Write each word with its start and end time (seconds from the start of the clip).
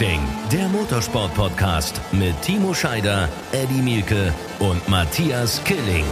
Racing, 0.00 0.20
der 0.50 0.66
Motorsport-Podcast 0.68 2.00
mit 2.12 2.40
Timo 2.40 2.72
Scheider, 2.72 3.28
Eddie 3.52 3.82
Mielke 3.82 4.32
und 4.58 4.88
Matthias 4.88 5.62
Killing. 5.64 6.06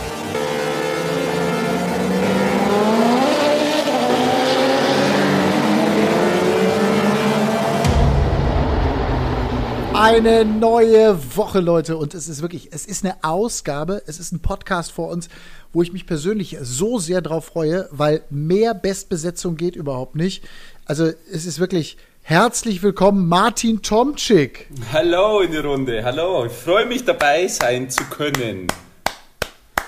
Eine 9.95 10.45
neue 10.45 11.19
Woche, 11.37 11.61
Leute. 11.61 11.97
Und 11.97 12.13
es 12.13 12.29
ist 12.29 12.43
wirklich, 12.43 12.69
es 12.73 12.85
ist 12.85 13.07
eine 13.07 13.17
Ausgabe, 13.23 14.03
es 14.07 14.21
ist 14.21 14.33
ein 14.33 14.41
Podcast 14.41 14.93
vor 14.93 15.09
uns, 15.09 15.31
wo 15.73 15.81
ich 15.81 15.95
mich 15.95 16.07
persönlich 16.07 16.59
so 16.61 16.99
sehr 16.99 17.23
drauf 17.23 17.47
freue, 17.47 17.89
weil 17.91 18.23
mehr 18.29 18.75
Bestbesetzung 18.75 19.57
geht 19.57 19.77
überhaupt 19.77 20.15
nicht. 20.15 20.45
Also 20.85 21.11
es 21.33 21.47
ist 21.47 21.59
wirklich 21.59 21.97
herzlich 22.29 22.83
willkommen, 22.83 23.27
Martin 23.27 23.81
Tomczyk. 23.81 24.67
Hallo 24.93 25.41
in 25.41 25.51
die 25.51 25.57
Runde, 25.57 26.05
hallo. 26.05 26.45
Ich 26.45 26.53
freue 26.53 26.85
mich 26.85 27.03
dabei 27.03 27.49
sein 27.49 27.89
zu 27.89 28.05
können. 28.05 28.67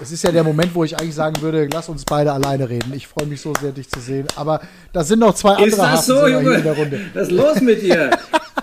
Es 0.00 0.10
ist 0.10 0.24
ja 0.24 0.32
der 0.32 0.42
Moment, 0.42 0.74
wo 0.74 0.82
ich 0.82 0.98
eigentlich 0.98 1.14
sagen 1.14 1.42
würde, 1.42 1.68
lass 1.70 1.90
uns 1.90 2.06
beide 2.06 2.32
alleine 2.32 2.70
reden. 2.70 2.94
Ich 2.94 3.06
freue 3.06 3.26
mich 3.26 3.42
so 3.42 3.52
sehr, 3.60 3.72
dich 3.72 3.90
zu 3.90 4.00
sehen. 4.00 4.26
Aber 4.36 4.62
da 4.94 5.04
sind 5.04 5.18
noch 5.18 5.34
zwei 5.34 5.62
ist 5.62 5.78
andere 5.78 5.96
das 5.96 6.06
so, 6.06 6.26
Junge? 6.26 6.54
in 6.54 6.62
der 6.62 6.74
Runde. 6.74 7.00
Was 7.12 7.24
ist 7.28 7.32
los 7.32 7.60
mit 7.60 7.82
dir? 7.82 8.10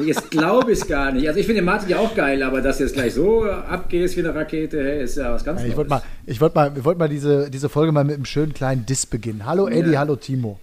Jetzt 0.03 0.31
glaube 0.31 0.71
ich 0.71 0.79
es 0.79 0.87
gar 0.87 1.11
nicht. 1.11 1.27
Also 1.27 1.39
ich 1.39 1.45
finde 1.45 1.61
Martin 1.61 1.89
ja 1.89 1.99
auch 1.99 2.15
geil, 2.15 2.41
aber 2.41 2.61
dass 2.61 2.77
du 2.79 2.83
jetzt 2.85 2.93
gleich 2.93 3.13
so 3.13 3.43
abgehst 3.45 4.15
wie 4.17 4.21
eine 4.21 4.33
Rakete, 4.33 4.83
hey, 4.83 5.03
ist 5.03 5.17
ja 5.17 5.31
was 5.31 5.43
ganz 5.45 5.59
Ich 5.61 5.67
Neues. 5.67 5.77
wollte 5.77 5.89
mal, 5.91 6.01
ich 6.25 6.41
wollte 6.41 6.55
mal, 6.55 6.71
ich 6.75 6.83
wollte 6.83 6.99
mal 6.99 7.09
diese, 7.09 7.51
diese 7.51 7.69
Folge 7.69 7.91
mal 7.91 8.03
mit 8.03 8.15
einem 8.15 8.25
schönen 8.25 8.55
kleinen 8.55 8.87
Diss 8.87 9.05
beginnen. 9.05 9.45
Hallo 9.45 9.67
Eddie, 9.67 9.91
Ja. 9.91 9.99
hallo 9.99 10.15
Timo. 10.15 10.59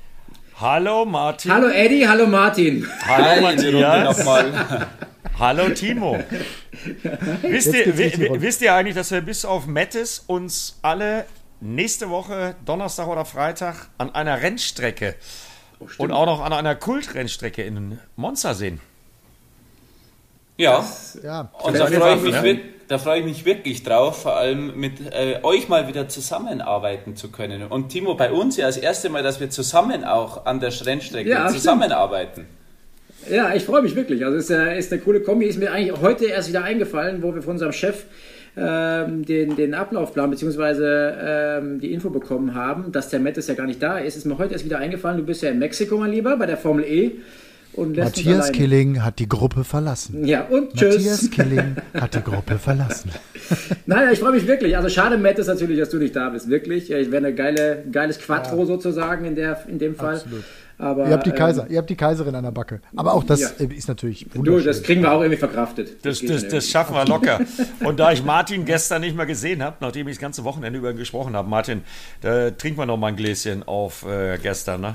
Hallo 0.60 1.04
Martin. 1.04 1.50
Hallo 1.50 1.68
Eddie, 1.68 2.06
hallo 2.06 2.26
Martin. 2.26 2.86
Hallo 3.06 3.46
Runde 3.46 3.72
Matthias. 3.72 4.18
nochmal. 4.18 4.86
Hallo 5.36 5.68
Timo. 5.70 6.22
wisst, 7.42 7.74
ihr, 7.74 8.40
wisst 8.40 8.62
ihr 8.62 8.72
eigentlich, 8.72 8.94
dass 8.94 9.10
wir 9.10 9.20
bis 9.20 9.44
auf 9.44 9.66
Mettes 9.66 10.22
uns 10.28 10.78
alle 10.82 11.26
nächste 11.60 12.08
Woche, 12.08 12.54
Donnerstag 12.64 13.08
oder 13.08 13.24
Freitag, 13.24 13.88
an 13.98 14.14
einer 14.14 14.42
Rennstrecke 14.42 15.16
und 15.98 16.12
auch 16.12 16.26
noch 16.26 16.40
an 16.40 16.52
einer 16.52 16.76
Kultrennstrecke 16.76 17.62
in 17.62 17.98
Monza 18.14 18.54
sehen? 18.54 18.80
Ja, 20.56 20.86
Ja, 21.24 21.50
und 21.64 21.76
da 21.76 21.86
freue 21.86 22.16
ich, 22.16 22.22
mich 22.22 22.32
ne? 22.32 22.73
Da 22.88 22.98
freue 22.98 23.20
ich 23.20 23.24
mich 23.24 23.44
wirklich 23.44 23.82
drauf, 23.82 24.22
vor 24.22 24.36
allem 24.36 24.78
mit 24.78 25.00
äh, 25.12 25.38
euch 25.42 25.68
mal 25.68 25.88
wieder 25.88 26.08
zusammenarbeiten 26.08 27.16
zu 27.16 27.30
können. 27.30 27.62
Und 27.62 27.88
Timo, 27.90 28.14
bei 28.14 28.30
uns 28.30 28.56
ja 28.56 28.66
das 28.66 28.76
erste 28.76 29.08
Mal, 29.10 29.22
dass 29.22 29.40
wir 29.40 29.50
zusammen 29.50 30.04
auch 30.04 30.46
an 30.46 30.60
der 30.60 30.72
Rennstrecke 30.84 31.28
Ja, 31.30 31.44
stimmt. 31.48 31.60
zusammenarbeiten. 31.60 32.46
Ja, 33.30 33.54
ich 33.54 33.64
freue 33.64 33.82
mich 33.82 33.96
wirklich. 33.96 34.24
Also 34.24 34.36
es 34.36 34.50
ist, 34.50 34.56
äh, 34.56 34.78
ist 34.78 34.92
eine 34.92 35.00
coole 35.00 35.20
Kombi. 35.20 35.46
Ist 35.46 35.58
mir 35.58 35.72
eigentlich 35.72 36.00
heute 36.00 36.26
erst 36.26 36.48
wieder 36.48 36.62
eingefallen, 36.64 37.22
wo 37.22 37.34
wir 37.34 37.42
von 37.42 37.52
unserem 37.52 37.72
Chef 37.72 38.04
ähm, 38.56 39.24
den, 39.24 39.56
den 39.56 39.74
Ablaufplan 39.74 40.30
bzw. 40.30 40.82
Ähm, 40.82 41.80
die 41.80 41.92
Info 41.92 42.10
bekommen 42.10 42.54
haben, 42.54 42.92
dass 42.92 43.08
der 43.08 43.20
Matt 43.20 43.36
ja 43.36 43.54
gar 43.54 43.66
nicht 43.66 43.82
da 43.82 43.98
ist. 43.98 44.16
Ist 44.16 44.26
mir 44.26 44.38
heute 44.38 44.52
erst 44.52 44.64
wieder 44.64 44.78
eingefallen. 44.78 45.18
Du 45.18 45.24
bist 45.24 45.42
ja 45.42 45.50
in 45.50 45.58
Mexiko, 45.58 45.96
mein 45.96 46.12
Lieber, 46.12 46.36
bei 46.36 46.46
der 46.46 46.56
Formel 46.56 46.84
E. 46.84 47.12
Und 47.76 47.94
lässt 47.96 48.16
uns 48.18 48.26
Matthias. 48.26 48.52
Killing 48.52 49.02
hat 49.02 49.18
die 49.18 49.28
Gruppe 49.28 49.64
verlassen. 49.64 50.24
Ja, 50.24 50.44
und 50.44 50.74
tschüss. 50.74 50.94
Matthias 50.94 51.30
Killing 51.30 51.76
hat 51.94 52.14
die 52.14 52.22
Gruppe 52.22 52.58
verlassen. 52.58 53.10
Nein, 53.86 54.08
ich 54.12 54.18
freue 54.20 54.32
mich 54.32 54.46
wirklich. 54.46 54.76
Also 54.76 54.88
schade, 54.88 55.18
Matt, 55.18 55.38
ist 55.38 55.48
natürlich, 55.48 55.78
dass 55.78 55.90
du 55.90 55.98
nicht 55.98 56.14
da 56.14 56.28
bist. 56.30 56.48
Wirklich. 56.48 56.90
Ich 56.90 57.10
wäre 57.10 57.24
eine 57.26 57.34
geile, 57.34 57.84
geiles 57.90 58.18
Quattro 58.18 58.64
sozusagen 58.64 59.24
in, 59.24 59.34
der, 59.34 59.64
in 59.68 59.78
dem 59.78 59.94
Fall. 59.96 60.14
Absolut. 60.16 60.44
Aber, 60.76 61.06
Ihr 61.06 61.12
habt 61.12 61.24
die 61.26 61.30
ähm, 61.30 61.36
Kaiser, 61.36 61.66
ihr 61.70 61.78
habt 61.78 61.88
die 61.88 61.94
Kaiserin 61.94 62.34
an 62.34 62.42
der 62.42 62.50
Backe. 62.50 62.80
Aber 62.96 63.14
auch 63.14 63.22
das 63.22 63.40
Ja. 63.40 63.48
ist 63.68 63.86
natürlich 63.86 64.26
Du, 64.34 64.58
das 64.58 64.82
kriegen 64.82 65.02
wir 65.02 65.12
auch 65.12 65.20
irgendwie 65.20 65.38
verkraftet. 65.38 66.04
Das, 66.04 66.18
das, 66.20 66.28
das 66.28 66.42
irgendwie. 66.42 66.60
schaffen 66.66 66.94
wir 66.96 67.04
locker. 67.06 67.40
Und 67.84 68.00
da 68.00 68.10
ich 68.10 68.24
Martin 68.24 68.64
gestern 68.64 69.02
nicht 69.02 69.16
mehr 69.16 69.26
gesehen 69.26 69.62
habe, 69.62 69.76
nachdem 69.80 70.08
ich 70.08 70.16
das 70.16 70.20
ganze 70.20 70.42
Wochenende 70.42 70.78
über 70.80 70.90
ihn 70.90 70.96
gesprochen 70.96 71.36
habe, 71.36 71.48
Martin, 71.48 71.82
da 72.22 72.50
trinken 72.50 72.78
wir 72.80 72.86
noch 72.86 72.96
mal 72.96 73.08
ein 73.08 73.16
Gläschen 73.16 73.62
auf 73.62 74.04
äh, 74.04 74.36
gestern, 74.42 74.80
ne? 74.80 74.92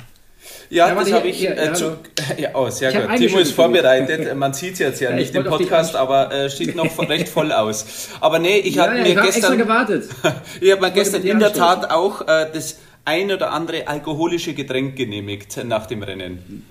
Ja, 0.70 0.88
Ja, 0.88 0.96
das 0.96 1.12
habe 1.12 1.28
ich 1.28 1.48
äh, 1.48 1.66
ja, 1.66 1.74
zu, 1.74 1.86
hallo. 1.86 1.98
ja, 2.38 2.50
oh, 2.54 2.70
sehr 2.70 2.92
Ich 2.92 3.08
gut. 3.08 3.18
Timo 3.18 3.40
ist 3.40 3.54
vorbereitet. 3.54 4.36
Man 4.36 4.54
sieht 4.54 4.74
es 4.74 4.80
jetzt 4.80 5.02
ja 5.02 5.10
Ja, 5.10 5.16
nicht 5.16 5.32
ich 5.32 5.36
im 5.36 5.44
Podcast, 5.44 5.96
aber 5.96 6.32
äh, 6.32 6.50
steht 6.50 6.76
noch 6.76 6.98
recht 7.10 7.30
voll 7.30 7.52
aus. 7.52 8.10
Aber 8.20 8.40
nee, 8.40 8.58
ich 8.58 8.76
ja, 8.76 8.88
mir 8.88 9.06
ich 9.06 9.18
habe 9.18 9.28
extra 9.28 9.50
gestern 9.50 9.58
gewartet. 9.58 10.10
Ich 10.62 10.72
habe 10.72 10.82
mir 10.82 10.92
gestern 10.92 11.24
in 11.24 11.40
der. 11.40 11.54
Tat 11.54 11.90
auch 11.90 12.22
äh, 12.28 12.48
das 12.54 12.78
ein 13.06 13.32
oder 13.32 13.52
andere 13.52 13.88
alkoholische 13.88 14.54
Getränk 14.54 14.96
genehmigt 14.96 15.64
nach 15.66 15.88
dem 15.88 16.04
Rennen. 16.04 16.66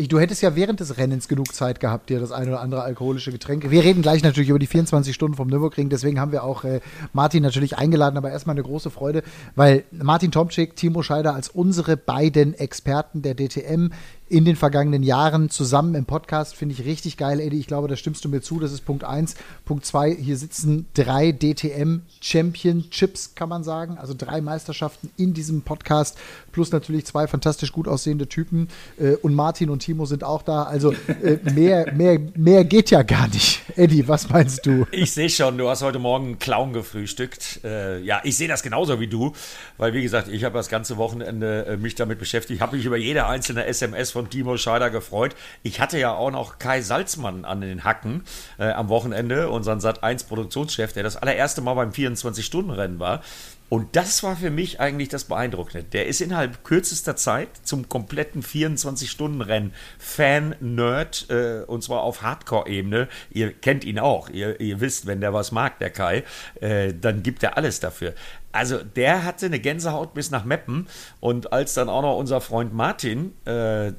Ich, 0.00 0.06
du 0.06 0.20
hättest 0.20 0.42
ja 0.42 0.54
während 0.54 0.78
des 0.78 0.96
Rennens 0.96 1.26
genug 1.26 1.52
Zeit 1.52 1.80
gehabt, 1.80 2.08
dir 2.08 2.20
das 2.20 2.30
ein 2.30 2.46
oder 2.46 2.60
andere 2.60 2.82
alkoholische 2.82 3.32
Getränk. 3.32 3.68
Wir 3.68 3.82
reden 3.82 4.00
gleich 4.00 4.22
natürlich 4.22 4.48
über 4.48 4.60
die 4.60 4.68
24 4.68 5.12
Stunden 5.12 5.36
vom 5.36 5.48
Nürburgring, 5.48 5.88
deswegen 5.88 6.20
haben 6.20 6.30
wir 6.30 6.44
auch 6.44 6.62
äh, 6.62 6.78
Martin 7.12 7.42
natürlich 7.42 7.78
eingeladen, 7.78 8.16
aber 8.16 8.30
erstmal 8.30 8.54
eine 8.54 8.62
große 8.62 8.90
Freude, 8.90 9.24
weil 9.56 9.82
Martin 9.90 10.30
Tomczyk, 10.30 10.76
Timo 10.76 11.02
Scheider 11.02 11.34
als 11.34 11.48
unsere 11.48 11.96
beiden 11.96 12.54
Experten 12.54 13.22
der 13.22 13.34
DTM 13.34 13.90
in 14.30 14.44
den 14.44 14.56
vergangenen 14.56 15.02
Jahren 15.02 15.48
zusammen 15.48 15.94
im 15.94 16.04
Podcast 16.04 16.54
finde 16.54 16.74
ich 16.74 16.84
richtig 16.84 17.16
geil, 17.16 17.40
Eddie. 17.40 17.58
Ich 17.58 17.66
glaube, 17.66 17.88
da 17.88 17.96
stimmst 17.96 18.24
du 18.24 18.28
mir 18.28 18.42
zu. 18.42 18.60
Das 18.60 18.72
ist 18.72 18.84
Punkt 18.84 19.04
eins. 19.04 19.36
Punkt 19.64 19.86
zwei, 19.86 20.14
hier 20.14 20.36
sitzen 20.36 20.86
drei 20.94 21.32
DTM 21.32 22.02
Championships, 22.20 23.34
kann 23.34 23.48
man 23.48 23.64
sagen. 23.64 23.96
Also 23.96 24.14
drei 24.16 24.40
Meisterschaften 24.40 25.10
in 25.16 25.32
diesem 25.32 25.62
Podcast. 25.62 26.18
Plus 26.52 26.72
natürlich 26.72 27.06
zwei 27.06 27.26
fantastisch 27.26 27.72
gut 27.72 27.88
aussehende 27.88 28.28
Typen. 28.28 28.68
Äh, 28.98 29.14
und 29.16 29.34
Martin 29.34 29.70
und 29.70 29.80
Timo 29.80 30.04
sind 30.04 30.24
auch 30.24 30.42
da. 30.42 30.64
Also 30.64 30.92
äh, 31.22 31.38
mehr, 31.54 31.92
mehr, 31.94 32.20
mehr 32.36 32.64
geht 32.64 32.90
ja 32.90 33.02
gar 33.02 33.28
nicht. 33.28 33.62
Eddie, 33.76 34.08
was 34.08 34.28
meinst 34.28 34.66
du? 34.66 34.86
Ich 34.90 35.12
sehe 35.12 35.30
schon, 35.30 35.56
du 35.56 35.68
hast 35.68 35.82
heute 35.82 35.98
Morgen 35.98 36.26
einen 36.26 36.38
Clown 36.38 36.74
gefrühstückt. 36.74 37.60
Äh, 37.64 38.00
ja, 38.02 38.20
ich 38.24 38.36
sehe 38.36 38.48
das 38.48 38.62
genauso 38.62 39.00
wie 39.00 39.06
du, 39.06 39.32
weil 39.78 39.94
wie 39.94 40.02
gesagt, 40.02 40.28
ich 40.28 40.44
habe 40.44 40.54
das 40.54 40.68
ganze 40.68 40.98
Wochenende 40.98 41.78
mich 41.80 41.94
damit 41.94 42.18
beschäftigt, 42.18 42.60
habe 42.60 42.76
mich 42.76 42.84
über 42.84 42.96
jede 42.96 43.26
einzelne 43.26 43.64
SMS 43.64 44.10
von 44.10 44.17
Timo 44.30 44.56
Scheider 44.56 44.90
gefreut. 44.90 45.34
Ich 45.62 45.80
hatte 45.80 45.98
ja 45.98 46.14
auch 46.14 46.30
noch 46.30 46.58
Kai 46.58 46.82
Salzmann 46.82 47.44
an 47.44 47.60
den 47.60 47.84
Hacken 47.84 48.24
äh, 48.58 48.70
am 48.70 48.88
Wochenende, 48.88 49.48
unseren 49.50 49.78
Sat1 49.78 50.26
Produktionschef, 50.26 50.92
der 50.92 51.02
das 51.02 51.16
allererste 51.16 51.60
Mal 51.60 51.74
beim 51.74 51.90
24-Stunden-Rennen 51.90 52.98
war. 52.98 53.22
Und 53.68 53.96
das 53.96 54.22
war 54.22 54.36
für 54.36 54.50
mich 54.50 54.80
eigentlich 54.80 55.08
das 55.10 55.24
Beeindruckende. 55.24 55.84
Der 55.84 56.06
ist 56.06 56.20
innerhalb 56.20 56.64
kürzester 56.64 57.16
Zeit 57.16 57.48
zum 57.64 57.88
kompletten 57.88 58.42
24-Stunden-Rennen 58.42 59.74
Fan-Nerd 59.98 61.26
äh, 61.28 61.64
und 61.66 61.82
zwar 61.82 62.02
auf 62.02 62.22
Hardcore-Ebene. 62.22 63.08
Ihr 63.30 63.52
kennt 63.52 63.84
ihn 63.84 63.98
auch. 63.98 64.30
Ihr, 64.30 64.58
ihr 64.60 64.80
wisst, 64.80 65.06
wenn 65.06 65.20
der 65.20 65.34
was 65.34 65.52
mag, 65.52 65.78
der 65.80 65.90
Kai, 65.90 66.24
äh, 66.60 66.94
dann 66.98 67.22
gibt 67.22 67.42
er 67.42 67.58
alles 67.58 67.80
dafür. 67.80 68.14
Also 68.52 68.78
der 68.78 69.24
hatte 69.24 69.46
eine 69.46 69.60
Gänsehaut 69.60 70.14
bis 70.14 70.30
nach 70.30 70.44
Meppen 70.44 70.86
und 71.20 71.52
als 71.52 71.74
dann 71.74 71.90
auch 71.90 72.02
noch 72.02 72.16
unser 72.16 72.40
Freund 72.40 72.72
Martin 72.72 73.34
äh, 73.46 73.88
äh, 73.88 73.92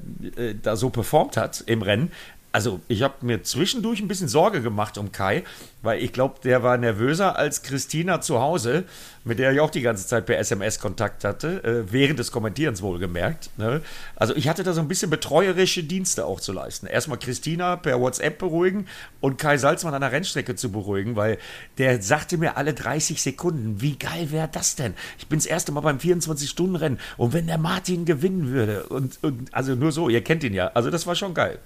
da 0.60 0.74
so 0.74 0.90
performt 0.90 1.36
hat 1.36 1.62
im 1.66 1.82
Rennen, 1.82 2.10
also 2.52 2.80
ich 2.88 3.02
habe 3.02 3.14
mir 3.20 3.42
zwischendurch 3.42 4.00
ein 4.00 4.08
bisschen 4.08 4.28
Sorge 4.28 4.60
gemacht 4.60 4.98
um 4.98 5.12
Kai, 5.12 5.44
weil 5.82 6.02
ich 6.02 6.12
glaube, 6.12 6.40
der 6.42 6.62
war 6.62 6.76
nervöser 6.76 7.36
als 7.36 7.62
Christina 7.62 8.20
zu 8.20 8.40
Hause, 8.40 8.84
mit 9.24 9.38
der 9.38 9.52
ich 9.52 9.60
auch 9.60 9.70
die 9.70 9.82
ganze 9.82 10.06
Zeit 10.06 10.26
per 10.26 10.38
SMS 10.38 10.80
Kontakt 10.80 11.24
hatte, 11.24 11.62
äh, 11.62 11.92
während 11.92 12.18
des 12.18 12.32
Kommentierens 12.32 12.82
wohlgemerkt. 12.82 13.50
Ne? 13.56 13.82
Also 14.16 14.34
ich 14.34 14.48
hatte 14.48 14.62
da 14.62 14.72
so 14.72 14.80
ein 14.80 14.88
bisschen 14.88 15.10
betreuerische 15.10 15.84
Dienste 15.84 16.26
auch 16.26 16.40
zu 16.40 16.52
leisten. 16.52 16.86
Erstmal 16.86 17.18
Christina 17.18 17.76
per 17.76 18.00
WhatsApp 18.00 18.38
beruhigen 18.38 18.86
und 19.20 19.38
Kai 19.38 19.56
Salzmann 19.56 19.94
an 19.94 20.00
der 20.00 20.12
Rennstrecke 20.12 20.56
zu 20.56 20.72
beruhigen, 20.72 21.16
weil 21.16 21.38
der 21.78 22.02
sagte 22.02 22.36
mir 22.36 22.56
alle 22.56 22.74
30 22.74 23.22
Sekunden, 23.22 23.80
wie 23.80 23.96
geil 23.96 24.32
wäre 24.32 24.48
das 24.50 24.74
denn? 24.74 24.94
Ich 25.18 25.28
bin 25.28 25.38
das 25.38 25.46
erste 25.46 25.70
Mal 25.70 25.82
beim 25.82 25.98
24-Stunden-Rennen 25.98 26.98
und 27.16 27.32
wenn 27.32 27.46
der 27.46 27.58
Martin 27.58 28.04
gewinnen 28.04 28.48
würde 28.48 28.84
und, 28.84 29.22
und 29.22 29.54
also 29.54 29.74
nur 29.76 29.92
so, 29.92 30.08
ihr 30.08 30.24
kennt 30.24 30.42
ihn 30.42 30.54
ja, 30.54 30.68
also 30.74 30.90
das 30.90 31.06
war 31.06 31.14
schon 31.14 31.34
geil. 31.34 31.58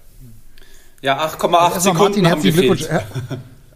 Ja, 1.05 1.19
8,8 1.19 1.23
Also 1.23 1.35
Erstmal 1.35 1.79
Sekunden 1.81 1.99
Martin, 1.99 2.31
haben 2.31 2.41
gefehlt. 2.41 2.77
Glückwunsch. 2.77 3.03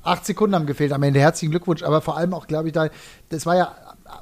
Acht 0.02 0.26
Sekunden 0.26 0.56
haben 0.56 0.66
gefehlt 0.66 0.92
am 0.92 1.04
Ende. 1.04 1.20
Herzlichen 1.20 1.52
Glückwunsch. 1.52 1.84
Aber 1.84 2.02
vor 2.02 2.18
allem 2.18 2.34
auch, 2.34 2.48
glaube 2.48 2.70
ich, 2.70 2.74
da, 2.74 2.88
das 3.30 3.46
war 3.46 3.56
ja 3.56 3.72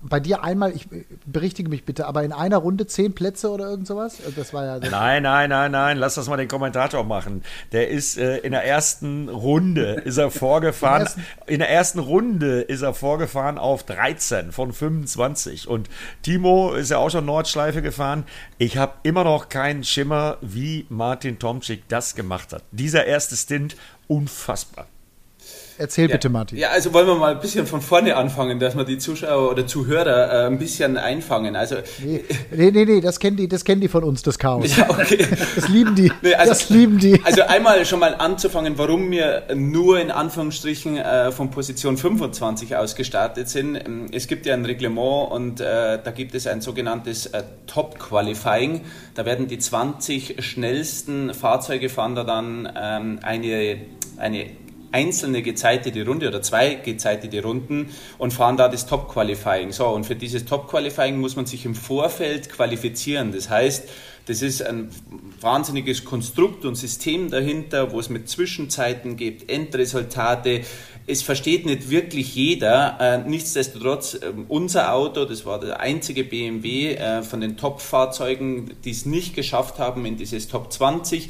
bei 0.01 0.19
dir 0.19 0.43
einmal, 0.43 0.75
ich 0.75 0.87
berichtige 1.25 1.69
mich 1.69 1.85
bitte, 1.85 2.05
aber 2.07 2.23
in 2.23 2.31
einer 2.31 2.57
Runde 2.57 2.87
zehn 2.87 3.13
Plätze 3.13 3.49
oder 3.49 3.69
irgend 3.69 3.87
sowas? 3.87 4.17
Das 4.35 4.53
war 4.53 4.65
ja. 4.65 4.79
Das 4.79 4.91
Nein, 4.91 5.23
nein, 5.23 5.49
nein, 5.49 5.71
nein, 5.71 5.97
lass 5.97 6.15
das 6.15 6.27
mal 6.27 6.37
den 6.37 6.47
Kommentator 6.47 7.03
machen. 7.03 7.43
Der 7.71 7.89
ist 7.89 8.17
äh, 8.17 8.37
in 8.37 8.51
der 8.51 8.65
ersten 8.65 9.29
Runde 9.29 10.01
ist 10.05 10.17
er 10.17 10.31
vorgefahren. 10.31 11.07
in 11.47 11.59
der 11.59 11.69
ersten 11.69 11.99
Runde 11.99 12.61
ist 12.61 12.81
er 12.81 12.93
vorgefahren 12.93 13.57
auf 13.57 13.83
13 13.83 14.51
von 14.51 14.73
25 14.73 15.67
und 15.67 15.89
Timo 16.21 16.73
ist 16.73 16.91
ja 16.91 16.97
auch 16.97 17.09
schon 17.09 17.25
Nordschleife 17.25 17.81
gefahren. 17.81 18.25
Ich 18.57 18.77
habe 18.77 18.93
immer 19.03 19.23
noch 19.23 19.49
keinen 19.49 19.83
Schimmer, 19.83 20.37
wie 20.41 20.85
Martin 20.89 21.39
Tomczyk 21.39 21.87
das 21.87 22.15
gemacht 22.15 22.53
hat. 22.53 22.63
Dieser 22.71 23.05
erste 23.05 23.35
Stint 23.35 23.75
unfassbar. 24.07 24.87
Erzähl 25.77 26.09
ja. 26.09 26.15
bitte, 26.15 26.29
Martin. 26.29 26.57
Ja, 26.57 26.69
also 26.69 26.93
wollen 26.93 27.07
wir 27.07 27.15
mal 27.15 27.33
ein 27.35 27.39
bisschen 27.39 27.67
von 27.67 27.81
vorne 27.81 28.15
anfangen, 28.15 28.59
dass 28.59 28.75
wir 28.75 28.83
die 28.83 28.97
Zuschauer 28.97 29.51
oder 29.51 29.67
Zuhörer 29.67 30.45
äh, 30.45 30.47
ein 30.47 30.57
bisschen 30.57 30.97
einfangen. 30.97 31.55
Also, 31.55 31.75
nee, 32.03 32.23
nee, 32.51 32.71
nee, 32.71 32.85
nee, 32.85 33.01
das 33.01 33.19
kennen 33.19 33.37
die, 33.37 33.47
das 33.47 33.63
kennen 33.63 33.81
die 33.81 33.87
von 33.87 34.03
uns, 34.03 34.21
das 34.23 34.39
Chaos. 34.39 34.65
Ja, 34.77 34.89
okay. 34.89 35.25
Das 35.55 35.69
lieben 35.69 35.95
die. 35.95 36.11
Nee, 36.21 36.35
also, 36.35 36.51
das 36.51 36.69
lieben 36.69 36.99
die. 36.99 37.19
Also 37.23 37.41
einmal 37.43 37.83
schon 37.85 37.99
mal 37.99 38.13
anzufangen, 38.15 38.77
warum 38.77 39.09
wir 39.09 39.43
nur 39.55 39.99
in 39.99 40.11
Anführungsstrichen 40.11 40.97
äh, 40.97 41.31
von 41.31 41.49
Position 41.49 41.97
25 41.97 42.75
aus 42.75 42.95
gestartet 42.95 43.49
sind. 43.49 43.75
Ähm, 43.75 44.07
es 44.11 44.27
gibt 44.27 44.45
ja 44.45 44.53
ein 44.53 44.65
Reglement 44.65 45.31
und 45.31 45.61
äh, 45.61 45.99
da 46.03 46.11
gibt 46.11 46.35
es 46.35 46.47
ein 46.47 46.61
sogenanntes 46.61 47.27
äh, 47.27 47.43
Top 47.65 47.97
Qualifying. 47.97 48.81
Da 49.15 49.25
werden 49.25 49.47
die 49.47 49.57
20 49.57 50.43
schnellsten 50.43 51.33
Fahrzeuge 51.33 51.89
fahren 51.89 52.15
da 52.15 52.23
dann 52.23 52.71
ähm, 52.79 53.19
eine, 53.23 53.81
eine 54.17 54.45
einzelne 54.97 55.43
gezeitete 55.43 56.03
Runde 56.03 56.27
oder 56.27 56.41
zwei 56.41 56.73
gezeitete 56.73 57.43
Runden 57.43 57.91
und 58.17 58.33
fahren 58.33 58.57
da 58.57 58.67
das 58.67 58.87
Top 58.87 59.13
Qualifying. 59.13 59.71
So, 59.71 59.85
und 59.89 60.05
für 60.05 60.15
dieses 60.15 60.45
Top 60.45 60.67
Qualifying 60.67 61.19
muss 61.19 61.35
man 61.35 61.45
sich 61.45 61.65
im 61.65 61.75
Vorfeld 61.75 62.49
qualifizieren. 62.49 63.31
Das 63.31 63.47
heißt, 63.47 63.87
das 64.25 64.41
ist 64.41 64.63
ein 64.63 64.89
wahnsinniges 65.39 66.03
Konstrukt 66.03 66.65
und 66.65 66.75
System 66.75 67.29
dahinter, 67.29 67.91
wo 67.91 67.99
es 67.99 68.09
mit 68.09 68.27
Zwischenzeiten 68.27 69.17
gibt, 69.17 69.51
Endresultate. 69.51 70.61
Es 71.05 71.21
versteht 71.21 71.67
nicht 71.67 71.91
wirklich 71.91 72.33
jeder. 72.33 72.97
Äh, 72.99 73.29
nichtsdestotrotz, 73.29 74.15
äh, 74.15 74.33
unser 74.47 74.93
Auto, 74.93 75.25
das 75.25 75.45
war 75.45 75.59
der 75.59 75.79
einzige 75.79 76.23
BMW 76.23 76.95
äh, 76.95 77.21
von 77.21 77.39
den 77.39 77.55
Top-Fahrzeugen, 77.55 78.71
die 78.83 78.91
es 78.91 79.05
nicht 79.05 79.35
geschafft 79.35 79.77
haben 79.77 80.05
in 80.07 80.17
dieses 80.17 80.47
Top 80.47 80.73
20. 80.73 81.29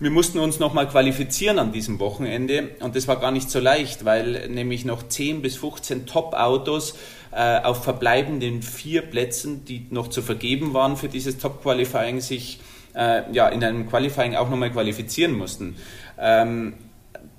Wir 0.00 0.10
mussten 0.10 0.38
uns 0.38 0.60
nochmal 0.60 0.88
qualifizieren 0.88 1.58
an 1.58 1.72
diesem 1.72 1.98
Wochenende 1.98 2.70
und 2.78 2.94
das 2.94 3.08
war 3.08 3.16
gar 3.16 3.32
nicht 3.32 3.50
so 3.50 3.58
leicht, 3.58 4.04
weil 4.04 4.48
nämlich 4.48 4.84
noch 4.84 5.02
10 5.02 5.42
bis 5.42 5.56
15 5.56 6.06
Top-Autos 6.06 6.96
äh, 7.32 7.60
auf 7.62 7.82
verbleibenden 7.82 8.62
vier 8.62 9.02
Plätzen, 9.02 9.64
die 9.64 9.88
noch 9.90 10.06
zu 10.06 10.22
vergeben 10.22 10.72
waren 10.72 10.96
für 10.96 11.08
dieses 11.08 11.38
Top-Qualifying, 11.38 12.20
sich 12.20 12.60
äh, 12.94 13.22
ja, 13.32 13.48
in 13.48 13.64
einem 13.64 13.88
Qualifying 13.88 14.36
auch 14.36 14.48
nochmal 14.48 14.70
qualifizieren 14.70 15.32
mussten. 15.32 15.74
Ähm, 16.16 16.74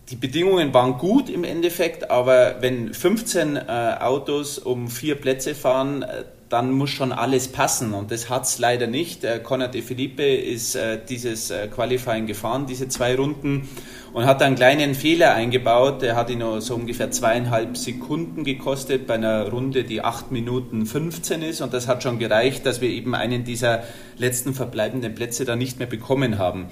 die 0.09 0.17
Bedingungen 0.17 0.73
waren 0.73 0.97
gut 0.97 1.29
im 1.29 1.45
Endeffekt, 1.45 2.11
aber 2.11 2.57
wenn 2.59 2.93
15 2.93 3.55
äh, 3.55 3.61
Autos 4.01 4.59
um 4.59 4.89
vier 4.89 5.15
Plätze 5.15 5.55
fahren, 5.55 6.01
äh, 6.01 6.25
dann 6.49 6.71
muss 6.71 6.89
schon 6.89 7.11
alles 7.11 7.47
passen 7.47 7.93
und 7.93 8.11
das 8.11 8.29
hat 8.29 8.45
es 8.45 8.57
leider 8.57 8.87
nicht. 8.87 9.23
Äh, 9.23 9.39
Conor 9.39 9.67
de 9.67 9.83
Felipe 9.83 10.23
ist 10.23 10.75
äh, 10.75 10.99
dieses 11.07 11.51
äh, 11.51 11.67
Qualifying 11.67 12.25
gefahren, 12.25 12.65
diese 12.65 12.87
zwei 12.87 13.15
Runden 13.15 13.69
und 14.13 14.25
hat 14.25 14.41
einen 14.41 14.55
kleinen 14.55 14.95
Fehler 14.95 15.35
eingebaut. 15.35 16.01
Der 16.01 16.15
hat 16.15 16.31
ihn 16.31 16.39
nur 16.39 16.61
so 16.61 16.73
ungefähr 16.73 17.11
zweieinhalb 17.11 17.77
Sekunden 17.77 18.43
gekostet 18.43 19.05
bei 19.05 19.13
einer 19.13 19.49
Runde, 19.49 19.83
die 19.83 20.01
8 20.01 20.31
Minuten 20.31 20.87
15 20.87 21.43
ist 21.43 21.61
und 21.61 21.73
das 21.73 21.87
hat 21.87 22.01
schon 22.01 22.17
gereicht, 22.17 22.65
dass 22.65 22.81
wir 22.81 22.89
eben 22.89 23.13
einen 23.13 23.43
dieser 23.43 23.83
letzten 24.17 24.55
verbleibenden 24.55 25.13
Plätze 25.13 25.45
da 25.45 25.55
nicht 25.55 25.77
mehr 25.77 25.87
bekommen 25.87 26.39
haben. 26.39 26.65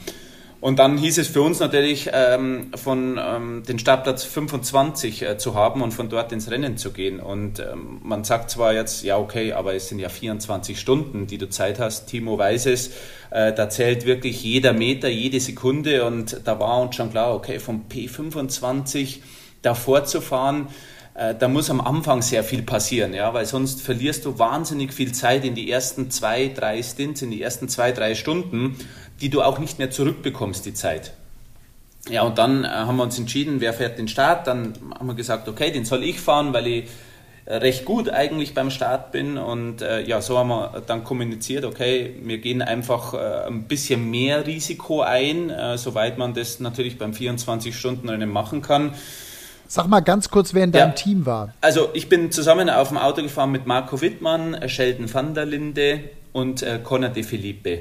Und 0.60 0.80
dann 0.80 0.98
hieß 0.98 1.20
es 1.20 1.28
für 1.28 1.42
uns 1.42 1.60
natürlich, 1.60 2.10
ähm, 2.12 2.72
von 2.76 3.20
ähm, 3.22 3.64
den 3.68 3.78
Startplatz 3.78 4.24
25 4.24 5.22
äh, 5.22 5.38
zu 5.38 5.54
haben 5.54 5.84
und 5.84 5.92
von 5.92 6.10
dort 6.10 6.32
ins 6.32 6.50
Rennen 6.50 6.78
zu 6.78 6.92
gehen. 6.92 7.20
Und 7.20 7.60
ähm, 7.60 8.00
man 8.02 8.24
sagt 8.24 8.50
zwar 8.50 8.74
jetzt, 8.74 9.04
ja 9.04 9.18
okay, 9.18 9.54
aber 9.54 9.76
es 9.76 9.90
sind 9.90 10.00
ja 10.00 10.10
24 10.10 10.80
Stunden, 10.80 11.28
die 11.28 11.38
du 11.38 11.48
Zeit 11.50 11.80
hast. 11.80 12.08
Timo 12.08 12.40
weiß 12.40 12.66
es, 12.68 12.88
äh, 13.30 13.54
da 13.54 13.70
zählt 13.70 14.06
wirklich 14.06 14.44
jeder 14.44 14.74
Meter, 14.74 15.10
jede 15.10 15.40
Sekunde. 15.40 16.06
Und 16.06 16.42
da 16.46 16.60
war 16.60 16.82
uns 16.82 16.96
schon 16.96 17.12
klar, 17.12 17.36
okay, 17.36 17.60
vom 17.60 17.86
P25 17.88 19.20
davor 19.62 20.06
zu 20.06 20.22
fahren, 20.22 20.70
äh, 21.18 21.34
da 21.34 21.48
muss 21.48 21.70
am 21.70 21.82
Anfang 21.82 22.22
sehr 22.22 22.44
viel 22.44 22.62
passieren, 22.62 23.14
ja, 23.14 23.34
weil 23.34 23.46
sonst 23.46 23.82
verlierst 23.82 24.26
du 24.26 24.38
wahnsinnig 24.38 24.94
viel 24.94 25.14
Zeit 25.14 25.44
in 25.46 25.56
die 25.56 25.70
ersten 25.72 26.12
zwei, 26.12 26.48
drei 26.48 26.84
Stints, 26.84 27.24
in 27.24 27.32
die 27.32 27.42
ersten 27.42 27.70
zwei, 27.70 27.92
drei 27.92 28.14
Stunden 28.14 28.78
die 29.22 29.30
du 29.30 29.42
auch 29.42 29.60
nicht 29.60 29.80
mehr 29.80 29.92
zurückbekommst, 29.92 30.66
die 30.66 30.74
Zeit. 30.74 31.14
Ja, 32.10 32.24
und 32.24 32.38
dann 32.38 32.64
äh, 32.64 32.68
haben 32.68 32.98
wir 32.98 33.04
uns 33.04 33.18
entschieden, 33.20 33.60
wer 33.60 33.74
fährt 33.74 33.98
den 33.98 34.08
Start. 34.08 34.48
Dann 34.48 34.74
haben 34.98 35.08
wir 35.08 35.16
gesagt, 35.16 35.48
okay, 35.48 35.72
den 35.72 35.86
soll 35.86 36.04
ich 36.04 36.20
fahren, 36.20 36.54
weil 36.54 36.68
ich 36.68 36.90
äh, 37.46 37.56
recht 37.56 37.86
gut 37.86 38.10
eigentlich 38.10 38.54
beim 38.54 38.72
Start 38.72 39.12
bin. 39.12 39.38
Und 39.38 39.82
äh, 39.82 40.02
ja, 40.04 40.22
so 40.22 40.38
haben 40.38 40.50
wir 40.50 40.84
dann 40.86 41.04
kommuniziert, 41.04 41.66
okay, 41.66 42.16
wir 42.24 42.38
gehen 42.38 42.62
einfach 42.62 43.14
äh, 43.14 43.48
ein 43.48 43.64
bisschen 43.64 44.10
mehr 44.10 44.46
Risiko 44.46 45.02
ein, 45.02 45.50
äh, 45.50 45.78
soweit 45.78 46.18
man 46.18 46.34
das 46.34 46.60
natürlich 46.60 46.98
beim 46.98 47.12
24-Stunden-Rennen 47.12 48.30
machen 48.30 48.62
kann. 48.62 48.94
Sag 49.70 49.88
mal 49.88 50.00
ganz 50.00 50.30
kurz, 50.30 50.54
wer 50.54 50.64
in 50.64 50.72
deinem 50.72 50.90
ja. 50.90 50.96
Team 50.96 51.26
war. 51.26 51.54
Also 51.60 51.90
ich 51.94 52.08
bin 52.08 52.32
zusammen 52.32 52.70
auf 52.70 52.88
dem 52.88 52.98
Auto 52.98 53.22
gefahren 53.22 53.52
mit 53.52 53.68
Marco 53.68 54.00
Wittmann, 54.00 54.58
Sheldon 54.70 55.14
van 55.14 55.34
der 55.34 55.46
Linde 55.46 56.02
und 56.32 56.64
äh, 56.64 56.80
Conor 56.82 57.10
de 57.10 57.24
Felipe. 57.24 57.80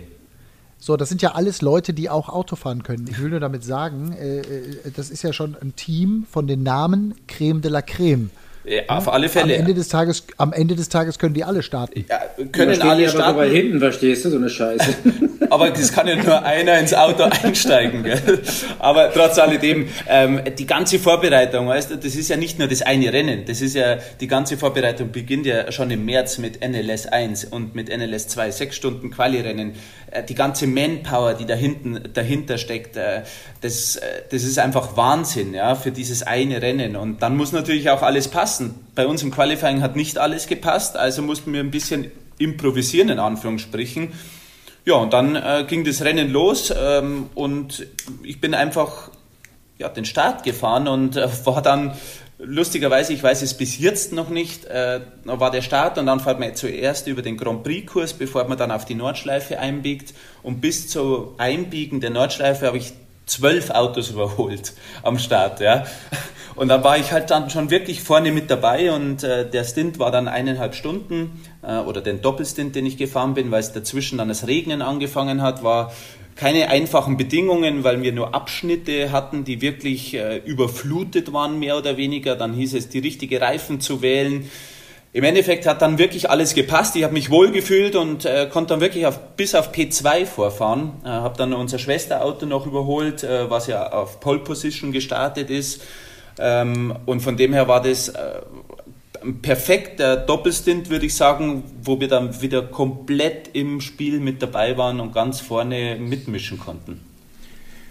So, 0.78 0.96
das 0.96 1.08
sind 1.08 1.22
ja 1.22 1.32
alles 1.32 1.62
Leute, 1.62 1.92
die 1.92 2.10
auch 2.10 2.28
Auto 2.28 2.54
fahren 2.54 2.82
können. 2.82 3.06
Ich 3.08 3.20
will 3.20 3.30
nur 3.30 3.40
damit 3.40 3.64
sagen, 3.64 4.12
äh, 4.12 4.40
äh, 4.40 4.90
das 4.94 5.10
ist 5.10 5.22
ja 5.22 5.32
schon 5.32 5.56
ein 5.60 5.74
Team 5.74 6.26
von 6.30 6.46
den 6.46 6.62
Namen 6.62 7.14
Creme 7.26 7.60
de 7.60 7.70
la 7.70 7.82
Creme. 7.82 8.30
Ja, 8.66 8.82
auf 8.88 9.12
alle 9.12 9.28
Fälle. 9.28 9.54
Am 9.54 9.60
Ende 9.60 9.74
des 9.74 9.88
Tages, 9.88 10.24
am 10.38 10.52
Ende 10.52 10.74
des 10.74 10.88
Tages 10.88 11.18
können 11.20 11.34
die 11.34 11.44
alle 11.44 11.62
starten. 11.62 12.04
Ja, 12.08 12.20
können 12.50 12.82
alle 12.82 13.04
aber 13.04 13.08
starten. 13.08 13.38
Aber 13.38 13.44
hinten, 13.44 13.78
verstehst 13.78 14.24
du, 14.24 14.30
so 14.30 14.36
eine 14.36 14.50
Scheiße. 14.50 14.94
aber 15.50 15.70
das 15.70 15.92
kann 15.92 16.08
ja 16.08 16.16
nur 16.16 16.42
einer 16.44 16.78
ins 16.78 16.92
Auto 16.92 17.22
einsteigen. 17.42 18.02
Gell? 18.02 18.42
Aber 18.80 19.12
trotz 19.12 19.38
alledem, 19.38 19.88
ähm, 20.08 20.40
die 20.58 20.66
ganze 20.66 20.98
Vorbereitung, 20.98 21.68
weißt 21.68 21.92
du, 21.92 21.96
das 21.96 22.16
ist 22.16 22.28
ja 22.28 22.36
nicht 22.36 22.58
nur 22.58 22.66
das 22.66 22.82
eine 22.82 23.12
Rennen. 23.12 23.44
Das 23.46 23.60
ist 23.60 23.74
ja, 23.74 23.98
die 24.20 24.26
ganze 24.26 24.56
Vorbereitung 24.56 25.12
beginnt 25.12 25.46
ja 25.46 25.70
schon 25.70 25.90
im 25.92 26.04
März 26.04 26.38
mit 26.38 26.60
NLS 26.60 27.06
1 27.06 27.44
und 27.44 27.76
mit 27.76 27.88
NLS 27.88 28.26
2, 28.28 28.50
sechs 28.50 28.74
Stunden 28.74 29.12
Quali-Rennen. 29.12 29.74
Äh, 30.10 30.24
die 30.24 30.34
ganze 30.34 30.66
Manpower, 30.66 31.34
die 31.34 31.46
da 31.46 31.54
hinten, 31.54 32.00
dahinter 32.14 32.58
steckt, 32.58 32.96
äh, 32.96 33.22
das, 33.60 33.96
äh, 33.96 34.02
das 34.30 34.42
ist 34.42 34.58
einfach 34.58 34.96
Wahnsinn, 34.96 35.54
ja, 35.54 35.74
für 35.74 35.92
dieses 35.92 36.22
eine 36.22 36.62
Rennen. 36.62 36.96
Und 36.96 37.22
dann 37.22 37.36
muss 37.36 37.52
natürlich 37.52 37.90
auch 37.90 38.02
alles 38.02 38.28
passen 38.28 38.55
passen. 38.56 38.86
Bei 38.94 39.06
uns 39.06 39.22
im 39.22 39.30
Qualifying 39.30 39.82
hat 39.82 39.96
nicht 39.96 40.18
alles 40.18 40.46
gepasst, 40.46 40.96
also 40.96 41.22
mussten 41.22 41.52
wir 41.52 41.60
ein 41.60 41.70
bisschen 41.70 42.10
improvisieren, 42.38 43.08
in 43.08 43.18
Anführungsstrichen. 43.18 44.12
Ja, 44.84 44.94
und 44.94 45.12
dann 45.12 45.36
äh, 45.36 45.64
ging 45.68 45.84
das 45.84 46.02
Rennen 46.02 46.30
los 46.30 46.72
ähm, 46.76 47.28
und 47.34 47.86
ich 48.22 48.40
bin 48.40 48.54
einfach 48.54 49.10
ja, 49.78 49.88
den 49.88 50.04
Start 50.04 50.44
gefahren 50.44 50.88
und 50.88 51.16
äh, 51.16 51.28
war 51.44 51.60
dann 51.60 51.96
lustigerweise, 52.38 53.12
ich 53.12 53.22
weiß 53.22 53.42
es 53.42 53.54
bis 53.54 53.78
jetzt 53.78 54.12
noch 54.12 54.28
nicht, 54.28 54.64
äh, 54.66 55.00
war 55.24 55.50
der 55.50 55.62
Start 55.62 55.98
und 55.98 56.06
dann 56.06 56.20
fährt 56.20 56.38
man 56.38 56.54
zuerst 56.54 57.08
über 57.08 57.22
den 57.22 57.36
Grand 57.36 57.62
Prix-Kurs, 57.64 58.12
bevor 58.14 58.46
man 58.46 58.58
dann 58.58 58.70
auf 58.70 58.84
die 58.84 58.94
Nordschleife 58.94 59.58
einbiegt. 59.58 60.14
Und 60.42 60.60
bis 60.60 60.88
zum 60.88 61.30
Einbiegen 61.38 62.00
der 62.00 62.10
Nordschleife 62.10 62.66
habe 62.66 62.78
ich 62.78 62.92
zwölf 63.26 63.70
Autos 63.70 64.10
überholt 64.10 64.74
am 65.02 65.18
Start. 65.18 65.60
Ja. 65.60 65.84
Und 66.56 66.68
da 66.68 66.82
war 66.82 66.96
ich 66.96 67.12
halt 67.12 67.30
dann 67.30 67.50
schon 67.50 67.70
wirklich 67.70 68.00
vorne 68.00 68.32
mit 68.32 68.50
dabei 68.50 68.90
und 68.90 69.22
äh, 69.22 69.48
der 69.48 69.62
Stint 69.64 69.98
war 69.98 70.10
dann 70.10 70.26
eineinhalb 70.26 70.74
Stunden 70.74 71.42
äh, 71.62 71.76
oder 71.80 72.00
den 72.00 72.22
Doppelstint, 72.22 72.74
den 72.74 72.86
ich 72.86 72.96
gefahren 72.96 73.34
bin, 73.34 73.50
weil 73.50 73.60
es 73.60 73.74
dazwischen 73.74 74.16
dann 74.16 74.28
das 74.28 74.46
Regnen 74.46 74.80
angefangen 74.80 75.42
hat, 75.42 75.62
war 75.62 75.92
keine 76.34 76.70
einfachen 76.70 77.18
Bedingungen, 77.18 77.84
weil 77.84 78.00
wir 78.02 78.12
nur 78.12 78.34
Abschnitte 78.34 79.12
hatten, 79.12 79.44
die 79.44 79.60
wirklich 79.60 80.14
äh, 80.14 80.38
überflutet 80.38 81.34
waren, 81.34 81.58
mehr 81.58 81.76
oder 81.76 81.98
weniger. 81.98 82.36
Dann 82.36 82.54
hieß 82.54 82.72
es, 82.74 82.88
die 82.88 83.00
richtige 83.00 83.38
Reifen 83.40 83.80
zu 83.80 84.00
wählen. 84.00 84.50
Im 85.12 85.24
Endeffekt 85.24 85.66
hat 85.66 85.82
dann 85.82 85.98
wirklich 85.98 86.30
alles 86.30 86.54
gepasst. 86.54 86.96
Ich 86.96 87.04
habe 87.04 87.12
mich 87.12 87.30
wohl 87.30 87.50
gefühlt 87.50 87.96
und 87.96 88.24
äh, 88.24 88.48
konnte 88.50 88.74
dann 88.74 88.80
wirklich 88.80 89.06
auf, 89.06 89.18
bis 89.36 89.54
auf 89.54 89.72
P2 89.72 90.24
vorfahren. 90.24 90.92
Äh, 91.04 91.08
habe 91.08 91.36
dann 91.36 91.52
unser 91.52 91.78
Schwesterauto 91.78 92.46
noch 92.46 92.66
überholt, 92.66 93.24
äh, 93.24 93.50
was 93.50 93.66
ja 93.66 93.92
auf 93.92 94.20
Pole 94.20 94.38
Position 94.40 94.92
gestartet 94.92 95.50
ist. 95.50 95.82
Ähm, 96.38 96.96
und 97.06 97.20
von 97.20 97.36
dem 97.36 97.52
her 97.52 97.68
war 97.68 97.82
das 97.82 98.08
äh, 98.08 98.40
ein 99.22 99.40
perfekter 99.42 100.16
Doppelstint, 100.16 100.90
würde 100.90 101.06
ich 101.06 101.14
sagen, 101.14 101.64
wo 101.82 101.98
wir 102.00 102.08
dann 102.08 102.40
wieder 102.40 102.62
komplett 102.62 103.50
im 103.54 103.80
Spiel 103.80 104.20
mit 104.20 104.42
dabei 104.42 104.76
waren 104.76 105.00
und 105.00 105.12
ganz 105.12 105.40
vorne 105.40 105.96
mitmischen 105.96 106.58
konnten. 106.58 107.00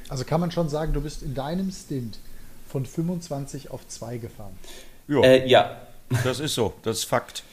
Also 0.09 0.23
kann 0.23 0.39
man 0.39 0.51
schon 0.51 0.69
sagen, 0.69 0.93
du 0.93 1.01
bist 1.01 1.23
in 1.23 1.33
deinem 1.33 1.71
Stint 1.71 2.19
von 2.69 2.85
25 2.85 3.71
auf 3.71 3.87
2 3.87 4.17
gefahren. 4.17 4.53
Äh, 5.09 5.47
ja. 5.47 5.77
Das 6.23 6.39
ist 6.39 6.53
so, 6.53 6.73
das 6.83 6.99
ist 6.99 7.03
Fakt. 7.05 7.43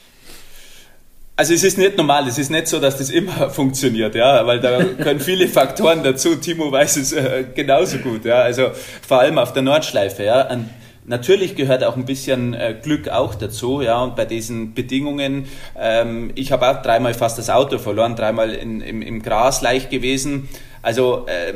Also 1.43 1.55
es 1.55 1.65
ist 1.65 1.77
nicht 1.77 1.97
normal, 1.97 2.29
es 2.29 2.39
ist 2.39 2.53
nicht 2.53 2.69
so, 2.69 2.79
dass 2.79 2.99
das 2.99 3.11
immer 3.11 3.51
funktioniert, 3.51 4.15
ja, 4.15 4.47
weil 4.47 4.61
da 4.61 4.85
können 4.85 5.19
viele 5.19 5.49
Faktoren 5.49 6.05
dazu. 6.05 6.37
Timo 6.37 6.71
weiß 6.71 6.97
es 6.99 7.13
äh, 7.13 7.47
genauso 7.53 7.99
gut, 7.99 8.25
ja. 8.25 8.37
Also 8.37 8.71
vor 9.05 9.19
allem 9.19 9.39
auf 9.39 9.53
der 9.53 9.63
Nordschleife, 9.63 10.23
ja. 10.23 10.47
Ein 10.47 10.71
Natürlich 11.05 11.57
gehört 11.57 11.83
auch 11.83 11.97
ein 11.97 12.05
bisschen 12.05 12.55
äh, 12.55 12.77
Glück 12.81 13.09
auch 13.09 13.35
dazu, 13.35 13.83
ja, 13.83 14.01
und 14.03 14.15
bei 14.15 14.25
diesen 14.25 14.73
Bedingungen, 14.73 15.49
ähm, 15.77 16.31
ich 16.37 16.53
habe 16.53 16.69
auch 16.69 16.81
dreimal 16.81 17.13
fast 17.13 17.39
das 17.39 17.51
Auto 17.51 17.79
verloren, 17.79 18.15
dreimal 18.15 18.51
in, 18.51 18.81
im, 18.81 19.03
im 19.03 19.21
Gras 19.21 19.63
leicht 19.63 19.91
gewesen, 19.91 20.49
Also 20.83 21.27
äh, 21.27 21.55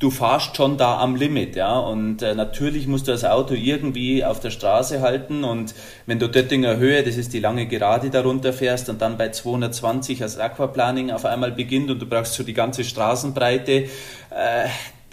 du 0.00 0.10
fahrst 0.10 0.56
schon 0.56 0.76
da 0.76 0.98
am 0.98 1.14
Limit, 1.14 1.54
ja. 1.54 1.78
Und 1.78 2.22
äh, 2.22 2.34
natürlich 2.34 2.88
musst 2.88 3.06
du 3.06 3.12
das 3.12 3.24
Auto 3.24 3.54
irgendwie 3.54 4.24
auf 4.24 4.40
der 4.40 4.50
Straße 4.50 5.00
halten. 5.00 5.44
Und 5.44 5.74
wenn 6.06 6.18
du 6.18 6.28
Döttinger 6.28 6.76
Höhe, 6.76 7.04
das 7.04 7.16
ist 7.16 7.32
die 7.32 7.40
lange 7.40 7.66
Gerade, 7.66 8.10
darunter 8.10 8.52
fährst 8.52 8.88
und 8.88 9.00
dann 9.00 9.16
bei 9.16 9.30
220 9.30 10.22
als 10.22 10.38
Aquaplaning 10.38 11.12
auf 11.12 11.24
einmal 11.24 11.52
beginnt 11.52 11.90
und 11.90 12.02
du 12.02 12.06
brauchst 12.06 12.34
so 12.34 12.42
die 12.42 12.52
ganze 12.52 12.82
Straßenbreite, 12.82 13.72
äh, 13.72 14.64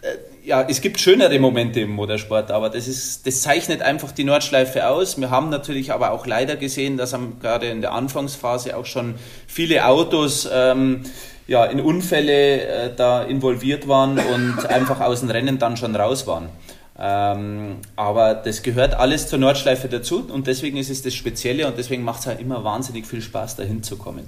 äh, 0.01 0.17
ja, 0.43 0.65
es 0.67 0.81
gibt 0.81 0.99
schönere 0.99 1.37
Momente 1.37 1.81
im 1.81 1.91
Motorsport, 1.91 2.49
aber 2.49 2.71
das 2.71 2.87
ist, 2.87 3.27
das 3.27 3.43
zeichnet 3.43 3.83
einfach 3.83 4.11
die 4.11 4.23
Nordschleife 4.23 4.87
aus. 4.87 5.19
Wir 5.19 5.29
haben 5.29 5.49
natürlich 5.49 5.93
aber 5.93 6.11
auch 6.11 6.25
leider 6.25 6.55
gesehen, 6.55 6.97
dass 6.97 7.15
gerade 7.39 7.67
in 7.67 7.81
der 7.81 7.93
Anfangsphase 7.93 8.75
auch 8.75 8.87
schon 8.87 9.15
viele 9.45 9.85
Autos 9.85 10.49
ähm, 10.51 11.03
ja, 11.47 11.65
in 11.65 11.81
Unfälle 11.81 12.61
äh, 12.61 12.95
da 12.95 13.23
involviert 13.23 13.87
waren 13.87 14.19
und 14.19 14.65
einfach 14.69 15.01
aus 15.01 15.21
dem 15.21 15.29
Rennen 15.29 15.59
dann 15.59 15.77
schon 15.77 15.95
raus 15.95 16.27
waren. 16.27 16.49
Ähm, 16.99 17.77
aber 17.95 18.35
das 18.35 18.61
gehört 18.61 18.93
alles 18.93 19.27
zur 19.27 19.39
Nordschleife 19.39 19.87
dazu 19.87 20.27
und 20.31 20.47
deswegen 20.47 20.77
ist 20.77 20.89
es 20.89 21.01
das 21.01 21.13
Spezielle 21.13 21.67
und 21.67 21.77
deswegen 21.77 22.03
macht 22.03 22.19
es 22.21 22.27
halt 22.27 22.39
immer 22.39 22.63
wahnsinnig 22.63 23.07
viel 23.07 23.21
Spaß, 23.21 23.55
dahin 23.55 23.81
zu 23.81 23.97
kommen. 23.97 24.27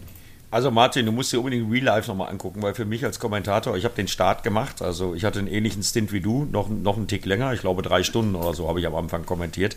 Also 0.53 0.69
Martin, 0.69 1.07
du 1.07 1.11
musst 1.11 1.33
dir 1.33 1.39
unbedingt 1.39 1.71
Real 1.71 1.83
Life 1.83 2.07
nochmal 2.07 2.29
angucken, 2.29 2.61
weil 2.61 2.75
für 2.75 2.85
mich 2.85 3.03
als 3.03 3.19
Kommentator, 3.19 3.75
ich 3.75 3.85
habe 3.85 3.95
den 3.95 4.07
Start 4.07 4.43
gemacht, 4.43 4.83
also 4.83 5.15
ich 5.15 5.25
hatte 5.25 5.39
einen 5.39 5.47
ähnlichen 5.47 5.81
Stint 5.81 6.11
wie 6.11 6.21
du, 6.21 6.45
noch, 6.45 6.69
noch 6.69 6.95
einen 6.95 7.07
Tick 7.07 7.25
länger, 7.25 7.53
ich 7.53 7.61
glaube 7.61 7.81
drei 7.81 8.03
Stunden 8.03 8.35
oder 8.35 8.53
so 8.53 8.69
habe 8.69 8.79
ich 8.79 8.85
am 8.85 8.93
Anfang 8.93 9.25
kommentiert. 9.25 9.75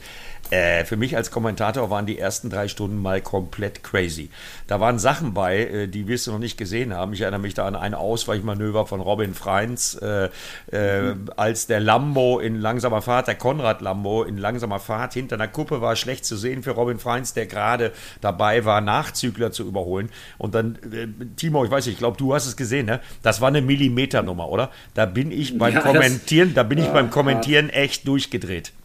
Äh, 0.51 0.85
für 0.85 0.97
mich 0.97 1.17
als 1.17 1.31
Kommentator 1.31 1.91
waren 1.91 2.07
die 2.07 2.19
ersten 2.19 2.51
drei 2.51 2.69
Stunden 2.69 2.99
mal 2.99 3.21
komplett 3.21 3.83
crazy. 3.83 4.31
Da 4.67 4.79
waren 4.79 4.99
Sachen 4.99 5.35
bei, 5.35 5.59
äh, 5.59 5.89
die 5.89 6.07
wirst 6.07 6.27
du 6.27 6.33
noch 6.33 6.39
nicht 6.39 6.57
gesehen 6.57 6.95
haben. 6.95 7.15
Ich 7.15 7.23
erinnere 7.23 7.41
mich 7.41 7.55
da 7.55 7.67
an 7.67 7.75
ein 7.75 7.95
Ausweichmanöver 7.95 8.87
von 8.87 9.01
Robin 9.01 9.35
Freins, 9.35 9.95
äh, 9.95 10.29
mhm. 10.71 11.31
als 11.37 11.67
der 11.67 11.81
Lambo 11.81 12.39
in 12.39 12.61
langsamer 12.61 13.03
Fahrt, 13.03 13.29
der 13.29 13.35
Konrad 13.35 13.81
Lambo 13.81 14.23
in 14.23 14.37
langsamer 14.37 14.79
Fahrt 14.79 15.15
hinter 15.15 15.37
einer 15.37 15.49
Kuppe 15.49 15.81
war 15.81 15.97
schlecht 15.97 16.25
zu 16.25 16.37
sehen 16.37 16.63
für 16.63 16.73
Robin 16.73 16.99
Freins, 16.99 17.33
der 17.33 17.47
gerade 17.47 17.93
dabei 18.21 18.65
war, 18.65 18.81
Nachzügler 18.81 19.51
zu 19.51 19.65
überholen. 19.65 20.11
Und 20.39 20.55
dann, 20.55 20.66
äh, 20.75 21.07
Timo, 21.37 21.65
ich 21.65 21.71
weiß 21.71 21.87
nicht, 21.87 21.95
ich 21.95 21.99
glaube, 21.99 22.17
du 22.17 22.35
hast 22.35 22.47
es 22.47 22.57
gesehen, 22.57 22.87
ne? 22.87 23.01
Das 23.23 23.41
war 23.41 23.49
eine 23.49 23.63
Millimeternummer, 23.63 24.49
oder? 24.49 24.71
Da 24.95 25.07
bin 25.07 25.31
ich 25.31 25.59
beim 25.59 25.75
ja, 25.75 25.81
Kommentieren, 25.81 26.53
da 26.55 26.63
bin 26.63 26.79
ich 26.79 26.87
beim 26.87 27.11
Kommentieren 27.11 27.71
echt 27.71 28.07
durchgedreht. 28.07 28.73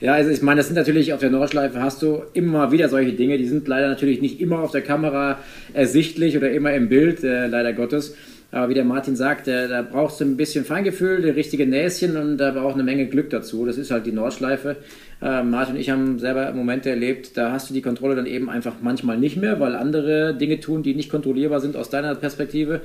Ja, 0.00 0.12
also 0.12 0.30
ich 0.30 0.42
meine, 0.42 0.58
das 0.58 0.66
sind 0.66 0.76
natürlich 0.76 1.12
auf 1.14 1.20
der 1.20 1.30
Nordschleife 1.30 1.80
hast 1.80 2.02
du 2.02 2.22
immer 2.34 2.70
wieder 2.72 2.88
solche 2.90 3.14
Dinge, 3.14 3.38
die 3.38 3.46
sind 3.46 3.66
leider 3.66 3.88
natürlich 3.88 4.20
nicht 4.20 4.40
immer 4.40 4.60
auf 4.60 4.72
der 4.72 4.82
Kamera 4.82 5.38
ersichtlich 5.72 6.36
oder 6.36 6.50
immer 6.50 6.74
im 6.74 6.88
Bild, 6.90 7.24
äh, 7.24 7.46
leider 7.46 7.72
Gottes. 7.72 8.14
Aber 8.52 8.68
wie 8.68 8.74
der 8.74 8.84
Martin 8.84 9.16
sagt, 9.16 9.48
da 9.48 9.82
brauchst 9.82 10.20
du 10.20 10.24
ein 10.24 10.36
bisschen 10.36 10.64
Feingefühl, 10.64 11.20
das 11.20 11.34
richtige 11.34 11.66
Näschen 11.66 12.16
und 12.16 12.38
da 12.38 12.52
braucht 12.52 12.74
eine 12.74 12.84
Menge 12.84 13.06
Glück 13.06 13.28
dazu. 13.30 13.66
Das 13.66 13.76
ist 13.76 13.90
halt 13.90 14.06
die 14.06 14.12
Nordschleife. 14.12 14.76
Äh, 15.20 15.42
Martin 15.42 15.74
und 15.74 15.80
ich 15.80 15.90
haben 15.90 16.18
selber 16.18 16.52
Momente 16.52 16.90
erlebt, 16.90 17.36
da 17.36 17.50
hast 17.50 17.70
du 17.70 17.74
die 17.74 17.82
Kontrolle 17.82 18.14
dann 18.14 18.26
eben 18.26 18.50
einfach 18.50 18.74
manchmal 18.82 19.18
nicht 19.18 19.36
mehr, 19.36 19.58
weil 19.60 19.74
andere 19.74 20.34
Dinge 20.34 20.60
tun, 20.60 20.82
die 20.82 20.94
nicht 20.94 21.10
kontrollierbar 21.10 21.60
sind 21.60 21.76
aus 21.76 21.90
deiner 21.90 22.14
Perspektive. 22.14 22.82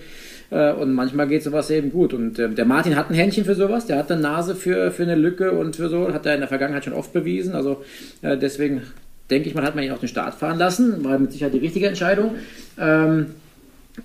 Äh, 0.49 0.71
und 0.73 0.93
manchmal 0.93 1.27
geht 1.27 1.43
sowas 1.43 1.69
eben 1.69 1.91
gut. 1.91 2.13
Und 2.13 2.39
äh, 2.39 2.49
der 2.49 2.65
Martin 2.65 2.95
hat 2.95 3.09
ein 3.09 3.15
Händchen 3.15 3.45
für 3.45 3.55
sowas, 3.55 3.85
der 3.85 3.97
hat 3.97 4.11
eine 4.11 4.21
Nase 4.21 4.55
für, 4.55 4.91
für 4.91 5.03
eine 5.03 5.15
Lücke 5.15 5.51
und 5.51 5.75
für 5.75 5.89
so, 5.89 6.13
hat 6.13 6.25
er 6.25 6.35
in 6.35 6.39
der 6.39 6.49
Vergangenheit 6.49 6.85
schon 6.85 6.93
oft 6.93 7.13
bewiesen. 7.13 7.53
Also 7.53 7.83
äh, 8.21 8.37
deswegen 8.37 8.81
denke 9.29 9.49
ich 9.49 9.55
mal, 9.55 9.63
hat 9.63 9.75
man 9.75 9.83
ihn 9.83 9.91
auf 9.91 9.99
den 9.99 10.09
Start 10.09 10.35
fahren 10.35 10.57
lassen, 10.57 11.03
war 11.03 11.19
mit 11.19 11.31
Sicherheit 11.31 11.53
die 11.53 11.59
richtige 11.59 11.87
Entscheidung. 11.87 12.35
Ähm, 12.79 13.27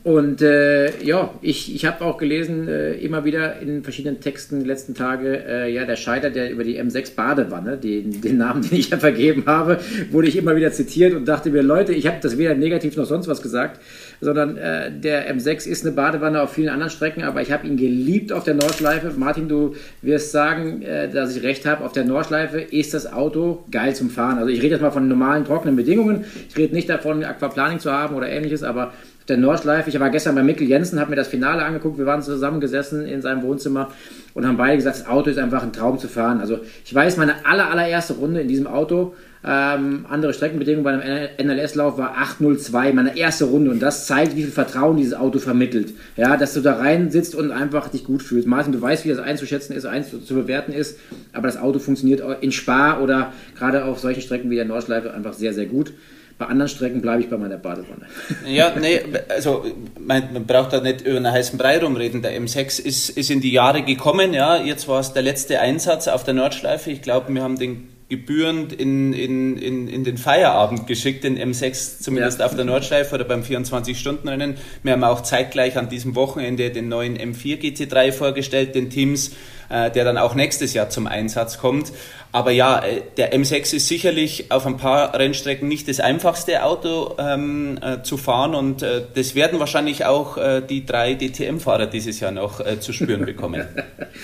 und 0.02 0.43
äh, 0.43 1.00
ja, 1.05 1.31
ich, 1.43 1.73
ich 1.73 1.85
habe 1.85 2.05
auch 2.05 2.19
gelesen, 2.19 2.66
äh, 2.66 2.95
immer 2.95 3.25
wieder 3.25 3.61
in 3.61 3.85
verschiedenen 3.85 4.21
Texten 4.21 4.61
die 4.61 4.66
letzten 4.66 4.95
Tage, 4.95 5.45
äh, 5.47 5.73
ja, 5.73 5.85
der 5.85 5.95
Scheiter, 5.95 6.31
der 6.31 6.50
über 6.50 6.64
die 6.64 6.81
M6 6.81 7.14
Badewanne, 7.14 7.76
den, 7.76 8.21
den 8.21 8.37
Namen, 8.37 8.62
den 8.69 8.78
ich 8.78 8.90
ja 8.90 8.99
vergeben 8.99 9.45
habe, 9.47 9.78
wurde 10.11 10.26
ich 10.26 10.37
immer 10.37 10.57
wieder 10.57 10.73
zitiert 10.73 11.14
und 11.14 11.26
dachte 11.28 11.50
mir, 11.50 11.62
Leute, 11.62 11.93
ich 11.93 12.09
habe 12.09 12.16
das 12.21 12.37
weder 12.37 12.55
negativ 12.55 12.97
noch 12.97 13.05
sonst 13.05 13.28
was 13.28 13.43
gesagt, 13.43 13.81
sondern 14.21 14.57
äh, 14.57 14.90
der 14.90 15.33
M6 15.33 15.69
ist 15.69 15.87
eine 15.87 15.95
Badewanne 15.95 16.43
auf 16.43 16.52
vielen 16.52 16.69
anderen 16.69 16.90
Strecken, 16.90 17.23
aber 17.23 17.43
ich 17.43 17.52
habe 17.52 17.66
ihn 17.66 17.76
geliebt 17.76 18.33
auf 18.33 18.43
der 18.43 18.55
Nordschleife. 18.55 19.12
Martin, 19.16 19.49
du 19.49 19.76
wirst 20.02 20.33
sagen, 20.33 20.83
äh, 20.83 21.09
dass 21.09 21.37
ich 21.37 21.45
recht 21.45 21.64
habe, 21.64 21.85
auf 21.85 21.93
der 21.93 22.05
Nordschleife 22.05 22.61
ist 22.61 22.93
das 22.93 23.12
Auto 23.12 23.64
geil 23.71 23.95
zum 23.95 24.11
Fahren. 24.11 24.38
Also 24.38 24.50
ich 24.50 24.62
rede 24.62 24.75
jetzt 24.75 24.83
mal 24.83 24.90
von 24.90 25.07
normalen, 25.07 25.45
trockenen 25.45 25.76
Bedingungen. 25.76 26.25
Ich 26.49 26.57
rede 26.57 26.75
nicht 26.75 26.88
davon, 26.88 27.23
Aquaplaning 27.23 27.78
zu 27.78 27.93
haben 27.93 28.16
oder 28.16 28.28
ähnliches, 28.28 28.64
aber 28.64 28.93
der 29.28 29.37
Nordschleife. 29.37 29.90
Ich 29.90 29.99
war 29.99 30.11
gestern 30.11 30.35
bei 30.35 30.42
Mikkel 30.42 30.66
Jensen, 30.66 31.00
habe 31.00 31.11
mir 31.11 31.16
das 31.16 31.28
Finale 31.28 31.64
angeguckt. 31.64 31.99
Wir 31.99 32.06
waren 32.06 32.23
zusammengesessen 32.23 33.06
in 33.06 33.23
seinem 33.23 33.42
Wohnzimmer 33.42 33.90
und 34.35 34.47
haben 34.47 34.56
beide 34.56 34.76
gesagt, 34.76 35.00
das 35.00 35.06
Auto 35.06 35.30
ist 35.30 35.38
einfach 35.38 35.62
ein 35.62 35.73
Traum 35.73 35.99
zu 35.99 36.09
fahren. 36.09 36.40
Also 36.40 36.61
ich 36.85 36.95
weiß, 36.95 37.16
meine 37.16 37.45
aller, 37.45 37.71
allererste 37.71 38.14
Runde 38.14 38.40
in 38.40 38.49
diesem 38.49 38.66
Auto, 38.66 39.14
ähm, 39.49 40.06
andere 40.09 40.35
Streckenbedingungen 40.35 40.83
bei 40.83 40.92
einem 40.92 41.28
NLS-Lauf 41.38 41.99
war 41.99 42.16
8.02, 42.16 42.92
meine 42.92 43.16
erste 43.16 43.45
Runde. 43.45 43.71
Und 43.71 43.80
das 43.80 44.06
zeigt, 44.06 44.35
wie 44.37 44.42
viel 44.42 44.50
Vertrauen 44.50 44.97
dieses 44.97 45.14
Auto 45.14 45.38
vermittelt. 45.38 45.95
Ja, 46.16 46.37
dass 46.37 46.54
du 46.54 46.61
da 46.61 46.75
rein 46.75 47.11
sitzt 47.11 47.35
und 47.35 47.52
einfach 47.52 47.88
dich 47.88 48.04
gut 48.04 48.23
fühlst. 48.23 48.49
Martin, 48.49 48.73
du 48.73 48.83
weißt, 48.83 49.04
wie 49.04 49.09
das 49.09 49.18
einzuschätzen 49.18 49.75
ist, 49.75 49.87
zu 50.26 50.35
bewerten 50.35 50.73
ist. 50.73 50.99
Aber 51.33 51.47
das 51.47 51.59
Auto 51.59 51.78
funktioniert 51.78 52.23
in 52.40 52.50
Spa 52.50 52.99
oder 52.99 53.33
gerade 53.56 53.85
auf 53.85 54.00
solchen 54.00 54.21
Strecken 54.21 54.50
wie 54.50 54.56
der 54.56 54.64
Nordschleife 54.64 55.12
einfach 55.14 55.33
sehr, 55.33 55.52
sehr 55.52 55.66
gut. 55.66 55.92
Bei 56.38 56.47
anderen 56.47 56.69
Strecken 56.69 57.00
bleibe 57.00 57.23
ich 57.23 57.31
bei 57.31 57.38
meiner 57.38 57.57
Badewanne. 57.57 58.07
Ja, 58.47 58.75
nee, 58.78 59.00
also 59.31 59.64
man, 59.99 60.35
man, 60.35 60.47
braucht 60.47 60.73
da 60.73 60.81
nicht 60.81 61.00
über 61.00 61.16
einen 61.16 61.33
heißen 61.33 61.59
Brei 61.59 61.78
rumreden. 61.78 62.21
Der 62.21 62.38
M6 62.38 62.81
ist, 62.81 63.09
ist 63.09 63.31
in 63.31 63.40
die 63.40 63.52
Jahre 63.52 63.83
gekommen, 63.83 64.35
ja. 64.35 64.57
Jetzt 64.57 64.87
war 64.87 65.00
es 65.00 65.14
der 65.14 65.23
letzte 65.23 65.61
Einsatz 65.61 66.09
auf 66.09 66.25
der 66.25 66.35
Nordschleife. 66.35 66.90
Ich 66.90 67.00
glaube, 67.00 67.33
wir 67.33 67.43
haben 67.43 67.59
den 67.59 67.88
gebührend 68.09 68.73
in, 68.73 69.12
in, 69.12 69.57
in, 69.57 69.88
in 69.88 70.05
den 70.05 70.16
Feierabend 70.16 70.87
geschickt, 70.87 71.25
den 71.25 71.37
M6 71.38 72.00
zumindest 72.00 72.38
ja. 72.38 72.47
auf 72.47 72.55
der 72.55 72.64
Nordschleife 72.64 73.14
oder 73.16 73.25
beim 73.25 73.43
24-Stunden-Rennen. 73.43 74.59
Wir 74.85 74.93
haben 74.93 75.02
auch 75.02 75.23
zeitgleich 75.23 75.76
an 75.76 75.88
diesem 75.88 76.14
Wochenende 76.14 76.71
den 76.71 76.88
neuen 76.88 77.19
M4 77.19 77.61
GT3 77.61 78.12
vorgestellt, 78.12 78.76
den 78.76 78.90
Teams, 78.90 79.33
äh, 79.71 79.90
der 79.90 80.05
dann 80.05 80.19
auch 80.19 80.37
nächstes 80.37 80.73
Jahr 80.73 80.88
zum 80.88 81.09
Einsatz 81.09 81.59
kommt. 81.59 81.93
Aber 82.37 82.50
ja, 82.50 82.81
äh, 82.81 83.00
der 83.16 83.33
M6 83.33 83.76
ist 83.76 83.88
sicherlich 83.88 84.50
auf 84.52 84.66
ein 84.66 84.76
paar 84.76 85.19
Rennstrecken 85.19 85.69
nicht 85.69 85.88
das 85.88 86.00
einfachste 86.00 86.64
Auto 86.64 87.14
ähm, 87.16 87.78
äh, 87.81 88.02
zu 88.02 88.19
fahren 88.19 88.55
und 88.55 88.83
äh, 88.83 89.05
das 89.14 89.35
werden 89.35 89.59
wahrscheinlich 89.59 90.05
auch 90.05 90.37
äh, 90.37 90.61
die 90.61 90.85
drei 90.85 91.14
DTM-Fahrer 91.14 91.87
dieses 91.87 92.21
Jahr 92.21 92.33
noch 92.33 92.61
äh, 92.61 92.78
zu 92.78 92.93
spüren 92.93 93.25
bekommen. 93.25 93.66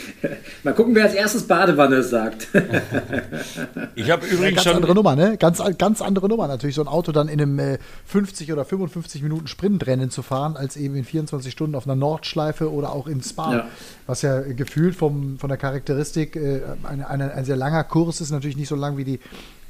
Mal 0.63 0.75
gucken, 0.75 0.95
wer 0.95 1.05
als 1.05 1.15
erstes 1.15 1.47
Badewanne 1.47 2.03
sagt. 2.03 2.49
ich 3.95 4.11
habe 4.11 4.27
übrigens 4.27 4.43
ja, 4.43 4.51
ganz 4.51 4.63
schon 4.65 4.77
andere 4.77 4.95
Nummer, 4.95 5.17
ne? 5.17 5.39
Ganz, 5.39 5.63
ganz 5.79 6.03
andere 6.03 6.29
Nummer 6.29 6.49
natürlich, 6.49 6.77
so 6.77 6.83
ein 6.83 6.89
Auto 6.89 7.13
dann 7.13 7.29
in 7.29 7.41
einem 7.41 7.79
50 8.05 8.47
äh, 8.47 8.53
oder 8.53 8.67
55 8.67 9.23
Minuten 9.23 9.47
Sprintrennen 9.47 10.11
zu 10.11 10.21
fahren, 10.21 10.59
als 10.59 10.77
eben 10.77 10.97
in 10.97 11.05
24 11.05 11.51
Stunden 11.51 11.75
auf 11.77 11.87
einer 11.87 11.97
Nordschleife 11.97 12.71
oder 12.71 12.93
auch 12.93 13.07
in 13.07 13.23
Spa, 13.23 13.53
ja. 13.55 13.67
Was 14.13 14.23
ja 14.23 14.41
gefühlt 14.41 14.95
vom, 14.95 15.39
von 15.39 15.49
der 15.49 15.59
Charakteristik 15.59 16.37
eine, 16.37 17.09
eine, 17.09 17.33
ein 17.33 17.45
sehr 17.45 17.57
langer 17.57 17.85
Kurs 17.85 18.03
Kurs 18.13 18.21
ist 18.21 18.31
natürlich 18.31 18.57
nicht 18.57 18.69
so 18.69 18.77
lang 18.77 18.97
wie 18.97 19.05
die, 19.05 19.21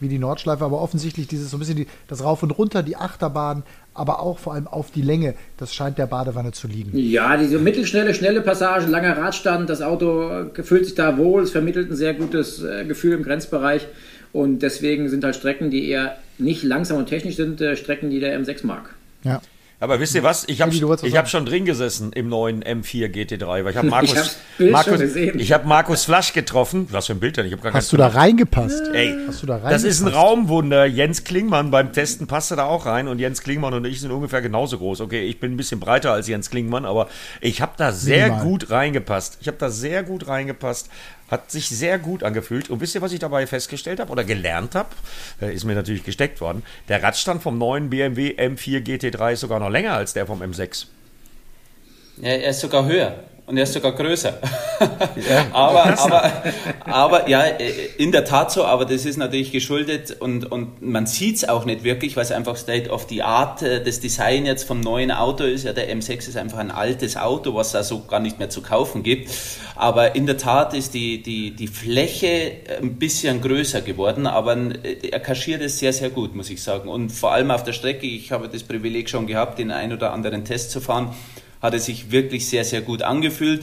wie 0.00 0.08
die 0.08 0.18
Nordschleife, 0.18 0.64
aber 0.64 0.80
offensichtlich 0.80 1.28
dieses 1.28 1.50
so 1.50 1.56
ein 1.56 1.60
bisschen 1.60 1.76
die, 1.76 1.86
das 2.08 2.24
Rauf 2.24 2.42
und 2.42 2.50
Runter, 2.50 2.82
die 2.82 2.96
Achterbahn, 2.96 3.62
aber 3.94 4.20
auch 4.20 4.38
vor 4.38 4.54
allem 4.54 4.66
auf 4.66 4.90
die 4.90 5.02
Länge, 5.02 5.34
das 5.58 5.74
scheint 5.74 5.98
der 5.98 6.06
Badewanne 6.06 6.52
zu 6.52 6.66
liegen. 6.66 6.96
Ja, 6.96 7.36
diese 7.36 7.58
mittelschnelle, 7.58 8.14
schnelle 8.14 8.40
Passage, 8.40 8.86
langer 8.86 9.16
Radstand, 9.16 9.70
das 9.70 9.82
Auto 9.82 10.46
fühlt 10.62 10.86
sich 10.86 10.94
da 10.94 11.18
wohl, 11.18 11.42
es 11.42 11.50
vermittelt 11.50 11.90
ein 11.90 11.96
sehr 11.96 12.14
gutes 12.14 12.62
äh, 12.62 12.84
Gefühl 12.84 13.12
im 13.12 13.22
Grenzbereich 13.22 13.86
und 14.32 14.62
deswegen 14.62 15.08
sind 15.08 15.22
halt 15.22 15.36
Strecken, 15.36 15.70
die 15.70 15.88
eher 15.88 16.16
nicht 16.38 16.62
langsam 16.62 16.96
und 16.96 17.06
technisch 17.06 17.36
sind, 17.36 17.60
äh, 17.60 17.76
Strecken, 17.76 18.10
die 18.10 18.18
der 18.18 18.38
M6 18.40 18.66
mag. 18.66 18.94
Ja. 19.24 19.40
Aber 19.82 19.98
wisst 19.98 20.14
ihr 20.14 20.22
was? 20.22 20.44
Ich 20.46 20.60
habe 20.60 20.72
hab 20.72 21.28
schon 21.28 21.44
drin 21.44 21.64
gesessen 21.64 22.12
im 22.12 22.28
neuen 22.28 22.62
M4 22.62 23.08
GT3, 23.08 23.64
weil 23.64 23.70
ich 23.70 23.76
habe 23.76 23.88
Markus, 23.88 24.38
ich 24.56 24.70
Markus, 24.70 25.00
ich 25.00 25.52
hab 25.52 25.66
Markus 25.66 26.04
Flasch 26.04 26.32
getroffen. 26.32 26.86
Was 26.92 27.06
für 27.06 27.14
ein 27.14 27.18
Bild 27.18 27.36
denn? 27.36 27.46
Ich 27.46 27.60
gar 27.60 27.72
Hast 27.72 27.92
du 27.92 27.96
da 27.96 28.06
reingepasst? 28.06 28.80
Ey, 28.94 29.12
Hast 29.26 29.42
du 29.42 29.46
da 29.48 29.54
reingepasst? 29.54 29.74
das 29.74 29.82
ist 29.82 30.00
ein 30.02 30.06
Raumwunder. 30.06 30.86
Jens 30.86 31.24
Klingmann 31.24 31.72
beim 31.72 31.92
Testen 31.92 32.28
passte 32.28 32.54
da 32.54 32.66
auch 32.66 32.86
rein 32.86 33.08
und 33.08 33.18
Jens 33.18 33.42
Klingmann 33.42 33.74
und 33.74 33.84
ich 33.84 34.00
sind 34.00 34.12
ungefähr 34.12 34.40
genauso 34.40 34.78
groß. 34.78 35.00
Okay, 35.00 35.24
ich 35.24 35.40
bin 35.40 35.54
ein 35.54 35.56
bisschen 35.56 35.80
breiter 35.80 36.12
als 36.12 36.28
Jens 36.28 36.48
Klingmann, 36.48 36.84
aber 36.84 37.08
ich 37.40 37.60
habe 37.60 37.72
da 37.76 37.90
sehr 37.90 38.26
Minimal. 38.26 38.44
gut 38.44 38.70
reingepasst. 38.70 39.38
Ich 39.40 39.48
habe 39.48 39.58
da 39.58 39.68
sehr 39.68 40.04
gut 40.04 40.28
reingepasst. 40.28 40.90
Hat 41.32 41.50
sich 41.50 41.70
sehr 41.70 41.98
gut 41.98 42.24
angefühlt. 42.24 42.68
Und 42.68 42.82
wisst 42.82 42.94
ihr, 42.94 43.00
was 43.00 43.10
ich 43.10 43.18
dabei 43.18 43.46
festgestellt 43.46 44.00
habe 44.00 44.12
oder 44.12 44.22
gelernt 44.22 44.74
habe? 44.74 44.90
Äh, 45.40 45.54
ist 45.54 45.64
mir 45.64 45.74
natürlich 45.74 46.04
gesteckt 46.04 46.42
worden. 46.42 46.62
Der 46.88 47.02
Radstand 47.02 47.42
vom 47.42 47.56
neuen 47.56 47.88
BMW 47.88 48.36
M4 48.36 48.84
GT3 48.84 49.32
ist 49.32 49.40
sogar 49.40 49.58
noch 49.58 49.70
länger 49.70 49.94
als 49.94 50.12
der 50.12 50.26
vom 50.26 50.42
M6. 50.42 50.88
Ja, 52.18 52.32
er 52.32 52.50
ist 52.50 52.60
sogar 52.60 52.84
höher. 52.84 53.24
Und 53.52 53.58
er 53.58 53.64
ist 53.64 53.74
sogar 53.74 53.92
größer. 53.92 54.38
Ja, 55.28 55.46
aber, 55.52 55.96
aber, 56.00 56.32
aber 56.80 57.28
ja, 57.28 57.42
in 57.98 58.10
der 58.10 58.24
Tat 58.24 58.50
so, 58.50 58.64
aber 58.64 58.84
das 58.84 59.04
ist 59.04 59.16
natürlich 59.16 59.52
geschuldet 59.52 60.16
und, 60.18 60.50
und 60.50 60.82
man 60.82 61.06
sieht 61.06 61.36
es 61.36 61.48
auch 61.48 61.64
nicht 61.64 61.84
wirklich, 61.84 62.16
weil 62.16 62.24
es 62.24 62.32
einfach 62.32 62.56
State 62.56 62.90
of 62.90 63.06
the 63.08 63.22
Art 63.22 63.62
äh, 63.62 63.84
des 63.84 64.00
Design 64.00 64.44
jetzt 64.44 64.64
vom 64.64 64.80
neuen 64.80 65.12
Auto 65.12 65.44
ist. 65.44 65.64
Ja, 65.64 65.72
der 65.72 65.88
M6 65.94 66.28
ist 66.28 66.36
einfach 66.36 66.58
ein 66.58 66.72
altes 66.72 67.16
Auto, 67.16 67.54
was 67.54 67.68
es 67.68 67.74
also 67.76 68.02
gar 68.08 68.18
nicht 68.18 68.40
mehr 68.40 68.50
zu 68.50 68.60
kaufen 68.60 69.04
gibt. 69.04 69.30
Aber 69.76 70.16
in 70.16 70.26
der 70.26 70.36
Tat 70.36 70.74
ist 70.74 70.94
die, 70.94 71.22
die, 71.22 71.52
die 71.52 71.68
Fläche 71.68 72.52
ein 72.80 72.96
bisschen 72.96 73.40
größer 73.40 73.82
geworden, 73.82 74.26
aber 74.26 74.56
er 74.56 75.20
kaschiert 75.20 75.62
es 75.62 75.78
sehr, 75.78 75.92
sehr 75.92 76.10
gut, 76.10 76.34
muss 76.34 76.50
ich 76.50 76.60
sagen. 76.60 76.88
Und 76.88 77.10
vor 77.10 77.32
allem 77.32 77.52
auf 77.52 77.62
der 77.62 77.72
Strecke, 77.72 78.06
ich 78.06 78.32
habe 78.32 78.48
das 78.48 78.64
Privileg 78.64 79.08
schon 79.08 79.28
gehabt, 79.28 79.60
den 79.60 79.70
ein 79.70 79.92
oder 79.92 80.12
anderen 80.12 80.44
Test 80.44 80.72
zu 80.72 80.80
fahren, 80.80 81.14
hat 81.62 81.74
es 81.74 81.86
sich 81.86 82.10
wirklich 82.10 82.48
sehr, 82.48 82.64
sehr 82.64 82.82
gut 82.82 83.02
angefühlt. 83.02 83.62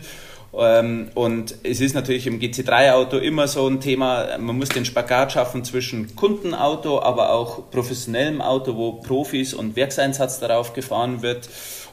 Ähm, 0.57 1.09
und 1.13 1.55
es 1.63 1.79
ist 1.79 1.93
natürlich 1.93 2.25
im 2.25 2.39
GC3-Auto 2.39 3.17
immer 3.17 3.47
so 3.47 3.67
ein 3.67 3.81
Thema, 3.81 4.37
man 4.39 4.57
muss 4.57 4.69
den 4.69 4.85
Spagat 4.85 5.33
schaffen 5.33 5.63
zwischen 5.63 6.15
Kundenauto, 6.15 7.01
aber 7.01 7.31
auch 7.33 7.69
professionellem 7.69 8.41
Auto, 8.41 8.75
wo 8.75 8.93
Profis 8.93 9.53
und 9.53 9.75
Werkseinsatz 9.75 10.39
darauf 10.39 10.73
gefahren 10.73 11.21
wird. 11.21 11.49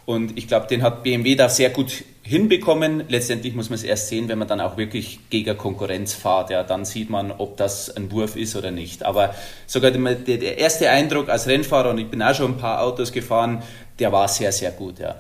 Und 0.07 0.39
ich 0.39 0.47
glaube, 0.47 0.69
den 0.69 0.83
hat 0.83 1.03
BMW 1.03 1.35
da 1.35 1.49
sehr 1.49 1.71
gut 1.71 2.05
hinbekommen. 2.23 3.05
Letztendlich 3.09 3.55
muss 3.55 3.71
man 3.71 3.75
es 3.75 3.83
erst 3.83 4.09
sehen, 4.09 4.29
wenn 4.29 4.39
man 4.39 4.47
dann 4.47 4.61
auch 4.61 4.77
wirklich 4.77 5.19
gegen 5.31 5.57
Konkurrenz 5.57 6.15
fährt. 6.15 6.51
Ja, 6.51 6.63
dann 6.63 6.85
sieht 6.85 7.11
man, 7.11 7.33
ob 7.33 7.57
das 7.57 7.95
ein 7.95 8.11
Wurf 8.13 8.37
ist 8.37 8.55
oder 8.55 8.71
nicht. 8.71 9.05
Aber 9.05 9.35
sogar 9.67 9.91
der, 9.91 10.59
erste 10.59 10.91
Eindruck 10.91 11.29
als 11.29 11.49
Rennfahrer, 11.49 11.91
und 11.91 11.99
ich 11.99 12.07
bin 12.09 12.23
auch 12.23 12.35
schon 12.35 12.53
ein 12.53 12.59
paar 12.59 12.83
Autos 12.83 13.13
gefahren, 13.13 13.63
der 13.99 14.13
war 14.13 14.29
sehr, 14.29 14.53
sehr 14.53 14.71
gut. 14.71 15.01
Ja. 15.01 15.17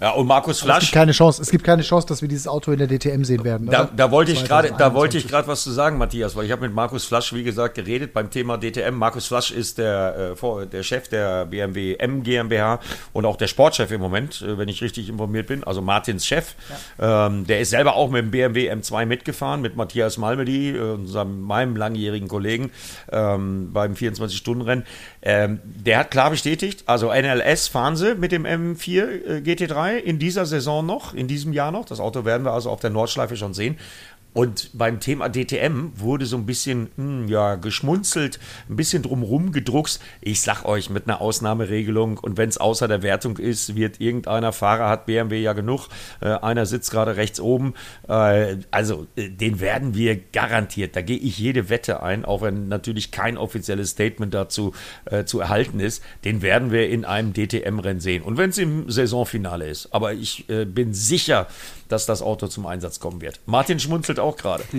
Ja, 0.00 0.10
und 0.10 0.26
Markus 0.26 0.60
Flasch. 0.60 0.78
es 0.78 0.82
gibt 0.86 0.94
keine 0.94 1.12
Chance, 1.12 1.40
es 1.40 1.50
gibt 1.50 1.62
keine 1.62 1.82
Chance, 1.82 2.08
dass 2.08 2.20
wir 2.20 2.28
dieses 2.28 2.48
Auto 2.48 2.72
in 2.72 2.78
der 2.78 2.88
DTM 2.88 3.22
sehen 3.22 3.44
werden. 3.44 3.68
Da, 3.68 3.88
da, 3.96 4.10
wollte 4.10 4.32
ich 4.32 4.44
gerade, 4.44 4.74
da 4.76 4.92
wollte 4.92 5.16
ich 5.16 5.28
gerade 5.28 5.46
was 5.46 5.62
zu 5.62 5.70
sagen, 5.70 5.98
Matthias, 5.98 6.34
weil 6.34 6.46
ich 6.46 6.50
habe 6.50 6.62
mit 6.62 6.74
Markus 6.74 7.04
Flasch, 7.04 7.32
wie 7.32 7.44
gesagt, 7.44 7.76
geredet 7.76 8.12
beim 8.12 8.28
Thema 8.28 8.58
DTM. 8.58 8.94
Markus 8.94 9.26
Flasch 9.26 9.52
ist 9.52 9.78
der, 9.78 10.34
äh, 10.36 10.66
der 10.66 10.82
Chef 10.82 11.06
der 11.06 11.46
BMW 11.46 11.94
M 11.94 12.24
GmbH 12.24 12.80
und 13.12 13.24
auch 13.24 13.36
der 13.36 13.46
Sportchef 13.46 13.92
im 13.92 14.00
Moment, 14.00 14.42
äh, 14.42 14.58
wenn 14.58 14.68
ich 14.68 14.82
richtig 14.82 15.08
informiert 15.08 15.46
bin. 15.46 15.62
Also 15.62 15.80
Martins 15.80 16.26
Chef. 16.26 16.54
Ja. 16.98 17.26
Ähm, 17.26 17.46
der 17.46 17.60
ist 17.60 17.70
selber 17.70 17.94
auch 17.94 18.10
mit 18.10 18.24
dem 18.24 18.30
BMW 18.32 18.72
M2 18.72 19.06
mitgefahren, 19.06 19.60
mit 19.60 19.76
Matthias 19.76 20.18
Malmedy, 20.18 20.76
äh, 20.76 20.80
unserem, 20.80 21.40
meinem 21.42 21.76
langjährigen 21.76 22.26
Kollegen 22.26 22.72
ähm, 23.12 23.72
beim 23.72 23.94
24-Stunden-Rennen. 23.94 24.84
Ähm, 25.22 25.60
der 25.64 26.00
hat 26.00 26.10
klar 26.10 26.30
bestätigt, 26.30 26.82
also 26.86 27.12
NLS 27.12 27.68
fahren 27.68 27.94
sie 27.96 28.16
mit 28.16 28.32
dem 28.32 28.44
M4 28.44 28.98
äh, 28.98 29.38
GT3 29.38 29.83
in 29.92 30.18
dieser 30.18 30.46
Saison 30.46 30.84
noch, 30.84 31.14
in 31.14 31.28
diesem 31.28 31.52
Jahr 31.52 31.70
noch. 31.70 31.84
Das 31.84 32.00
Auto 32.00 32.24
werden 32.24 32.44
wir 32.44 32.52
also 32.52 32.70
auf 32.70 32.80
der 32.80 32.90
Nordschleife 32.90 33.36
schon 33.36 33.54
sehen. 33.54 33.78
Und 34.34 34.70
beim 34.72 35.00
Thema 35.00 35.28
DTM 35.28 35.92
wurde 35.94 36.26
so 36.26 36.36
ein 36.36 36.44
bisschen 36.44 36.88
hm, 36.96 37.28
ja, 37.28 37.54
geschmunzelt, 37.54 38.40
ein 38.68 38.76
bisschen 38.76 39.02
drumrum 39.02 39.52
gedruckst. 39.52 40.02
Ich 40.20 40.42
sag 40.42 40.64
euch, 40.64 40.90
mit 40.90 41.08
einer 41.08 41.20
Ausnahmeregelung 41.20 42.18
und 42.18 42.36
wenn 42.36 42.48
es 42.48 42.58
außer 42.58 42.88
der 42.88 43.02
Wertung 43.02 43.38
ist, 43.38 43.76
wird 43.76 44.00
irgendeiner 44.00 44.52
Fahrer, 44.52 44.88
hat 44.88 45.06
BMW 45.06 45.40
ja 45.40 45.52
genug, 45.52 45.88
äh, 46.20 46.30
einer 46.30 46.66
sitzt 46.66 46.90
gerade 46.90 47.16
rechts 47.16 47.38
oben. 47.38 47.74
Äh, 48.08 48.56
also 48.72 49.06
äh, 49.14 49.28
den 49.28 49.60
werden 49.60 49.94
wir 49.94 50.16
garantiert, 50.16 50.96
da 50.96 51.00
gehe 51.00 51.18
ich 51.18 51.38
jede 51.38 51.68
Wette 51.68 52.02
ein, 52.02 52.24
auch 52.24 52.42
wenn 52.42 52.68
natürlich 52.68 53.12
kein 53.12 53.36
offizielles 53.36 53.90
Statement 53.90 54.34
dazu 54.34 54.74
äh, 55.04 55.24
zu 55.24 55.38
erhalten 55.38 55.78
ist, 55.78 56.02
den 56.24 56.42
werden 56.42 56.72
wir 56.72 56.88
in 56.88 57.04
einem 57.04 57.32
DTM-Rennen 57.32 58.00
sehen. 58.00 58.22
Und 58.22 58.36
wenn 58.36 58.50
es 58.50 58.58
im 58.58 58.90
Saisonfinale 58.90 59.68
ist. 59.68 59.92
Aber 59.92 60.12
ich 60.12 60.48
äh, 60.48 60.64
bin 60.64 60.92
sicher, 60.92 61.46
dass 61.88 62.06
das 62.06 62.22
Auto 62.22 62.48
zum 62.48 62.66
Einsatz 62.66 62.98
kommen 62.98 63.20
wird. 63.20 63.40
Martin 63.46 63.78
schmunzelt 63.78 64.18
auch 64.24 64.36
gerade. 64.36 64.64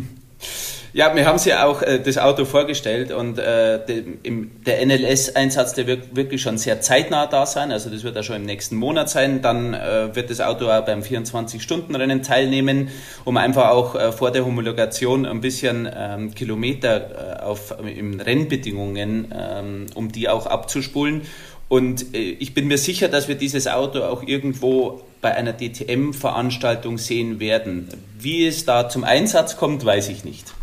Ja, 0.95 1.13
wir 1.13 1.25
haben 1.25 1.37
sie 1.37 1.49
ja 1.49 1.65
auch 1.65 1.81
äh, 1.81 1.99
das 1.99 2.17
Auto 2.17 2.45
vorgestellt 2.45 3.11
und 3.11 3.37
äh, 3.37 3.85
de, 3.85 4.05
im, 4.23 4.63
der 4.63 4.85
NLS-Einsatz, 4.85 5.73
der 5.73 5.87
wird 5.87 6.15
wirklich 6.15 6.41
schon 6.41 6.57
sehr 6.57 6.79
zeitnah 6.79 7.27
da 7.27 7.45
sein, 7.45 7.73
also 7.73 7.89
das 7.89 8.05
wird 8.05 8.15
ja 8.15 8.23
schon 8.23 8.37
im 8.37 8.43
nächsten 8.43 8.77
Monat 8.77 9.09
sein. 9.09 9.41
Dann 9.41 9.73
äh, 9.73 10.15
wird 10.15 10.29
das 10.29 10.39
Auto 10.39 10.69
auch 10.69 10.85
beim 10.85 11.01
24-Stunden-Rennen 11.01 12.23
teilnehmen, 12.23 12.91
um 13.25 13.35
einfach 13.35 13.71
auch 13.71 13.95
äh, 13.95 14.13
vor 14.13 14.31
der 14.31 14.45
Homologation 14.45 15.25
ein 15.25 15.41
bisschen 15.41 15.85
ähm, 15.93 16.33
Kilometer 16.33 17.41
äh, 17.41 17.43
auf, 17.43 17.75
in 17.85 18.21
Rennbedingungen, 18.21 19.33
ähm, 19.37 19.87
um 19.95 20.13
die 20.13 20.29
auch 20.29 20.45
abzuspulen. 20.45 21.23
Und 21.67 22.13
äh, 22.13 22.17
ich 22.17 22.53
bin 22.53 22.67
mir 22.67 22.77
sicher, 22.77 23.07
dass 23.07 23.27
wir 23.27 23.35
dieses 23.35 23.67
Auto 23.67 24.03
auch 24.03 24.23
irgendwo 24.23 25.01
bei 25.21 25.33
einer 25.33 25.53
DTM-Veranstaltung 25.53 26.97
sehen 26.97 27.39
werden. 27.39 27.89
Wie 28.19 28.45
es 28.45 28.65
da 28.65 28.89
zum 28.89 29.03
Einsatz 29.03 29.57
kommt, 29.57 29.83
weiß 29.83 30.09
ich 30.09 30.23
nicht. 30.23 30.53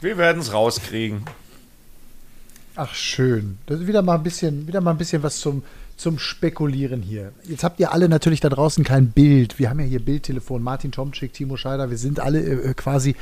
Wir 0.00 0.18
werden 0.18 0.42
es 0.42 0.52
rauskriegen. 0.52 1.22
Ach 2.76 2.94
schön. 2.94 3.58
Das 3.66 3.80
ist 3.80 3.86
wieder 3.86 4.02
mal 4.02 4.16
ein 4.16 4.22
bisschen, 4.22 4.66
wieder 4.66 4.80
mal 4.80 4.90
ein 4.90 4.98
bisschen 4.98 5.22
was 5.22 5.38
zum, 5.38 5.62
zum 5.96 6.18
Spekulieren 6.18 7.00
hier. 7.00 7.32
Jetzt 7.44 7.64
habt 7.64 7.80
ihr 7.80 7.92
alle 7.92 8.08
natürlich 8.08 8.40
da 8.40 8.48
draußen 8.48 8.84
kein 8.84 9.12
Bild. 9.12 9.58
Wir 9.58 9.70
haben 9.70 9.80
ja 9.80 9.86
hier 9.86 10.04
Bildtelefon. 10.04 10.62
Martin 10.62 10.92
Tomczyk, 10.92 11.32
Timo 11.32 11.56
Scheider. 11.56 11.88
Wir 11.88 11.98
sind 11.98 12.20
alle 12.20 12.40
äh, 12.40 12.74
quasi 12.74 13.14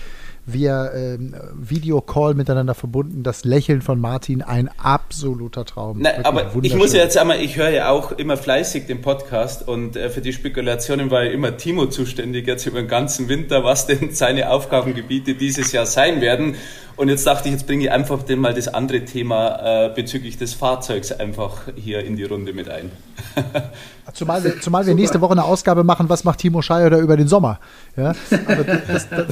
via 0.44 0.92
ähm, 0.92 1.34
Videocall 1.54 2.34
miteinander 2.34 2.74
verbunden. 2.74 3.22
Das 3.22 3.44
Lächeln 3.44 3.80
von 3.80 4.00
Martin, 4.00 4.42
ein 4.42 4.68
absoluter 4.76 5.64
Traum. 5.64 6.00
Nein, 6.00 6.24
aber 6.24 6.50
ich 6.62 6.74
muss 6.74 6.92
ja 6.92 7.02
jetzt 7.02 7.16
einmal, 7.16 7.40
ich 7.40 7.56
höre 7.56 7.70
ja 7.70 7.90
auch 7.90 8.12
immer 8.12 8.36
fleißig 8.36 8.86
den 8.86 9.02
Podcast 9.02 9.68
und 9.68 9.96
äh, 9.96 10.10
für 10.10 10.20
die 10.20 10.32
Spekulationen 10.32 11.10
war 11.10 11.24
ja 11.24 11.30
immer 11.30 11.56
Timo 11.56 11.86
zuständig 11.86 12.46
jetzt 12.46 12.66
über 12.66 12.80
den 12.80 12.88
ganzen 12.88 13.28
Winter, 13.28 13.62
was 13.62 13.86
denn 13.86 14.10
seine 14.12 14.50
Aufgabengebiete 14.50 15.34
dieses 15.34 15.72
Jahr 15.72 15.86
sein 15.86 16.20
werden. 16.20 16.56
Und 16.96 17.08
jetzt 17.08 17.26
dachte 17.26 17.48
ich, 17.48 17.54
jetzt 17.54 17.66
bringe 17.66 17.84
ich 17.84 17.90
einfach 17.90 18.22
den 18.22 18.38
mal 18.38 18.52
das 18.52 18.68
andere 18.68 19.04
Thema 19.04 19.86
äh, 19.86 19.94
bezüglich 19.94 20.36
des 20.36 20.54
Fahrzeugs 20.54 21.12
einfach 21.12 21.62
hier 21.74 22.04
in 22.04 22.16
die 22.16 22.24
Runde 22.24 22.52
mit 22.52 22.68
ein. 22.68 22.90
zumal 24.12 24.42
wir, 24.44 24.60
zumal 24.60 24.86
wir 24.86 24.94
nächste 24.94 25.20
Woche 25.20 25.32
eine 25.32 25.44
Ausgabe 25.44 25.84
machen, 25.84 26.08
was 26.08 26.24
macht 26.24 26.40
Timo 26.40 26.62
Scheier 26.62 26.96
über 26.98 27.16
den 27.16 27.28
Sommer? 27.28 27.60
Ja, 27.96 28.14
aber 28.46 28.64
das, 28.64 29.08
das, 29.08 29.26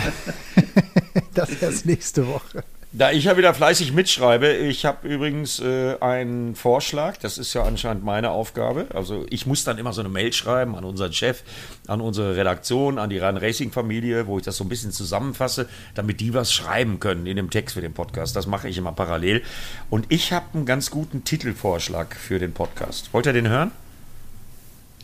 das 1.34 1.50
erst 1.62 1.86
nächste 1.86 2.26
Woche. 2.26 2.64
Da 2.92 3.12
ich 3.12 3.24
ja 3.24 3.36
wieder 3.36 3.54
fleißig 3.54 3.92
mitschreibe, 3.92 4.52
ich 4.52 4.84
habe 4.84 5.06
übrigens 5.06 5.60
äh, 5.60 5.96
einen 6.00 6.56
Vorschlag, 6.56 7.18
das 7.18 7.38
ist 7.38 7.54
ja 7.54 7.62
anscheinend 7.62 8.04
meine 8.04 8.32
Aufgabe. 8.32 8.86
Also 8.92 9.26
ich 9.30 9.46
muss 9.46 9.62
dann 9.62 9.78
immer 9.78 9.92
so 9.92 10.00
eine 10.00 10.08
Mail 10.08 10.32
schreiben 10.32 10.74
an 10.74 10.84
unseren 10.84 11.12
Chef, 11.12 11.44
an 11.86 12.00
unsere 12.00 12.34
Redaktion, 12.34 12.98
an 12.98 13.08
die 13.08 13.18
Run 13.18 13.36
Racing 13.36 13.70
Familie, 13.70 14.26
wo 14.26 14.38
ich 14.38 14.44
das 14.44 14.56
so 14.56 14.64
ein 14.64 14.68
bisschen 14.68 14.90
zusammenfasse, 14.90 15.68
damit 15.94 16.18
die 16.18 16.34
was 16.34 16.52
schreiben 16.52 16.98
können 16.98 17.26
in 17.26 17.36
dem 17.36 17.50
Text 17.50 17.74
für 17.74 17.80
den 17.80 17.92
Podcast. 17.92 18.34
Das 18.34 18.48
mache 18.48 18.68
ich 18.68 18.76
immer 18.76 18.90
parallel. 18.90 19.44
Und 19.88 20.06
ich 20.08 20.32
habe 20.32 20.46
einen 20.54 20.66
ganz 20.66 20.90
guten 20.90 21.22
Titelvorschlag 21.22 22.16
für 22.16 22.40
den 22.40 22.52
Podcast. 22.52 23.10
Wollt 23.12 23.26
ihr 23.26 23.32
den 23.32 23.48
hören? 23.48 23.70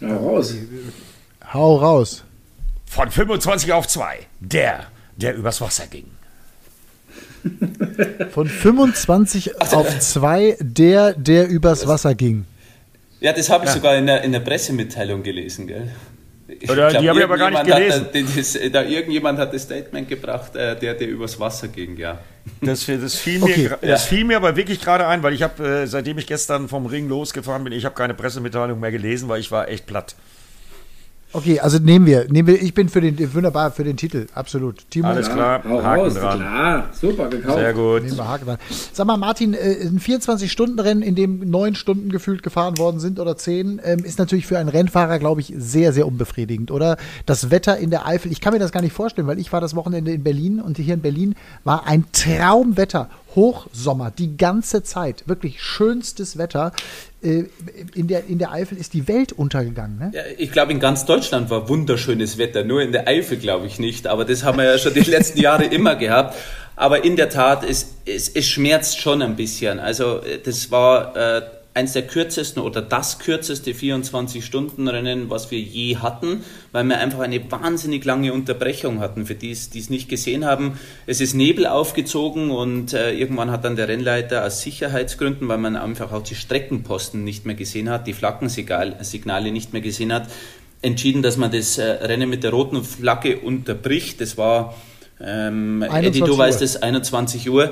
Hau 0.02 0.16
raus. 0.16 0.54
Hau 1.52 1.76
raus. 1.76 2.24
Von 2.86 3.10
25 3.10 3.72
auf 3.72 3.86
2. 3.86 4.18
Der, 4.40 4.86
der 5.16 5.34
übers 5.34 5.60
Wasser 5.60 5.86
ging. 5.86 6.06
Von 8.30 8.48
25 8.48 9.60
auf 9.60 9.98
2, 9.98 10.56
der, 10.60 11.14
der 11.14 11.48
übers 11.48 11.86
Wasser 11.86 12.14
ging. 12.14 12.44
Ja, 13.20 13.32
das 13.32 13.48
habe 13.48 13.64
ich 13.64 13.70
ja. 13.70 13.76
sogar 13.76 13.96
in 13.96 14.06
der, 14.06 14.22
in 14.22 14.32
der 14.32 14.40
Pressemitteilung 14.40 15.22
gelesen, 15.22 15.66
gell? 15.66 15.90
Ich 16.60 16.70
Oder 16.70 16.90
glaub, 16.90 17.02
die 17.02 17.08
habe 17.08 17.18
ich 17.18 17.24
aber 17.24 17.38
gar 17.38 17.50
nicht 17.50 17.64
gelesen. 17.64 18.06
Da, 18.12 18.20
das, 18.20 18.58
da, 18.72 18.82
irgendjemand 18.82 19.38
hat 19.38 19.52
das 19.52 19.62
Statement 19.62 20.08
gebracht, 20.08 20.54
äh, 20.56 20.78
der, 20.78 20.94
der 20.94 21.08
übers 21.08 21.38
Wasser 21.38 21.68
ging, 21.68 21.96
ja. 21.96 22.18
Das, 22.60 22.86
das, 22.86 23.16
fiel, 23.16 23.42
okay. 23.42 23.70
mir, 23.80 23.88
das 23.88 24.04
fiel 24.04 24.24
mir 24.24 24.36
aber 24.36 24.56
wirklich 24.56 24.80
gerade 24.80 25.06
ein, 25.06 25.22
weil 25.22 25.34
ich 25.34 25.42
habe, 25.42 25.82
äh, 25.82 25.86
seitdem 25.86 26.18
ich 26.18 26.26
gestern 26.26 26.68
vom 26.68 26.86
Ring 26.86 27.08
losgefahren 27.08 27.64
bin, 27.64 27.72
ich 27.72 27.84
habe 27.84 27.94
keine 27.94 28.14
Pressemitteilung 28.14 28.78
mehr 28.78 28.92
gelesen, 28.92 29.28
weil 29.28 29.40
ich 29.40 29.50
war 29.50 29.68
echt 29.68 29.86
platt. 29.86 30.14
Okay, 31.36 31.60
also 31.60 31.78
nehmen 31.78 32.06
wir, 32.06 32.28
nehmen 32.30 32.48
wir, 32.48 32.62
ich 32.62 32.72
bin 32.72 32.88
für 32.88 33.02
den, 33.02 33.34
wunderbar 33.34 33.70
für 33.70 33.84
den 33.84 33.98
Titel, 33.98 34.26
absolut. 34.34 34.88
Timo, 34.88 35.08
Alles 35.08 35.28
klar, 35.28 35.62
ja, 35.66 35.82
Haken 35.82 36.00
raus, 36.00 36.14
dran. 36.14 36.38
Klar, 36.38 36.88
super 36.98 37.28
gekauft. 37.28 37.58
Sehr 37.58 37.74
gut. 37.74 38.04
Nehmen 38.04 38.16
wir 38.16 38.26
Haken 38.26 38.46
dran. 38.46 38.58
Sag 38.94 39.06
mal, 39.06 39.18
Martin, 39.18 39.52
äh, 39.52 39.82
ein 39.82 40.00
24-Stunden-Rennen, 40.00 41.02
in 41.02 41.14
dem 41.14 41.50
neun 41.50 41.74
Stunden 41.74 42.08
gefühlt 42.08 42.42
gefahren 42.42 42.78
worden 42.78 43.00
sind 43.00 43.20
oder 43.20 43.36
zehn, 43.36 43.82
ähm, 43.84 43.98
ist 43.98 44.18
natürlich 44.18 44.46
für 44.46 44.58
einen 44.58 44.70
Rennfahrer, 44.70 45.18
glaube 45.18 45.42
ich, 45.42 45.52
sehr, 45.58 45.92
sehr 45.92 46.06
unbefriedigend, 46.06 46.70
oder? 46.70 46.96
Das 47.26 47.50
Wetter 47.50 47.76
in 47.76 47.90
der 47.90 48.06
Eifel, 48.06 48.32
ich 48.32 48.40
kann 48.40 48.54
mir 48.54 48.58
das 48.58 48.72
gar 48.72 48.80
nicht 48.80 48.94
vorstellen, 48.94 49.26
weil 49.26 49.38
ich 49.38 49.52
war 49.52 49.60
das 49.60 49.76
Wochenende 49.76 50.12
in 50.12 50.22
Berlin 50.22 50.58
und 50.58 50.78
hier 50.78 50.94
in 50.94 51.02
Berlin 51.02 51.34
war 51.64 51.86
ein 51.86 52.06
Traumwetter. 52.12 53.10
Hochsommer, 53.36 54.10
die 54.10 54.36
ganze 54.36 54.82
Zeit, 54.82 55.24
wirklich 55.26 55.62
schönstes 55.62 56.38
Wetter. 56.38 56.72
Äh, 57.22 57.44
in 57.94 58.08
der, 58.08 58.26
in 58.26 58.38
der 58.38 58.50
Eifel 58.50 58.78
ist 58.78 58.94
die 58.94 59.06
Welt 59.06 59.32
untergegangen. 59.32 59.98
Ne? 59.98 60.10
Ja, 60.14 60.22
ich 60.38 60.50
glaube, 60.50 60.72
in 60.72 60.80
ganz 60.80 61.04
Deutschland 61.04 61.50
war 61.50 61.68
wunderschönes 61.68 62.38
Wetter, 62.38 62.64
nur 62.64 62.82
in 62.82 62.92
der 62.92 63.06
Eifel 63.06 63.36
glaube 63.36 63.66
ich 63.66 63.78
nicht. 63.78 64.06
Aber 64.06 64.24
das 64.24 64.42
haben 64.42 64.58
wir 64.58 64.64
ja 64.64 64.78
schon 64.78 64.94
die 64.94 65.00
letzten 65.10 65.38
Jahre 65.38 65.66
immer 65.66 65.94
gehabt. 65.94 66.34
Aber 66.74 67.04
in 67.04 67.16
der 67.16 67.30
Tat, 67.30 67.64
es, 67.64 67.94
es, 68.04 68.28
es 68.28 68.46
schmerzt 68.46 68.98
schon 68.98 69.22
ein 69.22 69.36
bisschen. 69.36 69.78
Also 69.78 70.20
das 70.44 70.70
war 70.70 71.16
äh, 71.16 71.42
eins 71.76 71.92
der 71.92 72.06
kürzesten 72.06 72.62
oder 72.62 72.80
das 72.80 73.18
kürzeste 73.18 73.72
24-Stunden-Rennen, 73.72 75.28
was 75.28 75.50
wir 75.50 75.60
je 75.60 75.98
hatten, 75.98 76.42
weil 76.72 76.84
wir 76.84 76.98
einfach 76.98 77.20
eine 77.20 77.50
wahnsinnig 77.50 78.04
lange 78.04 78.32
Unterbrechung 78.32 79.00
hatten, 79.00 79.26
für 79.26 79.34
die 79.34 79.50
es 79.50 79.90
nicht 79.90 80.08
gesehen 80.08 80.46
haben. 80.46 80.78
Es 81.06 81.20
ist 81.20 81.34
Nebel 81.34 81.66
aufgezogen 81.66 82.50
und 82.50 82.94
äh, 82.94 83.12
irgendwann 83.12 83.50
hat 83.50 83.64
dann 83.64 83.76
der 83.76 83.88
Rennleiter 83.88 84.44
aus 84.44 84.62
Sicherheitsgründen, 84.62 85.48
weil 85.48 85.58
man 85.58 85.76
einfach 85.76 86.12
auch 86.12 86.22
die 86.22 86.34
Streckenposten 86.34 87.22
nicht 87.22 87.44
mehr 87.44 87.54
gesehen 87.54 87.90
hat, 87.90 88.06
die 88.06 88.14
Flaggensignale 88.14 89.52
nicht 89.52 89.74
mehr 89.74 89.82
gesehen 89.82 90.14
hat, 90.14 90.28
entschieden, 90.80 91.22
dass 91.22 91.36
man 91.36 91.50
das 91.50 91.76
äh, 91.76 91.84
Rennen 91.84 92.30
mit 92.30 92.42
der 92.42 92.52
roten 92.52 92.82
Flagge 92.84 93.38
unterbricht. 93.38 94.22
Das 94.22 94.38
war, 94.38 94.74
ähm, 95.20 95.82
Eddie, 95.82 96.20
du 96.20 96.38
weißt 96.38 96.62
es, 96.62 96.76
21 96.82 97.50
Uhr. 97.50 97.70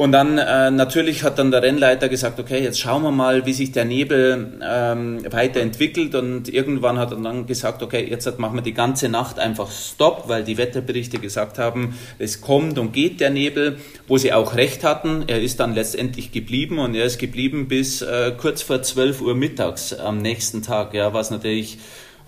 Und 0.00 0.12
dann 0.12 0.38
äh, 0.38 0.70
natürlich 0.70 1.24
hat 1.24 1.38
dann 1.38 1.50
der 1.50 1.62
Rennleiter 1.62 2.08
gesagt, 2.08 2.40
okay, 2.40 2.62
jetzt 2.62 2.80
schauen 2.80 3.02
wir 3.02 3.10
mal, 3.10 3.44
wie 3.44 3.52
sich 3.52 3.70
der 3.70 3.84
Nebel 3.84 4.58
ähm, 4.66 5.20
weiterentwickelt. 5.30 6.14
Und 6.14 6.48
irgendwann 6.48 6.96
hat 6.96 7.10
er 7.10 7.18
dann 7.18 7.44
gesagt, 7.44 7.82
okay, 7.82 8.06
jetzt 8.08 8.38
machen 8.38 8.54
wir 8.54 8.62
die 8.62 8.72
ganze 8.72 9.10
Nacht 9.10 9.38
einfach 9.38 9.70
Stopp, 9.70 10.26
weil 10.26 10.42
die 10.42 10.56
Wetterberichte 10.56 11.18
gesagt 11.18 11.58
haben, 11.58 11.98
es 12.18 12.40
kommt 12.40 12.78
und 12.78 12.94
geht 12.94 13.20
der 13.20 13.28
Nebel, 13.28 13.76
wo 14.08 14.16
sie 14.16 14.32
auch 14.32 14.54
recht 14.54 14.84
hatten. 14.84 15.24
Er 15.26 15.42
ist 15.42 15.60
dann 15.60 15.74
letztendlich 15.74 16.32
geblieben 16.32 16.78
und 16.78 16.94
er 16.94 17.04
ist 17.04 17.18
geblieben 17.18 17.68
bis 17.68 18.00
äh, 18.00 18.32
kurz 18.34 18.62
vor 18.62 18.80
12 18.80 19.20
Uhr 19.20 19.34
mittags 19.34 19.92
am 19.92 20.22
nächsten 20.22 20.62
Tag, 20.62 20.94
ja, 20.94 21.12
was 21.12 21.30
natürlich, 21.30 21.76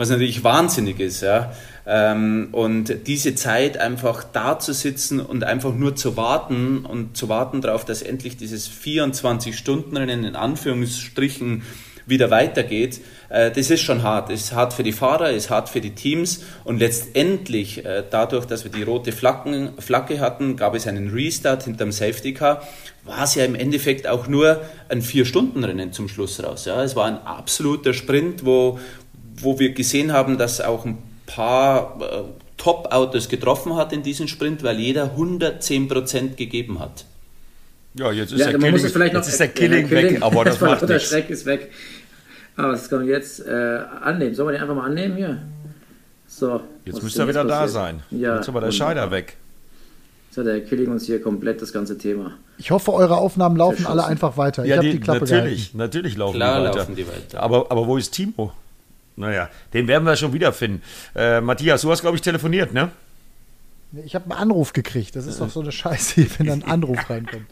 was 0.03 0.11
natürlich 0.11 0.43
wahnsinnig 0.43 0.99
ist, 0.99 1.23
ja. 1.23 1.53
Ähm, 1.87 2.49
und 2.51 3.07
diese 3.07 3.37
Zeit 3.37 3.79
einfach 3.79 4.25
da 4.25 4.59
zu 4.59 4.73
sitzen 4.73 5.21
und 5.21 5.45
einfach 5.45 5.73
nur 5.73 5.95
zu 5.95 6.17
warten 6.17 6.85
und 6.85 7.17
zu 7.17 7.29
warten 7.29 7.61
darauf, 7.61 7.85
dass 7.85 8.03
endlich 8.03 8.37
dieses 8.37 8.69
24-Stunden-Rennen 8.69 10.25
in 10.25 10.35
Anführungsstrichen 10.35 11.62
wieder 12.05 12.31
weitergeht, 12.33 13.01
äh, 13.29 13.53
das 13.53 13.71
ist 13.71 13.83
schon 13.83 14.03
hart. 14.03 14.31
Es 14.31 14.43
ist 14.43 14.53
hart 14.53 14.73
für 14.73 14.83
die 14.83 14.93
Fahrer, 14.93 15.31
es 15.31 15.45
ist 15.45 15.51
hart 15.51 15.69
für 15.69 15.81
die 15.81 15.95
Teams 15.95 16.45
und 16.65 16.79
letztendlich 16.79 17.85
äh, 17.85 18.03
dadurch, 18.11 18.45
dass 18.45 18.65
wir 18.65 18.73
die 18.73 18.83
rote 18.83 19.12
Flaggen, 19.12 19.71
Flagge 19.79 20.19
hatten, 20.19 20.57
gab 20.57 20.75
es 20.75 20.88
einen 20.88 21.11
Restart 21.11 21.62
hinterm 21.62 21.93
Safety 21.93 22.35
Car, 22.35 22.62
war 23.05 23.25
es 23.25 23.35
ja 23.35 23.45
im 23.45 23.55
Endeffekt 23.55 24.07
auch 24.07 24.29
nur 24.29 24.62
ein 24.88 25.03
Vier-Stunden-Rennen 25.03 25.93
zum 25.93 26.09
Schluss 26.09 26.43
raus. 26.43 26.65
Ja. 26.65 26.83
Es 26.83 26.95
war 26.95 27.07
ein 27.07 27.19
absoluter 27.19 27.95
Sprint, 27.95 28.45
wo, 28.45 28.79
wo 29.37 29.59
wir 29.59 29.73
gesehen 29.73 30.12
haben, 30.12 30.38
dass 30.38 30.61
auch 30.61 30.85
ein 30.85 30.99
paar 31.27 31.99
äh, 32.01 32.23
Top-Autos 32.57 33.29
getroffen 33.29 33.77
hat 33.77 33.92
in 33.92 34.03
diesem 34.03 34.29
Sprint, 34.29 34.62
weil 34.62 34.79
jeder 34.79 35.16
110% 35.16 36.37
gegeben 36.37 36.79
hat. 36.79 37.05
Ja, 37.95 38.11
jetzt 38.11 38.33
ist 38.33 38.40
ja, 38.40 38.51
der 38.51 38.59
Killing, 38.59 38.77
jetzt 38.77 39.14
noch, 39.14 39.29
ist 39.29 39.40
der 39.40 39.49
Killing, 39.49 39.83
ja, 39.83 39.88
Killing 39.88 40.14
weg, 40.14 40.23
aber 40.23 40.45
das 40.45 40.61
macht 40.61 40.88
Der 40.88 40.99
Schreck 40.99 41.29
ist 41.31 41.45
weg. 41.45 41.71
Aber 42.57 42.73
das 42.73 42.88
können 42.88 43.07
wir 43.07 43.14
jetzt 43.14 43.40
äh, 43.47 43.51
annehmen. 44.03 44.35
Sollen 44.35 44.49
wir 44.49 44.53
den 44.53 44.62
einfach 44.62 44.75
mal 44.75 44.87
annehmen 44.87 45.16
hier? 45.16 45.42
So. 46.27 46.61
Jetzt 46.85 47.03
müsste 47.03 47.23
er 47.23 47.29
wieder 47.29 47.45
da 47.45 47.68
sein. 47.68 48.03
Ja, 48.11 48.35
jetzt 48.35 48.42
ist 48.42 48.49
aber 48.49 48.61
der 48.61 48.71
Scheider 48.71 49.11
weg. 49.11 49.37
Jetzt 50.29 50.38
hat 50.38 50.47
der 50.47 50.64
Killing 50.64 50.90
uns 50.90 51.05
hier 51.05 51.21
komplett 51.21 51.61
das 51.61 51.73
ganze 51.73 51.99
Thema. 51.99 52.33
Ich 52.57 52.71
hoffe, 52.71 52.92
eure 52.92 53.18
Aufnahmen 53.18 53.57
laufen 53.57 53.87
alle 53.87 54.05
einfach 54.07 54.37
weiter. 54.38 54.64
Ja, 54.64 54.77
ich 54.77 54.81
die, 54.83 54.90
die 54.92 55.01
Klappe 55.01 55.21
natürlich, 55.21 55.73
gehalten. 55.73 55.79
natürlich 55.79 56.16
laufen 56.16 56.37
Klar 56.37 56.61
die 56.61 56.66
weiter. 56.66 56.79
Laufen 56.79 56.97
die 56.97 57.07
weiter. 57.07 57.42
Aber, 57.42 57.71
aber 57.71 57.87
wo 57.87 57.97
ist 57.99 58.12
Timo? 58.12 58.53
Naja, 59.16 59.51
den 59.72 59.88
werden 59.88 60.05
wir 60.05 60.16
schon 60.16 60.33
wiederfinden. 60.33 60.83
Äh, 61.14 61.40
Matthias, 61.40 61.83
du 61.83 61.90
hast, 61.90 62.01
glaube 62.01 62.16
ich, 62.16 62.22
telefoniert, 62.22 62.72
ne? 62.72 62.90
Ich 64.05 64.14
habe 64.14 64.25
einen 64.25 64.40
Anruf 64.40 64.72
gekriegt. 64.72 65.16
Das 65.16 65.27
ist 65.27 65.40
doch 65.40 65.51
so 65.51 65.61
eine 65.61 65.70
Scheiße, 65.70 66.27
wenn 66.38 66.46
dann 66.46 66.62
ein 66.62 66.70
Anruf 66.70 67.11
reinkommt. 67.11 67.46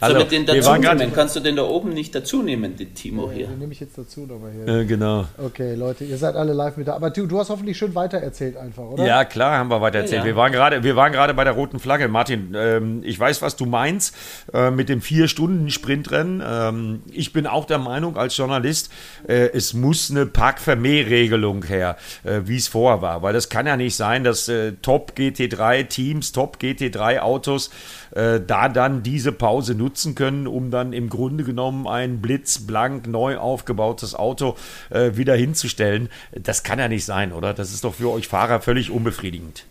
Also, 0.00 0.14
so 0.14 0.22
mit 0.22 0.32
den 0.32 0.46
dazu 0.46 0.72
nehmen, 0.72 1.12
kannst 1.14 1.36
du 1.36 1.40
den 1.40 1.56
da 1.56 1.62
oben 1.62 1.90
nicht 1.90 2.14
dazu 2.14 2.42
nehmen, 2.42 2.76
den 2.76 2.94
Timo 2.94 3.30
hier. 3.30 3.46
Den 3.46 3.58
nehme 3.58 3.72
ich 3.72 3.80
jetzt 3.80 3.96
dazu 3.96 4.20
nochmal 4.20 4.52
hier. 4.52 4.80
Äh, 4.80 4.84
genau. 4.84 5.26
Okay, 5.38 5.74
Leute, 5.74 6.04
ihr 6.04 6.18
seid 6.18 6.36
alle 6.36 6.52
live 6.52 6.76
mit 6.76 6.88
da. 6.88 6.94
Aber 6.94 7.10
du, 7.10 7.26
du 7.26 7.38
hast 7.38 7.48
hoffentlich 7.48 7.78
schön 7.78 7.94
weitererzählt 7.94 8.56
einfach, 8.56 8.84
oder? 8.84 9.06
Ja, 9.06 9.24
klar 9.24 9.58
haben 9.58 9.70
wir 9.70 9.80
weitererzählt. 9.80 10.12
Ja, 10.12 10.18
ja. 10.20 10.24
Wir 10.26 10.36
waren 10.36 10.52
gerade, 10.52 10.82
wir 10.82 10.96
waren 10.96 11.12
gerade 11.12 11.34
bei 11.34 11.44
der 11.44 11.54
roten 11.54 11.78
Flagge. 11.78 12.08
Martin, 12.08 12.54
ähm, 12.56 13.02
ich 13.04 13.18
weiß, 13.18 13.42
was 13.42 13.56
du 13.56 13.66
meinst 13.66 14.14
äh, 14.52 14.70
mit 14.70 14.88
dem 14.88 15.00
vier 15.00 15.28
Stunden 15.28 15.70
Sprintrennen. 15.70 16.42
Ähm, 16.46 17.02
ich 17.10 17.32
bin 17.32 17.46
auch 17.46 17.64
der 17.64 17.78
Meinung 17.78 18.16
als 18.16 18.36
Journalist, 18.36 18.90
äh, 19.26 19.50
es 19.52 19.74
muss 19.74 20.10
eine 20.10 20.26
Park-Vermehr-Regelung 20.26 21.64
her, 21.64 21.96
äh, 22.24 22.40
wie 22.44 22.56
es 22.56 22.68
vorher 22.68 23.02
war, 23.02 23.22
weil 23.22 23.32
das 23.32 23.48
kann 23.48 23.66
ja 23.66 23.76
nicht 23.76 23.96
sein, 23.96 24.24
dass 24.24 24.48
äh, 24.48 24.72
Top 24.82 25.12
GT3 25.16 25.88
Teams, 25.88 26.32
Top 26.32 26.58
GT3 26.60 27.20
Autos 27.20 27.70
äh, 28.16 28.40
da 28.40 28.68
dann 28.68 29.02
diese 29.02 29.30
Pause 29.30 29.74
nutzen 29.74 30.14
können, 30.14 30.46
um 30.46 30.70
dann 30.70 30.92
im 30.92 31.10
Grunde 31.10 31.44
genommen 31.44 31.86
ein 31.86 32.22
blitzblank 32.22 33.06
neu 33.06 33.36
aufgebautes 33.36 34.14
Auto 34.14 34.56
äh, 34.90 35.16
wieder 35.16 35.36
hinzustellen. 35.36 36.08
Das 36.32 36.62
kann 36.62 36.78
ja 36.78 36.88
nicht 36.88 37.04
sein, 37.04 37.32
oder? 37.32 37.52
Das 37.52 37.72
ist 37.72 37.84
doch 37.84 37.94
für 37.94 38.10
euch 38.10 38.26
Fahrer 38.26 38.60
völlig 38.60 38.90
unbefriedigend. 38.90 39.66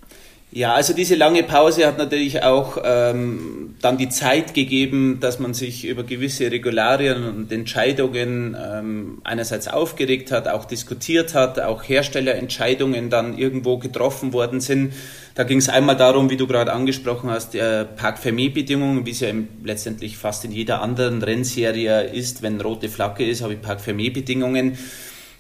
Ja, 0.52 0.74
also 0.74 0.94
diese 0.94 1.16
lange 1.16 1.44
Pause 1.44 1.86
hat 1.86 1.98
natürlich 1.98 2.42
auch 2.44 2.78
ähm, 2.86 3.76
dann 3.82 3.98
die 3.98 4.08
Zeit 4.08 4.54
gegeben, 4.54 5.20
dass 5.20 5.38
man 5.38 5.54
sich 5.54 5.86
über 5.86 6.04
gewisse 6.04 6.50
Regularien 6.50 7.26
und 7.26 7.52
Entscheidungen 7.52 8.56
ähm, 8.58 9.22
einerseits 9.26 9.68
aufgeregt 9.68 10.32
hat, 10.32 10.48
auch 10.48 10.64
diskutiert 10.64 11.34
hat, 11.34 11.60
auch 11.60 11.84
Herstellerentscheidungen 11.84 13.10
dann 13.10 13.38
irgendwo 13.38 13.80
getroffen 13.80 14.32
worden 14.32 14.62
sind. 14.62 14.94
Da 15.34 15.44
ging 15.44 15.58
es 15.58 15.68
einmal 15.68 15.98
darum, 15.98 16.30
wie 16.30 16.38
du 16.38 16.48
gerade 16.48 16.72
angesprochen 16.72 17.30
hast, 17.30 17.54
äh, 17.56 17.84
Park-Fermé-Bedingungen, 17.84 19.06
wie 19.06 19.12
es 19.12 19.20
ja 19.20 19.34
letztendlich 19.62 20.16
fast 20.18 20.46
in 20.46 20.52
jeder 20.54 20.82
anderen 20.82 21.22
Rennserie 21.22 22.04
ist. 22.04 22.42
Wenn 22.42 22.62
rote 22.62 22.88
Flagge 22.88 23.26
ist, 23.26 23.42
habe 23.42 23.56
ich 23.56 23.62
Park-Fermé-Bedingungen. 23.62 24.78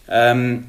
Ähm, 0.09 0.65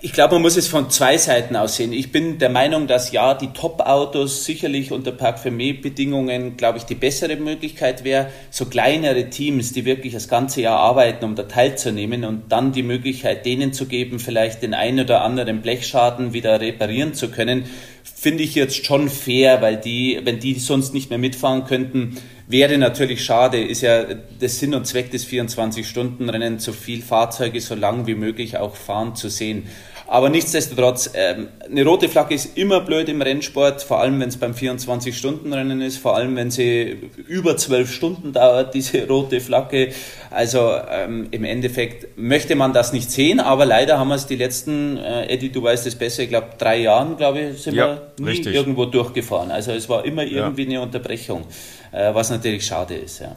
ich 0.00 0.12
glaube, 0.12 0.34
man 0.34 0.42
muss 0.42 0.56
es 0.56 0.68
von 0.68 0.90
zwei 0.90 1.16
Seiten 1.16 1.56
aus 1.56 1.76
sehen. 1.76 1.92
Ich 1.92 2.12
bin 2.12 2.38
der 2.38 2.50
Meinung, 2.50 2.86
dass 2.86 3.10
ja, 3.10 3.34
die 3.34 3.48
Top-Autos 3.48 4.44
sicherlich 4.44 4.92
unter 4.92 5.12
Park-Fermé-Bedingungen, 5.12 6.56
glaube 6.56 6.78
ich, 6.78 6.84
die 6.84 6.94
bessere 6.94 7.36
Möglichkeit 7.36 8.04
wäre. 8.04 8.28
So 8.50 8.66
kleinere 8.66 9.30
Teams, 9.30 9.72
die 9.72 9.84
wirklich 9.84 10.12
das 10.12 10.28
ganze 10.28 10.60
Jahr 10.60 10.78
arbeiten, 10.78 11.24
um 11.24 11.34
da 11.34 11.44
teilzunehmen 11.44 12.24
und 12.24 12.52
dann 12.52 12.72
die 12.72 12.82
Möglichkeit 12.82 13.46
denen 13.46 13.72
zu 13.72 13.86
geben, 13.86 14.18
vielleicht 14.18 14.62
den 14.62 14.74
einen 14.74 15.00
oder 15.00 15.22
anderen 15.22 15.62
Blechschaden 15.62 16.32
wieder 16.32 16.60
reparieren 16.60 17.14
zu 17.14 17.30
können, 17.30 17.64
finde 18.04 18.44
ich 18.44 18.54
jetzt 18.54 18.84
schon 18.84 19.08
fair, 19.08 19.62
weil 19.62 19.78
die, 19.78 20.20
wenn 20.22 20.38
die 20.38 20.54
sonst 20.54 20.92
nicht 20.92 21.08
mehr 21.08 21.18
mitfahren 21.18 21.64
könnten, 21.64 22.18
wäre 22.46 22.76
natürlich 22.76 23.24
schade. 23.24 23.62
Ist 23.62 23.80
ja 23.80 24.04
der 24.04 24.48
Sinn 24.48 24.74
und 24.74 24.86
Zweck 24.86 25.10
des 25.10 25.26
24-Stunden-Rennen, 25.26 26.58
so 26.58 26.72
viel 26.72 27.02
Fahrzeuge 27.02 27.60
so 27.60 27.74
lang 27.74 28.06
wie 28.06 28.14
möglich 28.14 28.58
auch 28.58 28.76
fahren 28.76 29.16
zu 29.16 29.28
sehen. 29.28 29.66
Aber 30.06 30.28
nichtsdestotrotz, 30.28 31.10
ähm, 31.14 31.48
eine 31.64 31.84
rote 31.84 32.08
Flagge 32.08 32.34
ist 32.34 32.58
immer 32.58 32.80
blöd 32.80 33.08
im 33.08 33.22
Rennsport, 33.22 33.82
vor 33.82 34.00
allem 34.00 34.20
wenn 34.20 34.28
es 34.28 34.36
beim 34.36 34.52
24-Stunden-Rennen 34.52 35.80
ist, 35.80 35.96
vor 35.96 36.14
allem 36.14 36.36
wenn 36.36 36.50
sie 36.50 37.10
über 37.26 37.56
zwölf 37.56 37.90
Stunden 37.90 38.32
dauert, 38.32 38.74
diese 38.74 39.08
rote 39.08 39.40
Flagge. 39.40 39.92
Also 40.30 40.72
ähm, 40.90 41.28
im 41.30 41.44
Endeffekt 41.44 42.18
möchte 42.18 42.54
man 42.54 42.74
das 42.74 42.92
nicht 42.92 43.10
sehen, 43.10 43.40
aber 43.40 43.64
leider 43.64 43.98
haben 43.98 44.08
wir 44.08 44.16
es 44.16 44.26
die 44.26 44.36
letzten, 44.36 44.98
äh, 44.98 45.26
Eddie, 45.26 45.50
du 45.50 45.62
weißt 45.62 45.86
es 45.86 45.94
besser, 45.94 46.24
ich 46.24 46.28
glaube 46.28 46.48
drei 46.58 46.80
Jahren, 46.80 47.16
glaube 47.16 47.40
ich, 47.40 47.62
sind 47.62 47.74
ja, 47.74 47.86
wir 47.86 48.12
nie 48.18 48.30
richtig. 48.30 48.54
irgendwo 48.54 48.84
durchgefahren. 48.84 49.50
Also 49.50 49.72
es 49.72 49.88
war 49.88 50.04
immer 50.04 50.24
irgendwie 50.24 50.64
ja. 50.64 50.68
eine 50.68 50.80
Unterbrechung, 50.82 51.44
äh, 51.92 52.12
was 52.12 52.30
natürlich 52.30 52.66
schade 52.66 52.94
ist. 52.94 53.20
Ja. 53.20 53.36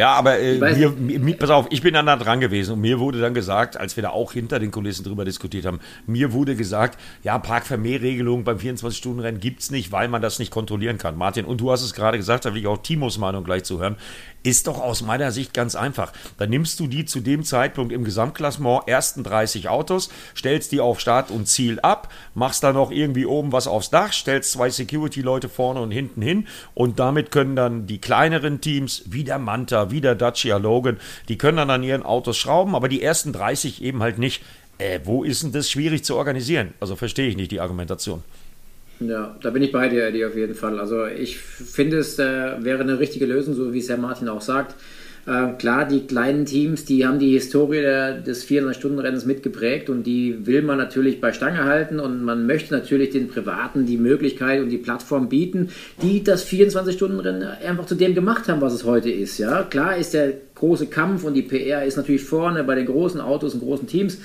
Ja, 0.00 0.14
aber 0.14 0.38
äh, 0.38 0.56
mir, 0.56 0.88
mir, 1.18 1.36
pass 1.36 1.50
auf, 1.50 1.66
ich 1.68 1.82
bin 1.82 1.92
dann 1.92 2.06
da 2.06 2.16
dran 2.16 2.40
gewesen 2.40 2.72
und 2.72 2.80
mir 2.80 2.98
wurde 3.00 3.20
dann 3.20 3.34
gesagt, 3.34 3.76
als 3.76 3.96
wir 3.96 4.02
da 4.02 4.08
auch 4.08 4.32
hinter 4.32 4.58
den 4.58 4.70
Kulissen 4.70 5.04
drüber 5.04 5.26
diskutiert 5.26 5.66
haben, 5.66 5.78
mir 6.06 6.32
wurde 6.32 6.56
gesagt, 6.56 6.98
ja, 7.22 7.38
Parkvermehrregelung 7.38 8.42
beim 8.42 8.56
24-Stunden-Rennen 8.56 9.40
gibt 9.40 9.60
es 9.60 9.70
nicht, 9.70 9.92
weil 9.92 10.08
man 10.08 10.22
das 10.22 10.38
nicht 10.38 10.50
kontrollieren 10.50 10.96
kann. 10.96 11.18
Martin, 11.18 11.44
und 11.44 11.60
du 11.60 11.70
hast 11.70 11.82
es 11.82 11.92
gerade 11.92 12.16
gesagt, 12.16 12.46
da 12.46 12.54
will 12.54 12.62
ich 12.62 12.66
auch 12.66 12.78
Timos 12.78 13.18
Meinung 13.18 13.44
gleich 13.44 13.64
zuhören. 13.64 13.96
Ist 14.42 14.66
doch 14.66 14.80
aus 14.80 15.02
meiner 15.02 15.32
Sicht 15.32 15.52
ganz 15.52 15.74
einfach. 15.74 16.12
Dann 16.38 16.48
nimmst 16.48 16.80
du 16.80 16.86
die 16.86 17.04
zu 17.04 17.20
dem 17.20 17.44
Zeitpunkt 17.44 17.92
im 17.92 18.04
Gesamtklassement 18.04 18.88
ersten 18.88 19.22
30 19.22 19.68
Autos, 19.68 20.08
stellst 20.34 20.72
die 20.72 20.80
auf 20.80 20.98
Start 20.98 21.30
und 21.30 21.46
Ziel 21.46 21.78
ab, 21.80 22.10
machst 22.34 22.62
da 22.62 22.72
noch 22.72 22.90
irgendwie 22.90 23.26
oben 23.26 23.52
was 23.52 23.66
aufs 23.66 23.90
Dach, 23.90 24.14
stellst 24.14 24.52
zwei 24.52 24.70
Security-Leute 24.70 25.50
vorne 25.50 25.82
und 25.82 25.90
hinten 25.90 26.22
hin 26.22 26.46
und 26.72 26.98
damit 26.98 27.30
können 27.30 27.54
dann 27.54 27.86
die 27.86 27.98
kleineren 27.98 28.62
Teams, 28.62 29.02
wie 29.06 29.24
der 29.24 29.38
Manta, 29.38 29.90
wie 29.90 30.00
der 30.00 30.14
Dacia 30.14 30.56
Logan, 30.56 30.98
die 31.28 31.36
können 31.36 31.58
dann 31.58 31.70
an 31.70 31.82
ihren 31.82 32.02
Autos 32.02 32.38
schrauben, 32.38 32.74
aber 32.74 32.88
die 32.88 33.02
ersten 33.02 33.34
30 33.34 33.82
eben 33.82 34.02
halt 34.02 34.18
nicht. 34.18 34.42
Äh, 34.78 35.00
wo 35.04 35.22
ist 35.22 35.42
denn 35.42 35.52
das 35.52 35.70
schwierig 35.70 36.04
zu 36.04 36.16
organisieren? 36.16 36.72
Also 36.80 36.96
verstehe 36.96 37.28
ich 37.28 37.36
nicht 37.36 37.52
die 37.52 37.60
Argumentation. 37.60 38.22
Ja, 39.00 39.34
da 39.40 39.50
bin 39.50 39.62
ich 39.62 39.72
bei 39.72 39.88
dir, 39.88 40.06
Eddie, 40.06 40.26
auf 40.26 40.36
jeden 40.36 40.54
Fall. 40.54 40.78
Also 40.78 41.06
ich 41.06 41.38
finde, 41.38 41.98
es 41.98 42.18
äh, 42.18 42.62
wäre 42.62 42.80
eine 42.80 42.98
richtige 42.98 43.24
Lösung, 43.24 43.54
so 43.54 43.72
wie 43.72 43.78
es 43.78 43.88
Herr 43.88 43.96
Martin 43.96 44.28
auch 44.28 44.42
sagt. 44.42 44.74
Äh, 45.26 45.52
klar, 45.58 45.86
die 45.86 46.06
kleinen 46.06 46.44
Teams, 46.44 46.84
die 46.84 47.06
haben 47.06 47.18
die 47.18 47.32
Historie 47.32 47.80
der, 47.80 48.20
des 48.20 48.46
400-Stunden-Rennens 48.46 49.24
mitgeprägt 49.26 49.88
und 49.88 50.04
die 50.04 50.46
will 50.46 50.62
man 50.62 50.78
natürlich 50.78 51.20
bei 51.20 51.32
Stange 51.32 51.64
halten 51.64 52.00
und 52.00 52.22
man 52.22 52.46
möchte 52.46 52.74
natürlich 52.74 53.10
den 53.10 53.28
Privaten 53.28 53.84
die 53.84 53.98
Möglichkeit 53.98 54.60
und 54.62 54.70
die 54.70 54.78
Plattform 54.78 55.28
bieten, 55.28 55.70
die 56.02 56.24
das 56.24 56.46
24-Stunden-Rennen 56.46 57.42
einfach 57.42 57.86
zu 57.86 57.94
dem 57.94 58.14
gemacht 58.14 58.48
haben, 58.48 58.60
was 58.60 58.72
es 58.72 58.84
heute 58.84 59.10
ist. 59.10 59.38
Ja, 59.38 59.62
klar 59.62 59.96
ist 59.96 60.14
der 60.14 60.32
große 60.54 60.86
Kampf 60.86 61.24
und 61.24 61.34
die 61.34 61.42
PR 61.42 61.84
ist 61.84 61.96
natürlich 61.96 62.22
vorne 62.22 62.64
bei 62.64 62.74
den 62.74 62.86
großen 62.86 63.20
Autos 63.20 63.54
und 63.54 63.60
großen 63.60 63.86
Teams. 63.86 64.18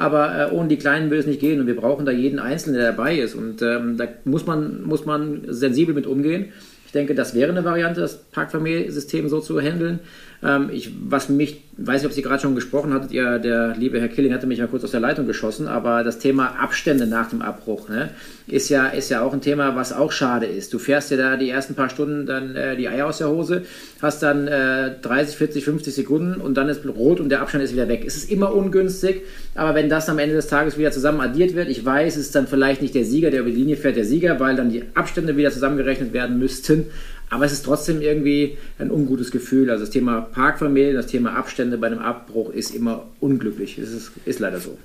Aber 0.00 0.50
äh, 0.50 0.54
ohne 0.54 0.68
die 0.68 0.78
Kleinen 0.78 1.10
will 1.10 1.18
es 1.18 1.26
nicht 1.26 1.40
gehen 1.40 1.60
und 1.60 1.66
wir 1.66 1.76
brauchen 1.76 2.06
da 2.06 2.10
jeden 2.10 2.38
Einzelnen, 2.38 2.78
der 2.80 2.92
dabei 2.92 3.18
ist. 3.18 3.34
Und 3.34 3.60
ähm, 3.60 3.98
da 3.98 4.08
muss 4.24 4.46
man, 4.46 4.82
muss 4.82 5.04
man 5.04 5.42
sensibel 5.48 5.94
mit 5.94 6.06
umgehen. 6.06 6.54
Ich 6.86 6.92
denke, 6.92 7.14
das 7.14 7.34
wäre 7.34 7.50
eine 7.50 7.66
Variante, 7.66 8.00
das 8.00 8.16
Parkfamiliensystem 8.16 9.28
so 9.28 9.40
zu 9.40 9.60
handeln. 9.60 10.00
Ähm, 10.42 10.70
ich, 10.72 10.90
was 11.02 11.28
mich, 11.28 11.64
weiß 11.76 12.00
nicht, 12.00 12.06
ob 12.06 12.14
Sie 12.14 12.22
gerade 12.22 12.40
schon 12.40 12.54
gesprochen 12.54 12.94
hattet, 12.94 13.12
ihr, 13.12 13.38
der 13.38 13.76
liebe 13.76 14.00
Herr 14.00 14.08
Killing 14.08 14.32
hatte 14.32 14.46
mich 14.46 14.58
mal 14.58 14.68
kurz 14.68 14.84
aus 14.84 14.90
der 14.90 15.00
Leitung 15.00 15.26
geschossen, 15.26 15.68
aber 15.68 16.02
das 16.02 16.18
Thema 16.18 16.58
Abstände 16.58 17.06
nach 17.06 17.28
dem 17.28 17.42
Abbruch 17.42 17.88
ne, 17.90 18.10
ist, 18.46 18.70
ja, 18.70 18.86
ist 18.86 19.10
ja 19.10 19.20
auch 19.22 19.34
ein 19.34 19.42
Thema, 19.42 19.76
was 19.76 19.92
auch 19.92 20.12
schade 20.12 20.46
ist. 20.46 20.72
Du 20.72 20.78
fährst 20.78 21.10
dir 21.10 21.18
da 21.18 21.36
die 21.36 21.50
ersten 21.50 21.74
paar 21.74 21.90
Stunden 21.90 22.24
dann 22.24 22.56
äh, 22.56 22.76
die 22.76 22.88
Eier 22.88 23.06
aus 23.06 23.18
der 23.18 23.28
Hose, 23.28 23.62
hast 24.00 24.22
dann 24.22 24.48
äh, 24.48 24.92
30, 25.02 25.36
40, 25.36 25.64
50 25.64 25.94
Sekunden 25.94 26.40
und 26.40 26.54
dann 26.54 26.70
ist 26.70 26.86
rot 26.86 27.20
und 27.20 27.28
der 27.28 27.42
Abstand 27.42 27.62
ist 27.62 27.74
wieder 27.74 27.88
weg. 27.88 28.04
Es 28.06 28.16
ist 28.16 28.30
immer 28.30 28.54
ungünstig, 28.54 29.22
aber 29.54 29.74
wenn 29.74 29.90
das 29.90 30.08
am 30.08 30.18
Ende 30.18 30.36
des 30.36 30.46
Tages 30.46 30.78
wieder 30.78 30.90
zusammen 30.90 31.20
addiert 31.20 31.54
wird, 31.54 31.68
ich 31.68 31.84
weiß, 31.84 32.16
es 32.16 32.26
ist 32.26 32.34
dann 32.34 32.46
vielleicht 32.46 32.80
nicht 32.80 32.94
der 32.94 33.04
Sieger, 33.04 33.30
der 33.30 33.40
über 33.40 33.50
die 33.50 33.56
Linie 33.56 33.76
fährt, 33.76 33.96
der 33.96 34.04
Sieger, 34.06 34.40
weil 34.40 34.56
dann 34.56 34.70
die 34.70 34.84
Abstände 34.94 35.36
wieder 35.36 35.50
zusammengerechnet 35.50 36.14
werden 36.14 36.38
müssten. 36.38 36.86
Aber 37.30 37.44
es 37.44 37.52
ist 37.52 37.64
trotzdem 37.64 38.02
irgendwie 38.02 38.58
ein 38.78 38.90
ungutes 38.90 39.30
Gefühl. 39.30 39.70
Also 39.70 39.84
das 39.84 39.90
Thema 39.90 40.20
Parkfamilie, 40.20 40.92
das 40.92 41.06
Thema 41.06 41.36
Abstände 41.36 41.78
bei 41.78 41.86
einem 41.86 42.00
Abbruch 42.00 42.50
ist 42.50 42.74
immer 42.74 43.04
unglücklich. 43.20 43.78
Es 43.78 43.92
ist, 43.92 44.10
ist 44.26 44.40
leider 44.40 44.58
so. 44.58 44.76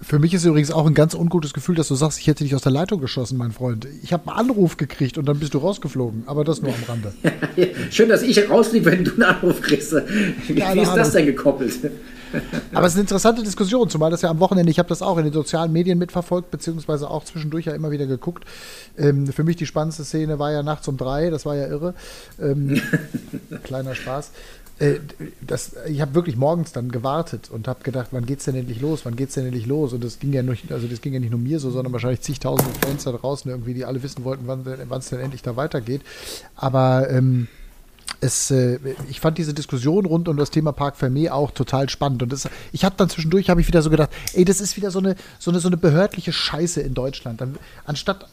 Für 0.00 0.18
mich 0.18 0.34
ist 0.34 0.44
übrigens 0.44 0.72
auch 0.72 0.86
ein 0.86 0.94
ganz 0.94 1.14
ungutes 1.14 1.52
Gefühl, 1.52 1.76
dass 1.76 1.86
du 1.86 1.94
sagst, 1.94 2.18
ich 2.18 2.26
hätte 2.26 2.42
dich 2.42 2.56
aus 2.56 2.62
der 2.62 2.72
Leitung 2.72 3.00
geschossen, 3.00 3.38
mein 3.38 3.52
Freund. 3.52 3.86
Ich 4.02 4.12
habe 4.12 4.28
einen 4.28 4.50
Anruf 4.50 4.76
gekriegt 4.76 5.16
und 5.16 5.26
dann 5.26 5.38
bist 5.38 5.54
du 5.54 5.58
rausgeflogen. 5.58 6.24
Aber 6.26 6.42
das 6.44 6.60
nur 6.60 6.72
am 6.72 6.82
Rande. 6.88 7.12
Schön, 7.90 8.08
dass 8.08 8.22
ich 8.22 8.50
rausfliege, 8.50 8.86
wenn 8.86 9.04
du 9.04 9.12
einen 9.12 9.22
Anruf 9.22 9.60
kriegst. 9.60 9.92
Wie, 9.92 10.56
wie 10.56 10.80
ist 10.80 10.96
das 10.96 11.12
denn 11.12 11.26
gekoppelt? 11.26 11.78
Aber 12.74 12.86
es 12.86 12.92
ist 12.92 12.96
eine 12.96 13.02
interessante 13.02 13.42
Diskussion, 13.42 13.88
zumal 13.88 14.10
das 14.10 14.22
ja 14.22 14.30
am 14.30 14.40
Wochenende, 14.40 14.70
ich 14.70 14.78
habe 14.78 14.88
das 14.88 15.02
auch 15.02 15.18
in 15.18 15.24
den 15.24 15.32
sozialen 15.32 15.72
Medien 15.72 15.98
mitverfolgt, 15.98 16.50
beziehungsweise 16.50 17.10
auch 17.10 17.24
zwischendurch 17.24 17.66
ja 17.66 17.74
immer 17.74 17.90
wieder 17.90 18.06
geguckt. 18.06 18.44
Ähm, 18.96 19.26
für 19.26 19.44
mich 19.44 19.56
die 19.56 19.66
spannendste 19.66 20.04
Szene 20.04 20.38
war 20.38 20.52
ja 20.52 20.62
nachts 20.62 20.88
um 20.88 20.96
drei, 20.96 21.30
das 21.30 21.46
war 21.46 21.56
ja 21.56 21.66
irre. 21.66 21.94
Ähm, 22.40 22.80
kleiner 23.62 23.94
Spaß. 23.94 24.30
Äh, 24.78 25.00
das, 25.40 25.76
ich 25.86 26.00
habe 26.00 26.14
wirklich 26.14 26.36
morgens 26.36 26.72
dann 26.72 26.90
gewartet 26.90 27.50
und 27.50 27.68
habe 27.68 27.84
gedacht, 27.84 28.08
wann 28.10 28.26
geht's 28.26 28.46
denn 28.46 28.56
endlich 28.56 28.80
los? 28.80 29.04
Wann 29.04 29.16
geht's 29.16 29.34
denn 29.34 29.44
endlich 29.44 29.66
los? 29.66 29.92
Und 29.92 30.02
das 30.02 30.18
ging 30.18 30.32
ja 30.32 30.42
nicht, 30.42 30.72
also 30.72 30.88
das 30.88 31.00
ging 31.00 31.12
ja 31.12 31.20
nicht 31.20 31.30
nur 31.30 31.40
mir 31.40 31.60
so, 31.60 31.70
sondern 31.70 31.92
wahrscheinlich 31.92 32.22
zigtausende 32.22 32.72
Fans 32.80 33.04
da 33.04 33.12
draußen 33.12 33.50
irgendwie, 33.50 33.74
die 33.74 33.84
alle 33.84 34.02
wissen 34.02 34.24
wollten, 34.24 34.46
wann 34.46 34.98
es 34.98 35.08
denn 35.08 35.20
endlich 35.20 35.42
da 35.42 35.56
weitergeht. 35.56 36.02
Aber 36.56 37.08
ähm, 37.10 37.48
es, 38.20 38.50
äh, 38.50 38.78
ich 39.08 39.20
fand 39.20 39.38
diese 39.38 39.54
Diskussion 39.54 40.06
rund 40.06 40.28
um 40.28 40.36
das 40.36 40.50
Thema 40.50 40.72
Park 40.72 40.96
Fermé 40.96 41.30
auch 41.30 41.50
total 41.50 41.88
spannend. 41.88 42.22
Und 42.22 42.32
das, 42.32 42.48
ich 42.72 42.84
habe 42.84 42.94
dann 42.96 43.08
zwischendurch 43.08 43.50
habe 43.50 43.60
ich 43.60 43.68
wieder 43.68 43.82
so 43.82 43.90
gedacht, 43.90 44.10
ey, 44.34 44.44
das 44.44 44.60
ist 44.60 44.76
wieder 44.76 44.90
so 44.90 44.98
eine, 44.98 45.16
so 45.38 45.50
eine, 45.50 45.60
so 45.60 45.68
eine 45.68 45.76
behördliche 45.76 46.32
Scheiße 46.32 46.80
in 46.80 46.94
Deutschland. 46.94 47.40
Dann, 47.40 47.56
anstatt 47.84 48.28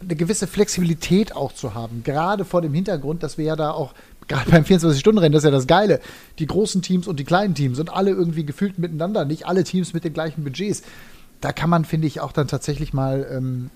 eine 0.00 0.16
gewisse 0.16 0.46
Flexibilität 0.46 1.34
auch 1.34 1.52
zu 1.52 1.74
haben, 1.74 2.02
gerade 2.04 2.44
vor 2.44 2.62
dem 2.62 2.74
Hintergrund, 2.74 3.22
dass 3.22 3.38
wir 3.38 3.44
ja 3.44 3.56
da 3.56 3.70
auch, 3.70 3.94
gerade 4.28 4.50
beim 4.50 4.64
24-Stunden-Rennen, 4.64 5.32
das 5.32 5.42
ist 5.42 5.46
ja 5.46 5.50
das 5.50 5.66
Geile, 5.66 6.00
die 6.38 6.46
großen 6.46 6.82
Teams 6.82 7.06
und 7.06 7.20
die 7.20 7.24
kleinen 7.24 7.54
Teams 7.54 7.78
und 7.78 7.90
alle 7.90 8.10
irgendwie 8.10 8.44
gefühlt 8.44 8.78
miteinander, 8.78 9.24
nicht 9.24 9.46
alle 9.46 9.64
Teams 9.64 9.92
mit 9.92 10.04
den 10.04 10.12
gleichen 10.12 10.44
Budgets. 10.44 10.82
Da 11.40 11.52
kann 11.52 11.68
man, 11.68 11.84
finde 11.84 12.06
ich, 12.06 12.20
auch 12.20 12.32
dann 12.32 12.48
tatsächlich 12.48 12.94
mal 12.94 13.26
ähm, 13.30 13.70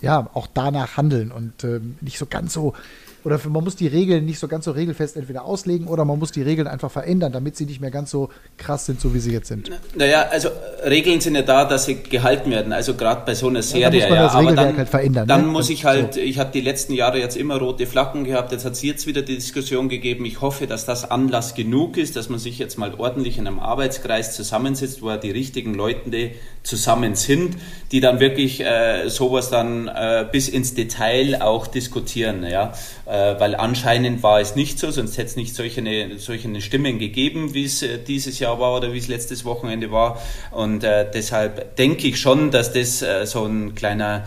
ja, 0.00 0.30
auch 0.32 0.46
danach 0.52 0.96
handeln 0.96 1.30
und 1.32 1.64
ähm, 1.64 1.96
nicht 2.00 2.18
so 2.18 2.26
ganz 2.26 2.52
so 2.52 2.74
oder 3.24 3.38
für, 3.38 3.50
man 3.50 3.64
muss 3.64 3.76
die 3.76 3.86
Regeln 3.86 4.24
nicht 4.24 4.38
so 4.38 4.48
ganz 4.48 4.64
so 4.64 4.72
regelfest 4.72 5.16
entweder 5.16 5.44
auslegen 5.44 5.86
oder 5.86 6.04
man 6.04 6.18
muss 6.18 6.32
die 6.32 6.42
Regeln 6.42 6.66
einfach 6.66 6.90
verändern, 6.90 7.32
damit 7.32 7.56
sie 7.56 7.66
nicht 7.66 7.80
mehr 7.80 7.90
ganz 7.90 8.10
so 8.10 8.30
krass 8.56 8.86
sind, 8.86 9.00
so 9.00 9.14
wie 9.14 9.20
sie 9.20 9.32
jetzt 9.32 9.48
sind. 9.48 9.70
Naja, 9.94 10.26
also 10.30 10.48
Regeln 10.84 11.20
sind 11.20 11.34
ja 11.34 11.42
da, 11.42 11.64
dass 11.64 11.84
sie 11.84 11.96
gehalten 11.96 12.50
werden, 12.50 12.72
also 12.72 12.94
gerade 12.94 13.22
bei 13.26 13.34
so 13.34 13.48
einer 13.48 13.62
Serie. 13.62 13.82
Ja, 13.82 13.90
dann 13.90 14.00
muss 14.00 14.08
man 14.08 14.18
das 14.18 14.32
ja, 14.32 14.38
Regelwerk 14.38 14.68
dann, 14.68 14.76
halt 14.76 14.88
verändern. 14.88 15.28
Dann 15.28 15.42
ne? 15.42 15.48
muss 15.48 15.70
ich 15.70 15.84
halt, 15.84 16.14
so. 16.14 16.20
ich 16.20 16.38
habe 16.38 16.50
die 16.52 16.60
letzten 16.60 16.94
Jahre 16.94 17.18
jetzt 17.18 17.36
immer 17.36 17.58
rote 17.58 17.86
Flaggen 17.86 18.24
gehabt, 18.24 18.52
jetzt 18.52 18.64
hat 18.64 18.72
es 18.72 18.82
jetzt 18.82 19.06
wieder 19.06 19.22
die 19.22 19.34
Diskussion 19.34 19.88
gegeben. 19.88 20.24
Ich 20.24 20.40
hoffe, 20.40 20.66
dass 20.66 20.86
das 20.86 21.10
Anlass 21.10 21.54
genug 21.54 21.96
ist, 21.96 22.16
dass 22.16 22.28
man 22.28 22.38
sich 22.38 22.58
jetzt 22.58 22.78
mal 22.78 22.94
ordentlich 22.94 23.38
in 23.38 23.46
einem 23.46 23.60
Arbeitskreis 23.60 24.34
zusammensitzt, 24.34 25.02
wo 25.02 25.10
die 25.16 25.30
richtigen 25.30 25.74
Leute 25.74 26.30
zusammen 26.62 27.14
sind, 27.14 27.56
die 27.92 28.00
dann 28.00 28.20
wirklich 28.20 28.60
äh, 28.60 29.08
sowas 29.08 29.50
dann 29.50 29.88
äh, 29.88 30.26
bis 30.30 30.48
ins 30.48 30.74
Detail 30.74 31.42
auch 31.42 31.66
diskutieren. 31.66 32.44
Ja? 32.44 32.74
Äh, 33.10 33.40
weil 33.40 33.56
anscheinend 33.56 34.22
war 34.22 34.40
es 34.40 34.54
nicht 34.54 34.78
so, 34.78 34.92
sonst 34.92 35.18
hätte 35.18 35.30
es 35.30 35.36
nicht 35.36 35.56
solche, 35.56 35.82
solche 36.18 36.60
Stimmen 36.60 37.00
gegeben, 37.00 37.54
wie 37.54 37.64
es 37.64 37.82
äh, 37.82 37.98
dieses 37.98 38.38
Jahr 38.38 38.60
war 38.60 38.76
oder 38.76 38.92
wie 38.92 38.98
es 38.98 39.08
letztes 39.08 39.44
Wochenende 39.44 39.90
war. 39.90 40.22
Und 40.52 40.84
äh, 40.84 41.10
deshalb 41.12 41.74
denke 41.74 42.06
ich 42.06 42.20
schon, 42.20 42.52
dass 42.52 42.72
das 42.72 43.02
äh, 43.02 43.26
so 43.26 43.44
ein 43.46 43.74
kleiner 43.74 44.26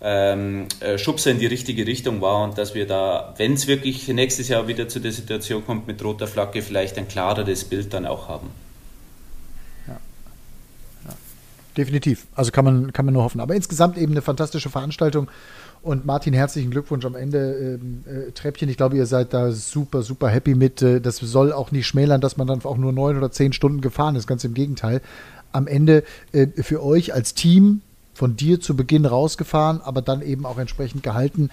ähm, 0.00 0.66
äh, 0.78 0.96
Schubser 0.96 1.32
in 1.32 1.40
die 1.40 1.46
richtige 1.46 1.84
Richtung 1.88 2.20
war 2.20 2.44
und 2.44 2.56
dass 2.56 2.72
wir 2.76 2.86
da, 2.86 3.34
wenn 3.36 3.54
es 3.54 3.66
wirklich 3.66 4.06
nächstes 4.06 4.46
Jahr 4.46 4.68
wieder 4.68 4.86
zu 4.86 5.00
der 5.00 5.10
Situation 5.10 5.66
kommt 5.66 5.88
mit 5.88 6.00
roter 6.04 6.28
Flagge, 6.28 6.62
vielleicht 6.62 6.98
ein 6.98 7.08
klareres 7.08 7.64
Bild 7.64 7.92
dann 7.92 8.06
auch 8.06 8.28
haben. 8.28 8.50
definitiv. 11.76 12.26
Also 12.34 12.50
kann 12.52 12.64
man, 12.64 12.92
kann 12.92 13.04
man 13.04 13.14
nur 13.14 13.24
hoffen. 13.24 13.40
Aber 13.40 13.54
insgesamt 13.54 13.96
eben 13.98 14.12
eine 14.12 14.22
fantastische 14.22 14.70
Veranstaltung. 14.70 15.28
Und 15.82 16.04
Martin, 16.04 16.34
herzlichen 16.34 16.70
Glückwunsch 16.70 17.04
am 17.06 17.14
Ende. 17.14 17.78
Ähm, 17.80 18.04
äh, 18.06 18.32
Treppchen, 18.32 18.68
ich 18.68 18.76
glaube, 18.76 18.96
ihr 18.96 19.06
seid 19.06 19.32
da 19.32 19.50
super, 19.50 20.02
super 20.02 20.28
happy 20.28 20.54
mit. 20.54 20.82
Äh, 20.82 21.00
das 21.00 21.16
soll 21.16 21.52
auch 21.52 21.70
nicht 21.70 21.86
schmälern, 21.86 22.20
dass 22.20 22.36
man 22.36 22.46
dann 22.46 22.62
auch 22.64 22.76
nur 22.76 22.92
neun 22.92 23.16
oder 23.16 23.30
zehn 23.30 23.52
Stunden 23.52 23.80
gefahren 23.80 24.14
ist. 24.14 24.26
Ganz 24.26 24.44
im 24.44 24.52
Gegenteil. 24.52 25.00
Am 25.52 25.66
Ende 25.66 26.04
äh, 26.32 26.48
für 26.62 26.84
euch 26.84 27.14
als 27.14 27.32
Team 27.32 27.80
von 28.12 28.36
dir 28.36 28.60
zu 28.60 28.76
Beginn 28.76 29.06
rausgefahren, 29.06 29.80
aber 29.82 30.02
dann 30.02 30.20
eben 30.20 30.44
auch 30.44 30.58
entsprechend 30.58 31.02
gehalten. 31.02 31.48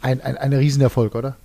Ein, 0.00 0.20
ein, 0.20 0.36
ein 0.36 0.52
Riesenerfolg, 0.52 1.16
oder? 1.16 1.36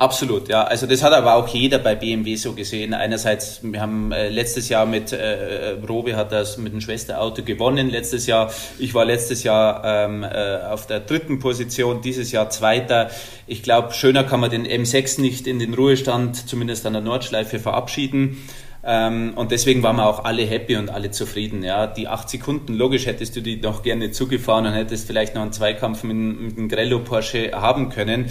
Absolut, 0.00 0.48
ja. 0.48 0.64
Also 0.64 0.86
das 0.86 1.02
hat 1.02 1.12
aber 1.12 1.34
auch 1.34 1.46
jeder 1.48 1.78
bei 1.78 1.94
BMW 1.94 2.34
so 2.36 2.54
gesehen. 2.54 2.94
Einerseits, 2.94 3.60
wir 3.62 3.82
haben 3.82 4.12
äh, 4.12 4.30
letztes 4.30 4.70
Jahr 4.70 4.86
mit 4.86 5.12
äh, 5.12 5.72
Robe 5.86 6.16
hat 6.16 6.32
das 6.32 6.56
mit 6.56 6.72
dem 6.72 6.80
Schwesterauto 6.80 7.42
gewonnen. 7.42 7.90
Letztes 7.90 8.26
Jahr, 8.26 8.50
ich 8.78 8.94
war 8.94 9.04
letztes 9.04 9.42
Jahr 9.42 9.82
ähm, 9.84 10.24
äh, 10.24 10.60
auf 10.70 10.86
der 10.86 11.00
dritten 11.00 11.38
Position, 11.38 12.00
dieses 12.00 12.32
Jahr 12.32 12.48
Zweiter. 12.48 13.10
Ich 13.46 13.62
glaube, 13.62 13.92
schöner 13.92 14.24
kann 14.24 14.40
man 14.40 14.50
den 14.50 14.66
M6 14.66 15.20
nicht 15.20 15.46
in 15.46 15.58
den 15.58 15.74
Ruhestand, 15.74 16.48
zumindest 16.48 16.86
an 16.86 16.94
der 16.94 17.02
Nordschleife, 17.02 17.58
verabschieden. 17.58 18.38
Ähm, 18.82 19.34
und 19.36 19.50
deswegen 19.50 19.82
waren 19.82 19.96
wir 19.96 20.06
auch 20.06 20.24
alle 20.24 20.44
happy 20.44 20.76
und 20.76 20.88
alle 20.88 21.10
zufrieden. 21.10 21.62
Ja, 21.62 21.86
die 21.86 22.08
acht 22.08 22.30
Sekunden, 22.30 22.72
logisch 22.72 23.04
hättest 23.04 23.36
du 23.36 23.42
die 23.42 23.58
noch 23.58 23.82
gerne 23.82 24.10
zugefahren 24.12 24.64
und 24.64 24.72
hättest 24.72 25.06
vielleicht 25.06 25.34
noch 25.34 25.42
einen 25.42 25.52
Zweikampf 25.52 26.04
mit, 26.04 26.16
mit 26.16 26.56
dem 26.56 26.68
Grello 26.70 27.00
Porsche 27.00 27.50
haben 27.52 27.90
können. 27.90 28.30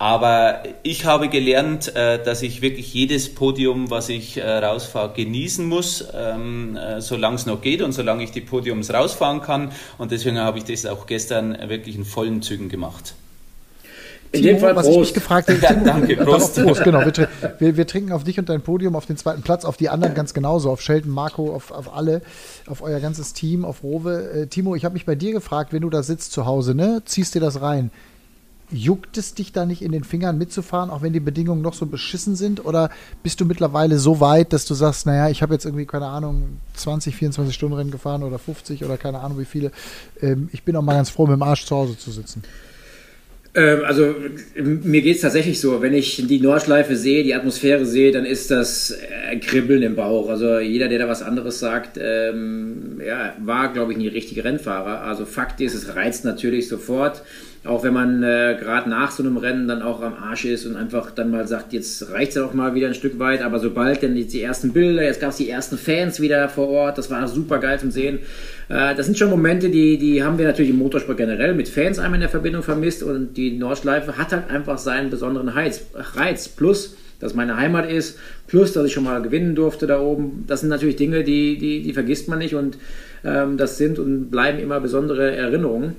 Aber 0.00 0.62
ich 0.84 1.04
habe 1.04 1.28
gelernt, 1.28 1.94
äh, 1.96 2.22
dass 2.22 2.42
ich 2.42 2.62
wirklich 2.62 2.94
jedes 2.94 3.34
Podium, 3.34 3.90
was 3.90 4.08
ich 4.08 4.36
äh, 4.36 4.58
rausfahre, 4.58 5.12
genießen 5.12 5.66
muss, 5.66 6.06
ähm, 6.14 6.76
äh, 6.76 7.00
solange 7.00 7.34
es 7.34 7.46
noch 7.46 7.60
geht 7.60 7.82
und 7.82 7.90
solange 7.90 8.22
ich 8.22 8.30
die 8.30 8.40
Podiums 8.40 8.94
rausfahren 8.94 9.42
kann. 9.42 9.72
Und 9.98 10.12
deswegen 10.12 10.38
habe 10.38 10.58
ich 10.58 10.64
das 10.64 10.86
auch 10.86 11.06
gestern 11.06 11.58
wirklich 11.68 11.96
in 11.96 12.04
vollen 12.04 12.42
Zügen 12.42 12.68
gemacht. 12.68 13.14
In 14.30 14.42
dem 14.42 14.58
Fall 14.58 14.76
was 14.76 14.84
Prost. 14.84 14.94
ich 14.94 15.00
mich 15.00 15.14
gefragt 15.14 15.48
habe, 15.48 15.58
ja, 15.62 15.72
danke, 15.72 16.16
Prost. 16.16 16.62
Prost. 16.62 16.84
Genau, 16.84 17.00
wir, 17.00 17.28
wir, 17.58 17.76
wir, 17.76 17.86
trinken 17.86 18.12
auf 18.12 18.22
dich 18.22 18.38
und 18.38 18.48
dein 18.48 18.60
Podium, 18.60 18.94
auf 18.94 19.06
den 19.06 19.16
zweiten 19.16 19.42
Platz, 19.42 19.64
auf 19.64 19.78
die 19.78 19.88
anderen 19.88 20.14
ganz 20.14 20.32
genauso, 20.32 20.70
auf 20.70 20.80
Sheldon, 20.80 21.10
Marco, 21.10 21.52
auf, 21.52 21.72
auf 21.72 21.92
alle, 21.92 22.20
auf 22.68 22.82
euer 22.82 23.00
ganzes 23.00 23.32
Team, 23.32 23.64
auf 23.64 23.82
Rowe. 23.82 24.30
Äh, 24.30 24.46
Timo, 24.46 24.76
ich 24.76 24.84
habe 24.84 24.92
mich 24.92 25.06
bei 25.06 25.16
dir 25.16 25.32
gefragt, 25.32 25.72
wenn 25.72 25.82
du 25.82 25.90
da 25.90 26.04
sitzt 26.04 26.32
zu 26.32 26.46
Hause, 26.46 26.76
ne, 26.76 27.02
ziehst 27.04 27.34
dir 27.34 27.40
das 27.40 27.62
rein 27.62 27.90
juckt 28.70 29.16
es 29.18 29.34
dich 29.34 29.52
da 29.52 29.66
nicht 29.66 29.82
in 29.82 29.92
den 29.92 30.04
Fingern 30.04 30.38
mitzufahren, 30.38 30.90
auch 30.90 31.02
wenn 31.02 31.12
die 31.12 31.20
Bedingungen 31.20 31.62
noch 31.62 31.74
so 31.74 31.86
beschissen 31.86 32.36
sind? 32.36 32.64
Oder 32.64 32.90
bist 33.22 33.40
du 33.40 33.44
mittlerweile 33.44 33.98
so 33.98 34.20
weit, 34.20 34.52
dass 34.52 34.66
du 34.66 34.74
sagst, 34.74 35.06
naja, 35.06 35.30
ich 35.30 35.42
habe 35.42 35.54
jetzt 35.54 35.64
irgendwie, 35.64 35.86
keine 35.86 36.06
Ahnung, 36.06 36.58
20, 36.74 37.14
24 37.16 37.54
Stunden 37.54 37.76
Rennen 37.76 37.90
gefahren 37.90 38.22
oder 38.22 38.38
50 38.38 38.84
oder 38.84 38.96
keine 38.96 39.20
Ahnung 39.20 39.38
wie 39.38 39.44
viele. 39.44 39.72
Ähm, 40.20 40.48
ich 40.52 40.62
bin 40.62 40.76
auch 40.76 40.82
mal 40.82 40.94
ganz 40.94 41.10
froh, 41.10 41.26
mit 41.26 41.34
dem 41.34 41.42
Arsch 41.42 41.64
zu 41.66 41.76
Hause 41.76 41.98
zu 41.98 42.10
sitzen. 42.10 42.42
Ähm, 43.54 43.80
also 43.84 44.14
mir 44.56 45.02
geht 45.02 45.16
es 45.16 45.22
tatsächlich 45.22 45.60
so, 45.60 45.82
wenn 45.82 45.94
ich 45.94 46.24
die 46.26 46.40
Nordschleife 46.40 46.96
sehe, 46.96 47.24
die 47.24 47.34
Atmosphäre 47.34 47.86
sehe, 47.86 48.12
dann 48.12 48.24
ist 48.24 48.50
das 48.50 48.90
äh, 48.90 49.36
Kribbeln 49.38 49.82
im 49.82 49.96
Bauch. 49.96 50.28
Also 50.28 50.58
jeder, 50.58 50.88
der 50.88 51.00
da 51.00 51.08
was 51.08 51.22
anderes 51.22 51.58
sagt, 51.58 51.98
ähm, 52.00 53.00
ja, 53.04 53.34
war, 53.38 53.72
glaube 53.72 53.92
ich, 53.92 53.98
nie 53.98 54.08
richtige 54.08 54.44
Rennfahrer. 54.44 55.02
Also 55.02 55.24
Fakt 55.24 55.60
ist, 55.60 55.74
es 55.74 55.94
reizt 55.96 56.24
natürlich 56.24 56.68
sofort. 56.68 57.22
Auch 57.64 57.82
wenn 57.82 57.92
man 57.92 58.22
äh, 58.22 58.56
gerade 58.58 58.88
nach 58.88 59.10
so 59.10 59.22
einem 59.22 59.36
Rennen 59.36 59.66
dann 59.66 59.82
auch 59.82 60.00
am 60.00 60.14
Arsch 60.14 60.44
ist 60.44 60.64
und 60.64 60.76
einfach 60.76 61.10
dann 61.10 61.30
mal 61.30 61.46
sagt, 61.46 61.72
jetzt 61.72 62.10
reicht 62.12 62.30
es 62.30 62.34
ja 62.36 62.44
auch 62.44 62.54
mal 62.54 62.74
wieder 62.74 62.86
ein 62.86 62.94
Stück 62.94 63.18
weit, 63.18 63.42
aber 63.42 63.58
sobald 63.58 64.02
dann 64.02 64.16
jetzt 64.16 64.32
die 64.32 64.42
ersten 64.42 64.72
Bilder, 64.72 65.02
jetzt 65.02 65.20
gab 65.20 65.30
es 65.30 65.38
die 65.38 65.50
ersten 65.50 65.76
Fans 65.76 66.20
wieder 66.20 66.48
vor 66.48 66.68
Ort, 66.68 66.98
das 66.98 67.10
war 67.10 67.26
super 67.26 67.58
geil 67.58 67.80
zum 67.80 67.90
Sehen. 67.90 68.20
Äh, 68.68 68.94
das 68.94 69.06
sind 69.06 69.18
schon 69.18 69.28
Momente, 69.28 69.70
die, 69.70 69.98
die 69.98 70.22
haben 70.22 70.38
wir 70.38 70.46
natürlich 70.46 70.70
im 70.70 70.78
Motorsport 70.78 71.18
generell 71.18 71.54
mit 71.54 71.68
Fans 71.68 71.98
einmal 71.98 72.16
in 72.16 72.22
der 72.22 72.30
Verbindung 72.30 72.62
vermisst 72.62 73.02
und 73.02 73.36
die 73.36 73.58
Nordschleife 73.58 74.16
hat 74.16 74.32
halt 74.32 74.50
einfach 74.50 74.78
seinen 74.78 75.10
besonderen 75.10 75.48
Reiz. 75.48 75.82
Reiz. 75.94 76.48
Plus, 76.48 76.96
dass 77.20 77.34
meine 77.34 77.56
Heimat 77.56 77.90
ist, 77.90 78.18
plus 78.46 78.72
dass 78.72 78.86
ich 78.86 78.92
schon 78.92 79.04
mal 79.04 79.20
gewinnen 79.20 79.54
durfte 79.54 79.86
da 79.86 80.00
oben. 80.00 80.44
Das 80.46 80.60
sind 80.60 80.68
natürlich 80.68 80.96
Dinge, 80.96 81.24
die, 81.24 81.58
die, 81.58 81.82
die 81.82 81.92
vergisst 81.92 82.28
man 82.28 82.38
nicht 82.38 82.54
und 82.54 82.78
ähm, 83.24 83.56
das 83.56 83.78
sind 83.78 83.98
und 83.98 84.30
bleiben 84.30 84.58
immer 84.58 84.80
besondere 84.80 85.34
Erinnerungen. 85.34 85.96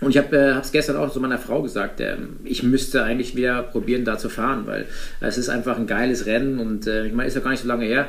Und 0.00 0.10
ich 0.10 0.18
habe 0.18 0.36
es 0.36 0.68
äh, 0.68 0.72
gestern 0.72 0.96
auch 0.96 1.12
zu 1.12 1.20
meiner 1.20 1.38
Frau 1.38 1.62
gesagt, 1.62 2.00
äh, 2.00 2.16
ich 2.44 2.62
müsste 2.62 3.04
eigentlich 3.04 3.36
wieder 3.36 3.62
probieren, 3.62 4.04
da 4.04 4.18
zu 4.18 4.28
fahren, 4.28 4.66
weil 4.66 4.86
es 5.20 5.38
ist 5.38 5.48
einfach 5.48 5.78
ein 5.78 5.86
geiles 5.86 6.26
Rennen 6.26 6.58
und 6.58 6.86
äh, 6.86 7.06
ich 7.06 7.12
meine, 7.12 7.28
ist 7.28 7.34
ja 7.34 7.40
gar 7.40 7.50
nicht 7.50 7.62
so 7.62 7.68
lange 7.68 7.86
her 7.86 8.08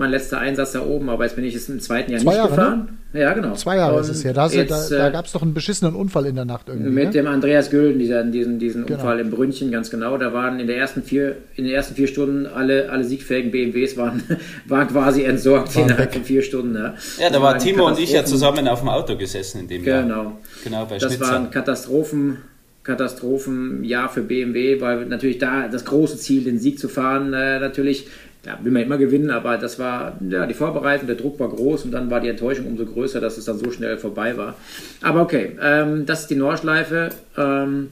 mein 0.00 0.10
letzter 0.10 0.38
Einsatz 0.38 0.72
da 0.72 0.82
oben, 0.84 1.08
aber 1.08 1.24
jetzt 1.24 1.36
bin 1.36 1.44
ich 1.44 1.54
es 1.54 1.68
im 1.68 1.78
zweiten 1.78 2.10
Jahr 2.10 2.20
Zwei 2.20 2.30
nicht 2.30 2.36
Jahre, 2.38 2.48
gefahren. 2.50 2.98
Ne? 3.12 3.20
Ja, 3.20 3.32
genau. 3.34 3.54
Zwei 3.54 3.76
Jahre 3.76 3.96
Und 3.96 4.00
ist 4.02 4.08
es 4.08 4.24
her. 4.24 4.32
Da, 4.32 4.48
jetzt, 4.48 4.70
da, 4.70 4.88
da 4.98 5.08
äh, 5.08 5.12
gab 5.12 5.26
es 5.26 5.32
doch 5.32 5.42
einen 5.42 5.54
beschissenen 5.54 5.94
Unfall 5.94 6.26
in 6.26 6.34
der 6.36 6.44
Nacht 6.44 6.68
irgendwie. 6.68 6.90
mit 6.90 7.04
ne? 7.06 7.10
dem 7.10 7.26
Andreas 7.26 7.70
Gülden, 7.70 7.98
dieser, 7.98 8.24
diesen, 8.24 8.58
diesen 8.58 8.86
Genau. 8.86 8.98
Unfall 8.98 9.20
im 9.20 9.30
Brünnchen, 9.30 9.70
ganz 9.70 9.90
genau. 9.90 10.16
Da 10.18 10.32
waren 10.32 10.58
in, 10.58 10.66
der 10.66 10.76
ersten 10.78 11.02
vier, 11.02 11.36
in 11.56 11.64
den 11.64 11.72
ersten 11.74 11.94
vier 11.94 12.06
Stunden 12.08 12.46
alle, 12.46 12.90
alle 12.90 13.04
siegfähigen 13.04 13.50
BMWs 13.50 13.96
waren, 13.96 14.22
waren 14.66 14.88
quasi 14.88 15.22
entsorgt 15.24 15.74
Waren 15.76 15.84
innerhalb 15.84 16.06
weg. 16.08 16.14
von 16.14 16.24
vier 16.24 16.42
Stunden. 16.42 16.74
Ja, 16.74 16.94
Ja, 17.18 17.30
da 17.30 17.40
war 17.42 17.58
Timo 17.58 17.86
und 17.86 17.98
ich 17.98 18.12
ja 18.12 18.24
zusammen 18.24 18.66
auf 18.68 18.80
dem 18.80 18.88
Auto 18.88 19.16
gesessen 19.16 19.60
in 19.60 19.68
dem 19.68 19.84
Jahr. 19.84 20.02
Genau. 20.02 20.38
Genau, 20.64 20.86
bei 20.86 20.98
Das 20.98 21.04
war 21.20 21.26
Schnitzer. 21.28 21.36
ein 21.40 21.50
Katastrophen, 21.50 22.38
Katastrophenjahr 22.82 24.08
für 24.08 24.22
BMW, 24.22 24.80
weil 24.80 25.06
natürlich 25.06 25.38
da 25.38 25.68
das 25.68 25.84
große 25.84 26.16
Ziel, 26.18 26.44
den 26.44 26.58
Sieg 26.58 26.78
zu 26.78 26.88
fahren, 26.88 27.32
äh, 27.34 27.58
natürlich, 27.60 28.06
da 28.42 28.58
will 28.62 28.72
man 28.72 28.82
immer 28.82 28.96
gewinnen, 28.96 29.30
aber 29.30 29.58
das 29.58 29.78
war, 29.78 30.18
ja, 30.26 30.46
die 30.46 30.54
Vorbereitung, 30.54 31.06
der 31.06 31.16
Druck 31.16 31.38
war 31.38 31.48
groß 31.48 31.84
und 31.84 31.90
dann 31.90 32.10
war 32.10 32.20
die 32.20 32.28
Enttäuschung 32.28 32.66
umso 32.66 32.86
größer, 32.86 33.20
dass 33.20 33.36
es 33.36 33.44
dann 33.44 33.58
so 33.58 33.70
schnell 33.70 33.98
vorbei 33.98 34.36
war. 34.36 34.54
Aber 35.02 35.20
okay, 35.22 35.56
ähm, 35.60 36.06
das 36.06 36.22
ist 36.22 36.30
die 36.30 36.36
Nordschleife. 36.36 37.10
Ähm, 37.36 37.90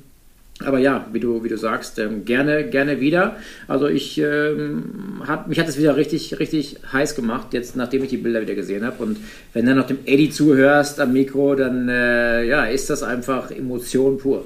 aber 0.64 0.78
ja, 0.78 1.06
wie 1.12 1.20
du, 1.20 1.44
wie 1.44 1.48
du 1.48 1.56
sagst, 1.56 1.98
ähm, 1.98 2.24
gerne, 2.24 2.68
gerne 2.68 3.00
wieder. 3.00 3.36
Also 3.68 3.86
ich 3.86 4.18
ähm, 4.18 5.22
hab, 5.26 5.46
mich 5.46 5.60
hat 5.60 5.68
es 5.68 5.78
wieder 5.78 5.96
richtig, 5.96 6.40
richtig 6.40 6.78
heiß 6.92 7.14
gemacht, 7.14 7.48
jetzt 7.52 7.76
nachdem 7.76 8.02
ich 8.02 8.10
die 8.10 8.16
Bilder 8.16 8.40
wieder 8.40 8.54
gesehen 8.54 8.84
habe. 8.84 9.02
Und 9.02 9.18
wenn 9.52 9.66
du 9.66 9.74
noch 9.74 9.86
dem 9.86 9.98
Eddie 10.04 10.30
zuhörst 10.30 10.98
am 10.98 11.12
Mikro, 11.12 11.54
dann 11.54 11.88
äh, 11.88 12.44
ja, 12.44 12.64
ist 12.64 12.90
das 12.90 13.04
einfach 13.04 13.52
Emotion 13.52 14.18
pur. 14.18 14.44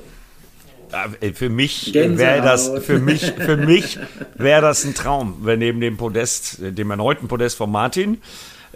Äh, 1.21 1.33
Für 1.33 1.49
mich 1.49 1.95
wäre 1.95 2.43
das, 2.43 2.71
für 2.85 2.99
mich, 2.99 3.33
für 3.33 3.57
mich 3.57 3.99
wäre 4.35 4.63
das 4.63 4.85
ein 4.85 4.95
Traum, 4.95 5.39
wenn 5.43 5.59
neben 5.59 5.81
dem 5.81 5.97
Podest, 5.97 6.59
dem 6.61 6.91
erneuten 6.91 7.29
Podest 7.29 7.57
von 7.57 7.71
Martin, 7.71 8.21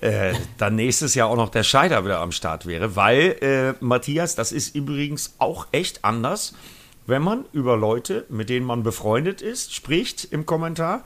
äh, 0.00 0.32
dann 0.58 0.76
nächstes 0.76 1.14
Jahr 1.14 1.28
auch 1.28 1.36
noch 1.36 1.50
der 1.50 1.62
Scheider 1.62 2.04
wieder 2.04 2.20
am 2.20 2.32
Start 2.32 2.66
wäre, 2.66 2.96
weil 2.96 3.36
äh, 3.40 3.84
Matthias, 3.84 4.34
das 4.34 4.52
ist 4.52 4.74
übrigens 4.74 5.34
auch 5.38 5.66
echt 5.72 6.04
anders, 6.04 6.54
wenn 7.06 7.22
man 7.22 7.44
über 7.52 7.76
Leute, 7.76 8.24
mit 8.28 8.50
denen 8.50 8.66
man 8.66 8.82
befreundet 8.82 9.40
ist, 9.40 9.74
spricht 9.74 10.24
im 10.30 10.44
Kommentar. 10.44 11.04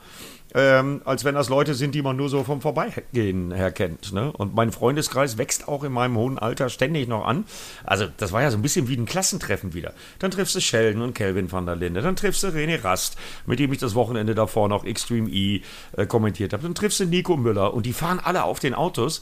Ähm, 0.53 1.01
als 1.05 1.23
wenn 1.23 1.35
das 1.35 1.49
Leute 1.49 1.75
sind, 1.75 1.95
die 1.95 2.01
man 2.01 2.17
nur 2.17 2.29
so 2.29 2.43
vom 2.43 2.61
Vorbeigehen 2.61 3.51
her 3.51 3.71
kennt. 3.71 4.11
Ne? 4.13 4.31
Und 4.31 4.53
mein 4.53 4.71
Freundeskreis 4.71 5.37
wächst 5.37 5.67
auch 5.67 5.83
in 5.83 5.91
meinem 5.91 6.17
hohen 6.17 6.37
Alter 6.37 6.69
ständig 6.69 7.07
noch 7.07 7.25
an. 7.25 7.45
Also, 7.83 8.07
das 8.17 8.31
war 8.31 8.41
ja 8.41 8.51
so 8.51 8.57
ein 8.57 8.61
bisschen 8.61 8.87
wie 8.87 8.97
ein 8.97 9.05
Klassentreffen 9.05 9.73
wieder. 9.73 9.93
Dann 10.19 10.31
triffst 10.31 10.55
du 10.55 10.61
Sheldon 10.61 11.01
und 11.01 11.13
Kelvin 11.13 11.51
van 11.51 11.65
der 11.65 11.75
Linde. 11.75 12.01
Dann 12.01 12.15
triffst 12.15 12.43
du 12.43 12.47
René 12.47 12.83
Rast, 12.83 13.17
mit 13.45 13.59
dem 13.59 13.71
ich 13.71 13.79
das 13.79 13.95
Wochenende 13.95 14.35
davor 14.35 14.67
noch 14.67 14.83
Extreme 14.83 15.29
E 15.29 15.61
äh, 15.95 16.05
kommentiert 16.05 16.53
habe. 16.53 16.63
Dann 16.63 16.75
triffst 16.75 16.99
du 16.99 17.05
Nico 17.05 17.37
Müller 17.37 17.73
und 17.73 17.85
die 17.85 17.93
fahren 17.93 18.19
alle 18.21 18.43
auf 18.43 18.59
den 18.59 18.73
Autos. 18.73 19.21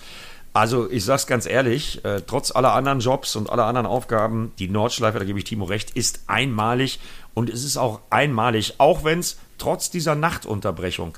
Also, 0.59 0.91
ich 0.91 1.05
sag's 1.05 1.25
ganz 1.25 1.45
ehrlich, 1.45 2.03
äh, 2.03 2.19
trotz 2.19 2.51
aller 2.51 2.73
anderen 2.73 2.99
Jobs 2.99 3.37
und 3.37 3.49
aller 3.49 3.63
anderen 3.63 3.87
Aufgaben, 3.87 4.51
die 4.59 4.67
Nordschleife, 4.67 5.17
da 5.17 5.23
gebe 5.23 5.39
ich 5.39 5.45
Timo 5.45 5.63
recht, 5.63 5.91
ist 5.91 6.23
einmalig. 6.27 6.99
Und 7.33 7.49
es 7.49 7.63
ist 7.63 7.77
auch 7.77 8.01
einmalig, 8.09 8.73
auch 8.77 9.05
wenn 9.05 9.19
es 9.19 9.37
trotz 9.57 9.89
dieser 9.89 10.15
Nachtunterbrechung 10.15 11.17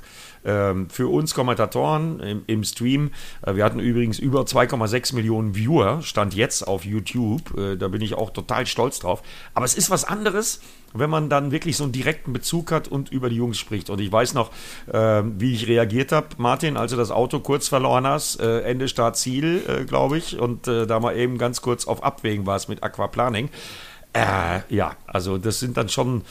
für 0.88 1.08
uns 1.08 1.34
Kommentatoren 1.34 2.20
im, 2.20 2.42
im 2.46 2.64
Stream, 2.64 3.10
äh, 3.42 3.54
wir 3.54 3.64
hatten 3.64 3.78
übrigens 3.78 4.18
über 4.18 4.42
2,6 4.42 5.14
Millionen 5.14 5.54
Viewer, 5.54 6.02
stand 6.02 6.34
jetzt 6.34 6.66
auf 6.66 6.84
YouTube, 6.84 7.56
äh, 7.56 7.76
da 7.76 7.88
bin 7.88 8.00
ich 8.02 8.14
auch 8.14 8.30
total 8.30 8.66
stolz 8.66 8.98
drauf. 8.98 9.22
Aber 9.54 9.64
es 9.64 9.74
ist 9.74 9.90
was 9.90 10.04
anderes, 10.04 10.60
wenn 10.94 11.10
man 11.10 11.28
dann 11.28 11.52
wirklich 11.52 11.76
so 11.76 11.84
einen 11.84 11.92
direkten 11.92 12.32
Bezug 12.32 12.72
hat 12.72 12.88
und 12.88 13.10
über 13.10 13.30
die 13.30 13.36
Jungs 13.36 13.58
spricht. 13.58 13.88
Und 13.88 14.00
ich 14.00 14.10
weiß 14.10 14.34
noch, 14.34 14.50
ähm, 14.92 15.34
wie 15.38 15.54
ich 15.54 15.68
reagiert 15.68 16.12
habe, 16.12 16.28
Martin, 16.38 16.76
als 16.76 16.90
du 16.90 16.96
das 16.96 17.10
Auto 17.10 17.40
kurz 17.40 17.68
verloren 17.68 18.06
hast, 18.06 18.40
äh, 18.40 18.60
Ende 18.62 18.88
Start 18.88 19.16
Ziel, 19.16 19.86
glaube 19.86 20.18
ich, 20.18 20.38
und 20.38 20.66
da 20.66 21.00
mal 21.00 21.16
eben 21.16 21.38
ganz 21.38 21.62
kurz 21.62 21.86
auf 21.86 22.02
Abwägen 22.02 22.46
warst 22.46 22.68
mit 22.68 22.82
Aquaplaning. 22.82 23.48
Ja, 24.14 24.96
also 25.06 25.38
das 25.38 25.60
sind 25.60 25.76
dann 25.76 25.88
schon, 25.88 26.22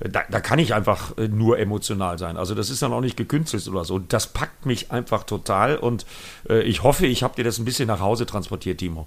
da, 0.00 0.22
da 0.28 0.40
kann 0.40 0.58
ich 0.58 0.74
einfach 0.74 1.16
äh, 1.18 1.28
nur 1.28 1.58
emotional 1.58 2.18
sein. 2.18 2.36
Also 2.36 2.54
das 2.54 2.70
ist 2.70 2.82
dann 2.82 2.92
auch 2.92 3.00
nicht 3.00 3.16
gekünstelt 3.16 3.68
oder 3.68 3.84
so. 3.84 3.98
Das 3.98 4.26
packt 4.26 4.66
mich 4.66 4.90
einfach 4.90 5.24
total 5.24 5.76
und 5.76 6.06
äh, 6.48 6.62
ich 6.62 6.82
hoffe, 6.82 7.06
ich 7.06 7.22
habe 7.22 7.36
dir 7.36 7.44
das 7.44 7.58
ein 7.58 7.64
bisschen 7.64 7.86
nach 7.86 8.00
Hause 8.00 8.26
transportiert, 8.26 8.78
Timo. 8.78 9.06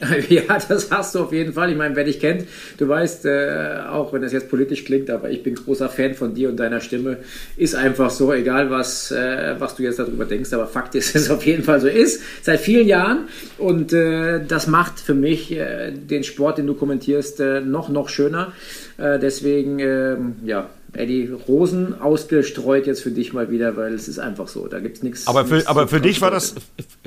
Ja, 0.28 0.58
das 0.68 0.90
hast 0.90 1.14
du 1.14 1.20
auf 1.20 1.32
jeden 1.32 1.52
Fall. 1.52 1.70
Ich 1.70 1.76
meine, 1.76 1.96
wer 1.96 2.04
dich 2.04 2.20
kennt, 2.20 2.44
du 2.76 2.88
weißt, 2.88 3.26
äh, 3.26 3.80
auch 3.88 4.12
wenn 4.12 4.22
das 4.22 4.32
jetzt 4.32 4.48
politisch 4.48 4.84
klingt, 4.84 5.10
aber 5.10 5.30
ich 5.30 5.42
bin 5.42 5.54
großer 5.54 5.88
Fan 5.88 6.14
von 6.14 6.34
dir 6.34 6.48
und 6.48 6.56
deiner 6.56 6.80
Stimme. 6.80 7.18
Ist 7.56 7.74
einfach 7.74 8.10
so, 8.10 8.32
egal 8.32 8.70
was, 8.70 9.10
äh, 9.10 9.56
was 9.58 9.76
du 9.76 9.82
jetzt 9.82 9.98
darüber 9.98 10.24
denkst, 10.24 10.52
aber 10.52 10.66
Fakt 10.66 10.94
ist, 10.94 11.14
dass 11.14 11.22
es 11.22 11.30
auf 11.30 11.44
jeden 11.44 11.64
Fall 11.64 11.80
so 11.80 11.88
ist. 11.88 12.22
Seit 12.42 12.60
vielen 12.60 12.86
Jahren. 12.86 13.28
Und 13.58 13.92
äh, 13.92 14.40
das 14.46 14.66
macht 14.66 15.00
für 15.00 15.14
mich 15.14 15.52
äh, 15.52 15.90
den 15.92 16.22
Sport, 16.22 16.58
den 16.58 16.66
du 16.66 16.74
kommentierst, 16.74 17.40
äh, 17.40 17.60
noch, 17.60 17.88
noch 17.88 18.08
schöner. 18.08 18.52
Äh, 18.98 19.18
deswegen, 19.18 19.78
ähm, 19.80 20.36
ja, 20.44 20.70
Eddie, 20.94 21.28
Rosen 21.46 22.00
ausgestreut 22.00 22.86
jetzt 22.86 23.02
für 23.02 23.10
dich 23.10 23.32
mal 23.32 23.50
wieder, 23.50 23.76
weil 23.76 23.92
es 23.94 24.08
ist 24.08 24.18
einfach 24.18 24.48
so. 24.48 24.66
Da 24.68 24.80
gibt 24.80 24.96
es 24.96 25.02
nichts. 25.02 25.26
Aber 25.26 25.44
für, 25.44 25.66
aber 25.68 25.86
für 25.86 26.00
dich 26.00 26.20
war 26.20 26.30
das 26.30 26.54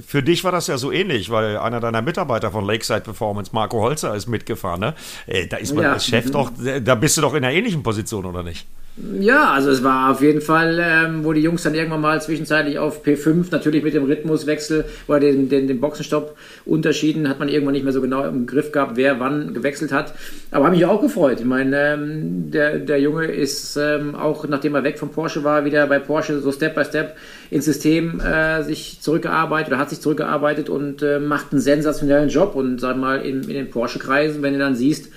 für 0.05 0.21
dich 0.21 0.43
war 0.43 0.51
das 0.51 0.67
ja 0.67 0.77
so 0.77 0.91
ähnlich, 0.91 1.29
weil 1.31 1.57
einer 1.57 1.79
deiner 1.79 2.01
Mitarbeiter 2.01 2.51
von 2.51 2.63
Lakeside 2.65 3.01
Performance, 3.01 3.51
Marco 3.53 3.81
Holzer, 3.81 4.15
ist 4.15 4.27
mitgefahren. 4.27 4.79
Ne? 4.81 4.93
Äh, 5.27 5.47
Da 5.47 5.57
ist 5.57 5.73
man 5.73 5.83
Ja. 5.85 5.93
als 5.93 6.05
Chef 6.05 6.25
Mhm. 6.27 6.31
doch, 6.31 6.51
da 6.83 6.95
bist 6.95 7.17
du 7.17 7.21
doch 7.21 7.33
in 7.33 7.43
einer 7.43 7.53
ähnlichen 7.53 7.81
Position, 7.83 8.25
oder 8.25 8.43
nicht? 8.43 8.67
Ja, 8.97 9.51
also 9.53 9.69
es 9.69 9.85
war 9.85 10.11
auf 10.11 10.21
jeden 10.21 10.41
Fall, 10.41 10.77
ähm, 10.81 11.23
wo 11.23 11.31
die 11.31 11.41
Jungs 11.41 11.63
dann 11.63 11.73
irgendwann 11.73 12.01
mal 12.01 12.21
zwischenzeitlich 12.21 12.77
auf 12.77 13.05
P5, 13.05 13.45
natürlich 13.49 13.83
mit 13.83 13.93
dem 13.93 14.03
Rhythmuswechsel 14.03 14.83
oder 15.07 15.21
den, 15.21 15.47
den, 15.47 15.67
den 15.67 15.79
Boxenstopp 15.79 16.35
unterschieden, 16.65 17.29
hat 17.29 17.39
man 17.39 17.47
irgendwann 17.47 17.71
nicht 17.71 17.85
mehr 17.85 17.93
so 17.93 18.01
genau 18.01 18.25
im 18.25 18.45
Griff 18.45 18.73
gehabt, 18.73 18.97
wer 18.97 19.17
wann 19.21 19.53
gewechselt 19.53 19.93
hat. 19.93 20.13
Aber 20.51 20.65
habe 20.65 20.75
mich 20.75 20.85
auch 20.85 21.01
gefreut. 21.01 21.39
Ich 21.39 21.45
meine, 21.45 21.93
ähm, 21.93 22.51
der, 22.51 22.79
der 22.79 22.99
Junge 22.99 23.27
ist 23.27 23.77
ähm, 23.77 24.13
auch, 24.13 24.45
nachdem 24.49 24.75
er 24.75 24.83
weg 24.83 24.99
von 24.99 25.09
Porsche 25.09 25.45
war, 25.45 25.63
wieder 25.63 25.87
bei 25.87 25.99
Porsche 25.99 26.41
so 26.41 26.51
Step 26.51 26.75
by 26.75 26.83
Step 26.83 27.15
ins 27.49 27.63
System 27.63 28.19
äh, 28.19 28.61
sich 28.63 28.99
zurückgearbeitet 28.99 29.69
oder 29.69 29.77
hat 29.77 29.89
sich 29.89 30.01
zurückgearbeitet 30.01 30.69
und 30.69 31.01
äh, 31.01 31.19
macht 31.19 31.53
einen 31.53 31.61
sensationellen 31.61 32.27
Job. 32.27 32.55
Und 32.55 32.79
sag 32.79 32.97
mal, 32.97 33.21
in, 33.21 33.43
in 33.43 33.53
den 33.53 33.69
Porsche-Kreisen, 33.69 34.41
wenn 34.41 34.51
du 34.51 34.59
dann 34.59 34.75
siehst, 34.75 35.09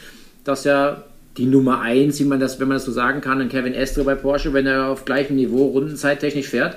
dass 0.44 0.62
ja 0.62 1.02
die 1.36 1.46
Nummer 1.46 1.80
1, 1.80 2.20
wie 2.20 2.24
man 2.24 2.40
das, 2.40 2.60
wenn 2.60 2.68
man 2.68 2.76
das 2.76 2.84
so 2.84 2.92
sagen 2.92 3.20
kann, 3.20 3.40
in 3.40 3.48
Kevin 3.48 3.74
Estre 3.74 4.04
bei 4.04 4.14
Porsche, 4.14 4.52
wenn 4.52 4.66
er 4.66 4.88
auf 4.88 5.04
gleichem 5.04 5.36
Niveau 5.36 5.66
rundenzeittechnisch 5.66 6.48
fährt 6.48 6.76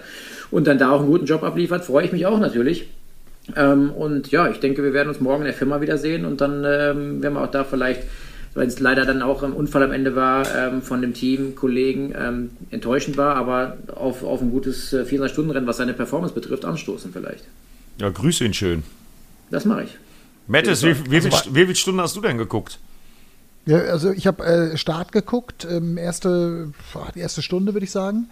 und 0.51 0.67
dann 0.67 0.77
da 0.77 0.91
auch 0.91 1.01
einen 1.01 1.09
guten 1.09 1.25
Job 1.25 1.43
abliefert, 1.43 1.85
freue 1.85 2.05
ich 2.05 2.11
mich 2.11 2.25
auch 2.25 2.39
natürlich. 2.39 2.87
Ähm, 3.55 3.91
und 3.91 4.31
ja, 4.31 4.49
ich 4.49 4.59
denke, 4.59 4.83
wir 4.83 4.93
werden 4.93 5.09
uns 5.09 5.19
morgen 5.19 5.41
in 5.41 5.47
der 5.47 5.53
Firma 5.53 5.79
wiedersehen 5.79 6.25
und 6.25 6.41
dann 6.41 6.65
ähm, 6.65 7.21
werden 7.21 7.35
wir 7.35 7.43
auch 7.43 7.51
da 7.51 7.63
vielleicht, 7.63 8.01
weil 8.55 8.67
es 8.67 8.79
leider 8.79 9.05
dann 9.05 9.21
auch 9.21 9.43
ein 9.43 9.53
Unfall 9.53 9.83
am 9.83 9.91
Ende 9.91 10.15
war, 10.15 10.45
ähm, 10.55 10.81
von 10.81 11.01
dem 11.01 11.13
Team, 11.13 11.55
Kollegen 11.55 12.13
ähm, 12.17 12.49
enttäuschend 12.71 13.15
war, 13.15 13.35
aber 13.35 13.77
auf, 13.95 14.23
auf 14.23 14.41
ein 14.41 14.51
gutes 14.51 14.91
äh, 14.91 15.03
400-Stunden-Rennen, 15.03 15.67
was 15.67 15.77
seine 15.77 15.93
Performance 15.93 16.33
betrifft, 16.33 16.65
anstoßen 16.65 17.13
vielleicht. 17.13 17.45
Ja, 17.99 18.09
grüße 18.09 18.43
ihn 18.43 18.53
schön. 18.53 18.83
Das 19.49 19.65
mache 19.65 19.83
ich. 19.83 19.97
Mattes, 20.47 20.83
wie, 20.83 20.95
wie, 21.09 21.21
viel, 21.21 21.31
wie 21.51 21.61
viele 21.61 21.75
Stunden 21.75 22.01
hast 22.01 22.15
du 22.15 22.21
denn 22.21 22.37
geguckt? 22.37 22.79
Ja, 23.67 23.80
also 23.80 24.12
ich 24.12 24.25
habe 24.25 24.45
äh, 24.45 24.77
Start 24.77 25.12
geguckt, 25.12 25.67
ähm, 25.69 25.97
erste, 25.97 26.71
boah, 26.93 27.10
die 27.13 27.19
erste 27.19 27.41
Stunde 27.41 27.73
würde 27.73 27.84
ich 27.84 27.91
sagen. 27.91 28.30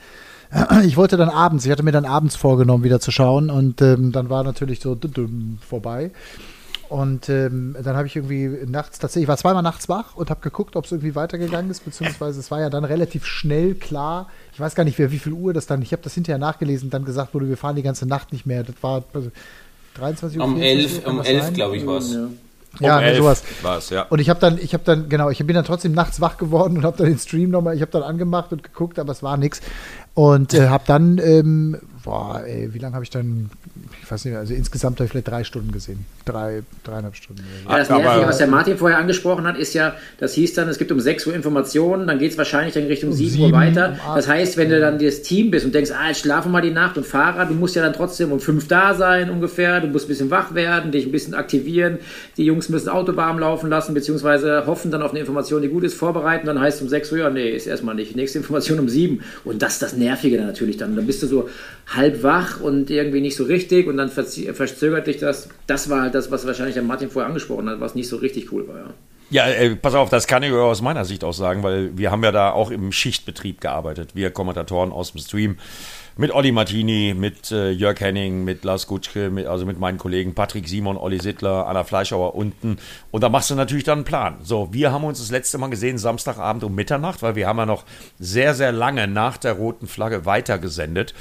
Ich 0.86 0.96
wollte 0.96 1.18
dann 1.18 1.30
abends, 1.30 1.66
ich 1.66 1.72
hatte 1.72 1.84
mir 1.84 1.92
dann 1.92 2.06
abends 2.06 2.36
vorgenommen, 2.36 2.84
wieder 2.84 3.00
zu 3.00 3.12
schauen 3.12 3.50
und 3.50 3.82
ähm, 3.82 4.12
dann 4.12 4.30
war 4.30 4.44
natürlich 4.44 4.80
so 4.80 4.98
vorbei. 5.68 6.12
Und 6.88 7.30
ähm, 7.30 7.76
dann 7.84 7.98
habe 7.98 8.08
ich 8.08 8.16
irgendwie 8.16 8.48
nachts 8.68 9.00
tatsächlich, 9.00 9.24
ich 9.24 9.28
war 9.28 9.38
zweimal 9.38 9.64
nachts 9.64 9.90
wach 9.90 10.16
und 10.16 10.30
habe 10.30 10.42
geguckt, 10.42 10.76
ob 10.76 10.86
es 10.86 10.92
irgendwie 10.92 11.16
weitergegangen 11.16 11.72
ist, 11.72 11.84
beziehungsweise 11.84 12.40
es 12.40 12.52
war 12.52 12.62
ja 12.62 12.70
dann 12.70 12.86
relativ 12.86 13.26
schnell 13.26 13.74
klar. 13.74 14.30
Ich 14.54 14.60
weiß 14.60 14.76
gar 14.76 14.84
nicht, 14.84 15.00
wer, 15.00 15.12
wie 15.12 15.20
viel 15.20 15.34
Uhr 15.34 15.52
das 15.52 15.66
dann, 15.66 15.82
ich 15.82 15.92
habe 15.92 16.04
das 16.04 16.14
hinterher 16.14 16.38
nachgelesen, 16.38 16.92
dann 16.92 17.04
gesagt 17.04 17.34
wurde, 17.34 17.50
wir 17.50 17.58
fahren 17.58 17.76
die 17.76 17.82
ganze 17.82 18.06
Nacht 18.06 18.32
nicht 18.32 18.46
mehr. 18.46 18.64
Das 18.64 18.76
war 18.82 19.04
also 19.14 19.32
23 19.96 20.40
Uhr. 20.40 20.46
Um 20.46 20.58
24 20.58 20.62
11, 20.62 20.96
Uhr, 20.96 21.04
kann 21.04 21.12
um 21.12 21.18
das 21.18 21.28
11 21.28 21.44
sein? 21.44 21.54
glaube 21.56 21.78
ich, 21.78 21.86
war 21.88 21.98
es. 21.98 22.14
Ja. 22.14 22.28
Ja, 22.80 22.98
Um 22.98 23.04
ne, 23.04 23.10
elf 23.10 23.18
sowas. 23.18 23.44
war's, 23.62 23.90
ja. 23.90 24.04
Und 24.04 24.20
ich 24.20 24.30
habe 24.30 24.40
dann, 24.40 24.58
ich 24.58 24.74
habe 24.74 24.84
dann, 24.84 25.10
genau, 25.10 25.30
ich 25.30 25.40
bin 25.40 25.56
dann 25.56 25.66
trotzdem 25.66 25.94
nachts 25.94 26.22
wach 26.22 26.38
geworden 26.38 26.78
und 26.78 26.86
habe 26.86 26.98
dann 26.98 27.08
den 27.08 27.20
Stream 27.20 27.50
nochmal, 27.50 27.76
ich 27.76 27.82
habe 27.82 27.92
dann 27.92 28.04
angemacht 28.04 28.52
und 28.52 28.64
geguckt, 28.64 29.00
aber 29.00 29.12
es 29.12 29.24
war 29.24 29.38
nichts. 29.38 29.62
Und 30.14 30.54
äh, 30.54 30.70
habe 30.70 30.84
dann, 30.88 31.18
ähm, 31.18 31.78
boah, 32.06 32.44
ey, 32.46 32.72
wie 32.72 32.78
lange 32.78 32.94
habe 32.94 33.04
ich 33.04 33.10
dann, 33.10 33.50
ich 34.02 34.10
weiß 34.10 34.26
nicht, 34.26 34.36
also 34.36 34.54
insgesamt 34.54 34.98
habe 34.98 35.06
ich 35.06 35.12
vielleicht 35.12 35.28
drei 35.28 35.44
Stunden 35.44 35.72
gesehen. 35.72 36.06
Drei, 36.24 36.62
dreieinhalb 36.84 37.16
Stunden. 37.16 37.44
Ja, 37.68 37.80
das 37.80 37.90
Nervige, 37.90 38.28
was 38.28 38.38
der 38.38 38.48
Martin 38.48 38.78
vorher 38.78 39.00
angesprochen 39.00 39.46
hat, 39.46 39.58
ist 39.58 39.74
ja, 39.74 39.96
das 40.20 40.36
hieß 40.36 40.54
dann, 40.54 40.70
es 40.70 40.78
gibt 40.78 40.92
um 40.92 41.00
6 41.00 41.26
Uhr 41.26 41.34
Informationen, 41.34 42.06
dann 42.06 42.20
geht 42.20 42.32
es 42.32 42.38
wahrscheinlich 42.38 42.76
dann 42.76 42.86
Richtung 42.86 43.10
um 43.10 43.16
7, 43.16 43.30
7 43.32 43.44
Uhr 43.44 43.52
weiter. 43.52 43.98
Um 44.08 44.16
das 44.16 44.28
heißt, 44.28 44.56
wenn 44.56 44.70
du 44.70 44.80
dann 44.80 45.00
das 45.00 45.24
Team 45.24 45.50
bist 45.50 45.66
und 45.66 45.74
denkst, 45.74 45.92
ah, 45.92 46.10
jetzt 46.10 46.20
schlafen 46.20 46.52
mal 46.52 46.62
die 46.62 46.70
Nacht 46.70 46.96
und 46.96 47.08
Fahrer, 47.08 47.46
du 47.46 47.56
musst 47.56 47.76
ja 47.76 47.82
dann 47.82 47.94
trotzdem 47.94 48.32
um 48.32 48.40
5 48.40 48.68
da 48.68 48.94
sein 48.94 49.32
ungefähr, 49.32 49.82
du 49.82 49.88
musst 49.88 50.06
ein 50.06 50.10
bisschen 50.10 50.30
wach 50.30 50.54
werden, 50.54 50.92
dich 50.92 51.08
ein 51.08 51.12
bisschen 51.12 51.34
aktivieren, 51.34 51.98
die 52.38 52.46
Jungs 52.46 52.70
müssen 52.70 52.90
Auto 52.90 53.16
warm 53.16 53.40
laufen 53.40 53.72
lassen, 53.72 53.96
beziehungsweise 53.96 54.68
hoffen 54.68 54.92
dann 54.92 55.02
auf 55.02 55.10
eine 55.10 55.22
Information, 55.22 55.64
die 55.64 55.70
gut 55.70 55.84
ist, 55.84 55.96
vorbereiten, 55.96 56.46
dann 56.46 56.60
heißt 56.60 56.78
es 56.78 56.82
um 56.84 56.90
6 56.90 57.12
Uhr, 57.14 57.18
ja, 57.18 57.30
nee, 57.32 57.50
ist 57.50 57.66
erstmal 57.66 57.96
nicht. 57.96 58.16
Nächste 58.16 58.38
Information 58.38 58.80
um 58.80 58.90
7 58.90 59.22
und 59.44 59.64
das 59.64 59.74
ist 59.74 59.82
das 59.82 59.98
Nervige 59.98 60.38
dann 60.38 60.46
natürlich 60.46 60.78
dann. 60.78 60.96
Dann 60.96 61.08
bist 61.08 61.24
du 61.24 61.28
so 61.28 61.50
halb 61.96 62.24
wach 62.24 62.60
und 62.60 62.90
irgendwie 62.90 63.22
nicht 63.22 63.36
so 63.36 63.44
richtig 63.44 63.88
und 63.88 63.98
dann 63.98 64.10
verzögert 64.10 65.08
dich 65.08 65.18
das. 65.18 65.50
Das 65.68 65.90
war 65.90 66.02
halt 66.02 66.16
das, 66.16 66.32
was 66.32 66.46
wahrscheinlich 66.46 66.76
der 66.76 66.84
Martin 66.84 67.10
vorher 67.10 67.28
angesprochen 67.28 67.70
hat, 67.70 67.80
was 67.80 67.96
nicht 67.96 68.08
so 68.08 68.18
richtig 68.18 68.52
cool 68.52 68.68
war. 68.68 68.78
Ja. 68.78 68.94
Ja, 69.32 69.48
äh, 69.48 69.76
pass 69.76 69.96
auf, 69.96 70.10
das 70.10 70.28
kann 70.28 70.44
ich 70.44 70.52
aus 70.52 70.84
meiner 70.84 71.04
Sicht 71.04 71.24
auch 71.24 71.34
sagen, 71.34 71.64
weil 71.64 71.98
wir 71.98 72.12
haben 72.12 72.24
ja 72.24 72.32
da 72.32 72.52
auch 72.52 72.70
im 72.70 72.92
Schichtbetrieb 72.92 73.60
gearbeitet, 73.60 74.12
wir 74.14 74.30
Kommentatoren 74.30 74.92
aus 74.92 75.14
dem 75.14 75.22
Stream 75.22 75.58
mit 76.18 76.32
Olli 76.32 76.52
Martini, 76.52 77.14
mit 77.18 77.52
äh, 77.52 77.72
Jörg 77.72 78.00
Henning, 78.00 78.44
mit 78.46 78.64
Lars 78.64 78.88
Gutschke, 78.88 79.30
mit, 79.30 79.48
also 79.48 79.66
mit 79.66 79.80
meinen 79.80 79.98
Kollegen 79.98 80.34
Patrick 80.34 80.68
Simon, 80.68 80.96
Olli 80.96 81.20
Sittler, 81.20 81.68
Anna 81.68 81.84
Fleischauer 81.84 82.36
unten. 82.36 82.78
Und 83.12 83.22
da 83.22 83.30
machst 83.30 83.50
du 83.50 83.56
natürlich 83.56 83.84
dann 83.84 84.00
einen 84.00 84.06
Plan. 84.06 84.38
So, 84.42 84.70
wir 84.72 84.94
haben 84.94 85.04
uns 85.04 85.20
das 85.20 85.32
letzte 85.32 85.58
Mal 85.58 85.70
gesehen, 85.70 85.98
Samstagabend 85.98 86.64
um 86.64 86.74
Mitternacht, 86.74 87.22
weil 87.22 87.36
wir 87.36 87.48
haben 87.48 87.58
ja 87.58 87.66
noch 87.66 87.84
sehr, 88.20 88.54
sehr 88.54 88.72
lange 88.72 89.08
nach 89.08 89.38
der 89.38 89.54
roten 89.54 89.88
Flagge 89.88 90.26
weitergesendet. 90.26 91.14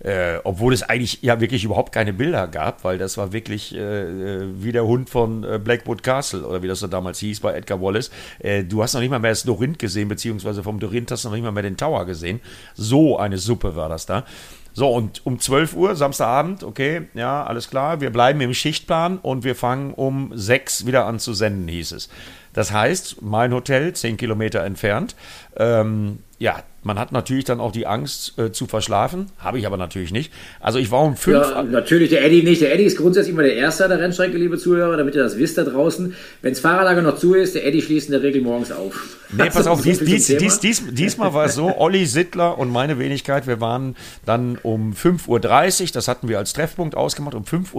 Äh, 0.00 0.38
obwohl 0.44 0.72
es 0.72 0.82
eigentlich 0.82 1.18
ja 1.22 1.40
wirklich 1.40 1.62
überhaupt 1.64 1.92
keine 1.92 2.14
Bilder 2.14 2.48
gab, 2.48 2.84
weil 2.84 2.96
das 2.96 3.18
war 3.18 3.34
wirklich 3.34 3.74
äh, 3.74 3.78
äh 3.78 4.46
wie 4.54 4.72
der 4.72 4.86
Hund 4.86 5.10
von 5.10 5.44
äh, 5.44 5.58
Blackwood 5.62 6.02
Castle 6.02 6.46
oder 6.46 6.62
wie 6.62 6.68
das 6.68 6.80
so 6.80 6.86
damals 6.86 7.18
hieß 7.18 7.40
bei 7.40 7.52
Edgar 7.52 7.82
Wallace. 7.82 8.10
Äh, 8.38 8.64
du 8.64 8.82
hast 8.82 8.94
noch 8.94 9.00
nicht 9.00 9.10
mal 9.10 9.18
mehr 9.18 9.32
das 9.32 9.42
Dorint 9.42 9.78
gesehen, 9.78 10.08
beziehungsweise 10.08 10.62
vom 10.62 10.80
Dorint 10.80 11.10
hast 11.10 11.24
du 11.24 11.28
noch 11.28 11.34
nicht 11.34 11.44
mal 11.44 11.52
mehr 11.52 11.62
den 11.62 11.76
Tower 11.76 12.06
gesehen. 12.06 12.40
So 12.74 13.18
eine 13.18 13.36
Suppe 13.36 13.76
war 13.76 13.90
das 13.90 14.06
da. 14.06 14.24
So, 14.72 14.88
und 14.88 15.26
um 15.26 15.38
12 15.38 15.74
Uhr, 15.74 15.96
Samstagabend, 15.96 16.62
okay, 16.62 17.02
ja, 17.14 17.44
alles 17.44 17.68
klar, 17.68 18.00
wir 18.00 18.10
bleiben 18.10 18.40
im 18.40 18.54
Schichtplan 18.54 19.18
und 19.18 19.42
wir 19.42 19.56
fangen 19.56 19.92
um 19.92 20.30
6 20.32 20.86
wieder 20.86 21.06
an 21.06 21.18
zu 21.18 21.34
senden, 21.34 21.66
hieß 21.68 21.92
es. 21.92 22.08
Das 22.52 22.72
heißt, 22.72 23.22
mein 23.22 23.52
Hotel, 23.52 23.92
10 23.92 24.16
Kilometer 24.16 24.64
entfernt, 24.64 25.14
ähm, 25.56 26.18
ja, 26.38 26.62
man 26.82 26.98
hat 26.98 27.12
natürlich 27.12 27.44
dann 27.44 27.60
auch 27.60 27.72
die 27.72 27.86
Angst 27.86 28.38
äh, 28.38 28.52
zu 28.52 28.66
verschlafen. 28.66 29.26
Habe 29.38 29.58
ich 29.58 29.66
aber 29.66 29.76
natürlich 29.76 30.12
nicht. 30.12 30.32
Also 30.60 30.78
ich 30.78 30.90
war 30.90 31.02
um 31.02 31.16
fünf. 31.16 31.36
Ja, 31.36 31.62
natürlich 31.62 32.08
der 32.08 32.24
Eddie 32.24 32.42
nicht. 32.42 32.62
Der 32.62 32.72
Eddie 32.72 32.84
ist 32.84 32.96
grundsätzlich 32.96 33.34
immer 33.34 33.42
der 33.42 33.54
Erste 33.54 33.84
an 33.84 33.90
der 33.90 34.00
Rennstrecke, 34.00 34.38
liebe 34.38 34.56
Zuhörer, 34.56 34.96
damit 34.96 35.14
ihr 35.14 35.22
das 35.22 35.36
wisst 35.36 35.58
da 35.58 35.64
draußen. 35.64 36.14
Wenn 36.40 36.52
das 36.52 36.60
Fahrerlager 36.60 37.02
noch 37.02 37.18
zu 37.18 37.34
ist, 37.34 37.54
der 37.54 37.66
Eddie 37.66 37.82
schließt 37.82 38.06
in 38.08 38.12
der 38.12 38.22
Regel 38.22 38.40
morgens 38.40 38.72
auf. 38.72 39.18
Nee, 39.30 39.50
pass 39.50 39.66
auf, 39.66 39.82
dies, 39.82 39.98
dies, 39.98 40.28
dies, 40.28 40.60
dies, 40.60 40.82
diesmal 40.90 41.34
war 41.34 41.44
es 41.44 41.54
so, 41.54 41.76
Olli 41.76 42.06
Sittler 42.06 42.56
und 42.56 42.70
meine 42.70 42.98
Wenigkeit, 42.98 43.46
wir 43.46 43.60
waren 43.60 43.94
dann 44.24 44.56
um 44.62 44.94
5.30 44.94 45.82
Uhr, 45.82 45.88
das 45.92 46.08
hatten 46.08 46.28
wir 46.28 46.38
als 46.38 46.54
Treffpunkt 46.54 46.94
ausgemacht, 46.94 47.34
um 47.34 47.44
5.30 47.44 47.74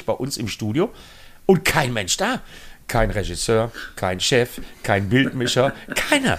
Uhr 0.00 0.06
bei 0.06 0.12
uns 0.12 0.36
im 0.36 0.46
Studio 0.46 0.90
und 1.46 1.64
kein 1.64 1.92
Mensch 1.92 2.16
da. 2.16 2.40
Kein 2.86 3.10
Regisseur, 3.10 3.72
kein 3.96 4.20
Chef, 4.20 4.60
kein 4.82 5.08
Bildmischer, 5.08 5.72
keiner. 5.94 6.38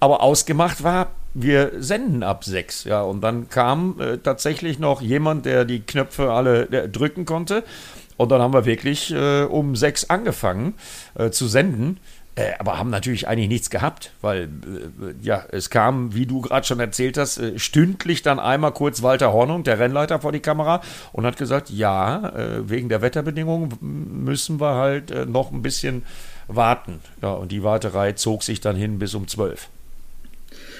Aber 0.00 0.22
ausgemacht 0.22 0.82
war, 0.82 1.08
wir 1.34 1.72
senden 1.78 2.22
ab 2.22 2.44
sechs. 2.44 2.84
Ja, 2.84 3.02
und 3.02 3.20
dann 3.20 3.48
kam 3.48 4.00
äh, 4.00 4.18
tatsächlich 4.18 4.78
noch 4.78 5.00
jemand, 5.00 5.46
der 5.46 5.64
die 5.64 5.80
Knöpfe 5.80 6.32
alle 6.32 6.68
äh, 6.70 6.88
drücken 6.88 7.24
konnte. 7.24 7.64
Und 8.16 8.30
dann 8.30 8.40
haben 8.40 8.52
wir 8.52 8.64
wirklich 8.64 9.12
äh, 9.12 9.44
um 9.44 9.76
sechs 9.76 10.10
angefangen 10.10 10.74
äh, 11.14 11.30
zu 11.30 11.46
senden. 11.46 12.00
Äh, 12.34 12.54
aber 12.58 12.78
haben 12.78 12.90
natürlich 12.90 13.28
eigentlich 13.28 13.48
nichts 13.48 13.70
gehabt, 13.70 14.12
weil 14.20 14.48
ja, 15.20 15.44
es 15.50 15.70
kam, 15.70 16.14
wie 16.14 16.26
du 16.26 16.40
gerade 16.40 16.66
schon 16.66 16.80
erzählt 16.80 17.18
hast, 17.18 17.40
stündlich 17.56 18.22
dann 18.22 18.40
einmal 18.40 18.72
kurz 18.72 19.02
Walter 19.02 19.32
Hornung, 19.32 19.64
der 19.64 19.78
Rennleiter, 19.78 20.20
vor 20.20 20.32
die 20.32 20.40
Kamera 20.40 20.80
und 21.12 21.26
hat 21.26 21.36
gesagt, 21.36 21.70
ja, 21.70 22.32
wegen 22.60 22.88
der 22.88 23.02
Wetterbedingungen 23.02 23.76
müssen 23.80 24.60
wir 24.60 24.74
halt 24.74 25.28
noch 25.28 25.50
ein 25.50 25.62
bisschen 25.62 26.02
warten. 26.46 27.00
Ja, 27.22 27.32
und 27.32 27.50
die 27.50 27.62
Warterei 27.64 28.12
zog 28.12 28.44
sich 28.44 28.60
dann 28.60 28.76
hin 28.76 28.98
bis 28.98 29.14
um 29.14 29.26
zwölf. 29.26 29.68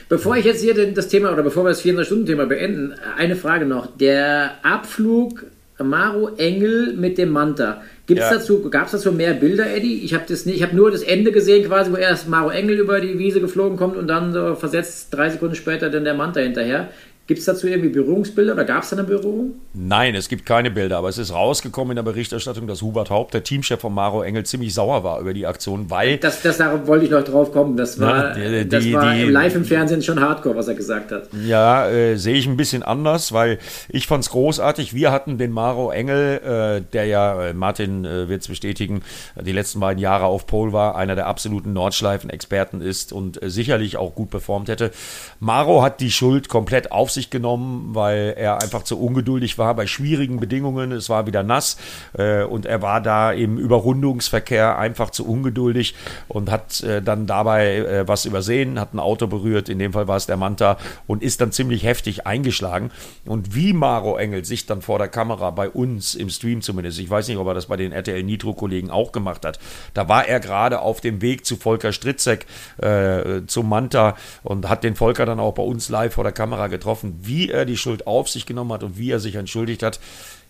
Bevor 0.09 0.37
ich 0.37 0.45
jetzt 0.47 0.63
hier 0.63 0.93
das 0.93 1.09
Thema 1.09 1.33
oder 1.33 1.43
bevor 1.43 1.65
wir 1.65 1.71
das 1.71 1.85
24-Stunden-Thema 1.85 2.47
beenden, 2.47 2.95
eine 3.17 3.37
Frage 3.37 3.67
noch. 3.67 3.87
Der 3.97 4.53
Abflug 4.63 5.45
Maro 5.85 6.31
Engel 6.37 6.95
mit 6.95 7.19
dem 7.19 7.31
Manta. 7.31 7.83
Gibt's 8.07 8.25
ja. 8.25 8.35
dazu, 8.37 8.69
gab 8.71 8.87
es 8.87 8.93
dazu 8.93 9.13
mehr 9.13 9.35
Bilder, 9.35 9.71
Eddie? 9.71 10.03
Ich 10.03 10.15
habe 10.15 10.25
das 10.27 10.47
nicht, 10.47 10.57
ich 10.57 10.63
habe 10.63 10.75
nur 10.75 10.91
das 10.91 11.03
Ende 11.03 11.31
gesehen, 11.31 11.67
quasi, 11.69 11.93
wo 11.93 11.97
erst 11.97 12.29
Maro 12.29 12.49
Engel 12.51 12.79
über 12.79 13.01
die 13.01 13.19
Wiese 13.19 13.41
geflogen 13.41 13.77
kommt 13.77 13.97
und 13.97 14.09
dann 14.09 14.33
so 14.33 14.55
versetzt 14.55 15.09
drei 15.11 15.29
Sekunden 15.29 15.55
später 15.55 15.91
dann 15.91 16.05
der 16.05 16.15
Manta 16.15 16.41
hinterher. 16.41 16.89
Gibt 17.29 17.41
es 17.41 17.45
dazu 17.45 17.67
irgendwie 17.67 17.91
Berührungsbilder 17.91 18.55
oder 18.55 18.65
gab 18.65 18.85
es 18.85 18.89
da 18.89 18.97
eine 18.97 19.05
Berührung? 19.05 19.57
Nein, 19.75 20.15
es 20.15 20.31
gibt 20.31 20.47
keine 20.47 20.71
Bilder, 20.71 20.97
aber 20.97 21.11
es 21.11 21.19
ist 21.19 21.31
rausgekommen 21.31 21.91
in 21.91 21.97
der 21.97 22.03
Berichterstattung, 22.03 22.67
dass 22.67 22.81
Hubert 22.81 23.11
Haupt, 23.11 23.35
der 23.35 23.45
Teamchef 23.45 23.79
von 23.83 23.93
Maro 23.93 24.23
Engel, 24.23 24.47
ziemlich 24.47 24.73
sauer 24.73 25.05
war 25.05 25.21
über 25.21 25.35
die 25.35 25.47
Aktion, 25.47 25.91
weil. 25.91 26.17
Das, 26.17 26.41
das 26.41 26.57
darauf 26.57 26.87
wollte 26.87 27.05
ich 27.05 27.11
noch 27.11 27.23
drauf 27.23 27.53
kommen. 27.53 27.77
Das 27.77 28.01
war, 28.01 28.39
ja, 28.39 28.63
die, 28.63 28.69
das 28.71 28.93
war 28.95 29.13
die, 29.13 29.25
live 29.25 29.57
im 29.57 29.67
Fernsehen 29.67 30.01
schon 30.01 30.19
hardcore, 30.23 30.57
was 30.57 30.69
er 30.69 30.75
gesagt 30.75 31.13
hat. 31.13 31.29
Ja, 31.45 31.91
äh, 31.91 32.17
sehe 32.17 32.35
ich 32.35 32.47
ein 32.47 32.57
bisschen 32.57 32.83
anders, 32.83 33.31
weil 33.35 33.59
ich 33.91 34.07
fand 34.07 34.25
es 34.25 34.31
großartig. 34.31 34.95
Wir 34.95 35.13
hatten 35.13 35.37
den 35.37 35.53
Maro 35.53 35.91
Engel, 35.91 36.81
äh, 36.81 36.91
der 36.95 37.05
ja, 37.05 37.49
äh, 37.49 37.53
Martin 37.53 38.07
äh, 38.07 38.31
wird 38.31 38.41
es 38.41 38.49
bestätigen, 38.49 39.03
die 39.39 39.53
letzten 39.53 39.81
beiden 39.81 40.01
Jahre 40.01 40.25
auf 40.25 40.47
Pole 40.47 40.73
war, 40.73 40.97
einer 40.97 41.15
der 41.15 41.27
absoluten 41.27 41.75
Nordschleifen-Experten 41.75 42.81
ist 42.81 43.13
und 43.13 43.43
äh, 43.43 43.51
sicherlich 43.51 43.99
auch 43.99 44.15
gut 44.15 44.31
performt 44.31 44.71
hätte. 44.71 44.93
Maro 45.41 45.83
hat 45.83 46.01
die 46.01 46.11
Schuld 46.11 46.49
komplett 46.49 46.91
auf 46.91 47.11
sich 47.11 47.18
sich 47.19 47.31
genommen, 47.31 47.95
weil 47.95 48.35
er 48.37 48.63
einfach 48.63 48.85
zu 48.85 48.99
ungeduldig 49.01 49.59
war 49.59 49.75
bei 49.75 49.87
schwierigen 49.87 50.39
Bedingungen. 50.39 50.93
Es 50.93 51.11
war 51.11 51.27
wieder 51.27 51.43
nass 51.43 51.77
äh, 52.17 52.45
und 52.45 52.65
er 52.65 52.81
war 52.81 53.01
da 53.01 53.33
im 53.33 53.59
Überrundungsverkehr 53.59 54.79
einfach 54.79 55.11
zu 55.11 55.27
ungeduldig 55.27 55.95
und 56.29 56.51
hat 56.51 56.83
äh, 56.83 57.03
dann 57.03 57.27
dabei 57.27 57.77
äh, 57.77 58.09
was 58.09 58.25
übersehen, 58.25 58.79
hat 58.79 58.95
ein 58.95 59.01
Auto 59.01 59.27
berührt, 59.27 59.69
in 59.69 59.79
dem 59.79 59.93
Fall 59.93 60.07
war 60.07 60.17
es 60.17 60.27
der 60.27 60.37
Manta 60.37 60.79
und 61.07 61.23
ist 61.23 61.41
dann 61.41 61.51
ziemlich 61.51 61.83
heftig 61.85 62.27
eingeschlagen. 62.27 62.91
Und 63.27 63.55
wie 63.55 63.73
Maro 63.73 64.17
Engel 64.17 64.45
sich 64.45 64.67
dann 64.67 64.81
vor 64.81 64.99
der 64.99 65.09
Kamera 65.09 65.51
bei 65.51 65.69
uns 65.69 66.15
im 66.15 66.31
Stream 66.31 66.63
zumindest, 66.63 66.99
ich 67.01 67.11
weiß 67.11 67.27
nicht, 67.29 67.39
ob 67.39 67.47
er 67.49 67.55
das 67.55 67.67
bei 67.67 67.77
den 67.77 67.93
RTL 67.93 68.23
Nitro-Kollegen 68.23 68.91
auch 68.91 69.11
gemacht 69.11 69.45
hat, 69.45 69.59
da 69.95 70.09
war 70.09 70.27
er 70.29 70.39
gerade 70.39 70.81
auf 70.81 71.01
dem 71.01 71.21
Weg 71.21 71.45
zu 71.45 71.57
Volker 71.57 71.93
Stritzek, 71.93 72.47
äh, 72.81 73.43
zum 73.47 73.69
Manta 73.69 74.17
und 74.45 74.69
hat 74.69 74.85
den 74.85 74.95
Volker 74.95 75.27
dann 75.27 75.41
auch 75.41 75.55
bei 75.55 75.63
uns 75.63 75.89
live 75.89 76.15
vor 76.15 76.25
der 76.25 76.33
Kamera 76.33 76.69
getroffen 76.69 77.08
wie 77.23 77.51
er 77.51 77.65
die 77.65 77.77
Schuld 77.77 78.07
auf 78.07 78.29
sich 78.29 78.47
genommen 78.47 78.73
hat 78.73 78.83
und 78.83 78.99
wie 78.99 79.11
er 79.11 79.21
sich 79.21 79.35
entschuldigt 79.35 79.83
hat. 79.83 80.01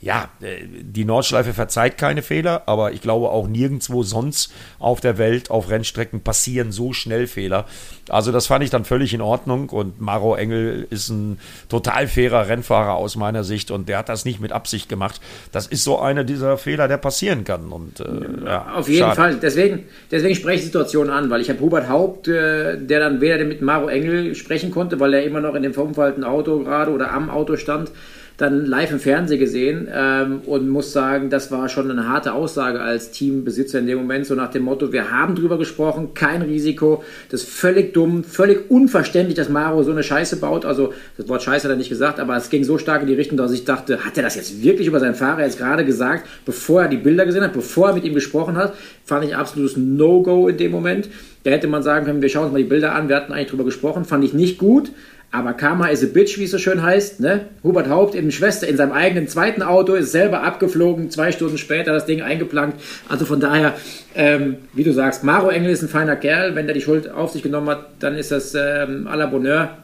Ja, 0.01 0.29
äh, 0.41 0.59
die 0.81 1.05
Nordschleife 1.05 1.53
verzeiht 1.53 1.99
keine 1.99 2.23
Fehler, 2.23 2.63
aber 2.67 2.93
ich 2.93 3.01
glaube 3.01 3.31
auch 3.31 3.49
nirgendwo 3.49 4.05
sonst 4.05 4.53
auf 4.79 5.01
der 5.01 5.19
Welt 5.19 5.51
auf 5.51 5.71
Rennstrecken 5.71 6.21
passieren 6.21 6.71
so 6.71 6.93
schnell 6.93 7.27
Fehler. 7.27 7.65
Also 8.09 8.31
das 8.31 8.47
fand 8.47 8.63
ich 8.63 8.71
dann 8.71 8.85
völlig 8.85 9.13
in 9.13 9.21
Ordnung 9.21 9.71
und 9.71 10.01
Maro 10.01 10.37
Engel 10.37 10.87
ist 10.91 11.09
ein 11.09 11.41
total 11.69 12.07
fairer 12.07 12.49
Rennfahrer 12.49 12.95
aus 12.95 13.17
meiner 13.17 13.43
Sicht 13.43 13.73
und 13.73 13.89
der 13.89 13.99
hat 13.99 14.09
das 14.09 14.25
nicht 14.25 14.41
mit 14.41 14.53
Absicht 14.53 14.89
gemacht. 14.89 15.21
Das 15.51 15.67
ist 15.67 15.83
so 15.83 15.99
einer 15.99 16.23
dieser 16.23 16.59
Fehler, 16.59 16.87
der 16.87 16.99
passieren 16.99 17.43
kann. 17.43 17.73
Und, 17.73 17.99
äh, 17.99 18.47
ja, 18.47 18.75
auf 18.77 18.89
jeden 18.89 19.01
schade. 19.01 19.17
Fall. 19.17 19.37
Deswegen, 19.43 19.85
deswegen 20.13 20.37
spreche 20.37 20.55
ich 20.55 20.61
die 20.61 20.67
Situation 20.67 21.11
an, 21.11 21.29
weil 21.29 21.41
ich 21.41 21.51
habe 21.51 21.59
Hubert 21.59 21.89
Haupt, 21.89 22.29
äh, 22.29 22.79
der 22.79 23.01
dann 23.01 23.21
weder 23.21 23.45
mit 23.45 23.63
Maro 23.63 23.89
Engel 23.89 24.37
sprechen 24.37 24.71
konnte, 24.71 25.01
weil 25.01 25.13
er 25.15 25.25
immer 25.25 25.41
noch 25.41 25.57
in 25.57 25.65
dem 25.65 25.75
verunfallten 25.75 26.23
Auto 26.23 26.61
gerade 26.61 26.93
oder 26.93 27.11
am 27.11 27.31
Auto 27.31 27.57
stand 27.57 27.91
dann 28.39 28.67
live 28.67 28.93
im 28.93 29.01
Fernsehen 29.01 29.41
gesehen 29.41 29.89
ähm, 29.93 30.43
und 30.47 30.69
muss 30.69 30.93
sagen, 30.93 31.29
das 31.29 31.51
war 31.51 31.69
schon 31.69 31.91
eine 31.91 32.09
harte 32.09 32.33
Aussage 32.33 32.81
als 32.81 33.11
Teambesitzer 33.11 33.81
in 33.81 33.89
dem 33.89 33.99
Moment, 33.99 34.27
so 34.27 34.37
nach 34.37 34.51
dem 34.51 34.63
Motto, 34.63 34.93
wir 34.93 35.11
haben 35.11 35.35
drüber 35.35 35.59
gesprochen, 35.59 36.15
kein 36.15 36.43
Risiko, 36.43 37.03
das 37.31 37.43
ist 37.43 37.51
völlig 37.51 37.93
dumm, 37.95 38.23
völlig 38.23 38.71
unverständlich, 38.71 39.35
dass 39.35 39.49
Maro 39.49 39.83
so 39.83 39.91
eine 39.91 40.05
Scheiße 40.05 40.37
baut, 40.37 40.65
also 40.65 40.93
das 41.17 41.29
Wort 41.29 41.43
Scheiße 41.43 41.65
hat 41.65 41.75
er 41.75 41.77
nicht 41.77 41.89
gesagt, 41.89 42.21
aber 42.21 42.37
es 42.37 42.49
ging 42.49 42.63
so 42.63 42.79
stark 42.79 43.03
in 43.03 43.09
die 43.09 43.15
Richtung, 43.15 43.37
dass 43.37 43.51
ich 43.51 43.65
dachte, 43.65 44.05
hat 44.05 44.17
er 44.17 44.23
das 44.23 44.37
jetzt 44.37 44.63
wirklich 44.63 44.87
über 44.87 45.01
seinen 45.01 45.17
Fahrer 45.17 45.43
jetzt 45.43 45.59
gerade 45.59 45.85
gesagt, 45.85 46.29
bevor 46.47 46.83
er 46.83 46.89
die 46.89 46.97
Bilder 46.97 47.27
gesehen 47.27 47.43
hat, 47.43 47.53
bevor 47.53 47.89
er 47.89 47.95
mit 47.95 48.05
ihm 48.05 48.15
gesprochen 48.15 48.57
hat, 48.57 48.75
fand 49.05 49.25
ich 49.25 49.35
absolutes 49.35 49.77
No-Go 49.77 50.47
in 50.47 50.57
dem 50.57 50.71
Moment. 50.71 51.09
Da 51.43 51.51
hätte 51.51 51.67
man 51.67 51.83
sagen 51.83 52.07
können, 52.07 52.23
wir 52.23 52.29
schauen 52.29 52.45
uns 52.45 52.53
mal 52.53 52.59
die 52.59 52.69
Bilder 52.69 52.95
an, 52.95 53.09
wir 53.09 53.17
hatten 53.17 53.33
eigentlich 53.33 53.49
drüber 53.49 53.65
gesprochen, 53.65 54.05
fand 54.05 54.23
ich 54.25 54.35
nicht 54.35 54.59
gut. 54.59 54.93
Aber 55.31 55.53
Karma 55.53 55.89
is 55.89 56.03
a 56.03 56.07
bitch, 56.07 56.39
wie 56.39 56.45
es 56.45 56.53
so 56.53 56.59
schön 56.59 56.83
heißt. 56.83 57.21
Ne? 57.21 57.47
Hubert 57.63 57.89
Haupt 57.91 58.15
eben 58.15 58.31
Schwester 58.31 58.67
in 58.67 58.79
seinem 58.79 58.93
eigenen 58.93 59.29
zweiten 59.29 59.63
Auto 59.63 59.95
ist 59.95 60.11
selber 60.11 60.43
abgeflogen, 60.43 61.11
zwei 61.11 61.33
Stunden 61.33 61.59
später 61.59 61.93
das 61.93 62.07
Ding 62.07 62.23
eingeplankt. 62.23 62.81
Also 63.11 63.27
von 63.27 63.39
daher, 63.39 63.75
ähm, 64.15 64.57
wie 64.73 64.85
du 64.85 64.93
sagst, 64.93 65.25
Maro 65.25 65.51
Engel 65.51 65.71
ist 65.71 65.83
ein 65.83 65.89
feiner 65.89 66.17
Kerl. 66.17 66.55
Wenn 66.55 66.67
der 66.67 66.75
die 66.75 66.81
Schuld 66.81 67.11
auf 67.11 67.33
sich 67.33 67.43
genommen 67.43 67.69
hat, 67.69 67.89
dann 68.01 68.15
ist 68.15 68.31
das 68.31 68.55
ähm, 68.55 69.07
à 69.07 69.17
la 69.17 69.27
Bonheur. 69.27 69.77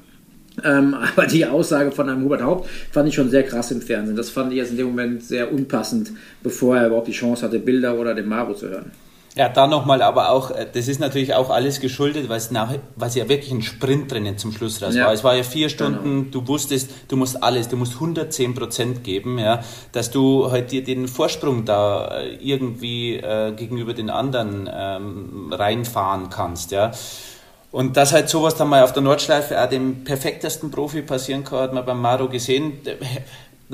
Ähm, 0.65 0.95
aber 1.17 1.27
die 1.27 1.45
Aussage 1.45 1.93
von 1.93 2.09
einem 2.09 2.25
Hubert 2.25 2.43
Haupt 2.43 2.71
fand 2.91 3.09
ich 3.09 3.15
schon 3.15 3.29
sehr 3.29 3.43
krass 3.43 3.71
im 3.71 3.83
Fernsehen. 3.83 4.17
Das 4.17 4.31
fand 4.31 4.51
ich 4.51 4.59
jetzt 4.59 4.71
in 4.71 4.79
dem 4.79 4.87
Moment 4.87 5.23
sehr 5.23 5.53
unpassend, 5.53 6.13
bevor 6.43 6.79
er 6.79 6.87
überhaupt 6.87 7.09
die 7.09 7.13
Chance 7.13 7.45
hatte, 7.45 7.59
Bilder 7.59 7.99
oder 7.99 8.15
den 8.15 8.29
Maro 8.29 8.55
zu 8.55 8.71
hören. 8.71 8.93
Ja, 9.37 9.49
da 9.49 9.67
nochmal, 9.67 10.01
aber 10.01 10.31
auch, 10.31 10.53
äh, 10.53 10.67
das 10.73 10.87
ist 10.87 11.01
natürlich 11.01 11.35
auch 11.35 11.51
alles 11.51 11.81
geschuldet, 11.81 12.29
weil 12.29 12.37
es, 12.37 12.53
nach, 12.53 12.73
weil 12.95 13.09
es 13.09 13.17
ja 13.17 13.29
wirklich 13.29 13.51
ein 13.51 13.63
Sprintrennen 13.63 14.39
zum 14.39 14.53
Schluss 14.53 14.81
raus 14.81 14.95
ja. 14.95 15.07
war. 15.07 15.13
Es 15.13 15.25
war 15.25 15.35
ja 15.35 15.43
vier 15.43 15.69
Stunden, 15.69 16.31
genau. 16.31 16.31
du 16.31 16.49
wusstest, 16.49 16.91
du 17.09 17.17
musst 17.17 17.43
alles, 17.43 17.69
du 17.69 17.77
musst 17.77 17.95
110 17.95 18.55
Prozent 18.55 19.03
geben, 19.03 19.39
ja, 19.39 19.65
dass 19.91 20.13
du 20.13 20.53
halt 20.53 20.71
dir 20.71 20.85
den 20.85 21.09
Vorsprung 21.09 21.65
da 21.65 22.21
äh, 22.21 22.37
irgendwie 22.37 23.17
äh, 23.17 23.53
gegenüber 23.53 23.93
den 23.93 24.09
anderen 24.09 24.71
ähm, 24.73 25.53
reinfahren 25.53 26.31
kannst, 26.31 26.71
ja. 26.71 26.93
Und 27.73 27.97
dass 27.97 28.13
halt 28.13 28.29
sowas 28.29 28.55
dann 28.55 28.69
mal 28.69 28.85
auf 28.85 28.93
der 28.93 29.03
Nordschleife 29.03 29.61
auch 29.61 29.69
dem 29.69 30.05
perfektesten 30.05 30.71
Profi 30.71 31.03
passieren 31.03 31.43
kann, 31.43 31.59
hat 31.59 31.75
man 31.75 31.85
beim 31.85 32.01
Maro 32.01 32.29
gesehen 32.29 32.79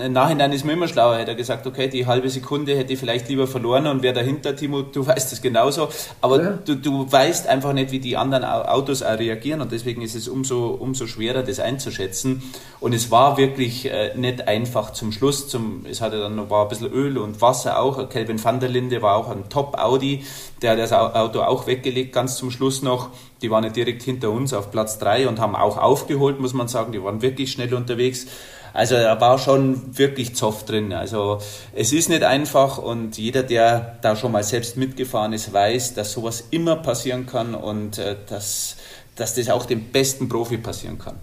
im 0.01 0.13
Nachhinein 0.13 0.53
ist 0.53 0.65
man 0.65 0.75
immer 0.75 0.89
schlauer, 0.89 1.17
hätte 1.17 1.33
er 1.33 1.37
gesagt, 1.37 1.67
okay, 1.67 1.89
die 1.89 2.07
halbe 2.07 2.29
Sekunde 2.31 2.77
hätte 2.77 2.93
ich 2.93 2.99
vielleicht 2.99 3.29
lieber 3.29 3.47
verloren 3.47 3.87
und 3.87 4.03
wer 4.03 4.13
dahinter, 4.13 4.57
Timo, 4.57 4.83
du 4.83 5.07
weißt 5.07 5.33
es 5.33 5.43
genauso, 5.43 5.89
aber 6.21 6.43
ja. 6.43 6.59
du, 6.65 6.77
du 6.77 7.11
weißt 7.11 7.47
einfach 7.47 7.73
nicht, 7.73 7.91
wie 7.91 7.99
die 7.99 8.17
anderen 8.17 8.45
Autos 8.45 9.03
auch 9.03 9.19
reagieren 9.19 9.61
und 9.61 9.73
deswegen 9.73 10.03
ist 10.03 10.15
es 10.15 10.29
umso, 10.29 10.69
umso 10.69 11.07
schwerer, 11.07 11.43
das 11.43 11.61
einzuschätzen. 11.61 12.43
Und 12.81 12.95
es 12.95 13.11
war 13.11 13.37
wirklich 13.37 13.91
äh, 13.91 14.15
nicht 14.17 14.49
einfach 14.49 14.93
zum 14.93 15.13
Schluss, 15.13 15.49
zum, 15.49 15.85
es 15.89 16.01
hatte 16.01 16.19
dann 16.19 16.37
noch 16.37 16.51
war 16.51 16.63
ein 16.63 16.69
bisschen 16.69 16.91
Öl 16.93 17.19
und 17.19 17.41
Wasser 17.41 17.79
auch, 17.79 18.09
Kelvin 18.09 18.43
van 18.43 18.61
der 18.61 18.69
Linde 18.69 19.03
war 19.03 19.17
auch 19.17 19.29
ein 19.29 19.49
Top-Audi, 19.49 20.25
der 20.63 20.73
hat 20.73 20.79
das 20.79 20.93
Auto 20.93 21.41
auch 21.43 21.67
weggelegt 21.67 22.13
ganz 22.13 22.37
zum 22.37 22.51
Schluss 22.51 22.83
noch, 22.83 23.11
die 23.43 23.51
waren 23.51 23.65
ja 23.65 23.71
direkt 23.71 24.03
hinter 24.03 24.31
uns 24.31 24.53
auf 24.53 24.71
Platz 24.71 24.99
3 24.99 25.29
und 25.29 25.39
haben 25.39 25.57
auch 25.57 25.79
aufgeholt, 25.79 26.41
muss 26.41 26.53
man 26.53 26.69
sagen, 26.69 26.93
die 26.93 27.03
waren 27.03 27.23
wirklich 27.23 27.53
schnell 27.53 27.73
unterwegs, 27.75 28.27
also 28.73 28.95
da 28.95 29.21
war 29.21 29.39
schon 29.39 29.97
wirklich 29.99 30.35
Zoff 30.35 30.65
drin. 30.65 30.93
Also 30.93 31.41
es 31.75 31.93
ist 31.93 32.09
nicht 32.09 32.23
einfach 32.23 32.79
und 32.79 33.19
jeder, 33.19 33.43
der 33.43 33.99
da 34.03 34.17
schon 34.17 34.33
mal 34.33 34.45
selbst 34.45 34.77
mitgefahren 34.77 35.33
ist, 35.33 35.53
weiß, 35.53 35.95
dass 35.95 36.13
sowas 36.13 36.45
immer 36.51 36.77
passieren 36.77 37.27
kann 37.27 37.55
und 37.55 37.99
äh, 37.99 38.17
dass, 38.29 38.77
dass 39.17 39.35
das 39.35 39.49
auch 39.51 39.67
dem 39.67 39.85
besten 39.85 40.29
Profi 40.29 40.59
passieren 40.59 40.99
kann. 40.99 41.17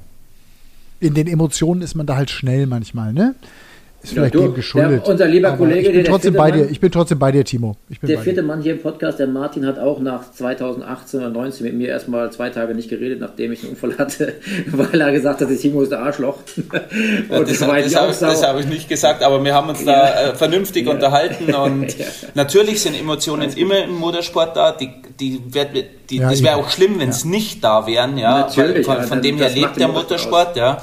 In 1.00 1.14
den 1.14 1.28
Emotionen 1.28 1.82
ist 1.82 1.96
man 1.96 2.08
da 2.08 2.16
halt 2.16 2.32
schnell 2.32 2.66
manchmal, 2.66 3.14
ne? 3.14 3.36
Ist 4.08 4.14
vielleicht 4.14 4.36
ja, 4.36 4.40
du, 4.40 4.48
dem 4.48 4.56
geschuldet. 4.56 5.06
Der, 5.06 5.12
unser 5.12 5.28
lieber 5.28 5.52
Kollege, 5.52 5.90
ich 5.90 5.96
bin, 5.96 6.06
trotzdem 6.06 6.34
bei 6.34 6.50
dir, 6.50 6.70
ich 6.70 6.80
bin 6.80 6.92
trotzdem 6.92 7.20
bei 7.20 7.30
dir, 7.34 7.44
Timo. 7.44 7.76
der 8.02 8.20
vierte 8.20 8.42
Mann 8.42 8.62
hier 8.62 8.72
im 8.72 8.80
Podcast, 8.80 9.20
der 9.20 9.28
Martin, 9.28 9.66
hat 9.66 9.78
auch 9.80 10.00
nach 10.00 10.32
2018 10.32 11.20
oder 11.20 11.34
2019 11.34 11.66
mit 11.66 11.76
mir 11.76 11.90
erstmal 11.90 12.32
zwei 12.32 12.50
Tage 12.50 12.74
nicht 12.74 12.90
geredet, 12.90 13.20
nachdem 13.20 13.52
ich 13.52 13.64
einen 13.64 13.72
Unfall 13.72 13.98
hatte, 13.98 14.36
weil 14.72 15.02
er 15.02 15.12
gesagt 15.12 15.42
hat, 15.42 15.50
der 15.50 15.58
Timo 15.58 15.82
ist 15.82 15.92
der 15.92 16.00
Arschloch. 16.00 16.38
Ja, 17.30 17.40
das, 17.40 17.60
das, 17.60 18.20
das 18.20 18.44
habe 18.44 18.54
hab 18.54 18.60
ich 18.60 18.68
nicht 18.68 18.90
gesagt, 18.90 19.24
aber 19.24 19.44
wir 19.44 19.54
haben 19.54 19.70
uns 19.70 19.84
da 19.84 20.30
äh, 20.30 20.36
vernünftig 20.36 20.86
ja. 20.86 20.94
unterhalten 20.94 21.54
und 21.54 21.96
natürlich 22.34 22.82
sind 22.82 23.00
Emotionen 23.00 23.52
immer 23.54 23.84
im 23.84 23.96
Motorsport 23.96 24.56
da. 24.56 24.72
Die, 24.72 24.90
die, 25.20 25.42
die, 26.10 26.20
das 26.20 26.44
wäre 26.44 26.56
auch 26.56 26.70
schlimm, 26.70 27.00
wenn 27.00 27.10
es 27.10 27.26
nicht 27.26 27.64
da 27.64 27.88
wären. 27.88 28.18
Ja, 28.18 28.40
natürlich, 28.40 28.86
von, 28.86 29.04
von 29.04 29.22
dem 29.22 29.38
her 29.38 29.50
lebt 29.50 29.80
der 29.80 29.88
Motorsport. 29.88 30.56
Ja. 30.56 30.82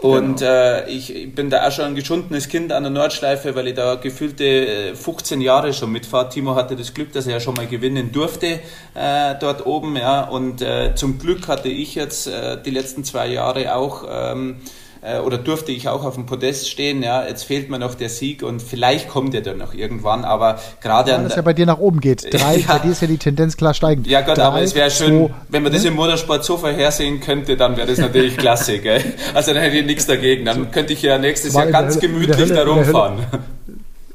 Und 0.00 0.38
genau. 0.38 0.50
äh, 0.50 0.90
ich 0.90 1.34
bin 1.34 1.50
da 1.50 1.66
auch 1.66 1.72
schon 1.72 1.84
ein 1.84 1.94
geschundenes 1.94 2.48
Kind 2.48 2.72
an 2.72 2.84
der 2.84 2.90
Nordschleife, 2.90 3.54
weil 3.54 3.68
ich 3.68 3.74
da 3.74 3.96
gefühlte 3.96 4.94
15 4.94 5.40
äh, 5.40 5.44
Jahre 5.44 5.74
schon 5.74 5.92
mitfahre. 5.92 6.30
Timo 6.30 6.54
hatte 6.54 6.74
das 6.74 6.94
Glück, 6.94 7.12
dass 7.12 7.26
er 7.26 7.34
ja 7.34 7.40
schon 7.40 7.54
mal 7.54 7.66
gewinnen 7.66 8.10
durfte 8.10 8.60
äh, 8.94 9.34
dort 9.38 9.66
oben. 9.66 9.96
Ja. 9.96 10.22
Und 10.22 10.62
äh, 10.62 10.94
zum 10.94 11.18
Glück 11.18 11.48
hatte 11.48 11.68
ich 11.68 11.96
jetzt 11.96 12.28
äh, 12.28 12.56
die 12.62 12.70
letzten 12.70 13.04
zwei 13.04 13.28
Jahre 13.28 13.74
auch 13.74 14.04
ähm, 14.10 14.56
äh, 14.56 14.89
oder 15.24 15.38
durfte 15.38 15.72
ich 15.72 15.88
auch 15.88 16.04
auf 16.04 16.14
dem 16.14 16.26
Podest 16.26 16.68
stehen. 16.68 17.02
Ja, 17.02 17.26
jetzt 17.26 17.44
fehlt 17.44 17.70
mir 17.70 17.78
noch 17.78 17.94
der 17.94 18.10
Sieg 18.10 18.42
und 18.42 18.60
vielleicht 18.60 19.08
kommt 19.08 19.34
er 19.34 19.40
dann 19.40 19.58
noch 19.58 19.72
irgendwann, 19.72 20.24
aber 20.24 20.58
gerade 20.82 21.14
an. 21.14 21.24
Dass 21.24 21.36
ja 21.36 21.42
bei 21.42 21.54
dir 21.54 21.66
nach 21.66 21.78
oben 21.78 22.00
geht. 22.00 22.22
Drei, 22.34 22.58
ja, 22.58 22.66
bei 22.66 22.78
dir 22.80 22.92
ist 22.92 23.00
ja 23.00 23.08
die 23.08 23.16
Tendenz 23.16 23.56
klar 23.56 23.72
steigend. 23.72 24.06
Ja 24.06 24.20
Gott, 24.20 24.36
Drei, 24.36 24.44
aber 24.44 24.60
es 24.60 24.74
wäre 24.74 24.90
schön, 24.90 25.28
zwei, 25.28 25.34
wenn 25.48 25.62
man 25.62 25.72
das 25.72 25.82
ne? 25.82 25.88
im 25.88 25.94
Motorsport 25.94 26.44
so 26.44 26.58
vorhersehen 26.58 27.20
könnte, 27.20 27.56
dann 27.56 27.76
wäre 27.76 27.86
das 27.86 27.98
natürlich 27.98 28.36
klasse, 28.38 28.78
gell? 28.78 29.02
Also 29.32 29.54
dann 29.54 29.62
hätte 29.62 29.78
ich 29.78 29.86
nichts 29.86 30.06
dagegen. 30.06 30.44
Dann 30.44 30.70
könnte 30.70 30.92
ich 30.92 31.02
ja 31.02 31.18
nächstes 31.18 31.54
Jahr 31.54 31.66
ganz 31.66 31.96
Hölle, 31.96 32.06
gemütlich 32.06 32.36
Hölle, 32.36 32.54
da 32.54 32.62
rumfahren. 32.64 33.18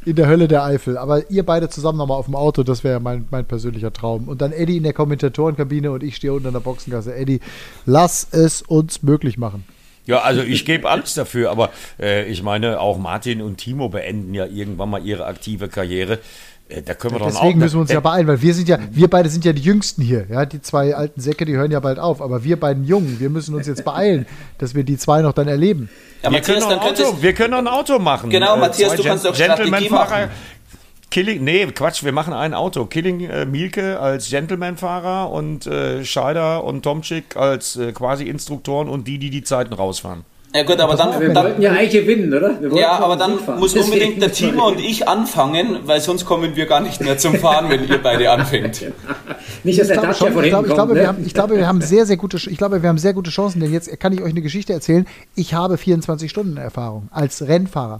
in 0.06 0.16
der 0.16 0.28
Hölle 0.28 0.48
der 0.48 0.64
Eifel. 0.64 1.00
Aber 1.00 1.30
ihr 1.32 1.44
beide 1.44 1.68
zusammen 1.70 1.98
nochmal 1.98 2.18
auf 2.18 2.26
dem 2.26 2.36
Auto, 2.36 2.62
das 2.62 2.84
wäre 2.84 3.00
mein, 3.00 3.28
mein 3.32 3.46
persönlicher 3.46 3.92
Traum. 3.92 4.28
Und 4.28 4.42
dann 4.42 4.52
Eddie 4.52 4.78
in 4.78 4.84
der 4.84 4.94
Kommentatorenkabine 4.94 5.92
und 5.92 6.04
ich 6.04 6.16
stehe 6.16 6.32
unten 6.32 6.48
in 6.48 6.54
der 6.54 6.60
Boxengasse. 6.60 7.16
Eddie, 7.16 7.40
lass 7.88 8.28
es 8.32 8.62
uns 8.62 9.02
möglich 9.02 9.40
machen. 9.40 9.64
Ja, 10.06 10.20
also 10.20 10.42
ich 10.42 10.66
gebe 10.66 10.90
alles 10.90 11.16
dafür, 11.16 11.50
aber 11.52 11.72
äh, 12.00 12.26
ich 12.26 12.44
meine, 12.44 12.80
auch 12.80 12.98
Martin 12.98 13.42
und 13.42 13.58
Timo 13.58 13.90
beenden 13.90 14.34
ja 14.34 14.46
irgendwann 14.46 14.90
mal 14.90 15.04
ihre 15.04 15.26
aktive 15.26 15.68
Karriere. 15.68 16.20
Äh, 16.68 16.82
da 16.82 16.96
können 16.96 17.16
wir 17.16 17.20
doch 17.20 17.28
Deswegen 17.28 17.60
müssen 17.60 17.76
wir 17.76 17.82
uns 17.82 17.92
ja 17.92 18.00
beeilen, 18.00 18.28
weil 18.28 18.42
wir 18.42 18.54
sind 18.54 18.68
ja, 18.68 18.80
wir 18.90 19.08
beide 19.08 19.30
sind 19.30 19.46
ja 19.46 19.54
die 19.54 19.62
Jüngsten 19.62 20.02
hier. 20.02 20.26
Ja, 20.30 20.46
die 20.46 20.62
zwei 20.62 20.96
alten 20.96 21.22
Säcke, 21.22 21.46
die 21.46 21.56
hören 21.56 21.72
ja 21.72 21.80
bald 21.80 22.00
auf. 22.00 22.22
Aber 22.22 22.44
wir 22.44 22.60
beiden 22.60 22.86
Jungen, 22.86 23.20
wir 23.20 23.30
müssen 23.30 23.54
uns 23.54 23.68
jetzt 23.68 23.86
beeilen, 23.86 24.26
dass 24.58 24.74
wir 24.74 24.84
die 24.84 24.98
zwei 24.98 25.22
noch 25.22 25.34
dann 25.34 25.48
erleben. 25.48 25.90
Ja, 26.24 26.32
wir, 26.32 26.40
Matthias, 26.40 26.68
können 26.68 26.80
Auto, 26.80 27.22
wir 27.22 27.34
können 27.34 27.52
noch 27.52 27.60
ein 27.60 27.68
Auto 27.68 28.00
machen. 28.00 28.30
Genau, 28.32 28.56
äh, 28.56 28.60
Matthias, 28.60 28.96
du 28.96 29.04
kannst 29.04 29.26
doch 29.26 29.36
Strategie 29.36 29.90
machen. 29.90 30.30
Killing, 31.12 31.44
nee, 31.44 31.66
Quatsch, 31.68 32.04
wir 32.04 32.12
machen 32.12 32.34
ein 32.34 32.54
Auto. 32.54 32.86
Killing 32.86 33.22
äh, 33.22 33.46
Mielke 33.46 34.00
als 34.00 34.30
Gentleman-Fahrer 34.30 35.32
und 35.32 35.66
äh, 35.68 36.04
Scheider 36.04 36.64
und 36.64 36.84
Tomczyk 36.84 37.38
als 37.38 37.78
äh, 37.78 37.92
quasi 37.92 38.26
Instruktoren 38.26 38.90
und 38.90 39.08
die, 39.08 39.18
die 39.18 39.30
die 39.30 39.44
Zeiten 39.44 39.74
rausfahren. 39.74 40.26
Ja 40.56 40.64
gut, 40.64 40.80
aber 40.80 40.96
dann... 40.96 41.20
Wir 41.20 41.34
dann, 41.34 41.44
wollten 41.44 41.62
ja 41.62 41.72
eigentlich 41.72 41.92
gewinnen, 41.92 42.34
oder? 42.34 42.56
Ja, 42.74 43.00
aber 43.00 43.18
dann 43.18 43.38
muss 43.60 43.76
unbedingt 43.76 44.22
der 44.22 44.32
Timo 44.32 44.70
und 44.70 44.80
ich 44.80 45.06
anfangen, 45.06 45.80
weil 45.84 46.00
sonst 46.00 46.26
kommen 46.26 46.56
wir 46.56 46.66
gar 46.66 46.80
nicht 46.80 47.02
mehr 47.02 47.18
zum 47.18 47.36
Fahren, 47.36 47.70
wenn 47.70 47.86
ihr 47.86 48.02
beide 48.02 48.32
anfängt. 48.32 48.86
nicht, 49.66 49.80
dass 49.80 49.88
der 49.88 50.02
Dach 50.02 50.22
ja 50.22 50.32
von 50.32 50.44
ich, 50.46 50.50
glaube, 50.50 50.70
ich, 50.70 50.74
glaube, 50.74 50.94
ne? 50.94 51.02
wir 51.02 51.08
haben, 51.10 51.26
ich 51.26 51.34
glaube, 51.34 51.58
wir 51.58 51.68
haben 51.68 51.82
sehr, 51.82 52.06
sehr 52.06 52.16
gute, 52.16 52.38
ich 52.38 52.58
glaube, 52.58 52.82
wir 52.82 52.88
haben 52.88 52.98
sehr 52.98 53.14
gute 53.14 53.32
Chancen, 53.32 53.60
denn 53.60 53.74
jetzt 53.74 54.00
kann 54.00 54.14
ich 54.14 54.22
euch 54.22 54.32
eine 54.32 54.42
Geschichte 54.42 54.72
erzählen. 54.72 55.06
Ich 55.36 55.54
habe 55.54 55.78
24 55.78 56.32
Stunden 56.32 56.56
Erfahrung 56.56 57.10
als 57.12 57.46
Rennfahrer. 57.46 58.00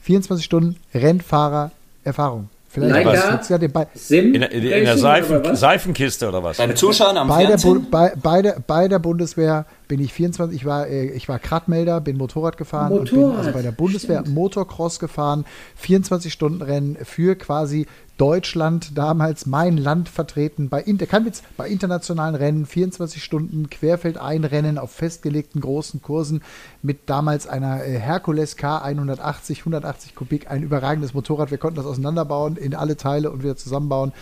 24 0.00 0.42
Stunden 0.42 0.76
Rennfahrer 0.94 1.70
Erfahrung. 2.04 2.48
Vielleicht 2.74 3.06
was? 3.06 3.48
Ja 3.48 3.58
den 3.58 3.72
Sim 3.94 4.34
in, 4.34 4.42
in, 4.42 4.64
in 4.64 4.84
der 4.84 4.98
Seifen, 4.98 5.54
Seifenkiste 5.54 6.28
oder 6.28 6.42
was? 6.42 6.56
Beim 6.56 6.74
Zuschauen 6.74 7.16
am 7.16 7.28
bei? 7.28 7.46
Der, 7.46 7.56
bei, 7.90 8.12
bei, 8.20 8.42
der, 8.42 8.56
bei 8.66 8.88
der 8.88 8.98
Bundeswehr 8.98 9.66
bin 9.86 10.00
ich 10.00 10.12
24, 10.12 10.60
ich 10.60 10.66
war, 10.66 10.88
äh, 10.88 11.06
ich 11.10 11.28
war 11.28 11.38
Kradmelder, 11.38 12.00
bin 12.00 12.16
Motorrad 12.16 12.56
gefahren 12.56 12.90
Motorrad. 12.90 13.12
und 13.12 13.28
bin 13.30 13.36
also 13.36 13.52
bei 13.52 13.62
der 13.62 13.70
Bundeswehr 13.70 14.20
Stimmt. 14.22 14.34
Motocross 14.34 14.98
gefahren, 14.98 15.44
24 15.76 16.32
Stunden 16.32 16.62
Rennen 16.62 16.96
für 17.04 17.36
quasi 17.36 17.86
Deutschland, 18.16 18.96
damals 18.96 19.46
mein 19.46 19.76
Land 19.76 20.08
vertreten, 20.08 20.68
bei, 20.68 20.82
kein 20.82 21.24
Witz, 21.24 21.42
bei 21.56 21.68
internationalen 21.68 22.34
Rennen, 22.34 22.66
24 22.66 23.22
Stunden 23.22 23.68
Querfeldeinrennen 23.70 24.78
auf 24.78 24.92
festgelegten 24.92 25.60
großen 25.60 26.00
Kursen 26.00 26.42
mit 26.82 27.10
damals 27.10 27.46
einer 27.46 27.76
Herkules 27.76 28.56
K 28.56 28.78
180, 28.78 29.60
180 29.60 30.14
Kubik, 30.14 30.50
ein 30.50 30.62
überragendes 30.62 31.14
Motorrad. 31.14 31.50
Wir 31.50 31.58
konnten 31.58 31.76
das 31.76 31.86
auseinanderbauen 31.86 32.56
in 32.56 32.74
alle 32.74 32.96
Teile 32.96 33.30
und 33.30 33.42
wieder 33.42 33.56
zusammenbauen 33.56 34.12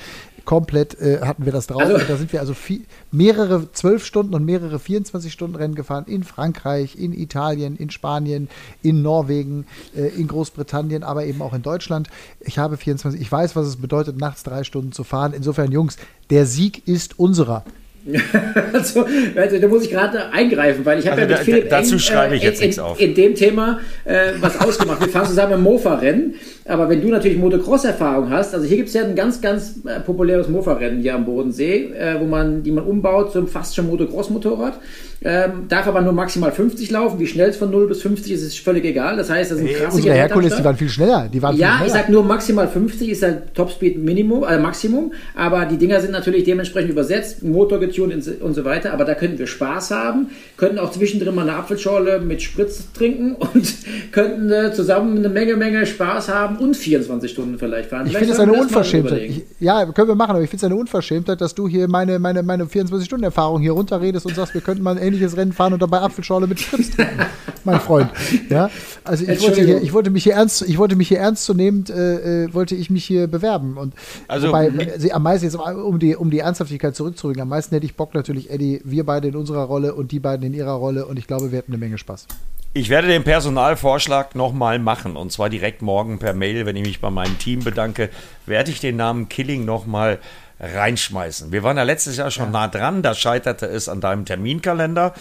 komplett 0.45 1.01
äh, 1.01 1.21
hatten 1.23 1.45
wir 1.45 1.53
das 1.53 1.67
drauf. 1.67 1.83
Also, 1.83 1.99
da 1.99 2.17
sind 2.17 2.33
wir 2.33 2.41
also 2.41 2.55
viel, 2.55 2.85
mehrere 3.13 3.71
zwölf 3.73 4.05
Stunden 4.05 4.35
und 4.35 4.45
mehrere 4.45 4.79
24 4.79 5.33
Stunden 5.33 5.57
Rennen 5.57 5.75
gefahren 5.75 6.07
in 6.07 6.25
Frankreich, 6.25 6.97
in 6.99 7.13
Italien, 7.13 7.77
in 7.77 7.91
Spanien, 7.91 8.49
in 8.83 9.03
Norwegen, 9.03 9.67
äh, 9.95 10.09
in 10.09 10.27
Großbritannien, 10.27 11.03
aber 11.03 11.27
eben 11.27 11.43
auch 11.43 11.53
in 11.53 11.63
Deutschland. 11.63 12.09
Ich 12.41 12.59
habe 12.59 12.77
24, 12.77 13.21
ich 13.21 13.31
weiß, 13.31 13.55
was 13.55 13.67
es 13.67 13.77
bedeutet, 13.77 14.19
nachts 14.19 14.43
drei 14.43 14.65
Stunden 14.65 14.93
zu 14.93 15.05
fahren. 15.05 15.35
Insofern, 15.35 15.71
Jungs, 15.71 15.99
der 16.31 16.47
Sieg 16.47 16.89
ist 16.89 17.19
unserer. 17.19 17.65
also, 18.73 19.07
also, 19.37 19.59
da 19.59 19.69
muss 19.69 19.85
ich 19.85 19.91
gerade 19.91 20.33
eingreifen, 20.33 20.85
weil 20.85 20.99
ich 20.99 21.07
habe 21.07 21.21
also 21.23 21.33
ja 21.33 21.39
mit 21.39 21.45
Philipp 21.45 21.69
da, 21.69 21.79
dazu 21.79 21.95
Eng, 21.95 21.99
schreibe 22.01 22.37
ich 22.37 22.43
jetzt 22.43 22.61
in, 22.61 22.67
nichts 22.67 22.79
auf. 22.81 23.01
in 23.01 23.15
dem 23.15 23.35
Thema 23.35 23.81
äh, 24.05 24.33
was 24.41 24.61
ausgemacht. 24.61 25.01
Wir 25.01 25.09
fahren 25.09 25.27
zusammen 25.27 25.53
im 25.53 25.63
Mofa-Rennen, 25.63 26.35
aber 26.65 26.89
wenn 26.89 27.01
du 27.01 27.09
natürlich 27.09 27.39
Motocross-Erfahrung 27.39 28.31
hast, 28.31 28.55
also 28.55 28.67
hier 28.67 28.77
gibt 28.77 28.89
es 28.89 28.95
ja 28.95 29.05
ein 29.05 29.15
ganz, 29.15 29.41
ganz 29.41 29.81
äh, 29.87 30.01
populäres 30.01 30.49
Mofa-Rennen 30.49 31.01
hier 31.01 31.15
am 31.15 31.25
Bodensee, 31.25 31.93
äh, 31.93 32.21
wo 32.21 32.25
man, 32.25 32.63
die 32.63 32.73
man 32.73 32.85
umbaut 32.85 33.33
zum 33.33 33.47
fast 33.47 33.77
schon 33.77 33.87
Motocross-Motorrad. 33.89 34.81
Ähm, 35.25 35.67
darf 35.69 35.87
aber 35.87 36.01
nur 36.01 36.13
maximal 36.13 36.51
50 36.51 36.91
laufen. 36.91 37.21
Wie 37.21 37.29
schnell 37.29 37.51
es 37.51 37.57
von 37.57 37.71
0 37.71 37.87
bis 37.87 38.03
50 38.03 38.33
ist, 38.33 38.43
ist 38.43 38.59
völlig 38.59 38.85
egal. 38.85 39.17
Das 39.17 39.31
heißt, 39.31 39.53
das 39.53 39.59
sind 39.59 39.73
krasse 39.73 39.97
Unsere 39.97 40.15
Herkules, 40.15 40.57
die 40.57 40.65
waren 40.65 40.77
viel 40.77 40.89
schneller. 40.89 41.29
Die 41.33 41.41
waren 41.41 41.57
ja, 41.57 41.81
ich 41.87 41.93
sag 41.93 42.09
nur 42.09 42.25
maximal 42.25 42.67
50 42.67 43.09
ist 43.09 43.23
halt 43.23 43.55
Topspeed 43.55 43.99
Minimum, 43.99 44.43
äh, 44.43 44.59
Maximum, 44.59 45.13
aber 45.37 45.67
die 45.67 45.77
Dinger 45.77 46.01
sind 46.01 46.11
natürlich 46.11 46.43
dementsprechend 46.43 46.91
übersetzt, 46.91 47.45
Motor 47.45 47.79
Autotune 47.93 48.23
und 48.41 48.55
so 48.55 48.65
weiter, 48.65 48.93
aber 48.93 49.05
da 49.05 49.15
könnten 49.15 49.39
wir 49.39 49.47
Spaß 49.47 49.91
haben, 49.91 50.31
könnten 50.57 50.79
auch 50.79 50.91
zwischendrin 50.91 51.35
mal 51.35 51.49
eine 51.49 51.59
Apfelschorle 51.59 52.21
mit 52.21 52.43
Spritz 52.43 52.93
trinken 52.93 53.35
und 53.55 53.75
könnten 54.13 54.51
äh, 54.51 54.73
zusammen 54.73 55.19
eine 55.19 55.29
Menge, 55.29 55.57
Menge 55.57 55.87
Spaß 55.87 56.29
haben 56.29 56.57
und 56.57 56.77
24 56.77 57.31
Stunden 57.31 57.59
vielleicht 57.59 57.91
fahren. 57.91 58.07
Ich 58.07 58.17
finde 58.17 58.33
es 58.33 58.41
eine 58.41 58.53
Unverschämtheit. 58.53 59.23
Ich, 59.23 59.43
ja, 59.61 59.85
können 59.87 60.09
wir 60.09 60.15
machen, 60.15 60.33
aber 60.33 60.43
ich 60.43 60.51
finde 60.51 60.67
es 60.67 60.71
eine 60.71 60.81
Unverschämtheit, 60.81 61.41
dass 61.41 61.55
du 61.55 61.69
hier 61.69 61.89
meine, 61.89 62.19
meine, 62.19 62.43
meine 62.43 62.65
24-Stunden-Erfahrung 62.65 63.61
hier 63.61 63.73
runterredest 63.73 64.27
und 64.27 64.35
sagst, 64.35 64.55
wir 64.55 64.61
könnten 64.61 64.83
mal 64.83 64.97
ein 64.97 65.03
ähnliches 65.03 65.37
Rennen 65.37 65.53
fahren 65.53 65.73
und 65.73 65.83
dabei 65.83 66.01
Apfelschorle 66.01 66.47
mit 66.47 66.61
Spritz 66.61 66.91
trinken, 66.91 67.21
mein 67.65 67.81
Freund. 67.81 68.09
Ja, 68.49 68.71
also 69.05 69.25
ich 69.25 69.43
wollte, 69.43 69.63
hier, 69.63 69.83
ich 69.83 69.93
wollte 69.93 70.11
mich 70.11 70.25
hier 70.25 70.35
ernst, 70.35 70.63
ich 70.63 70.79
wollte 70.79 70.97
mich 70.97 71.09
hier 71.09 71.19
ernstzunehmend, 71.19 71.91
äh, 71.91 72.45
äh, 72.45 72.55
wollte 72.55 72.75
ich 72.75 72.91
mich 72.91 73.05
hier 73.05 73.27
bewerben 73.27 73.77
und 73.77 73.95
also, 74.29 74.49
wobei, 74.49 74.71
sie, 74.97 75.13
am 75.13 75.23
meisten 75.23 75.47
jetzt, 75.47 75.57
um 75.57 75.99
die, 75.99 76.17
um 76.17 76.31
die 76.31 76.39
Ernsthaftigkeit 76.39 76.97
zurückzurücken, 76.97 77.43
am 77.43 77.49
meisten 77.49 77.75
hätte 77.83 77.91
ich 77.91 77.97
Bock 77.97 78.15
natürlich, 78.15 78.49
Eddie, 78.49 78.81
wir 78.85 79.05
beide 79.05 79.27
in 79.27 79.35
unserer 79.35 79.65
Rolle 79.65 79.95
und 79.95 80.13
die 80.13 80.21
beiden 80.21 80.47
in 80.47 80.55
ihrer 80.55 80.75
Rolle 80.75 81.05
und 81.05 81.19
ich 81.19 81.27
glaube, 81.27 81.51
wir 81.51 81.59
hätten 81.59 81.73
eine 81.73 81.79
Menge 81.79 81.99
Spaß. 81.99 82.29
Ich 82.75 82.89
werde 82.89 83.09
den 83.09 83.25
Personalvorschlag 83.25 84.37
nochmal 84.37 84.79
machen 84.79 85.17
und 85.17 85.33
zwar 85.33 85.51
direkt 85.51 85.83
morgen 85.83 86.21
per 86.21 86.33
Mail, 86.33 86.65
wenn 86.65 86.77
ich 86.77 86.85
mich 86.85 87.01
bei 87.01 87.11
meinem 87.11 87.39
Team 87.39 87.65
bedanke, 87.65 88.09
werde 88.47 88.71
ich 88.71 88.79
den 88.79 88.97
Namen 88.97 89.29
Killing 89.29 89.65
nochmal 89.65 90.21
reinschmeißen. 90.61 91.51
Wir 91.51 91.65
waren 91.65 91.77
ja 91.77 91.83
letztes 91.83 92.17
Jahr 92.17 92.31
schon 92.31 92.47
ja. 92.47 92.51
nah 92.53 92.69
dran, 92.69 93.03
da 93.03 93.15
scheiterte 93.15 93.67
es 93.67 93.89
an 93.89 94.01
deinem 94.01 94.27
Terminkalender, 94.27 95.13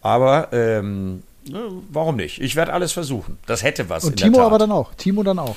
aber 0.00 0.48
ähm, 0.52 1.24
warum 1.90 2.16
nicht? 2.16 2.40
Ich 2.40 2.56
werde 2.56 2.72
alles 2.72 2.92
versuchen. 2.92 3.36
Das 3.46 3.62
hätte 3.62 3.90
was. 3.90 4.04
Und 4.04 4.16
Timo 4.16 4.40
aber 4.40 4.58
dann 4.58 4.72
auch. 4.72 4.94
Timo 4.94 5.22
dann 5.22 5.38
auch. 5.38 5.56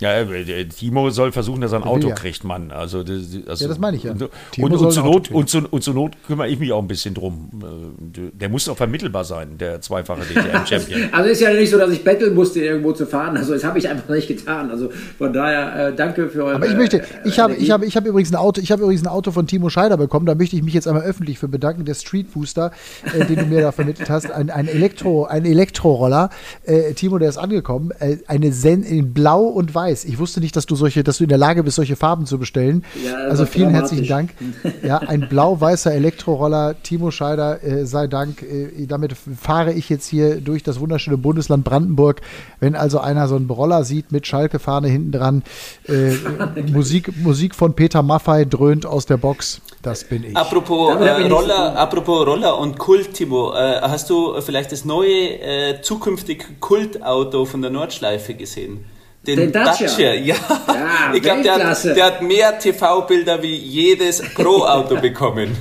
Ja, 0.00 0.20
äh, 0.20 0.64
Timo 0.66 1.10
soll 1.10 1.32
versuchen, 1.32 1.60
dass 1.60 1.72
er 1.72 1.78
ein 1.78 1.84
Auto 1.84 2.10
kriegt, 2.10 2.44
Mann. 2.44 2.72
Also, 2.72 3.04
das, 3.04 3.18
also, 3.46 3.64
ja, 3.64 3.68
das 3.68 3.78
meine 3.78 3.96
ich 3.96 4.02
ja. 4.02 4.12
Und, 4.12 4.22
und, 4.22 4.72
und, 4.72 4.90
zur 4.92 5.04
Not, 5.04 5.30
und, 5.30 5.48
zu, 5.48 5.60
und 5.70 5.82
zur 5.82 5.94
Not 5.94 6.16
kümmere 6.26 6.48
ich 6.48 6.58
mich 6.58 6.72
auch 6.72 6.80
ein 6.80 6.88
bisschen 6.88 7.14
drum. 7.14 7.50
Äh, 7.62 8.30
der 8.32 8.48
muss 8.48 8.68
auch 8.68 8.76
vermittelbar 8.76 9.24
sein, 9.24 9.58
der 9.58 9.80
zweifache 9.80 10.22
DTM-Champion. 10.22 11.08
also 11.12 11.30
ist 11.30 11.40
ja 11.40 11.52
nicht 11.52 11.70
so, 11.70 11.78
dass 11.78 11.90
ich 11.90 12.02
betteln 12.02 12.34
musste, 12.34 12.60
irgendwo 12.60 12.92
zu 12.92 13.06
fahren. 13.06 13.36
Also 13.36 13.52
das 13.52 13.62
habe 13.62 13.78
ich 13.78 13.88
einfach 13.88 14.08
nicht 14.08 14.26
getan. 14.26 14.70
Also 14.70 14.90
von 15.18 15.32
daher 15.32 15.88
äh, 15.88 15.94
danke 15.94 16.28
für 16.28 16.44
eure 16.44 16.56
Aber 16.56 16.66
ich 16.66 16.74
möchte, 16.74 17.02
ich 17.24 17.38
habe 17.38 17.54
ich 17.54 17.70
habe, 17.70 17.86
ich 17.86 17.96
habe 17.96 18.08
übrigens 18.08 18.32
ein 18.32 18.36
Auto, 18.36 18.60
ich 18.60 18.72
habe 18.72 18.82
übrigens 18.82 19.04
ein 19.04 19.08
Auto 19.08 19.30
von 19.30 19.46
Timo 19.46 19.68
Scheider 19.68 19.96
bekommen. 19.96 20.26
Da 20.26 20.34
möchte 20.34 20.56
ich 20.56 20.62
mich 20.62 20.74
jetzt 20.74 20.88
einmal 20.88 21.04
öffentlich 21.04 21.38
für 21.38 21.48
bedanken. 21.48 21.84
Der 21.84 21.94
Street 21.94 22.32
Booster, 22.32 22.72
äh, 23.04 23.24
den 23.24 23.36
du 23.36 23.46
mir 23.46 23.60
da 23.60 23.72
vermittelt 23.72 24.10
hast, 24.10 24.30
ein, 24.30 24.50
ein 24.50 24.66
Elektro, 24.66 25.26
ein 25.26 25.44
Elektroroller. 25.44 26.30
Äh, 26.64 26.94
Timo, 26.94 27.18
der 27.18 27.28
ist 27.28 27.38
angekommen. 27.38 27.92
Äh, 28.00 28.16
eine 28.26 28.50
Zen 28.50 28.82
in 28.82 29.12
Blau 29.12 29.42
und 29.44 29.74
Weiß. 29.74 29.81
Ich 29.88 30.18
wusste 30.18 30.40
nicht, 30.40 30.56
dass 30.56 30.66
du 30.66 30.76
solche, 30.76 31.04
dass 31.04 31.18
du 31.18 31.24
in 31.24 31.28
der 31.28 31.38
Lage 31.38 31.62
bist, 31.62 31.76
solche 31.76 31.96
Farben 31.96 32.26
zu 32.26 32.38
bestellen. 32.38 32.84
Ja, 33.04 33.14
also 33.28 33.46
vielen 33.46 33.70
herzlichen 33.70 34.08
Dank. 34.08 34.30
Ja, 34.82 34.98
ein 34.98 35.28
blau-weißer 35.28 35.92
Elektroroller, 35.92 36.74
Timo 36.82 37.10
Scheider, 37.10 37.62
äh, 37.62 37.86
sei 37.86 38.06
Dank. 38.06 38.42
Äh, 38.42 38.86
damit 38.86 39.14
fahre 39.14 39.72
ich 39.72 39.88
jetzt 39.88 40.06
hier 40.06 40.40
durch 40.40 40.62
das 40.62 40.80
wunderschöne 40.80 41.16
Bundesland 41.16 41.64
Brandenburg. 41.64 42.20
Wenn 42.58 42.74
also 42.74 42.98
einer 42.98 43.28
so 43.28 43.36
einen 43.36 43.48
Roller 43.48 43.84
sieht 43.84 44.12
mit 44.12 44.26
Schalke-Fahne 44.26 44.88
hinten 44.88 45.12
dran, 45.12 45.42
äh, 45.88 46.14
Musik, 46.72 47.12
Musik 47.22 47.54
von 47.54 47.74
Peter 47.74 48.02
Maffei 48.02 48.44
dröhnt 48.44 48.86
aus 48.86 49.06
der 49.06 49.16
Box. 49.16 49.60
Das 49.82 50.04
bin 50.04 50.24
ich. 50.24 50.36
Apropos, 50.36 50.96
äh, 50.96 51.26
Roller, 51.26 51.76
apropos 51.76 52.26
Roller 52.26 52.58
und 52.58 52.78
Kult, 52.78 53.14
Timo, 53.14 53.52
äh, 53.52 53.80
hast 53.82 54.10
du 54.10 54.40
vielleicht 54.40 54.72
das 54.72 54.84
neue 54.84 55.40
äh, 55.40 55.82
zukünftige 55.82 56.44
Kultauto 56.60 57.44
von 57.44 57.62
der 57.62 57.70
Nordschleife 57.70 58.34
gesehen? 58.34 58.84
Den, 59.26 59.36
den 59.36 59.52
Dacia. 59.52 59.86
Dacia. 59.86 60.14
ja. 60.14 60.34
ja 60.34 61.14
ich 61.14 61.22
glaube, 61.22 61.42
der, 61.42 61.74
der, 61.94 62.04
hat 62.04 62.22
mehr 62.22 62.58
TV-Bilder 62.58 63.40
wie 63.40 63.54
jedes 63.54 64.20
Pro-Auto 64.34 64.96
bekommen. 65.00 65.56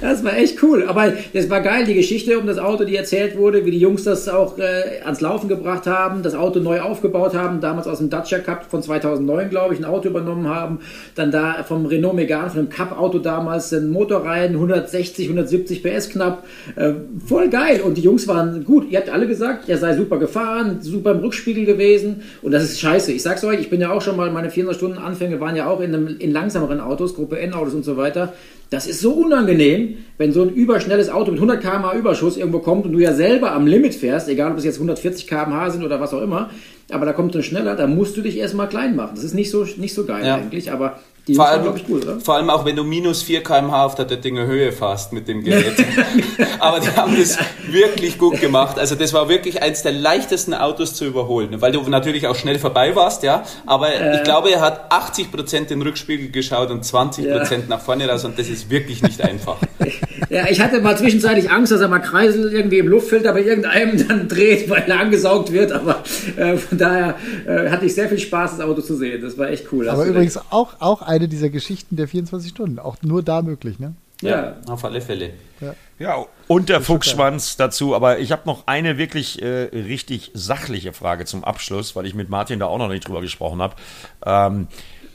Das 0.00 0.24
war 0.24 0.36
echt 0.36 0.60
cool. 0.64 0.84
Aber 0.88 1.12
das 1.32 1.48
war 1.48 1.60
geil, 1.60 1.84
die 1.84 1.94
Geschichte 1.94 2.36
um 2.36 2.48
das 2.48 2.58
Auto, 2.58 2.82
die 2.82 2.96
erzählt 2.96 3.36
wurde, 3.36 3.64
wie 3.64 3.70
die 3.70 3.78
Jungs 3.78 4.02
das 4.02 4.28
auch 4.28 4.58
äh, 4.58 5.00
ans 5.04 5.20
Laufen 5.20 5.48
gebracht 5.48 5.86
haben, 5.86 6.24
das 6.24 6.34
Auto 6.34 6.58
neu 6.58 6.80
aufgebaut 6.80 7.34
haben, 7.34 7.60
damals 7.60 7.86
aus 7.86 7.98
dem 7.98 8.10
Dacia 8.10 8.40
Cup 8.40 8.66
von 8.68 8.82
2009, 8.82 9.48
glaube 9.48 9.74
ich, 9.74 9.80
ein 9.80 9.84
Auto 9.84 10.08
übernommen 10.08 10.48
haben. 10.48 10.80
Dann 11.14 11.30
da 11.30 11.62
vom 11.62 11.86
Renault 11.86 12.16
Megane, 12.16 12.50
von 12.50 12.58
einem 12.58 12.68
Cup-Auto 12.68 13.20
damals, 13.20 13.72
ein 13.72 13.90
Motor 13.90 14.24
rein, 14.24 14.54
160, 14.54 15.26
170 15.26 15.84
PS 15.84 16.08
knapp. 16.08 16.44
Äh, 16.74 16.94
voll 17.24 17.48
geil. 17.48 17.80
Und 17.80 17.96
die 17.96 18.02
Jungs 18.02 18.26
waren 18.26 18.64
gut. 18.64 18.90
Ihr 18.90 18.98
habt 18.98 19.08
alle 19.08 19.28
gesagt, 19.28 19.68
er 19.68 19.78
sei 19.78 19.94
super 19.94 20.18
gefahren, 20.18 20.78
super 20.80 21.12
im 21.12 21.20
Rückspiegel 21.20 21.64
gewesen. 21.64 22.22
Und 22.42 22.50
das 22.50 22.64
ist 22.64 22.80
scheiße 22.80 23.03
scheiße. 23.04 23.12
Ich 23.12 23.22
sag's 23.22 23.44
euch, 23.44 23.60
ich 23.60 23.70
bin 23.70 23.80
ja 23.80 23.92
auch 23.92 24.02
schon 24.02 24.16
mal, 24.16 24.30
meine 24.30 24.50
400 24.50 24.76
Stunden 24.76 24.98
Anfänge 24.98 25.40
waren 25.40 25.56
ja 25.56 25.68
auch 25.68 25.80
in, 25.80 25.94
einem, 25.94 26.16
in 26.18 26.32
langsameren 26.32 26.80
Autos, 26.80 27.14
Gruppe 27.14 27.38
N-Autos 27.38 27.74
und 27.74 27.84
so 27.84 27.96
weiter. 27.96 28.32
Das 28.70 28.86
ist 28.86 29.00
so 29.00 29.12
unangenehm, 29.12 29.98
wenn 30.18 30.32
so 30.32 30.42
ein 30.42 30.50
überschnelles 30.50 31.10
Auto 31.10 31.30
mit 31.30 31.40
100 31.40 31.60
km/h 31.60 31.94
Überschuss 31.94 32.36
irgendwo 32.36 32.58
kommt 32.58 32.86
und 32.86 32.92
du 32.92 32.98
ja 32.98 33.12
selber 33.12 33.52
am 33.52 33.66
Limit 33.66 33.94
fährst, 33.94 34.28
egal 34.28 34.52
ob 34.52 34.58
es 34.58 34.64
jetzt 34.64 34.76
140 34.76 35.26
km/h 35.26 35.70
sind 35.70 35.84
oder 35.84 36.00
was 36.00 36.12
auch 36.14 36.22
immer, 36.22 36.50
aber 36.90 37.06
da 37.06 37.12
kommt 37.12 37.36
ein 37.36 37.42
schneller, 37.42 37.76
da 37.76 37.86
musst 37.86 38.16
du 38.16 38.22
dich 38.22 38.38
erstmal 38.38 38.68
klein 38.68 38.96
machen. 38.96 39.12
Das 39.14 39.24
ist 39.24 39.34
nicht 39.34 39.50
so, 39.50 39.66
nicht 39.76 39.94
so 39.94 40.04
geil 40.04 40.26
ja. 40.26 40.36
eigentlich, 40.36 40.72
aber 40.72 40.98
die 41.26 41.34
vor, 41.34 41.48
allem, 41.48 41.74
ich, 41.74 41.86
gut, 41.86 42.04
oder? 42.04 42.20
vor 42.20 42.34
allem 42.34 42.50
auch 42.50 42.66
wenn 42.66 42.76
du 42.76 42.84
minus 42.84 43.22
4 43.22 43.42
km/h 43.42 43.84
auf 43.84 43.94
der 43.94 44.04
Döttinger 44.04 44.46
Höhe 44.46 44.72
fährst 44.72 45.12
mit 45.14 45.26
dem 45.26 45.42
Gerät. 45.42 45.72
Aber 46.58 46.80
die 46.80 46.90
haben 46.90 47.16
das 47.18 47.38
wirklich 47.66 48.18
gut 48.18 48.40
gemacht. 48.40 48.78
Also 48.78 48.94
das 48.94 49.14
war 49.14 49.28
wirklich 49.30 49.62
eins 49.62 49.82
der 49.82 49.92
leichtesten 49.92 50.52
Autos 50.52 50.94
zu 50.94 51.06
überholen, 51.06 51.60
weil 51.60 51.72
du 51.72 51.80
natürlich 51.88 52.26
auch 52.26 52.36
schnell 52.36 52.58
vorbei 52.58 52.94
warst, 52.94 53.22
ja. 53.22 53.44
Aber 53.64 53.92
äh, 53.92 54.16
ich 54.16 54.22
glaube, 54.24 54.50
er 54.50 54.60
hat 54.60 54.92
80 54.92 55.32
Prozent 55.32 55.70
den 55.70 55.80
Rückspiegel 55.80 56.30
geschaut 56.30 56.70
und 56.70 56.84
20 56.84 57.30
Prozent 57.30 57.64
ja. 57.64 57.76
nach 57.76 57.80
vorne 57.80 58.06
raus 58.06 58.24
und 58.24 58.38
das 58.38 58.48
ist 58.48 58.68
wirklich 58.68 59.02
nicht 59.02 59.22
einfach. 59.22 59.56
Ja, 60.30 60.46
ich 60.48 60.60
hatte 60.60 60.80
mal 60.80 60.96
zwischenzeitlich 60.96 61.50
Angst, 61.50 61.70
dass 61.70 61.80
er 61.80 61.88
mal 61.88 62.00
Kreisel 62.00 62.52
irgendwie 62.52 62.78
im 62.78 62.88
Luftfilter 62.88 63.32
bei 63.32 63.42
irgendeinem 63.42 64.08
dann 64.08 64.26
dreht, 64.26 64.68
weil 64.68 64.84
er 64.86 65.00
angesaugt 65.00 65.52
wird. 65.52 65.70
Aber 65.70 66.02
äh, 66.36 66.56
von 66.56 66.78
daher 66.78 67.16
äh, 67.46 67.68
hatte 67.70 67.86
ich 67.86 67.94
sehr 67.94 68.08
viel 68.08 68.18
Spaß, 68.18 68.56
das 68.56 68.60
Auto 68.60 68.80
zu 68.80 68.96
sehen. 68.96 69.22
Das 69.22 69.38
war 69.38 69.48
echt 69.50 69.70
cool. 69.72 69.88
Aber 69.88 70.04
übrigens 70.04 70.38
auch, 70.50 70.74
auch 70.80 71.02
eine 71.14 71.28
dieser 71.28 71.50
Geschichten 71.50 71.96
der 71.96 72.08
24 72.08 72.50
Stunden. 72.50 72.78
Auch 72.78 72.96
nur 73.02 73.22
da 73.22 73.42
möglich, 73.42 73.78
ne? 73.78 73.94
Ja, 74.20 74.56
auf 74.68 74.84
alle 74.84 75.00
Fälle. 75.00 75.30
Ja, 75.60 75.74
ja 75.98 76.26
und 76.48 76.68
der 76.68 76.80
Fuchsschwanz 76.80 77.56
dazu. 77.56 77.94
Aber 77.94 78.18
ich 78.18 78.32
habe 78.32 78.42
noch 78.46 78.66
eine 78.66 78.96
wirklich 78.96 79.42
äh, 79.42 79.68
richtig 79.72 80.30
sachliche 80.34 80.92
Frage 80.92 81.24
zum 81.24 81.44
Abschluss, 81.44 81.94
weil 81.94 82.06
ich 82.06 82.14
mit 82.14 82.28
Martin 82.28 82.58
da 82.58 82.66
auch 82.66 82.78
noch 82.78 82.88
nicht 82.88 83.06
drüber 83.06 83.20
gesprochen 83.20 83.60
habe. 83.60 83.76
Ähm, 84.24 84.68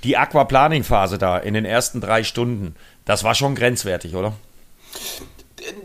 die 0.04 0.16
Aquaplaning-Phase 0.18 1.18
da 1.18 1.38
in 1.38 1.54
den 1.54 1.66
ersten 1.66 2.02
drei 2.02 2.24
Stunden, 2.24 2.76
das 3.06 3.24
war 3.24 3.36
schon 3.36 3.56
grenzwertig, 3.56 4.16
oder? 4.16 4.34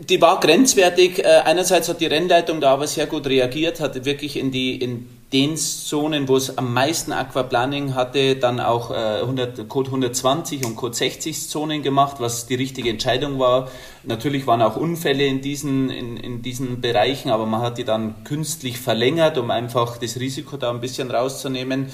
Die 0.07 0.21
war 0.21 0.39
grenzwertig. 0.39 1.19
Äh, 1.19 1.41
einerseits 1.45 1.89
hat 1.89 2.01
die 2.01 2.05
Rennleitung 2.05 2.61
da 2.61 2.73
aber 2.73 2.87
sehr 2.87 3.07
gut 3.07 3.27
reagiert, 3.27 3.79
hat 3.79 4.05
wirklich 4.05 4.37
in 4.37 4.51
die 4.51 4.75
in 4.75 5.09
den 5.33 5.57
Zonen, 5.57 6.27
wo 6.27 6.37
es 6.37 6.57
am 6.57 6.73
meisten 6.73 7.11
Aquaplaning 7.11 7.95
hatte, 7.95 8.35
dann 8.35 8.59
auch 8.59 8.91
100, 8.91 9.59
äh, 9.59 9.63
Code 9.65 9.87
120 9.87 10.65
und 10.65 10.75
Code 10.75 10.95
60 10.95 11.49
Zonen 11.49 11.81
gemacht, 11.81 12.17
was 12.19 12.45
die 12.45 12.55
richtige 12.55 12.89
Entscheidung 12.89 13.39
war. 13.39 13.69
Natürlich 14.03 14.45
waren 14.45 14.61
auch 14.61 14.75
Unfälle 14.75 15.25
in 15.25 15.41
diesen, 15.41 15.89
in, 15.89 16.17
in 16.17 16.41
diesen 16.41 16.79
Bereichen, 16.79 17.31
aber 17.31 17.47
man 17.47 17.61
hat 17.61 17.79
die 17.79 17.83
dann 17.83 18.23
künstlich 18.23 18.79
verlängert, 18.79 19.37
um 19.37 19.49
einfach 19.49 19.97
das 19.97 20.19
Risiko 20.19 20.57
da 20.57 20.69
ein 20.69 20.79
bisschen 20.79 21.09
rauszunehmen. 21.09 21.87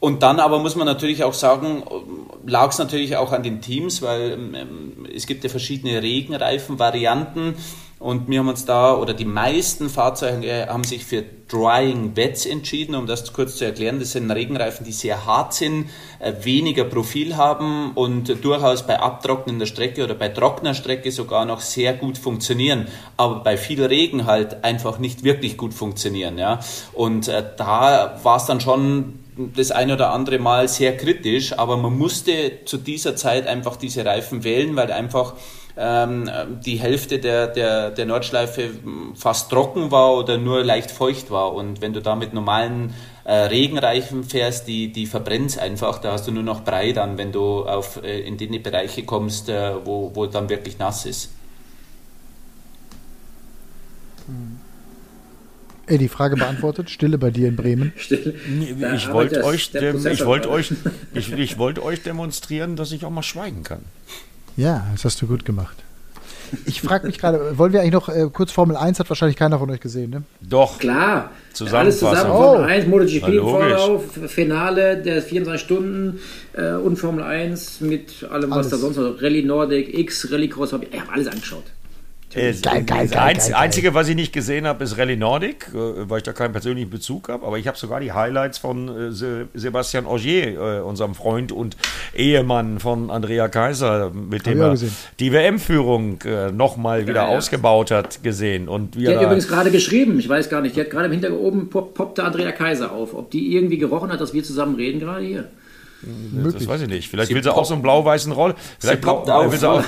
Und 0.00 0.22
dann 0.22 0.40
aber 0.40 0.58
muss 0.58 0.76
man 0.76 0.86
natürlich 0.86 1.24
auch 1.24 1.32
sagen, 1.32 1.84
lag 2.44 2.70
es 2.70 2.78
natürlich 2.78 3.16
auch 3.16 3.32
an 3.32 3.42
den 3.42 3.62
Teams, 3.62 4.02
weil 4.02 4.32
ähm, 4.32 5.06
es 5.14 5.26
gibt 5.26 5.44
ja 5.44 5.48
verschiedene 5.48 6.02
Regenreifen-Varianten 6.02 7.54
und 8.04 8.28
wir 8.28 8.40
haben 8.40 8.48
uns 8.48 8.66
da, 8.66 8.94
oder 8.94 9.14
die 9.14 9.24
meisten 9.24 9.88
Fahrzeuge 9.88 10.66
haben 10.68 10.84
sich 10.84 11.06
für 11.06 11.24
Drying 11.48 12.14
Wets 12.14 12.44
entschieden, 12.44 12.94
um 12.94 13.06
das 13.06 13.32
kurz 13.32 13.56
zu 13.56 13.64
erklären. 13.64 13.98
Das 13.98 14.12
sind 14.12 14.30
Regenreifen, 14.30 14.84
die 14.84 14.92
sehr 14.92 15.24
hart 15.24 15.54
sind, 15.54 15.88
äh, 16.18 16.34
weniger 16.42 16.84
Profil 16.84 17.38
haben 17.38 17.92
und 17.92 18.44
durchaus 18.44 18.86
bei 18.86 19.00
abtrocknender 19.00 19.64
Strecke 19.64 20.04
oder 20.04 20.14
bei 20.14 20.28
trockener 20.28 20.74
Strecke 20.74 21.10
sogar 21.10 21.46
noch 21.46 21.62
sehr 21.62 21.94
gut 21.94 22.18
funktionieren, 22.18 22.88
aber 23.16 23.36
bei 23.36 23.56
viel 23.56 23.82
Regen 23.82 24.26
halt 24.26 24.64
einfach 24.64 24.98
nicht 24.98 25.24
wirklich 25.24 25.56
gut 25.56 25.72
funktionieren. 25.72 26.36
Ja? 26.36 26.60
Und 26.92 27.28
äh, 27.28 27.42
da 27.56 28.20
war 28.22 28.36
es 28.36 28.44
dann 28.44 28.60
schon 28.60 29.18
das 29.56 29.70
ein 29.70 29.90
oder 29.90 30.12
andere 30.12 30.38
Mal 30.38 30.68
sehr 30.68 30.94
kritisch, 30.94 31.58
aber 31.58 31.78
man 31.78 31.96
musste 31.96 32.66
zu 32.66 32.76
dieser 32.76 33.16
Zeit 33.16 33.46
einfach 33.46 33.76
diese 33.76 34.04
Reifen 34.04 34.44
wählen, 34.44 34.76
weil 34.76 34.92
einfach 34.92 35.32
ähm, 35.76 36.30
die 36.64 36.76
Hälfte 36.76 37.18
der, 37.18 37.48
der, 37.48 37.90
der 37.90 38.06
Nordschleife 38.06 38.70
fast 39.14 39.50
trocken 39.50 39.90
war 39.90 40.14
oder 40.14 40.38
nur 40.38 40.62
leicht 40.62 40.90
feucht 40.90 41.30
war. 41.30 41.54
Und 41.54 41.80
wenn 41.80 41.92
du 41.92 42.00
da 42.00 42.14
mit 42.14 42.32
normalen 42.32 42.94
äh, 43.24 43.32
Regenreifen 43.32 44.22
fährst, 44.24 44.68
die, 44.68 44.92
die 44.92 45.06
verbrennt 45.06 45.58
einfach, 45.58 45.98
da 45.98 46.12
hast 46.12 46.28
du 46.28 46.32
nur 46.32 46.42
noch 46.42 46.62
Brei 46.62 46.92
dann, 46.92 47.18
wenn 47.18 47.32
du 47.32 47.64
auf, 47.64 48.02
äh, 48.02 48.20
in 48.20 48.36
die 48.36 48.58
Bereiche 48.58 49.04
kommst, 49.04 49.48
äh, 49.48 49.72
wo, 49.84 50.12
wo 50.14 50.26
dann 50.26 50.48
wirklich 50.48 50.78
nass 50.78 51.06
ist. 51.06 51.30
Hm. 54.26 54.60
Ey, 55.86 55.98
die 55.98 56.08
Frage 56.08 56.36
beantwortet. 56.36 56.88
Stille 56.88 57.18
bei 57.18 57.30
dir 57.30 57.48
in 57.48 57.56
Bremen. 57.56 57.92
Stille. 57.96 58.34
Ich 58.96 59.12
wollte 59.12 59.44
euch, 59.44 59.70
ich 59.74 60.24
wollte 60.24 60.50
euch, 60.50 60.72
ich, 61.12 61.32
ich 61.32 61.58
wollte 61.58 61.82
euch 61.82 62.02
demonstrieren, 62.02 62.76
dass 62.76 62.92
ich 62.92 63.04
auch 63.04 63.10
mal 63.10 63.22
schweigen 63.22 63.64
kann. 63.64 63.82
Ja, 64.56 64.86
das 64.92 65.04
hast 65.04 65.20
du 65.22 65.26
gut 65.26 65.44
gemacht. 65.44 65.76
Ich 66.66 66.80
frage 66.80 67.06
mich 67.06 67.18
gerade, 67.18 67.58
wollen 67.58 67.72
wir 67.72 67.80
eigentlich 67.80 67.92
noch, 67.92 68.08
äh, 68.08 68.28
kurz 68.32 68.52
Formel 68.52 68.76
1 68.76 69.00
hat 69.00 69.08
wahrscheinlich 69.08 69.36
keiner 69.36 69.58
von 69.58 69.70
euch 69.70 69.80
gesehen, 69.80 70.10
ne? 70.10 70.22
Doch. 70.40 70.78
Klar. 70.78 71.30
Alles 71.72 71.98
zusammen. 71.98 72.30
Oh. 72.30 72.36
Formel 72.36 72.64
1, 72.64 72.86
MotoGP 72.86 73.28
im. 73.28 73.42
Vorlauf, 73.42 74.02
Finale 74.28 74.98
der 74.98 75.22
24 75.22 75.64
Stunden 75.64 76.20
äh, 76.52 76.72
und 76.74 76.96
Formel 76.96 77.24
1 77.24 77.80
mit 77.80 78.24
allem, 78.30 78.50
was 78.50 78.58
Alles. 78.58 78.70
da 78.70 78.76
sonst 78.76 78.96
noch. 78.96 79.20
Rallye 79.22 79.42
Nordic, 79.42 79.98
X, 79.98 80.30
Rallye 80.30 80.48
Cross, 80.48 80.72
hab 80.72 80.82
ich, 80.82 80.92
ich 80.92 81.00
habe 81.00 81.12
alles 81.12 81.26
angeschaut. 81.26 81.64
Äh, 82.34 82.52
Geil, 82.52 82.82
geil, 82.82 83.08
das 83.08 83.16
Einz- 83.16 83.44
geil, 83.44 83.52
geil. 83.52 83.54
Einzige, 83.54 83.94
was 83.94 84.08
ich 84.08 84.16
nicht 84.16 84.32
gesehen 84.32 84.66
habe, 84.66 84.82
ist 84.84 84.98
Rallye 84.98 85.16
Nordic, 85.16 85.68
äh, 85.72 86.08
weil 86.08 86.18
ich 86.18 86.24
da 86.24 86.32
keinen 86.32 86.52
persönlichen 86.52 86.90
Bezug 86.90 87.28
habe. 87.28 87.46
Aber 87.46 87.58
ich 87.58 87.66
habe 87.68 87.78
sogar 87.78 88.00
die 88.00 88.12
Highlights 88.12 88.58
von 88.58 88.88
äh, 88.88 89.12
Se 89.12 89.46
Sebastian 89.54 90.06
Ogier, 90.06 90.58
äh, 90.58 90.80
unserem 90.80 91.14
Freund 91.14 91.52
und 91.52 91.76
Ehemann 92.14 92.80
von 92.80 93.10
Andrea 93.10 93.48
Kaiser, 93.48 94.10
mit 94.10 94.46
dem 94.46 94.60
er 94.60 94.76
die 95.20 95.32
WM-Führung 95.32 96.20
äh, 96.22 96.50
nochmal 96.50 97.06
wieder 97.06 97.22
Ja, 97.24 97.30
ja. 97.30 97.36
ausgebaut 97.36 97.90
hat, 97.90 98.22
gesehen. 98.22 98.68
Und 98.68 98.96
wie 98.96 99.00
Die 99.00 99.06
er 99.06 99.16
hat 99.18 99.24
übrigens 99.24 99.48
gerade 99.48 99.70
geschrieben, 99.70 100.18
ich 100.18 100.28
weiß 100.28 100.48
gar 100.50 100.60
nicht, 100.60 100.76
die 100.76 100.80
hat 100.80 100.90
gerade 100.90 101.06
im 101.06 101.12
Hintergrund 101.12 101.42
oben 101.42 101.70
pop, 101.70 101.94
poppte 101.94 102.24
Andrea 102.24 102.52
Kaiser 102.52 102.92
auf. 102.92 103.14
Ob 103.14 103.30
die 103.30 103.54
irgendwie 103.54 103.78
gerochen 103.78 104.10
hat, 104.12 104.20
dass 104.20 104.32
wir 104.34 104.42
zusammen 104.42 104.74
reden 104.76 105.00
gerade 105.00 105.24
hier. 105.24 105.48
das 106.02 106.66
weiß 106.66 106.82
ich 106.82 106.88
nicht. 106.88 107.08
Vielleicht 107.08 107.32
will 107.34 107.42
sie 107.42 107.52
auch 107.54 107.64
so 107.64 107.74
einen 107.74 107.82
blau-weißen 107.82 108.32
Roll. 108.32 108.54
Vielleicht, 108.78 109.02
poppt 109.02 109.26
blau- 109.26 109.44
auf, 109.44 109.52
will 109.52 109.58
sie 109.58 109.68
auch, 109.68 109.82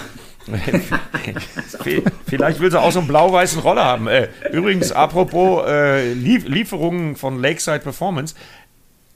Vielleicht 2.26 2.60
will 2.60 2.70
sie 2.70 2.80
auch 2.80 2.92
so 2.92 3.00
einen 3.00 3.08
blau-weißen 3.08 3.60
Roller 3.60 3.84
haben. 3.84 4.06
Äh, 4.06 4.28
übrigens, 4.52 4.92
apropos 4.92 5.64
äh, 5.66 6.12
Lief 6.12 6.46
Lieferungen 6.46 7.16
von 7.16 7.40
Lakeside 7.40 7.80
Performance. 7.80 8.34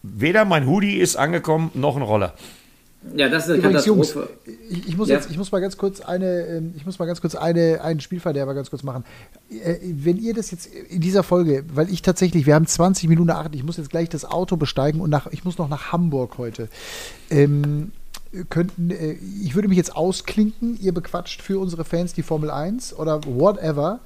Weder 0.02 0.44
mein 0.44 0.66
Hoodie 0.66 0.96
ist 0.96 1.16
angekommen, 1.16 1.70
noch 1.74 1.96
ein 1.96 2.02
Roller. 2.02 2.34
Ja, 3.16 3.30
das 3.30 3.44
ist 3.44 3.50
eine 3.50 3.58
Übrigens, 3.60 3.86
Jungs, 3.86 4.14
ich, 4.68 4.88
ich, 4.88 4.96
muss 4.96 5.08
Ja. 5.08 5.16
jetzt, 5.16 5.30
ich 5.30 5.38
muss 5.38 5.50
mal 5.50 5.60
ganz 5.60 5.78
kurz 5.78 6.00
eine, 6.02 6.46
ähm, 6.46 6.74
ich 6.76 6.84
muss 6.84 6.98
mal 6.98 7.06
ganz 7.06 7.22
kurz 7.22 7.34
eine, 7.34 7.80
einen 7.82 8.00
Spielverderber 8.00 8.52
ganz 8.52 8.68
kurz 8.68 8.82
machen. 8.82 9.04
Äh, 9.50 9.76
Wenn 9.82 10.18
ihr 10.18 10.34
das 10.34 10.50
jetzt 10.50 10.66
in 10.66 11.00
dieser 11.00 11.22
Folge, 11.22 11.64
weil 11.72 11.90
ich 11.90 12.02
tatsächlich, 12.02 12.44
wir 12.44 12.54
haben 12.54 12.66
20 12.66 13.08
Minuten 13.08 13.30
acht, 13.30 13.54
ich 13.54 13.64
muss 13.64 13.78
jetzt 13.78 13.88
gleich 13.88 14.10
das 14.10 14.26
Auto 14.26 14.56
besteigen 14.58 15.00
und 15.00 15.08
nach, 15.08 15.28
ich 15.28 15.44
muss 15.44 15.56
noch 15.56 15.70
nach 15.70 15.92
Hamburg 15.92 16.36
heute. 16.36 16.68
Ähm, 17.30 17.92
könnten, 18.48 18.90
äh, 18.90 19.16
ich 19.42 19.54
würde 19.54 19.68
mich 19.68 19.76
jetzt 19.76 19.96
ausklinken, 19.96 20.78
ihr 20.80 20.92
bequatscht 20.92 21.42
für 21.42 21.58
unsere 21.58 21.84
Fans 21.84 22.12
die 22.12 22.22
Formel 22.22 22.50
1 22.50 22.94
oder 22.94 23.20
whatever. 23.24 24.00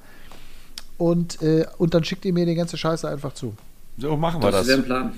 Und, 0.97 1.41
äh, 1.41 1.65
und 1.77 1.93
dann 1.93 2.03
schickt 2.03 2.25
ihr 2.25 2.33
mir 2.33 2.45
die 2.45 2.55
ganze 2.55 2.77
Scheiße 2.77 3.07
einfach 3.09 3.33
zu. 3.33 3.53
So 3.97 4.15
machen 4.17 4.41
wir 4.41 4.51
Das 4.51 4.61
das. 4.61 4.67
wäre 4.67 4.79
ein 4.79 4.85
Plan. 4.85 5.13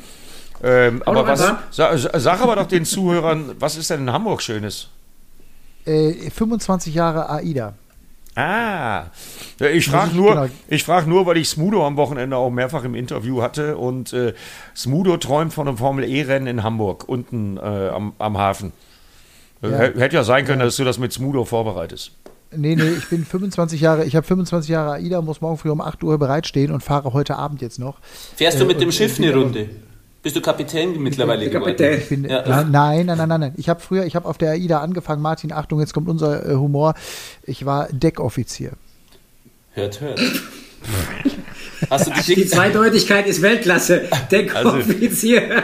Ähm, 0.63 1.03
aber 1.05 1.21
doch 1.21 1.27
was, 1.27 1.41
einfach. 1.41 1.63
sag, 1.71 1.99
sag 2.19 2.41
aber 2.41 2.55
doch 2.55 2.67
den 2.67 2.83
Zuhörern, 2.83 3.51
was 3.59 3.77
ist 3.77 3.89
denn 3.91 4.01
in 4.01 4.11
Hamburg 4.11 4.41
Schönes? 4.41 4.89
Äh, 5.85 6.31
25 6.31 6.93
Jahre 6.95 7.29
AIDA. 7.29 7.73
Ah, 8.35 9.05
ja, 9.59 9.67
ich 9.71 9.87
frage 9.87 10.15
nur, 10.15 10.29
genau. 10.35 10.47
ich 10.67 10.83
frage 10.83 11.09
nur, 11.09 11.25
weil 11.25 11.37
ich 11.37 11.49
Smudo 11.49 11.85
am 11.85 11.97
Wochenende 11.97 12.37
auch 12.37 12.51
mehrfach 12.51 12.83
im 12.83 12.93
Interview 12.93 13.41
hatte 13.41 13.77
und 13.77 14.13
äh, 14.13 14.33
Smudo 14.75 15.17
träumt 15.17 15.53
von 15.53 15.67
einem 15.67 15.77
Formel 15.77 16.03
E-Rennen 16.05 16.45
in 16.45 16.61
Hamburg 16.63 17.09
unten 17.09 17.57
äh, 17.57 17.61
am, 17.61 18.13
am 18.19 18.37
Hafen. 18.37 18.73
Äh, 19.61 19.69
Ja. 19.69 19.77
Hätte 19.99 20.15
ja 20.15 20.23
sein 20.23 20.45
können, 20.45 20.59
dass 20.59 20.75
du 20.75 20.83
das 20.83 20.97
mit 20.99 21.11
Smudo 21.13 21.45
vorbereitest. 21.45 22.11
Nee, 22.55 22.75
nee, 22.75 22.89
ich 22.97 23.09
bin 23.09 23.25
25 23.25 23.81
Jahre, 23.81 24.05
ich 24.05 24.15
habe 24.15 24.25
25 24.25 24.69
Jahre 24.69 24.93
AIDA, 24.93 25.21
muss 25.21 25.41
morgen 25.41 25.57
früh 25.57 25.69
um 25.69 25.81
8 25.81 26.01
Uhr 26.03 26.17
bereitstehen 26.17 26.71
und 26.71 26.81
fahre 26.81 27.11
heute 27.11 27.35
Abend 27.35 27.61
jetzt 27.61 27.77
noch. 27.77 27.97
Fährst 28.35 28.59
du 28.59 28.63
Äh, 28.63 28.67
mit 28.67 28.79
dem 28.79 28.87
und- 28.87 28.93
Schiff 28.93 29.17
eine 29.19 29.31
bin 29.33 29.41
Runde? 29.41 29.69
Bist 30.23 30.35
du 30.35 30.41
Kapitän 30.41 30.97
mittlerweile 31.01 31.41
Der 31.41 31.49
geworden? 31.49 31.75
Kapitän. 31.75 31.99
Ich 31.99 32.09
bin, 32.09 32.23
Ja. 32.23 32.63
Nein, 32.63 33.05
nein, 33.05 33.17
nein, 33.17 33.27
nein, 33.29 33.39
nein. 33.39 33.53
Ich 33.57 33.67
habe 33.69 33.79
früher, 33.81 34.05
ich 34.05 34.15
habe 34.15 34.27
auf 34.27 34.37
der 34.37 34.51
AIDA 34.51 34.79
angefangen, 34.79 35.21
Martin, 35.21 35.51
Achtung, 35.51 35.79
jetzt 35.81 35.93
kommt 35.93 36.07
unser 36.09 36.45
äh, 36.49 36.55
Humor. 36.55 36.93
Ich 37.43 37.65
war 37.65 37.87
Deckoffizier. 37.91 38.71
Hört, 39.73 39.99
hört. 40.01 40.19
Hast 41.89 42.07
du 42.07 42.11
die 42.27 42.35
Die 42.35 42.47
Zweideutigkeit 42.47 43.27
ist 43.27 43.41
Weltklasse. 43.41 44.03
Deckoffizier. 44.31 45.63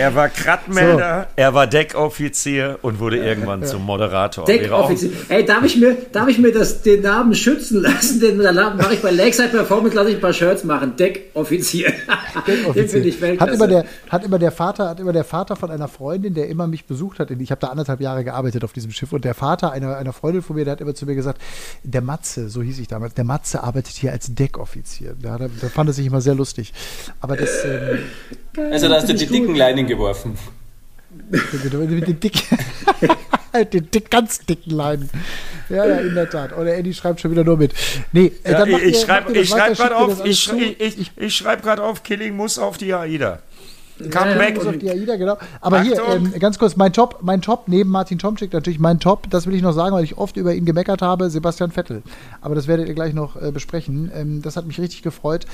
Er 0.00 0.14
war 0.14 0.30
Krattmelder, 0.30 1.26
er 1.36 1.52
war 1.52 1.66
Deckoffizier 1.66 2.78
und 2.80 3.00
wurde 3.00 3.18
irgendwann 3.18 3.66
zum 3.66 3.84
Moderator. 3.84 4.46
Deckoffizier. 4.46 5.10
Ey, 5.28 5.44
darf 5.44 5.62
ich 5.62 5.76
mir, 5.76 5.94
darf 6.10 6.26
ich 6.26 6.38
mir 6.38 6.52
das, 6.52 6.80
den 6.80 7.02
Namen 7.02 7.34
schützen 7.34 7.82
lassen? 7.82 8.18
Den 8.18 8.38
mache 8.38 8.94
ich 8.94 9.02
bei 9.02 9.10
Lakeside 9.10 9.50
Performance, 9.50 9.94
lasse 9.94 10.08
ich 10.08 10.14
ein 10.14 10.20
paar 10.22 10.32
Shirts 10.32 10.64
machen. 10.64 10.96
Deckoffizier. 10.96 11.92
Den 12.74 12.88
finde 12.88 13.08
ich 13.08 13.16
Hat 13.16 13.20
Weltklasse. 13.20 13.54
immer, 13.54 13.68
der, 13.68 13.84
hat 14.08 14.24
immer 14.24 14.38
der 14.38 14.52
Vater, 14.52 14.88
hat 14.88 15.00
immer 15.00 15.12
der 15.12 15.24
Vater 15.24 15.56
von 15.56 15.70
einer 15.70 15.88
Freundin, 15.88 16.32
der 16.32 16.48
immer 16.48 16.66
mich 16.66 16.86
besucht 16.86 17.18
hat. 17.18 17.30
Ich 17.30 17.50
habe 17.50 17.60
da 17.60 17.66
anderthalb 17.68 18.00
Jahre 18.00 18.24
gearbeitet 18.24 18.64
auf 18.64 18.72
diesem 18.72 18.92
Schiff 18.92 19.12
und 19.12 19.24
der 19.24 19.34
Vater 19.34 19.72
einer, 19.72 19.96
einer 19.96 20.12
Freundin 20.12 20.40
von 20.40 20.56
mir, 20.56 20.64
der 20.64 20.72
hat 20.72 20.80
immer 20.80 20.94
zu 20.94 21.06
mir 21.06 21.14
gesagt, 21.16 21.40
der 21.82 22.00
Matze, 22.00 22.48
so 22.48 22.62
hieß 22.62 22.78
ich 22.78 22.88
damals, 22.88 23.14
der 23.14 23.24
Matze 23.24 23.62
arbeitet 23.62 23.94
hier 23.96 24.12
als 24.12 24.34
Deckoffizier. 24.34 25.14
Da, 25.20 25.38
da, 25.38 25.48
da 25.60 25.68
fand 25.68 25.90
er 25.90 25.92
sich 25.92 26.06
immer 26.06 26.20
sehr 26.20 26.34
lustig. 26.34 26.72
Aber 27.20 27.36
das, 27.36 27.64
ähm, 27.64 27.98
Also 28.70 28.88
da 28.88 28.96
hast 28.96 29.08
du 29.08 29.14
die 29.14 29.26
dicken 29.26 29.54
Leinen 29.54 29.86
geworfen. 29.90 30.38
mit, 31.30 32.08
den 32.08 32.20
dick, 32.20 32.44
den 33.72 33.90
dick, 33.90 34.10
ganz 34.10 34.38
dicken 34.46 34.70
Leinen. 34.70 35.10
Ja, 35.68 35.86
ja, 35.86 35.96
in 35.98 36.14
der 36.14 36.28
Tat. 36.30 36.56
Oder 36.56 36.76
Eddie 36.76 36.94
schreibt 36.94 37.20
schon 37.20 37.30
wieder 37.30 37.44
nur 37.44 37.56
mit. 37.56 37.72
Nee, 38.12 38.32
äh, 38.44 38.52
Ja, 38.52 38.64
ich 38.66 38.82
ihr- 38.82 38.94
schreibe 38.94 39.32
ich 39.38 39.48
schreib 39.48 39.70
weiter, 39.70 39.74
gerade 39.74 39.96
auf, 39.96 40.24
ich, 40.24 40.52
ich, 40.52 40.80
ich, 40.80 41.10
ich 41.16 41.36
schreib 41.36 41.62
grad 41.62 41.78
auf, 41.80 42.02
Killing 42.02 42.34
muss 42.36 42.58
auf 42.58 42.76
die 42.78 42.92
AIDA. 42.94 43.38
Ja, 44.00 44.08
Comeback. 44.08 44.66
auf 44.66 44.78
die 44.78 44.90
AIDA, 44.90 45.16
genau. 45.16 45.36
Aber 45.60 45.82
hier, 45.82 46.00
Achtung. 46.00 46.26
ähm, 46.32 46.38
ganz 46.38 46.58
kurz, 46.58 46.76
mein 46.76 46.92
Top, 46.92 47.18
mein 47.22 47.42
Top 47.42 47.68
neben 47.68 47.90
Martin 47.90 48.18
Tomczyk 48.18 48.52
natürlich 48.52 48.78
mein 48.78 49.00
Top, 49.00 49.28
das 49.30 49.46
will 49.46 49.54
ich 49.54 49.62
noch 49.62 49.72
sagen, 49.72 49.94
weil 49.94 50.04
ich 50.04 50.18
oft 50.18 50.36
über 50.36 50.54
ihn 50.54 50.64
gemeckert 50.64 51.02
habe, 51.02 51.30
Sebastian 51.30 51.70
Vettel. 51.70 52.02
Aber 52.40 52.54
das 52.54 52.66
werdet 52.66 52.88
ihr 52.88 52.94
gleich 52.94 53.14
noch 53.14 53.40
äh, 53.40 53.50
besprechen. 53.52 54.10
Ähm, 54.14 54.42
das 54.42 54.56
hat 54.56 54.66
mich 54.66 54.80
richtig 54.80 55.02
gefreut. 55.02 55.46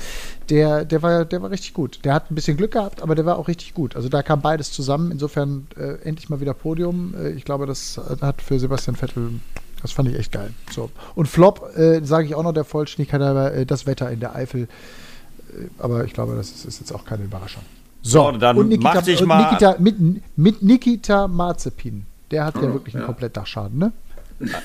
Der, 0.49 0.85
der, 0.85 1.01
war, 1.01 1.25
der 1.25 1.41
war 1.41 1.49
richtig 1.49 1.73
gut. 1.73 1.99
Der 2.03 2.13
hat 2.13 2.31
ein 2.31 2.35
bisschen 2.35 2.57
Glück 2.57 2.71
gehabt, 2.71 3.01
aber 3.01 3.15
der 3.15 3.25
war 3.25 3.37
auch 3.37 3.47
richtig 3.47 3.73
gut. 3.73 3.95
Also 3.95 4.09
da 4.09 4.23
kam 4.23 4.41
beides 4.41 4.71
zusammen. 4.71 5.11
Insofern 5.11 5.67
äh, 5.77 6.01
endlich 6.03 6.29
mal 6.29 6.39
wieder 6.39 6.53
Podium. 6.53 7.13
Äh, 7.19 7.31
ich 7.31 7.45
glaube, 7.45 7.65
das 7.65 7.99
hat 8.21 8.41
für 8.41 8.59
Sebastian 8.59 8.95
Vettel, 8.95 9.39
das 9.81 9.91
fand 9.91 10.09
ich 10.09 10.15
echt 10.17 10.31
geil. 10.31 10.51
So. 10.71 10.89
Und 11.15 11.27
Flop, 11.27 11.75
äh, 11.77 12.01
sage 12.03 12.27
ich 12.27 12.35
auch 12.35 12.43
noch 12.43 12.53
der 12.53 12.63
Vollständigkeit, 12.63 13.21
aber 13.21 13.53
äh, 13.53 13.65
das 13.65 13.85
Wetter 13.85 14.09
in 14.11 14.19
der 14.19 14.35
Eifel. 14.35 14.63
Äh, 14.63 15.67
aber 15.79 16.05
ich 16.05 16.13
glaube, 16.13 16.35
das 16.35 16.49
ist, 16.49 16.65
ist 16.65 16.79
jetzt 16.79 16.91
auch 16.93 17.05
keine 17.05 17.23
Überraschung. 17.23 17.63
So, 18.11 18.31
dann 18.31 18.77
mach 18.79 19.01
dich 19.03 19.21
und 19.21 19.27
mal- 19.27 19.43
Nikita, 19.43 19.75
mit, 19.79 19.95
mit 20.37 20.61
Nikita 20.63 21.27
Marzepin. 21.27 22.05
Der 22.31 22.45
hat 22.45 22.55
Oh, 22.57 22.63
ja 22.63 22.73
wirklich 22.73 22.93
einen 22.95 23.03
ja. 23.03 23.05
Komplettdachschaden, 23.07 23.77
ne? 23.79 23.91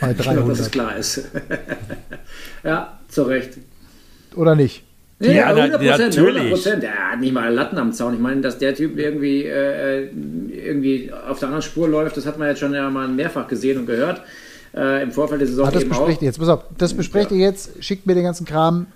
Bei 0.00 0.10
Ich 0.12 0.18
glaube, 0.18 0.48
dass 0.48 0.60
es 0.60 0.70
300. 0.70 0.72
klar 0.72 0.96
ist. 0.96 1.22
ja, 2.64 2.98
zu 3.08 3.22
Recht. 3.22 3.58
Oder 4.36 4.54
nicht? 4.54 4.82
Ja, 5.20 5.30
Ja, 5.30 5.52
na- 5.54 5.62
100 5.62 5.80
Prozent, 5.80 5.98
natürlich. 6.16 6.36
100 6.42 6.50
Prozent. 6.52 6.84
Er 6.84 7.12
hat 7.12 7.20
nicht 7.20 7.32
mal 7.32 7.52
Latten 7.54 7.78
am 7.78 7.92
Zaun. 7.92 8.14
Ich 8.14 8.20
meine, 8.20 8.40
dass 8.40 8.58
der 8.58 8.74
Typ 8.74 8.98
irgendwie, 8.98 9.44
äh, 9.44 10.08
irgendwie 10.52 11.12
auf 11.12 11.38
der 11.38 11.48
anderen 11.48 11.62
Spur 11.62 11.88
läuft, 11.88 12.16
das 12.16 12.26
hat 12.26 12.38
man 12.38 12.48
jetzt 12.48 12.58
schon 12.58 12.74
ja 12.74 12.90
mal 12.90 13.06
mehrfach 13.08 13.46
gesehen 13.46 13.78
und 13.78 13.86
gehört. 13.86 14.20
Äh, 14.74 15.02
Im 15.04 15.12
Vorfeld 15.12 15.40
der 15.42 15.48
Saison 15.48 15.66
Ah, 15.66 15.70
das 15.70 15.82
eben 15.82 15.90
besprecht 15.90 16.18
auch. 16.18 16.22
ihr 16.22 16.26
jetzt. 16.26 16.38
Pass 16.38 16.48
auf, 16.48 16.64
das 16.76 16.94
besprecht 16.94 17.30
ihr 17.30 17.38
jetzt. 17.38 17.82
Schickt 17.84 18.06
mir 18.06 18.14
den 18.14 18.24
ganzen 18.24 18.46
Kram. 18.46 18.86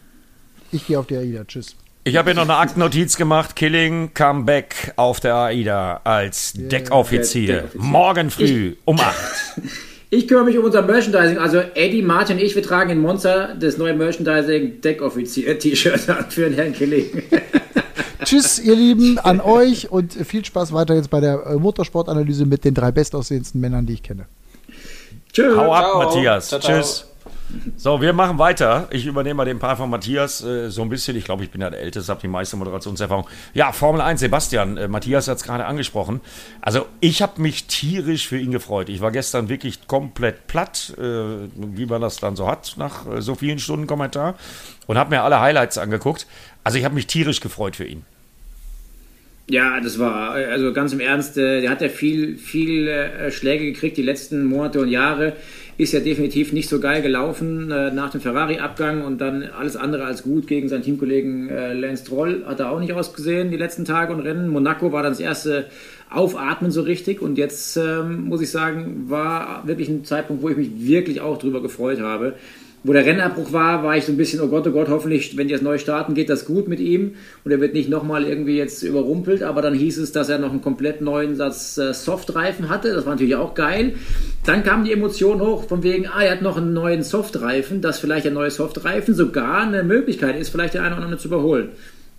Ich 0.73 0.87
gehe 0.87 0.99
auf 0.99 1.07
die 1.07 1.17
AIDA. 1.17 1.45
Tschüss. 1.45 1.77
Ich 2.07 2.17
habe 2.17 2.31
hier 2.31 2.37
noch 2.37 2.45
eine 2.45 2.55
Aktennotiz 2.59 3.17
gemacht. 3.17 3.57
Killing 3.57 4.15
come 4.15 4.45
back 4.45 4.93
auf 4.95 5.19
der 5.19 5.35
AIDA 5.35 6.03
als 6.05 6.53
Deckoffizier. 6.55 7.63
Deckoffizier. 7.63 7.83
Morgen 7.83 8.31
früh 8.31 8.77
um 8.85 9.01
8. 9.01 9.15
Ich 10.09 10.29
kümmere 10.29 10.45
mich 10.45 10.57
um 10.57 10.65
unser 10.65 10.83
Merchandising. 10.83 11.37
Also 11.37 11.59
Eddie, 11.75 12.01
Martin 12.01 12.37
und 12.37 12.45
ich, 12.45 12.55
wir 12.55 12.63
tragen 12.63 12.91
in 12.91 13.01
Monza 13.01 13.55
das 13.59 13.77
neue 13.77 13.93
Merchandising 13.93 14.81
Deckoffizier-T-Shirt 14.81 16.09
an 16.09 16.27
für 16.29 16.43
den 16.43 16.55
Herrn 16.55 16.73
Killing. 16.73 17.25
Tschüss, 18.25 18.61
ihr 18.61 18.77
Lieben, 18.77 19.19
an 19.19 19.41
euch 19.41 19.91
und 19.91 20.13
viel 20.13 20.45
Spaß 20.45 20.73
weiter 20.73 20.95
jetzt 20.95 21.11
bei 21.11 21.19
der 21.19 21.45
äh, 21.47 21.55
Motorsportanalyse 21.57 22.47
mit 22.47 22.65
den 22.65 22.75
drei 22.75 22.93
bestaussehendsten 22.93 23.61
Männern, 23.61 23.85
die 23.85 23.95
ich 23.95 24.05
kenne. 24.05 24.27
Tschüss. 25.33 25.57
Hau 25.57 25.73
ab, 25.73 25.85
Ciao. 25.85 25.99
Matthias. 26.05 26.49
Ciao, 26.51 26.61
ciao. 26.61 26.77
Tschüss. 26.77 27.07
So, 27.77 28.01
wir 28.01 28.13
machen 28.13 28.39
weiter. 28.39 28.89
Ich 28.91 29.07
übernehme 29.07 29.35
mal 29.35 29.45
den 29.45 29.59
Part 29.59 29.79
von 29.79 29.91
Matthias 29.91 30.43
äh, 30.43 30.71
so 30.71 30.83
ein 30.83 30.89
bisschen. 30.89 31.17
Ich 31.17 31.25
glaube, 31.25 31.45
ich 31.45 31.51
bin 31.51 31.61
ja 31.61 31.71
der 31.71 31.81
Älteste, 31.81 32.11
habe 32.11 32.21
die 32.21 32.29
meiste 32.29 32.57
Moderationserfahrung. 32.57 33.27
Ja, 33.55 33.73
Formel 33.73 34.01
1, 34.01 34.21
Sebastian. 34.21 34.77
Äh, 34.77 34.89
Matthias 34.89 35.29
hat 35.29 35.37
es 35.37 35.45
gerade 35.45 35.67
angesprochen. 35.67 36.21
Also, 36.61 36.87
ich 37.01 37.23
habe 37.23 37.41
mich 37.41 37.67
tierisch 37.67 38.29
für 38.29 38.39
ihn 38.39 38.51
gefreut. 38.51 38.89
Ich 38.89 39.01
war 39.01 39.11
gestern 39.11 39.49
wirklich 39.49 39.87
komplett 39.87 40.47
platt, 40.47 40.95
äh, 40.99 41.03
wie 41.57 41.87
man 41.87 42.01
das 42.01 42.19
dann 42.19 42.37
so 42.37 42.49
hat, 42.49 42.75
nach 42.77 43.07
äh, 43.07 43.21
so 43.21 43.35
vielen 43.35 43.59
Stunden 43.59 43.87
Kommentar. 43.87 44.35
Und 44.87 44.99
habe 44.99 45.11
mir 45.11 45.23
alle 45.23 45.41
Highlights 45.41 45.79
angeguckt. 45.79 46.27
Also, 46.65 46.79
ich 46.79 46.85
habe 46.85 46.95
mich 46.95 47.07
tierisch 47.07 47.41
gefreut 47.41 47.77
für 47.77 47.85
ihn. 47.85 48.05
Ja, 49.49 49.79
das 49.79 50.01
war, 50.01 50.33
also 50.33 50.73
ganz 50.73 50.93
im 50.93 50.99
Ernst, 50.99 51.39
äh, 51.39 51.61
der 51.61 51.71
hat 51.71 51.81
ja 51.81 51.89
viel, 51.89 52.37
viel 52.37 52.89
äh, 52.89 53.31
Schläge 53.31 53.65
gekriegt 53.67 53.97
die 53.97 54.03
letzten 54.03 54.45
Monate 54.45 54.81
und 54.81 54.89
Jahre. 54.89 55.35
Ist 55.79 55.93
ja 55.93 56.01
definitiv 56.01 56.53
nicht 56.53 56.69
so 56.69 56.81
geil 56.81 57.03
gelaufen 57.03 57.71
äh, 57.71 57.91
nach 57.91 58.11
dem 58.11 58.21
Ferrari-Abgang 58.21 59.05
und 59.05 59.21
dann 59.21 59.43
alles 59.43 59.77
andere 59.77 60.05
als 60.05 60.23
gut 60.23 60.47
gegen 60.47 60.69
seinen 60.69 60.83
Teamkollegen 60.83 61.49
Lance 61.49 62.05
Troll. 62.05 62.45
Hat 62.47 62.61
er 62.61 62.71
auch 62.71 62.81
nicht 62.81 62.93
ausgesehen 62.93 63.51
die 63.51 63.57
letzten 63.57 63.85
Tage 63.85 64.13
und 64.15 64.21
Rennen. 64.21 64.49
Monaco 64.49 64.93
war 64.93 65.03
dann 65.03 65.13
das 65.13 65.21
erste 65.21 65.67
Aufatmen 66.09 66.71
so 66.71 66.83
richtig 66.83 67.21
und 67.21 67.37
jetzt 67.37 67.77
ähm, 67.77 68.25
muss 68.27 68.41
ich 68.41 68.51
sagen, 68.51 69.05
war 69.09 69.67
wirklich 69.67 69.89
ein 69.89 70.05
Zeitpunkt, 70.05 70.43
wo 70.43 70.49
ich 70.49 70.57
mich 70.57 70.71
wirklich 70.79 71.21
auch 71.21 71.39
drüber 71.39 71.61
gefreut 71.61 72.01
habe 72.01 72.35
wo 72.87 72.93
der 72.93 73.05
Rennabbruch 73.05 73.53
war, 73.53 73.83
war 73.83 73.97
ich 73.97 74.05
so 74.05 74.13
ein 74.13 74.17
bisschen, 74.17 74.41
oh 74.41 74.47
Gott, 74.47 74.67
oh 74.67 74.71
Gott, 74.71 74.89
hoffentlich, 74.89 75.37
wenn 75.37 75.49
die 75.49 75.55
das 75.55 75.63
neu 75.63 75.77
starten, 75.77 76.15
geht 76.15 76.31
das 76.31 76.45
gut 76.45 76.69
mit 76.69 76.79
ihm 76.79 77.17
und 77.45 77.51
er 77.51 77.61
wird 77.61 77.75
nicht 77.75 77.89
nochmal 77.89 78.25
irgendwie 78.25 78.57
jetzt 78.57 78.85
überrumpelt, 78.85 79.43
aber 79.43 79.61
dann 79.61 79.75
hieß 79.75 79.99
es, 79.99 80.13
dass 80.13 80.29
er 80.29 80.39
noch 80.39 80.51
einen 80.51 80.63
komplett 80.63 81.01
neuen 81.01 81.35
Satz 81.35 81.77
äh, 81.79 81.93
Softreifen 81.93 82.69
hatte, 82.69 82.93
das 82.95 83.05
war 83.05 83.15
natürlich 83.15 83.35
auch 83.35 83.55
geil. 83.55 83.95
Dann 84.45 84.63
kam 84.63 84.85
die 84.85 84.93
Emotion 84.93 85.41
hoch, 85.41 85.67
von 85.67 85.83
wegen, 85.83 86.07
ah, 86.07 86.23
er 86.23 86.33
hat 86.33 86.43
noch 86.43 86.57
einen 86.57 86.75
neuen 86.75 87.03
Softreifen, 87.03 87.81
dass 87.81 87.99
vielleicht 87.99 88.27
ein 88.27 88.35
neuer 88.35 88.51
Softreifen 88.51 89.15
sogar 89.15 89.63
eine 89.63 89.83
Möglichkeit 89.83 90.39
ist, 90.39 90.51
vielleicht 90.51 90.75
der 90.75 90.85
eine 90.85 90.95
oder 90.95 91.05
andere 91.05 91.21
zu 91.21 91.27
überholen. 91.27 91.71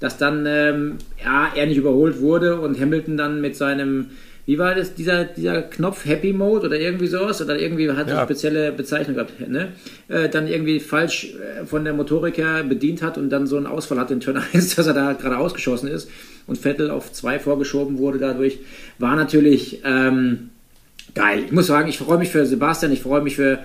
Dass 0.01 0.17
dann, 0.17 0.45
ähm, 0.45 0.97
ja, 1.23 1.47
er 1.55 1.65
nicht 1.65 1.77
überholt 1.77 2.19
wurde 2.19 2.59
und 2.59 2.79
Hamilton 2.79 3.15
dann 3.15 3.39
mit 3.39 3.55
seinem 3.55 4.07
wie 4.47 4.57
war 4.57 4.73
das, 4.75 4.95
dieser, 4.95 5.25
dieser 5.25 5.61
Knopf 5.61 6.05
Happy 6.05 6.31
Mode 6.31 6.67
oder 6.67 6.79
irgendwie 6.79 7.07
sowas? 7.07 7.41
Oder 7.41 7.59
irgendwie 7.59 7.91
hat 7.91 8.07
ja. 8.07 8.15
eine 8.15 8.23
spezielle 8.23 8.71
Bezeichnung 8.71 9.15
gehabt, 9.15 9.37
ne? 9.47 9.73
Äh, 10.07 10.29
dann 10.29 10.47
irgendwie 10.47 10.79
falsch 10.79 11.35
äh, 11.35 11.65
von 11.65 11.83
der 11.83 11.93
Motorik 11.93 12.37
her 12.37 12.63
bedient 12.63 13.01
hat 13.01 13.17
und 13.17 13.29
dann 13.29 13.45
so 13.45 13.57
einen 13.57 13.67
Ausfall 13.67 13.99
hat 13.99 14.09
in 14.09 14.21
Turn 14.21 14.41
1, 14.53 14.75
dass 14.75 14.87
er 14.87 14.93
da 14.93 15.11
gerade 15.13 15.37
ausgeschossen 15.37 15.89
ist 15.89 16.09
und 16.47 16.57
Vettel 16.57 16.89
auf 16.89 17.11
2 17.11 17.39
vorgeschoben 17.39 17.97
wurde 17.97 18.19
dadurch. 18.19 18.59
War 18.99 19.17
natürlich 19.17 19.81
ähm, 19.83 20.51
geil. 21.13 21.43
Ich 21.45 21.51
muss 21.51 21.67
sagen, 21.67 21.89
ich 21.89 21.97
freue 21.97 22.17
mich 22.17 22.29
für 22.29 22.45
Sebastian, 22.45 22.93
ich 22.93 23.01
freue 23.01 23.21
mich 23.21 23.35
für 23.35 23.59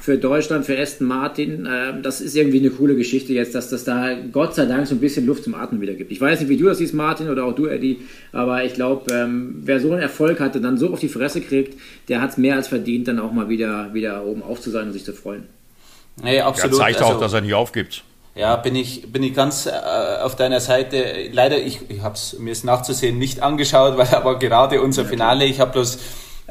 für 0.00 0.18
Deutschland, 0.18 0.64
für 0.64 0.78
Aston 0.78 1.06
Martin. 1.06 1.66
Äh, 1.66 2.00
das 2.02 2.20
ist 2.20 2.36
irgendwie 2.36 2.58
eine 2.58 2.70
coole 2.70 2.96
Geschichte 2.96 3.32
jetzt, 3.32 3.54
dass 3.54 3.68
das 3.68 3.84
da 3.84 4.14
Gott 4.32 4.54
sei 4.54 4.66
Dank 4.66 4.86
so 4.86 4.94
ein 4.94 5.00
bisschen 5.00 5.26
Luft 5.26 5.44
zum 5.44 5.54
Atmen 5.54 5.80
wieder 5.80 5.94
gibt. 5.94 6.12
Ich 6.12 6.20
weiß 6.20 6.40
nicht, 6.40 6.48
wie 6.48 6.56
du 6.56 6.66
das 6.66 6.78
siehst, 6.78 6.94
Martin, 6.94 7.28
oder 7.28 7.44
auch 7.44 7.54
du, 7.54 7.66
Eddie, 7.66 7.98
aber 8.32 8.64
ich 8.64 8.74
glaube, 8.74 9.12
ähm, 9.12 9.56
wer 9.62 9.80
so 9.80 9.92
einen 9.92 10.02
Erfolg 10.02 10.40
hatte, 10.40 10.60
dann 10.60 10.78
so 10.78 10.92
auf 10.92 11.00
die 11.00 11.08
Fresse 11.08 11.40
kriegt, 11.40 11.78
der 12.08 12.20
hat 12.20 12.30
es 12.30 12.36
mehr 12.36 12.56
als 12.56 12.68
verdient, 12.68 13.08
dann 13.08 13.18
auch 13.18 13.32
mal 13.32 13.48
wieder, 13.48 13.92
wieder 13.94 14.24
oben 14.24 14.42
auf 14.42 14.60
zu 14.60 14.70
sein 14.70 14.86
und 14.86 14.92
sich 14.92 15.04
zu 15.04 15.12
freuen. 15.12 15.44
Nee, 16.22 16.40
absolut. 16.40 16.76
Er 16.76 16.78
zeigt 16.78 17.02
auch, 17.02 17.08
also, 17.08 17.20
dass 17.20 17.32
er 17.32 17.40
nicht 17.40 17.54
aufgibt. 17.54 18.04
Ja, 18.34 18.54
bin 18.54 18.76
ich, 18.76 19.10
bin 19.10 19.22
ich 19.24 19.34
ganz 19.34 19.66
äh, 19.66 19.70
auf 20.22 20.36
deiner 20.36 20.60
Seite. 20.60 21.28
Leider, 21.32 21.58
ich, 21.58 21.80
ich 21.88 22.02
habe 22.02 22.14
es 22.14 22.38
mir 22.38 22.52
ist 22.52 22.64
nachzusehen 22.64 23.18
nicht 23.18 23.42
angeschaut, 23.42 23.96
weil 23.98 24.06
aber 24.08 24.38
gerade 24.38 24.80
unser 24.80 25.04
Finale, 25.04 25.44
ich 25.44 25.58
habe 25.60 25.72
bloß 25.72 25.98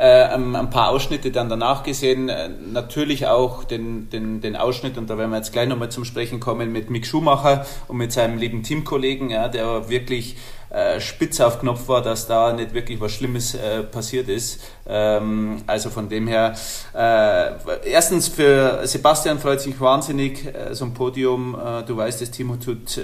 ein 0.03 0.69
paar 0.69 0.89
Ausschnitte 0.89 1.31
dann 1.31 1.49
danach 1.49 1.83
gesehen. 1.83 2.29
Äh, 2.29 2.49
natürlich 2.49 3.25
auch 3.27 3.63
den, 3.63 4.09
den, 4.09 4.41
den 4.41 4.55
Ausschnitt, 4.55 4.97
und 4.97 5.09
da 5.09 5.17
werden 5.17 5.31
wir 5.31 5.37
jetzt 5.37 5.53
gleich 5.53 5.67
nochmal 5.67 5.89
zum 5.89 6.05
Sprechen 6.05 6.39
kommen, 6.39 6.71
mit 6.71 6.89
Mick 6.89 7.07
Schumacher 7.07 7.65
und 7.87 7.97
mit 7.97 8.11
seinem 8.11 8.37
lieben 8.37 8.61
Teamkollegen, 8.61 9.31
ja, 9.31 9.47
der 9.47 9.89
wirklich 9.89 10.37
äh, 10.69 10.99
spitz 10.99 11.39
auf 11.39 11.59
Knopf 11.59 11.87
war, 11.87 12.01
dass 12.01 12.27
da 12.27 12.51
nicht 12.53 12.73
wirklich 12.73 12.99
was 12.99 13.13
Schlimmes 13.13 13.55
äh, 13.55 13.83
passiert 13.83 14.27
ist. 14.27 14.59
Ähm, 14.85 15.63
also 15.65 15.89
von 15.89 16.09
dem 16.09 16.27
her, 16.27 16.55
äh, 16.93 17.89
erstens 17.89 18.27
für 18.27 18.85
Sebastian 18.85 19.39
freut 19.39 19.61
sich 19.61 19.79
wahnsinnig, 19.79 20.45
äh, 20.45 20.73
so 20.73 20.85
ein 20.85 20.93
Podium, 20.93 21.55
äh, 21.55 21.83
du 21.83 21.95
weißt, 21.95 22.21
das 22.21 22.31
Timo 22.31 22.55
tut 22.55 22.99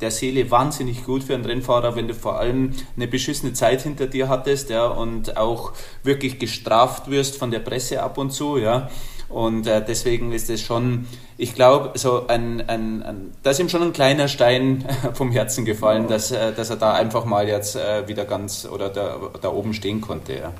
der 0.00 0.10
Seele 0.10 0.50
wahnsinnig 0.50 1.04
gut 1.04 1.24
für 1.24 1.34
einen 1.34 1.44
Rennfahrer, 1.44 1.96
wenn 1.96 2.08
du 2.08 2.14
vor 2.14 2.38
allem 2.38 2.72
eine 2.96 3.06
beschissene 3.06 3.52
Zeit 3.52 3.82
hinter 3.82 4.06
dir 4.06 4.28
hattest 4.28 4.70
ja, 4.70 4.86
und 4.86 5.36
auch 5.36 5.72
wirklich 6.02 6.38
gestraft 6.38 7.10
wirst 7.10 7.36
von 7.36 7.50
der 7.50 7.60
Presse 7.60 8.02
ab 8.02 8.18
und 8.18 8.30
zu. 8.30 8.58
Ja. 8.58 8.88
Und 9.30 9.68
äh, 9.68 9.82
deswegen 9.86 10.32
ist 10.32 10.50
es 10.50 10.60
schon, 10.60 11.06
ich 11.38 11.54
glaube, 11.54 11.96
so 11.96 12.26
ein, 12.26 12.68
ein, 12.68 13.02
ein, 13.02 13.32
da 13.44 13.50
ist 13.50 13.60
ihm 13.60 13.68
schon 13.68 13.82
ein 13.82 13.92
kleiner 13.92 14.26
Stein 14.26 14.84
vom 15.14 15.30
Herzen 15.30 15.64
gefallen, 15.64 16.08
dass, 16.08 16.32
äh, 16.32 16.52
dass 16.52 16.68
er 16.68 16.76
da 16.76 16.94
einfach 16.94 17.24
mal 17.24 17.46
jetzt 17.46 17.76
äh, 17.76 18.08
wieder 18.08 18.24
ganz 18.24 18.66
oder 18.70 18.88
da, 18.88 19.16
da 19.40 19.48
oben 19.50 19.72
stehen 19.72 20.00
konnte. 20.00 20.34
Ja. 20.34 20.52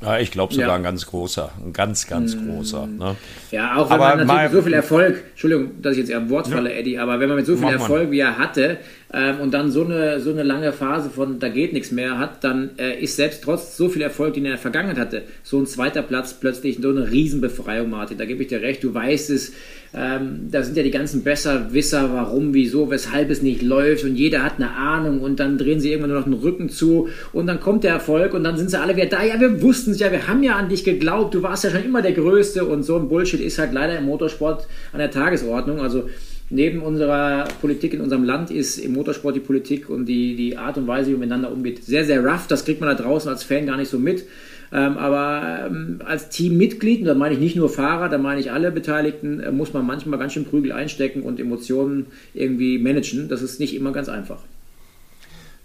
Ja, 0.00 0.18
ich 0.18 0.30
glaube 0.30 0.54
sogar 0.54 0.68
ja. 0.68 0.74
ein 0.76 0.84
ganz 0.84 1.06
großer, 1.06 1.50
ein 1.64 1.72
ganz, 1.72 2.06
ganz 2.06 2.36
mm. 2.36 2.48
großer. 2.48 2.86
Ne? 2.86 3.16
Ja, 3.50 3.76
auch 3.76 3.90
wenn 3.90 4.00
aber 4.00 4.16
man 4.16 4.26
natürlich 4.28 4.52
so 4.52 4.62
viel 4.62 4.74
Erfolg, 4.74 5.24
Entschuldigung, 5.30 5.82
dass 5.82 5.92
ich 5.94 5.98
jetzt 5.98 6.10
eher 6.10 6.30
Wort 6.30 6.46
falle, 6.46 6.70
ja. 6.72 6.78
Eddie, 6.78 6.98
aber 6.98 7.18
wenn 7.18 7.28
man 7.28 7.38
mit 7.38 7.46
so 7.46 7.56
viel 7.56 7.68
Erfolg, 7.68 8.12
wie 8.12 8.20
er 8.20 8.38
hatte, 8.38 8.78
ähm, 9.12 9.40
und 9.40 9.54
dann 9.54 9.70
so 9.70 9.84
eine, 9.84 10.20
so 10.20 10.30
eine 10.30 10.42
lange 10.42 10.72
Phase 10.72 11.08
von 11.08 11.38
da 11.38 11.48
geht 11.48 11.72
nichts 11.72 11.90
mehr 11.92 12.18
hat, 12.18 12.44
dann 12.44 12.70
äh, 12.78 13.02
ist 13.02 13.16
selbst 13.16 13.42
trotz 13.42 13.76
so 13.76 13.88
viel 13.88 14.02
Erfolg, 14.02 14.34
den 14.34 14.44
er 14.44 14.50
in 14.50 14.56
der 14.56 14.58
Vergangenheit 14.60 14.98
hatte, 14.98 15.22
so 15.42 15.58
ein 15.58 15.66
zweiter 15.66 16.02
Platz 16.02 16.34
plötzlich 16.34 16.78
so 16.80 16.90
eine 16.90 17.10
Riesenbefreiung, 17.10 17.88
Martin. 17.88 18.18
Da 18.18 18.26
gebe 18.26 18.42
ich 18.42 18.48
dir 18.48 18.60
recht, 18.60 18.84
du 18.84 18.92
weißt 18.92 19.30
es, 19.30 19.52
ähm, 19.94 20.48
da 20.50 20.62
sind 20.62 20.76
ja 20.76 20.82
die 20.82 20.90
ganzen 20.90 21.24
Besserwisser, 21.24 22.12
warum, 22.12 22.52
wieso, 22.52 22.90
weshalb 22.90 23.30
es 23.30 23.40
nicht 23.40 23.62
läuft 23.62 24.04
und 24.04 24.16
jeder 24.16 24.42
hat 24.42 24.56
eine 24.56 24.72
Ahnung 24.72 25.22
und 25.22 25.40
dann 25.40 25.56
drehen 25.56 25.80
sie 25.80 25.90
irgendwann 25.90 26.10
nur 26.10 26.18
noch 26.18 26.26
den 26.26 26.34
Rücken 26.34 26.68
zu 26.68 27.08
und 27.32 27.46
dann 27.46 27.60
kommt 27.60 27.84
der 27.84 27.92
Erfolg 27.92 28.34
und 28.34 28.44
dann 28.44 28.58
sind 28.58 28.70
sie 28.70 28.78
alle 28.78 28.94
wieder 28.94 29.06
da. 29.06 29.24
Ja, 29.24 29.40
wir 29.40 29.62
wussten 29.62 29.92
es 29.92 30.00
ja, 30.00 30.12
wir 30.12 30.28
haben 30.28 30.42
ja 30.42 30.56
an 30.56 30.68
dich 30.68 30.84
geglaubt, 30.84 31.34
du 31.34 31.42
warst 31.42 31.64
ja 31.64 31.70
schon 31.70 31.84
immer 31.84 32.02
der 32.02 32.12
Größte 32.12 32.66
und 32.66 32.82
so 32.82 32.96
ein 32.96 33.08
Bullshit 33.08 33.40
ist 33.40 33.58
halt 33.58 33.72
leider 33.72 33.96
im 33.96 34.04
Motorsport 34.04 34.66
an 34.92 34.98
der 34.98 35.10
Tagesordnung. 35.10 35.80
Also 35.80 36.10
neben 36.50 36.82
unserer 36.82 37.44
Politik 37.60 37.94
in 37.94 38.00
unserem 38.00 38.24
Land 38.24 38.50
ist 38.50 38.78
im 38.78 38.94
Motorsport 38.94 39.36
die 39.36 39.40
Politik 39.40 39.90
und 39.90 40.06
die, 40.06 40.34
die 40.36 40.56
Art 40.56 40.78
und 40.78 40.86
Weise, 40.86 41.08
wie 41.08 41.12
man 41.12 41.20
miteinander 41.20 41.52
umgeht, 41.52 41.84
sehr, 41.84 42.04
sehr 42.04 42.24
rough. 42.24 42.46
Das 42.46 42.64
kriegt 42.64 42.80
man 42.80 42.88
da 42.88 43.02
draußen 43.02 43.30
als 43.30 43.44
Fan 43.44 43.66
gar 43.66 43.76
nicht 43.76 43.90
so 43.90 43.98
mit. 43.98 44.24
Ähm, 44.70 44.98
aber 44.98 45.66
ähm, 45.66 46.00
als 46.04 46.28
Teammitglied, 46.28 47.00
und 47.00 47.06
da 47.06 47.14
meine 47.14 47.34
ich 47.34 47.40
nicht 47.40 47.56
nur 47.56 47.70
Fahrer, 47.70 48.08
da 48.08 48.18
meine 48.18 48.40
ich 48.40 48.52
alle 48.52 48.70
Beteiligten, 48.70 49.40
äh, 49.40 49.50
muss 49.50 49.72
man 49.72 49.86
manchmal 49.86 50.18
ganz 50.18 50.34
schön 50.34 50.44
Prügel 50.44 50.72
einstecken 50.72 51.22
und 51.22 51.40
Emotionen 51.40 52.06
irgendwie 52.34 52.78
managen. 52.78 53.28
Das 53.28 53.40
ist 53.40 53.60
nicht 53.60 53.74
immer 53.74 53.92
ganz 53.92 54.08
einfach. 54.08 54.40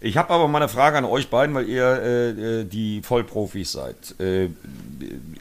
Ich 0.05 0.17
habe 0.17 0.31
aber 0.31 0.49
mal 0.49 0.57
eine 0.57 0.67
Frage 0.67 0.97
an 0.97 1.05
euch 1.05 1.29
beiden, 1.29 1.55
weil 1.55 1.67
ihr 1.69 1.85
äh, 1.85 2.29
äh 2.29 2.65
die 2.65 3.01
Vollprofis 3.01 3.71
seid. 3.71 4.19
Äh, 4.19 4.49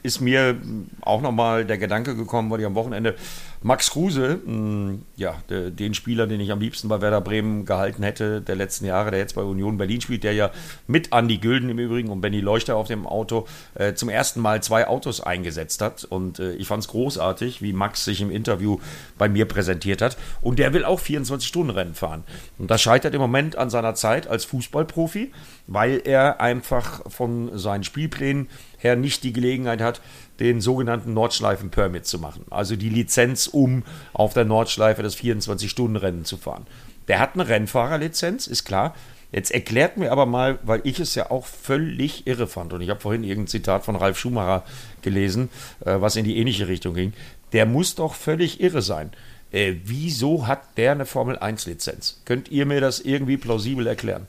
ist 0.03 0.21
mir 0.21 0.55
auch 1.01 1.21
nochmal 1.21 1.65
der 1.65 1.77
Gedanke 1.77 2.15
gekommen, 2.15 2.49
weil 2.49 2.61
ich 2.61 2.65
am 2.65 2.75
Wochenende 2.75 3.15
Max 3.63 3.91
Kruse, 3.91 4.39
mh, 4.45 4.99
ja, 5.15 5.35
de, 5.49 5.71
den 5.71 5.93
Spieler, 5.93 6.27
den 6.27 6.41
ich 6.41 6.51
am 6.51 6.59
liebsten 6.59 6.89
bei 6.89 6.99
Werder 6.99 7.21
Bremen 7.21 7.65
gehalten 7.65 8.03
hätte, 8.03 8.41
der 8.41 8.55
letzten 8.55 8.85
Jahre, 8.85 9.11
der 9.11 9.19
jetzt 9.19 9.35
bei 9.35 9.41
Union 9.41 9.77
Berlin 9.77 10.01
spielt, 10.01 10.25
der 10.25 10.33
ja 10.33 10.51
mit 10.85 11.13
Andy 11.13 11.37
Gülden 11.37 11.69
im 11.69 11.79
Übrigen 11.79 12.09
und 12.09 12.19
Benny 12.19 12.41
Leuchter 12.41 12.75
auf 12.75 12.87
dem 12.87 13.07
Auto 13.07 13.47
äh, 13.75 13.93
zum 13.93 14.09
ersten 14.09 14.41
Mal 14.41 14.61
zwei 14.61 14.87
Autos 14.87 15.21
eingesetzt 15.21 15.81
hat. 15.81 16.03
Und 16.03 16.39
äh, 16.39 16.53
ich 16.55 16.67
fand 16.67 16.83
es 16.83 16.89
großartig, 16.89 17.61
wie 17.61 17.71
Max 17.71 18.03
sich 18.03 18.19
im 18.19 18.31
Interview 18.31 18.79
bei 19.17 19.29
mir 19.29 19.45
präsentiert 19.45 20.01
hat. 20.01 20.17
Und 20.41 20.59
der 20.59 20.73
will 20.73 20.83
auch 20.83 20.99
24-Stunden-Rennen 20.99 21.95
fahren. 21.95 22.25
Und 22.57 22.69
das 22.69 22.81
scheitert 22.81 23.15
im 23.15 23.21
Moment 23.21 23.55
an 23.55 23.69
seiner 23.69 23.95
Zeit 23.95 24.27
als 24.27 24.43
Fußballprofi, 24.43 25.31
weil 25.67 26.01
er 26.03 26.41
einfach 26.41 27.09
von 27.09 27.57
seinen 27.57 27.85
Spielplänen 27.85 28.49
her 28.77 28.95
nicht 28.95 29.23
die 29.23 29.33
Gelegenheit 29.33 29.81
hat, 29.81 30.01
den 30.39 30.61
sogenannten 30.61 31.13
Nordschleifen-Permit 31.13 32.05
zu 32.05 32.19
machen. 32.19 32.45
Also 32.49 32.75
die 32.75 32.89
Lizenz, 32.89 33.47
um 33.47 33.83
auf 34.13 34.33
der 34.33 34.45
Nordschleife 34.45 35.03
das 35.03 35.15
24-Stunden-Rennen 35.17 36.25
zu 36.25 36.37
fahren. 36.37 36.65
Der 37.07 37.19
hat 37.19 37.33
eine 37.33 37.47
Rennfahrerlizenz, 37.47 38.47
ist 38.47 38.63
klar. 38.63 38.95
Jetzt 39.31 39.51
erklärt 39.51 39.97
mir 39.97 40.11
aber 40.11 40.25
mal, 40.25 40.59
weil 40.63 40.81
ich 40.83 40.99
es 40.99 41.15
ja 41.15 41.31
auch 41.31 41.45
völlig 41.45 42.27
irre 42.27 42.45
fand, 42.47 42.71
und 42.71 42.81
ich 42.81 42.89
habe 42.89 42.99
vorhin 42.99 43.23
irgendein 43.23 43.47
Zitat 43.47 43.83
von 43.83 43.95
Ralf 43.95 44.17
Schumacher 44.17 44.63
gelesen, 45.01 45.49
äh, 45.85 45.99
was 45.99 46.15
in 46.15 46.23
die 46.23 46.37
ähnliche 46.37 46.67
Richtung 46.67 46.93
ging. 46.93 47.13
Der 47.51 47.65
muss 47.65 47.95
doch 47.95 48.13
völlig 48.13 48.61
irre 48.61 48.83
sein. 48.83 49.11
Äh, 49.51 49.75
wieso 49.85 50.47
hat 50.47 50.77
der 50.77 50.91
eine 50.91 51.05
Formel 51.05 51.37
1-Lizenz? 51.37 52.21
Könnt 52.25 52.49
ihr 52.49 52.65
mir 52.65 52.79
das 52.79 52.99
irgendwie 52.99 53.37
plausibel 53.37 53.87
erklären? 53.87 54.27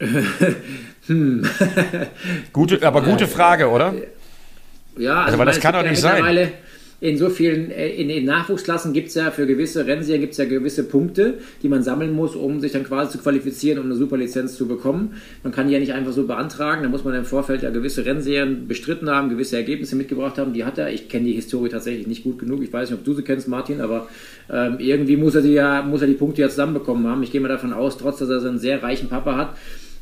Hm. 1.08 1.42
gute, 2.52 2.86
aber 2.86 3.00
gute 3.00 3.26
Frage, 3.26 3.70
oder? 3.70 3.94
Ja, 4.98 5.22
also, 5.22 5.38
also 5.38 5.44
das 5.46 5.58
kann 5.58 5.72
doch 5.72 5.82
nicht 5.82 5.98
sein 5.98 6.50
in 7.00 7.16
so 7.16 7.30
vielen, 7.30 7.70
äh, 7.70 7.90
in 7.90 8.08
den 8.08 8.24
Nachwuchsklassen 8.24 8.92
gibt 8.92 9.08
es 9.08 9.14
ja 9.14 9.30
für 9.30 9.46
gewisse 9.46 9.86
Rennserien 9.86 10.20
gibt 10.20 10.32
es 10.32 10.38
ja 10.38 10.46
gewisse 10.46 10.82
Punkte, 10.82 11.34
die 11.62 11.68
man 11.68 11.84
sammeln 11.84 12.12
muss, 12.12 12.34
um 12.34 12.60
sich 12.60 12.72
dann 12.72 12.82
quasi 12.82 13.12
zu 13.12 13.18
qualifizieren, 13.18 13.78
um 13.78 13.86
eine 13.86 13.94
Superlizenz 13.94 14.56
zu 14.56 14.66
bekommen. 14.66 15.14
Man 15.44 15.52
kann 15.52 15.68
die 15.68 15.74
ja 15.74 15.78
nicht 15.78 15.92
einfach 15.92 16.12
so 16.12 16.26
beantragen, 16.26 16.82
da 16.82 16.88
muss 16.88 17.04
man 17.04 17.14
im 17.14 17.24
Vorfeld 17.24 17.62
ja 17.62 17.70
gewisse 17.70 18.04
Rennserien 18.04 18.66
bestritten 18.66 19.08
haben, 19.08 19.28
gewisse 19.28 19.56
Ergebnisse 19.56 19.94
mitgebracht 19.94 20.38
haben, 20.38 20.52
die 20.52 20.64
hat 20.64 20.78
er. 20.78 20.90
Ich 20.90 21.08
kenne 21.08 21.26
die 21.26 21.34
Historie 21.34 21.68
tatsächlich 21.68 22.08
nicht 22.08 22.24
gut 22.24 22.40
genug, 22.40 22.62
ich 22.64 22.72
weiß 22.72 22.90
nicht, 22.90 22.98
ob 22.98 23.04
du 23.04 23.14
sie 23.14 23.22
kennst, 23.22 23.46
Martin, 23.46 23.80
aber 23.80 24.08
ähm, 24.50 24.78
irgendwie 24.80 25.16
muss 25.16 25.36
er, 25.36 25.42
die 25.42 25.52
ja, 25.52 25.82
muss 25.82 26.00
er 26.00 26.08
die 26.08 26.14
Punkte 26.14 26.42
ja 26.42 26.48
zusammenbekommen 26.48 27.06
haben. 27.06 27.22
Ich 27.22 27.30
gehe 27.30 27.40
mal 27.40 27.48
davon 27.48 27.72
aus, 27.72 27.96
trotz 27.96 28.18
dass 28.18 28.28
er 28.28 28.40
so 28.40 28.48
einen 28.48 28.58
sehr 28.58 28.82
reichen 28.82 29.08
Papa 29.08 29.36
hat, 29.36 29.56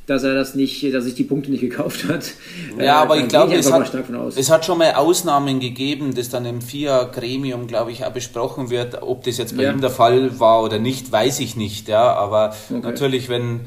dass 0.07 0.22
er 0.22 0.34
das 0.34 0.54
nicht, 0.54 0.94
dass 0.94 1.04
sich 1.04 1.14
die 1.14 1.24
Punkte 1.24 1.50
nicht 1.50 1.61
gekauft 1.61 2.09
hat. 2.09 2.32
Ja, 2.78 3.02
aber 3.02 3.18
ich 3.18 3.28
glaube, 3.28 3.54
es, 3.54 3.70
hat, 3.70 3.92
es 4.36 4.50
hat 4.50 4.64
schon 4.64 4.78
mal 4.78 4.94
Ausnahmen 4.94 5.59
gegeben, 5.61 6.14
das 6.14 6.28
dann 6.28 6.46
im 6.46 6.62
FIA-Gremium, 6.62 7.66
glaube 7.66 7.90
ich, 7.90 8.04
auch 8.04 8.12
besprochen 8.12 8.70
wird. 8.70 9.02
Ob 9.02 9.24
das 9.24 9.38
jetzt 9.38 9.57
bei 9.57 9.64
ja. 9.64 9.72
ihm 9.72 9.80
der 9.80 9.90
Fall 9.90 10.38
war 10.38 10.62
oder 10.62 10.78
nicht, 10.78 11.11
weiß 11.11 11.40
ich 11.40 11.57
nicht. 11.57 11.88
Ja, 11.88 12.12
aber 12.12 12.54
okay. 12.70 12.80
natürlich, 12.82 13.28
wenn 13.28 13.61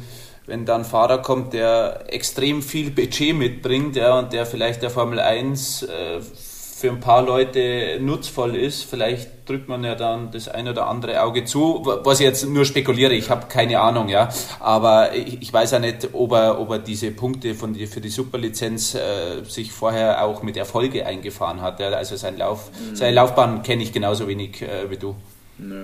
wenn 0.49 0.65
dann 0.65 0.81
ein 0.81 0.85
Fahrer 0.85 1.19
kommt, 1.19 1.53
der 1.53 2.05
extrem 2.07 2.63
viel 2.63 2.89
Budget 2.89 3.35
mitbringt 3.35 3.95
ja, 3.95 4.17
und 4.17 4.33
der 4.33 4.47
vielleicht 4.47 4.81
der 4.81 4.89
Formel 4.89 5.19
1 5.19 5.83
äh, 5.83 6.19
für 6.21 6.89
ein 6.89 6.99
paar 6.99 7.23
Leute 7.23 7.99
nutzvoll 8.01 8.55
ist. 8.55 8.83
Vielleicht 8.83 9.38
drückt 9.49 9.67
man 9.67 9.83
ja 9.83 9.95
dann 9.95 10.31
das 10.31 10.47
ein 10.47 10.67
oder 10.67 10.87
andere 10.87 11.23
Auge 11.23 11.43
zu, 11.43 11.81
was 12.03 12.19
ich 12.19 12.25
jetzt 12.25 12.45
nur 12.47 12.65
spekuliere, 12.65 13.13
ich 13.13 13.29
habe 13.29 13.47
keine 13.47 13.79
Ahnung, 13.79 14.07
ja. 14.09 14.29
Aber 14.59 15.15
ich, 15.15 15.41
ich, 15.41 15.51
weiß 15.51 15.71
ja 15.71 15.79
nicht, 15.79 16.09
ob 16.13 16.33
er, 16.33 16.59
ob 16.59 16.69
er 16.69 16.79
diese 16.79 17.11
Punkte 17.11 17.55
von 17.55 17.73
die, 17.73 17.87
für 17.87 18.01
die 18.01 18.09
Superlizenz 18.09 18.93
äh, 18.95 19.43
sich 19.43 19.71
vorher 19.71 20.23
auch 20.23 20.43
mit 20.43 20.55
Erfolge 20.55 21.05
eingefahren 21.05 21.61
hat. 21.61 21.79
Ja. 21.79 21.89
Also 21.89 22.15
sein 22.15 22.37
Lauf, 22.37 22.69
mhm. 22.71 22.95
seine 22.95 23.15
Laufbahn 23.15 23.63
kenne 23.63 23.83
ich 23.83 23.91
genauso 23.91 24.27
wenig 24.27 24.61
äh, 24.61 24.89
wie 24.89 24.97
du. 24.97 25.15
Ja. 25.57 25.75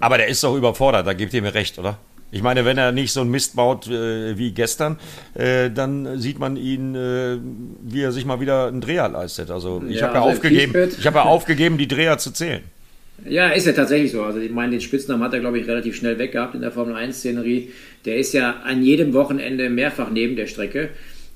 Aber 0.00 0.18
der 0.18 0.28
ist 0.28 0.42
doch 0.42 0.56
überfordert, 0.56 1.06
da 1.06 1.12
gebt 1.12 1.32
ihr 1.34 1.42
mir 1.42 1.54
recht, 1.54 1.78
oder? 1.78 1.98
Ich 2.32 2.42
meine, 2.42 2.64
wenn 2.64 2.78
er 2.78 2.92
nicht 2.92 3.12
so 3.12 3.20
ein 3.20 3.30
Mist 3.30 3.54
baut 3.54 3.86
äh, 3.86 4.36
wie 4.38 4.52
gestern, 4.52 4.98
äh, 5.34 5.70
dann 5.70 6.18
sieht 6.18 6.38
man 6.38 6.56
ihn, 6.56 6.94
äh, 6.94 7.36
wie 7.82 8.00
er 8.00 8.10
sich 8.10 8.24
mal 8.24 8.40
wieder 8.40 8.66
einen 8.66 8.80
Dreher 8.80 9.08
leistet. 9.08 9.50
Also 9.50 9.82
ich 9.86 10.00
ja, 10.00 10.06
habe 10.06 10.14
ja, 10.14 10.22
also 10.22 10.36
aufgegeben, 10.36 10.90
hab 11.04 11.14
ja 11.14 11.22
aufgegeben, 11.22 11.78
die 11.78 11.88
Dreher 11.88 12.16
zu 12.16 12.32
zählen. 12.32 12.62
Ja, 13.24 13.50
ist 13.50 13.66
ja 13.66 13.72
tatsächlich 13.72 14.12
so. 14.12 14.22
Also 14.22 14.40
ich 14.40 14.50
meine, 14.50 14.72
den 14.72 14.80
Spitznamen 14.80 15.22
hat 15.22 15.34
er, 15.34 15.40
glaube 15.40 15.58
ich, 15.58 15.68
relativ 15.68 15.94
schnell 15.94 16.18
weggehabt 16.18 16.54
in 16.54 16.62
der 16.62 16.72
Formel 16.72 16.94
1-Szenerie. 16.94 17.70
Der 18.04 18.16
ist 18.16 18.32
ja 18.32 18.56
an 18.64 18.82
jedem 18.82 19.12
Wochenende 19.12 19.70
mehrfach 19.70 20.10
neben 20.10 20.34
der 20.34 20.46
Strecke. 20.46 20.88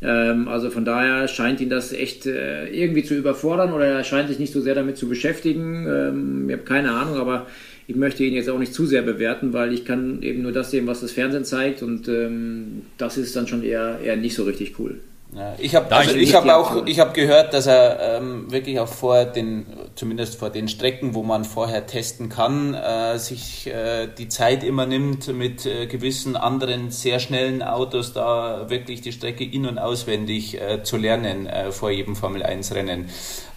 Ähm, 0.03 0.49
also 0.49 0.71
von 0.71 0.85
daher 0.85 1.29
scheint 1.29 1.61
ihn 1.61 1.71
das 1.71 1.93
echt 1.93 2.27
äh, 2.27 2.69
irgendwie 2.69 3.03
zu 3.03 3.15
überfordern 3.15 3.73
oder 3.73 3.87
er 3.87 4.05
scheint 4.05 4.29
sich 4.29 4.39
nicht 4.39 4.53
so 4.53 4.61
sehr 4.61 4.75
damit 4.75 4.97
zu 4.97 5.09
beschäftigen. 5.09 5.87
Ähm, 5.87 6.49
ich 6.49 6.55
habe 6.55 6.65
keine 6.65 6.93
Ahnung, 6.93 7.17
aber 7.17 7.47
ich 7.89 7.97
möchte 7.97 8.25
ihn 8.25 8.35
jetzt 8.35 8.51
auch 8.51 8.59
nicht 8.59 8.75
zu 8.75 8.87
sehr 8.87 9.03
bewerten, 9.03 9.53
weil 9.53 9.73
ich 9.73 9.85
kann 9.85 10.23
eben 10.23 10.43
nur 10.43 10.53
das 10.53 10.71
sehen, 10.71 10.87
was 10.87 11.01
das 11.01 11.13
Fernsehen 11.13 11.45
zeigt 11.45 11.83
und 11.83 12.09
ähm, 12.09 12.83
das 12.99 13.17
ist 13.17 13.37
dann 13.37 13.47
schon 13.47 13.63
eher, 13.63 14.01
eher 14.03 14.17
nicht 14.17 14.35
so 14.35 14.45
richtig 14.45 14.79
cool. 14.79 14.99
Ja, 15.35 15.55
ich 15.59 15.75
habe 15.75 15.95
also 15.95 16.15
ich 16.15 16.35
hab 16.35 16.49
auch 16.49 16.87
ich 16.87 17.01
hab 17.01 17.13
gehört, 17.13 17.53
dass 17.53 17.67
er 17.67 18.19
ähm, 18.19 18.51
wirklich 18.51 18.79
auch 18.79 18.89
vor 18.89 19.25
den, 19.25 19.67
zumindest 19.97 20.37
vor 20.37 20.51
den 20.51 20.69
Strecken, 20.69 21.15
wo 21.15 21.25
man 21.25 21.45
vorher 21.45 21.87
testen 21.87 22.29
kann, 22.29 22.75
äh, 22.75 23.19
sich 23.19 23.67
äh, 23.67 24.07
die 24.07 24.29
Zeit 24.29 24.63
immer 24.63 24.87
nimmt, 24.87 25.29
mit 25.35 25.67
äh, 25.67 25.87
gewissen 25.87 26.37
anderen 26.37 26.91
sehr 26.91 27.19
schnellen 27.19 27.63
Autos 27.63 28.13
da 28.13 28.71
wirklich 28.71 29.01
die 29.01 29.13
Strecke 29.13 29.45
in- 29.45 29.67
und 29.67 29.79
auswendig 29.79 30.61
äh, 30.61 30.83
zu 30.85 30.97
lernen 30.97 31.47
äh, 31.47 31.73
vor 31.73 31.91
jedem 31.91 32.15
Formel 32.15 32.43
1 32.43 32.75
Rennen. 32.75 33.11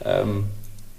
Ähm, 0.03 0.45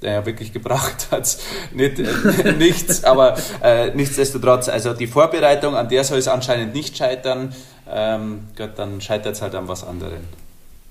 ja, 0.03 0.25
wirklich 0.25 0.53
gebracht 0.53 1.09
hat 1.11 1.37
nicht, 1.73 1.99
äh, 1.99 2.53
nichts, 2.53 3.05
aber 3.05 3.37
äh, 3.63 3.95
nichtsdestotrotz, 3.95 4.69
also 4.69 4.95
die 4.95 5.07
Vorbereitung, 5.07 5.75
an 5.75 5.89
der 5.89 6.05
soll 6.05 6.19
es 6.19 6.29
anscheinend 6.29 6.75
nicht 6.75 6.97
scheitern, 6.97 7.55
ähm, 7.91 8.41
Gott, 8.57 8.73
dann 8.77 9.01
scheitert 9.01 9.35
es 9.35 9.43
halt 9.43 9.55
an 9.55 9.69
was 9.69 9.85
anderem. 9.85 10.21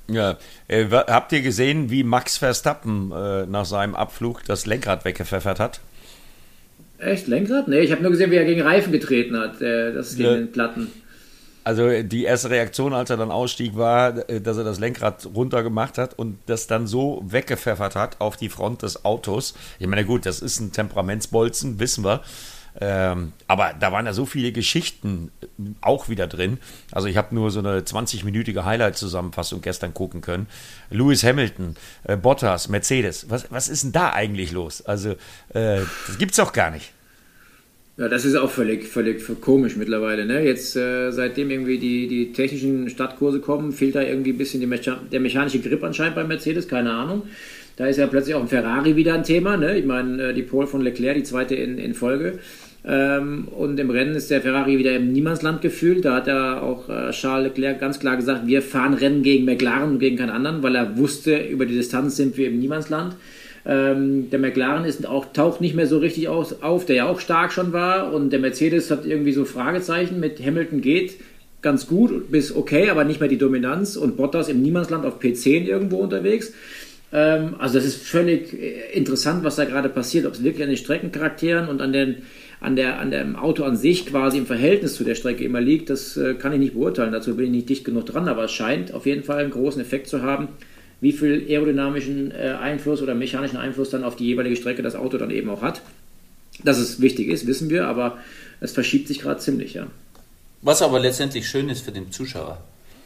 Ja, 0.07 0.37
äh, 0.67 0.85
habt 0.89 1.31
ihr 1.31 1.41
gesehen, 1.41 1.91
wie 1.91 2.03
Max 2.03 2.37
Verstappen 2.37 3.11
äh, 3.11 3.45
nach 3.45 3.65
seinem 3.65 3.95
Abflug 3.95 4.43
das 4.45 4.65
Lenkrad 4.65 5.05
weggepfeffert 5.05 5.59
hat? 5.59 5.81
Echt, 6.97 7.27
Lenkrad? 7.27 7.67
Nee, 7.67 7.79
ich 7.79 7.91
habe 7.91 8.01
nur 8.01 8.11
gesehen, 8.11 8.31
wie 8.31 8.35
er 8.35 8.45
gegen 8.45 8.61
Reifen 8.61 8.91
getreten 8.91 9.37
hat, 9.37 9.61
äh, 9.61 9.93
das 9.93 10.15
gegen 10.15 10.29
ja. 10.29 10.35
den 10.35 10.51
Platten. 10.51 10.91
Also 11.69 12.01
die 12.01 12.23
erste 12.23 12.49
Reaktion, 12.49 12.95
als 12.95 13.11
er 13.11 13.17
dann 13.17 13.29
ausstieg, 13.29 13.77
war, 13.77 14.27
äh, 14.27 14.41
dass 14.41 14.57
er 14.57 14.63
das 14.63 14.79
Lenkrad 14.79 15.29
runtergemacht 15.35 15.99
hat 15.99 16.17
und 16.17 16.39
das 16.47 16.65
dann 16.65 16.87
so 16.87 17.21
weggepfeffert 17.23 17.95
hat 17.95 18.19
auf 18.19 18.37
die 18.37 18.49
Front 18.49 18.81
des 18.81 19.05
Autos. 19.05 19.53
Ich 19.77 19.85
meine, 19.85 20.03
gut, 20.03 20.25
das 20.25 20.41
ist 20.41 20.59
ein 20.59 20.71
Temperamentsbolzen, 20.71 21.79
wissen 21.79 22.03
wir. 22.03 22.21
Ähm, 22.81 23.33
aber 23.45 23.75
da 23.79 23.91
waren 23.91 24.07
ja 24.07 24.13
so 24.13 24.25
viele 24.25 24.51
Geschichten 24.51 25.31
äh, 25.41 25.45
auch 25.81 26.09
wieder 26.09 26.25
drin. 26.25 26.57
Also 26.91 27.07
ich 27.07 27.17
habe 27.17 27.35
nur 27.35 27.51
so 27.51 27.59
eine 27.59 27.81
20-minütige 27.81 28.65
Highlight-Zusammenfassung 28.65 29.61
gestern 29.61 29.93
gucken 29.93 30.21
können. 30.21 30.47
Lewis 30.89 31.23
Hamilton, 31.23 31.75
äh, 32.03 32.17
Bottas, 32.17 32.67
Mercedes. 32.67 33.29
Was, 33.29 33.51
was 33.51 33.67
ist 33.67 33.83
denn 33.83 33.91
da 33.91 34.11
eigentlich 34.11 34.53
los? 34.53 34.83
Also 34.83 35.11
äh, 35.49 35.81
das 36.07 36.17
gibt's 36.17 36.37
doch 36.37 36.51
gar 36.51 36.71
nicht. 36.71 36.93
Ja, 37.99 38.07
das 38.07 38.23
ist 38.23 38.37
auch 38.37 38.49
völlig, 38.49 38.87
völlig 38.87 39.21
komisch 39.41 39.75
mittlerweile. 39.75 40.25
Ne? 40.25 40.45
Jetzt, 40.45 40.77
äh, 40.77 41.11
seitdem 41.11 41.51
irgendwie 41.51 41.77
die, 41.77 42.07
die 42.07 42.31
technischen 42.31 42.89
Stadtkurse 42.89 43.41
kommen, 43.41 43.73
fehlt 43.73 43.95
da 43.95 44.01
irgendwie 44.01 44.31
ein 44.31 44.37
bisschen 44.37 44.67
Mecha 44.69 44.97
der 45.11 45.19
mechanische 45.19 45.59
Grip 45.59 45.83
anscheinend 45.83 46.15
bei 46.15 46.23
Mercedes, 46.23 46.69
keine 46.69 46.93
Ahnung. 46.93 47.23
Da 47.75 47.87
ist 47.87 47.97
ja 47.97 48.07
plötzlich 48.07 48.35
auch 48.35 48.41
ein 48.41 48.47
Ferrari 48.47 48.95
wieder 48.95 49.15
ein 49.15 49.25
Thema. 49.25 49.57
Ne? 49.57 49.77
Ich 49.77 49.85
meine, 49.85 50.29
äh, 50.29 50.33
die 50.33 50.43
Pole 50.43 50.65
von 50.65 50.79
Leclerc, 50.79 51.17
die 51.17 51.23
zweite 51.23 51.55
in, 51.55 51.77
in 51.77 51.93
Folge. 51.93 52.39
Ähm, 52.85 53.49
und 53.49 53.77
im 53.77 53.89
Rennen 53.89 54.15
ist 54.15 54.31
der 54.31 54.39
Ferrari 54.39 54.77
wieder 54.77 54.95
im 54.95 55.11
Niemandsland 55.11 55.61
gefühlt. 55.61 56.05
Da 56.05 56.15
hat 56.15 56.27
ja 56.27 56.61
auch 56.61 56.87
äh, 56.87 57.11
Charles 57.11 57.49
Leclerc 57.49 57.81
ganz 57.81 57.99
klar 57.99 58.15
gesagt, 58.15 58.47
wir 58.47 58.61
fahren 58.61 58.93
Rennen 58.93 59.23
gegen 59.23 59.43
McLaren 59.43 59.89
und 59.89 59.99
gegen 59.99 60.15
keinen 60.15 60.29
anderen, 60.29 60.63
weil 60.63 60.75
er 60.75 60.97
wusste, 60.97 61.37
über 61.37 61.65
die 61.65 61.75
Distanz 61.75 62.15
sind 62.15 62.37
wir 62.37 62.47
im 62.47 62.59
Niemandsland. 62.59 63.17
Ähm, 63.65 64.29
der 64.29 64.39
McLaren 64.39 64.85
ist 64.85 65.05
auch, 65.07 65.31
taucht 65.33 65.61
nicht 65.61 65.75
mehr 65.75 65.87
so 65.87 65.97
richtig 65.97 66.29
aus, 66.29 66.61
auf, 66.61 66.85
der 66.85 66.95
ja 66.95 67.07
auch 67.07 67.19
stark 67.19 67.51
schon 67.51 67.73
war. 67.73 68.13
Und 68.13 68.31
der 68.31 68.39
Mercedes 68.39 68.91
hat 68.91 69.05
irgendwie 69.05 69.33
so 69.33 69.45
Fragezeichen 69.45 70.19
mit 70.19 70.43
Hamilton 70.43 70.81
geht 70.81 71.15
ganz 71.61 71.87
gut 71.87 72.31
bis 72.31 72.55
okay, 72.55 72.89
aber 72.89 73.03
nicht 73.03 73.19
mehr 73.19 73.29
die 73.29 73.37
Dominanz. 73.37 73.95
Und 73.95 74.17
Bottas 74.17 74.49
im 74.49 74.61
Niemandsland 74.61 75.05
auf 75.05 75.19
P10 75.19 75.65
irgendwo 75.65 75.97
unterwegs. 75.97 76.53
Ähm, 77.11 77.55
also 77.59 77.75
das 77.75 77.85
ist 77.85 78.01
völlig 78.01 78.53
äh, 78.53 78.91
interessant, 78.93 79.43
was 79.43 79.55
da 79.55 79.65
gerade 79.65 79.89
passiert. 79.89 80.25
Ob 80.25 80.33
es 80.33 80.43
wirklich 80.43 80.63
an 80.63 80.69
den 80.69 80.77
Streckencharakteren 80.77 81.67
und 81.67 81.81
an 81.81 81.93
den 81.93 82.17
an, 82.61 82.75
der, 82.75 82.99
an 82.99 83.11
dem 83.11 83.37
Auto 83.37 83.63
an 83.63 83.77
sich 83.77 84.05
quasi 84.05 84.37
im 84.37 84.45
Verhältnis 84.45 84.95
zu 84.95 85.05
der 85.05 85.15
Strecke 85.15 85.45
immer 85.45 85.61
liegt, 85.61 85.89
das 85.89 86.17
äh, 86.17 86.33
kann 86.33 86.51
ich 86.51 86.59
nicht 86.59 86.73
beurteilen. 86.73 87.13
Dazu 87.13 87.35
bin 87.35 87.45
ich 87.45 87.51
nicht 87.51 87.69
dicht 87.69 87.85
genug 87.85 88.05
dran, 88.05 88.27
aber 88.27 88.45
es 88.45 88.51
scheint 88.51 88.93
auf 88.93 89.05
jeden 89.05 89.23
Fall 89.23 89.39
einen 89.39 89.51
großen 89.51 89.81
Effekt 89.81 90.07
zu 90.07 90.21
haben, 90.21 90.49
wie 91.01 91.11
viel 91.11 91.45
aerodynamischen 91.47 92.31
äh, 92.31 92.55
Einfluss 92.59 93.01
oder 93.01 93.15
mechanischen 93.15 93.57
Einfluss 93.57 93.89
dann 93.89 94.03
auf 94.03 94.15
die 94.15 94.25
jeweilige 94.25 94.55
Strecke 94.55 94.81
das 94.81 94.95
Auto 94.95 95.17
dann 95.17 95.31
eben 95.31 95.49
auch 95.49 95.61
hat. 95.61 95.81
Dass 96.63 96.77
es 96.77 96.99
wichtig 96.99 97.29
ist, 97.29 97.47
wissen 97.47 97.69
wir, 97.69 97.87
aber 97.87 98.17
es 98.59 98.71
verschiebt 98.71 99.07
sich 99.07 99.19
gerade 99.19 99.39
ziemlich, 99.39 99.73
ja. 99.73 99.87
Was 100.61 100.81
aber 100.81 100.99
letztendlich 100.99 101.47
schön 101.47 101.69
ist 101.69 101.85
für 101.85 101.91
den 101.91 102.11
Zuschauer. 102.11 102.57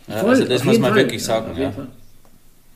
Ja, 0.08 0.18
Voll, 0.18 0.30
also 0.32 0.46
das 0.46 0.64
muss 0.64 0.80
man 0.80 0.94
Fall. 0.94 1.04
wirklich 1.04 1.24
sagen. 1.24 1.56
Ja, 1.60 1.72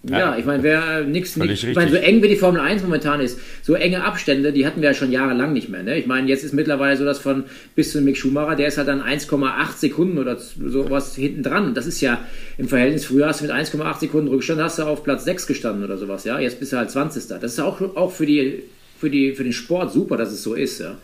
ja. 0.03 0.19
Ja, 0.19 0.37
ich 0.37 0.45
meine, 0.45 0.63
wer 0.63 1.03
nichts, 1.03 1.35
ich 1.35 1.75
meine, 1.75 1.89
so 1.89 1.97
eng 1.97 2.21
wie 2.21 2.27
die 2.27 2.35
Formel 2.35 2.61
1 2.61 2.83
momentan 2.83 3.19
ist, 3.19 3.39
so 3.63 3.73
enge 3.73 4.03
Abstände, 4.03 4.53
die 4.53 4.65
hatten 4.65 4.81
wir 4.81 4.89
ja 4.89 4.93
schon 4.93 5.11
jahrelang 5.11 5.53
nicht 5.53 5.69
mehr. 5.69 5.83
Ne? 5.83 5.97
Ich 5.97 6.05
meine, 6.05 6.27
jetzt 6.29 6.43
ist 6.43 6.53
mittlerweile 6.53 6.95
so, 6.95 7.03
dass 7.03 7.19
von 7.19 7.45
bis 7.75 7.91
zu 7.91 8.01
Mick 8.01 8.17
Schumacher, 8.17 8.55
der 8.55 8.67
ist 8.67 8.77
halt 8.77 8.87
dann 8.87 9.01
1,8 9.01 9.77
Sekunden 9.77 10.17
oder 10.17 10.37
sowas 10.37 11.15
hinten 11.15 11.43
dran. 11.43 11.73
Das 11.73 11.87
ist 11.87 11.99
ja 12.01 12.19
im 12.57 12.67
Verhältnis, 12.67 13.05
früher 13.05 13.27
hast 13.27 13.41
du 13.41 13.45
mit 13.45 13.53
1,8 13.53 13.99
Sekunden 13.99 14.27
Rückstand, 14.29 14.61
hast 14.61 14.79
du 14.79 14.83
auf 14.83 15.03
Platz 15.03 15.25
6 15.25 15.47
gestanden 15.47 15.83
oder 15.83 15.97
sowas, 15.97 16.23
ja. 16.23 16.39
Jetzt 16.39 16.59
bist 16.59 16.73
du 16.73 16.77
halt 16.77 16.91
20. 16.91 17.27
Das 17.27 17.43
ist 17.43 17.59
auch, 17.59 17.81
auch 17.95 18.11
für, 18.11 18.25
die, 18.25 18.63
für, 18.99 19.09
die, 19.09 19.33
für 19.33 19.43
den 19.43 19.53
Sport 19.53 19.91
super, 19.91 20.15
dass 20.15 20.31
es 20.31 20.43
so 20.43 20.53
ist, 20.53 20.79
ja. 20.79 20.95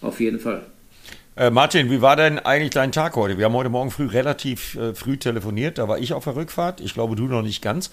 Auf 0.00 0.20
jeden 0.20 0.38
Fall. 0.38 0.62
Äh, 1.36 1.50
Martin, 1.50 1.90
wie 1.90 2.00
war 2.00 2.16
denn 2.16 2.38
eigentlich 2.38 2.70
dein 2.70 2.92
Tag 2.92 3.14
heute? 3.16 3.36
Wir 3.36 3.44
haben 3.44 3.52
heute 3.52 3.68
Morgen 3.68 3.90
früh 3.90 4.06
relativ 4.06 4.74
äh, 4.76 4.94
früh 4.94 5.18
telefoniert, 5.18 5.76
da 5.76 5.86
war 5.86 5.98
ich 5.98 6.14
auf 6.14 6.24
der 6.24 6.34
Rückfahrt. 6.34 6.80
Ich 6.80 6.94
glaube, 6.94 7.14
du 7.14 7.24
noch 7.24 7.42
nicht 7.42 7.60
ganz. 7.60 7.90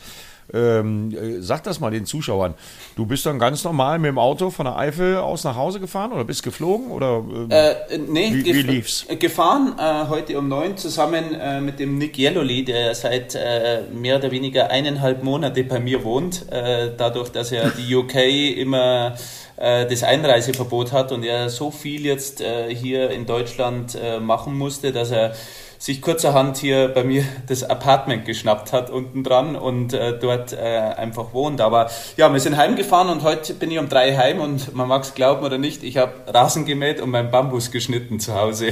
Ähm, 0.53 1.11
äh, 1.11 1.41
sag 1.41 1.63
das 1.63 1.79
mal 1.79 1.91
den 1.91 2.05
Zuschauern. 2.05 2.53
Du 2.95 3.05
bist 3.05 3.25
dann 3.25 3.39
ganz 3.39 3.63
normal 3.63 3.99
mit 3.99 4.09
dem 4.09 4.19
Auto 4.19 4.49
von 4.49 4.65
der 4.65 4.77
Eifel 4.77 5.17
aus 5.17 5.43
nach 5.43 5.55
Hause 5.55 5.79
gefahren 5.79 6.11
oder 6.11 6.25
bist 6.25 6.43
geflogen? 6.43 6.91
Oder, 6.91 7.17
ähm, 7.17 7.47
äh, 7.49 7.97
nee, 7.97 8.33
wie, 8.33 8.45
wie 8.45 8.61
lief's? 8.61 9.05
Gefahren 9.19 9.75
äh, 9.79 10.07
heute 10.09 10.37
um 10.37 10.47
neun 10.47 10.75
zusammen 10.77 11.33
äh, 11.33 11.61
mit 11.61 11.79
dem 11.79 11.97
Nick 11.97 12.17
Yellowly, 12.17 12.65
der 12.65 12.93
seit 12.93 13.35
äh, 13.35 13.83
mehr 13.93 14.17
oder 14.17 14.31
weniger 14.31 14.69
eineinhalb 14.69 15.23
Monate 15.23 15.63
bei 15.63 15.79
mir 15.79 16.03
wohnt. 16.03 16.51
Äh, 16.51 16.91
dadurch, 16.97 17.29
dass 17.29 17.51
er 17.51 17.69
die 17.69 17.95
UK 17.95 18.15
immer 18.57 19.15
das 19.55 20.01
Einreiseverbot 20.03 20.91
hat 20.91 21.11
und 21.11 21.23
er 21.23 21.47
so 21.47 21.69
viel 21.69 22.07
jetzt 22.07 22.43
hier 22.69 23.11
in 23.11 23.27
Deutschland 23.27 23.95
machen 24.19 24.57
musste, 24.57 24.91
dass 24.91 25.11
er 25.11 25.35
sich 25.83 26.01
kurzerhand 26.01 26.55
hier 26.55 26.87
bei 26.87 27.03
mir 27.03 27.25
das 27.47 27.69
Apartment 27.69 28.23
geschnappt 28.23 28.71
hat 28.71 28.89
unten 28.89 29.21
dran 29.21 29.57
und 29.57 29.93
äh, 29.93 30.17
dort 30.17 30.53
äh, 30.53 30.55
einfach 30.55 31.33
wohnt. 31.33 31.59
Aber 31.59 31.89
ja, 32.15 32.31
wir 32.31 32.39
sind 32.39 32.55
heimgefahren 32.55 33.09
und 33.09 33.23
heute 33.23 33.53
bin 33.53 33.69
ich 33.69 33.79
um 33.79 33.89
drei 33.89 34.15
heim 34.15 34.39
und 34.39 34.73
man 34.73 34.87
mag 34.87 35.03
es 35.03 35.13
glauben 35.13 35.43
oder 35.45 35.57
nicht, 35.57 35.83
ich 35.83 35.97
habe 35.97 36.13
Rasen 36.27 36.63
gemäht 36.63 37.01
und 37.01 37.09
meinen 37.09 37.31
Bambus 37.31 37.69
geschnitten 37.69 38.21
zu 38.21 38.33
Hause. 38.33 38.67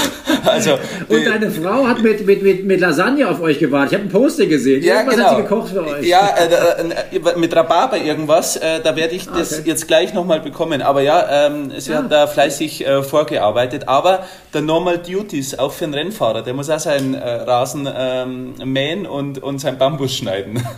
also, 0.46 0.78
und 1.08 1.26
deine 1.26 1.50
Frau 1.50 1.86
hat 1.86 2.02
mit, 2.02 2.24
mit, 2.24 2.42
mit, 2.42 2.64
mit 2.64 2.80
Lasagne 2.80 3.28
auf 3.28 3.42
euch 3.42 3.58
gewartet. 3.58 3.92
Ich 3.92 3.98
habe 3.98 4.08
ein 4.08 4.22
Poster 4.22 4.46
gesehen. 4.46 4.82
Ja, 4.82 4.94
irgendwas 4.94 5.16
genau. 5.16 5.28
hat 5.28 5.36
sie 5.36 5.42
gekocht 5.42 5.68
für 5.68 5.86
euch. 5.86 6.06
Ja, 6.06 6.30
äh, 6.34 7.16
äh 7.16 7.36
mit 7.36 7.54
Rhabarber 7.54 7.98
irgendwas. 7.98 8.56
Äh, 8.56 8.80
da 8.82 8.96
werde 8.96 9.14
ich 9.14 9.26
das 9.26 9.58
okay. 9.58 9.68
jetzt 9.68 9.86
gleich 9.86 10.14
nochmal 10.14 10.40
bekommen. 10.40 10.80
Aber 10.80 11.02
ja, 11.02 11.46
ähm, 11.46 11.72
sie 11.76 11.92
ja. 11.92 11.98
hat 11.98 12.10
da 12.10 12.26
fleißig 12.26 12.86
äh, 12.86 13.02
vorgearbeitet. 13.02 13.86
Aber 13.86 14.24
der 14.54 14.62
Normal 14.62 14.98
Duties, 14.98 15.58
auch 15.58 15.72
für 15.72 15.84
einen 15.84 15.94
Rennfahrer, 15.94 16.40
der 16.40 16.53
der 16.54 16.56
muss 16.56 16.70
auch 16.70 16.78
seinen 16.78 17.14
äh, 17.14 17.18
Rasen 17.18 17.88
ähm, 17.92 18.54
mähen 18.64 19.06
und, 19.06 19.42
und 19.42 19.58
seinen 19.58 19.76
Bambus 19.76 20.16
schneiden. 20.16 20.64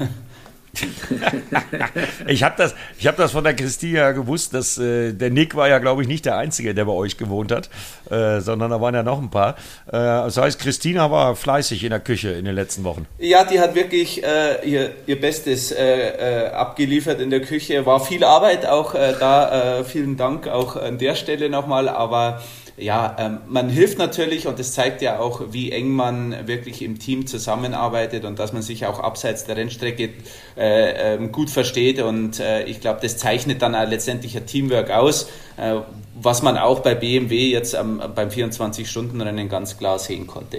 ich 2.26 2.42
habe 2.42 2.54
das, 2.56 2.74
hab 3.04 3.16
das 3.16 3.32
von 3.32 3.44
der 3.44 3.54
Christina 3.54 4.12
gewusst, 4.12 4.54
dass 4.54 4.78
äh, 4.78 5.12
der 5.12 5.30
Nick 5.30 5.54
war 5.54 5.68
ja, 5.68 5.78
glaube 5.78 6.02
ich, 6.02 6.08
nicht 6.08 6.24
der 6.24 6.36
Einzige, 6.36 6.74
der 6.74 6.86
bei 6.86 6.92
euch 6.92 7.18
gewohnt 7.18 7.52
hat, 7.52 7.68
äh, 8.10 8.40
sondern 8.40 8.70
da 8.70 8.80
waren 8.80 8.94
ja 8.94 9.02
noch 9.02 9.20
ein 9.20 9.30
paar. 9.30 9.56
Äh, 9.86 9.92
das 9.92 10.38
heißt, 10.38 10.58
Christina 10.58 11.10
war 11.10 11.36
fleißig 11.36 11.84
in 11.84 11.90
der 11.90 12.00
Küche 12.00 12.30
in 12.30 12.46
den 12.46 12.54
letzten 12.54 12.84
Wochen. 12.84 13.06
Ja, 13.18 13.44
die 13.44 13.60
hat 13.60 13.74
wirklich 13.74 14.24
äh, 14.24 14.66
ihr, 14.66 14.92
ihr 15.06 15.20
Bestes 15.20 15.72
äh, 15.72 16.44
äh, 16.44 16.48
abgeliefert 16.48 17.20
in 17.20 17.30
der 17.30 17.40
Küche. 17.40 17.84
War 17.84 18.00
viel 18.00 18.24
Arbeit 18.24 18.66
auch 18.66 18.94
da. 18.94 19.84
vielen 19.84 20.16
Dank 20.16 20.48
auch 20.48 20.76
an 20.76 20.98
der 20.98 21.14
Stelle 21.14 21.50
nochmal, 21.50 21.88
aber 21.88 22.40
ja, 22.76 23.16
ähm, 23.18 23.38
man 23.48 23.70
hilft 23.70 23.98
natürlich 23.98 24.46
und 24.46 24.58
das 24.58 24.72
zeigt 24.72 25.00
ja 25.00 25.18
auch, 25.18 25.52
wie 25.52 25.72
eng 25.72 25.90
man 25.90 26.46
wirklich 26.46 26.82
im 26.82 26.98
Team 26.98 27.26
zusammenarbeitet 27.26 28.24
und 28.24 28.38
dass 28.38 28.52
man 28.52 28.60
sich 28.60 28.84
auch 28.84 29.00
abseits 29.00 29.44
der 29.44 29.56
Rennstrecke 29.56 30.10
äh, 30.58 31.14
äh, 31.14 31.28
gut 31.28 31.48
versteht 31.48 32.00
und 32.00 32.38
äh, 32.38 32.64
ich 32.64 32.80
glaube, 32.80 33.00
das 33.00 33.16
zeichnet 33.16 33.62
dann 33.62 33.72
letztendlich 33.88 34.36
ein 34.36 34.46
Teamwork 34.46 34.90
aus, 34.90 35.30
äh, 35.56 35.76
was 36.20 36.42
man 36.42 36.58
auch 36.58 36.80
bei 36.80 36.94
BMW 36.94 37.50
jetzt 37.50 37.74
am, 37.74 38.02
beim 38.14 38.28
24-Stunden-Rennen 38.28 39.48
ganz 39.48 39.78
klar 39.78 39.98
sehen 39.98 40.26
konnte. 40.26 40.58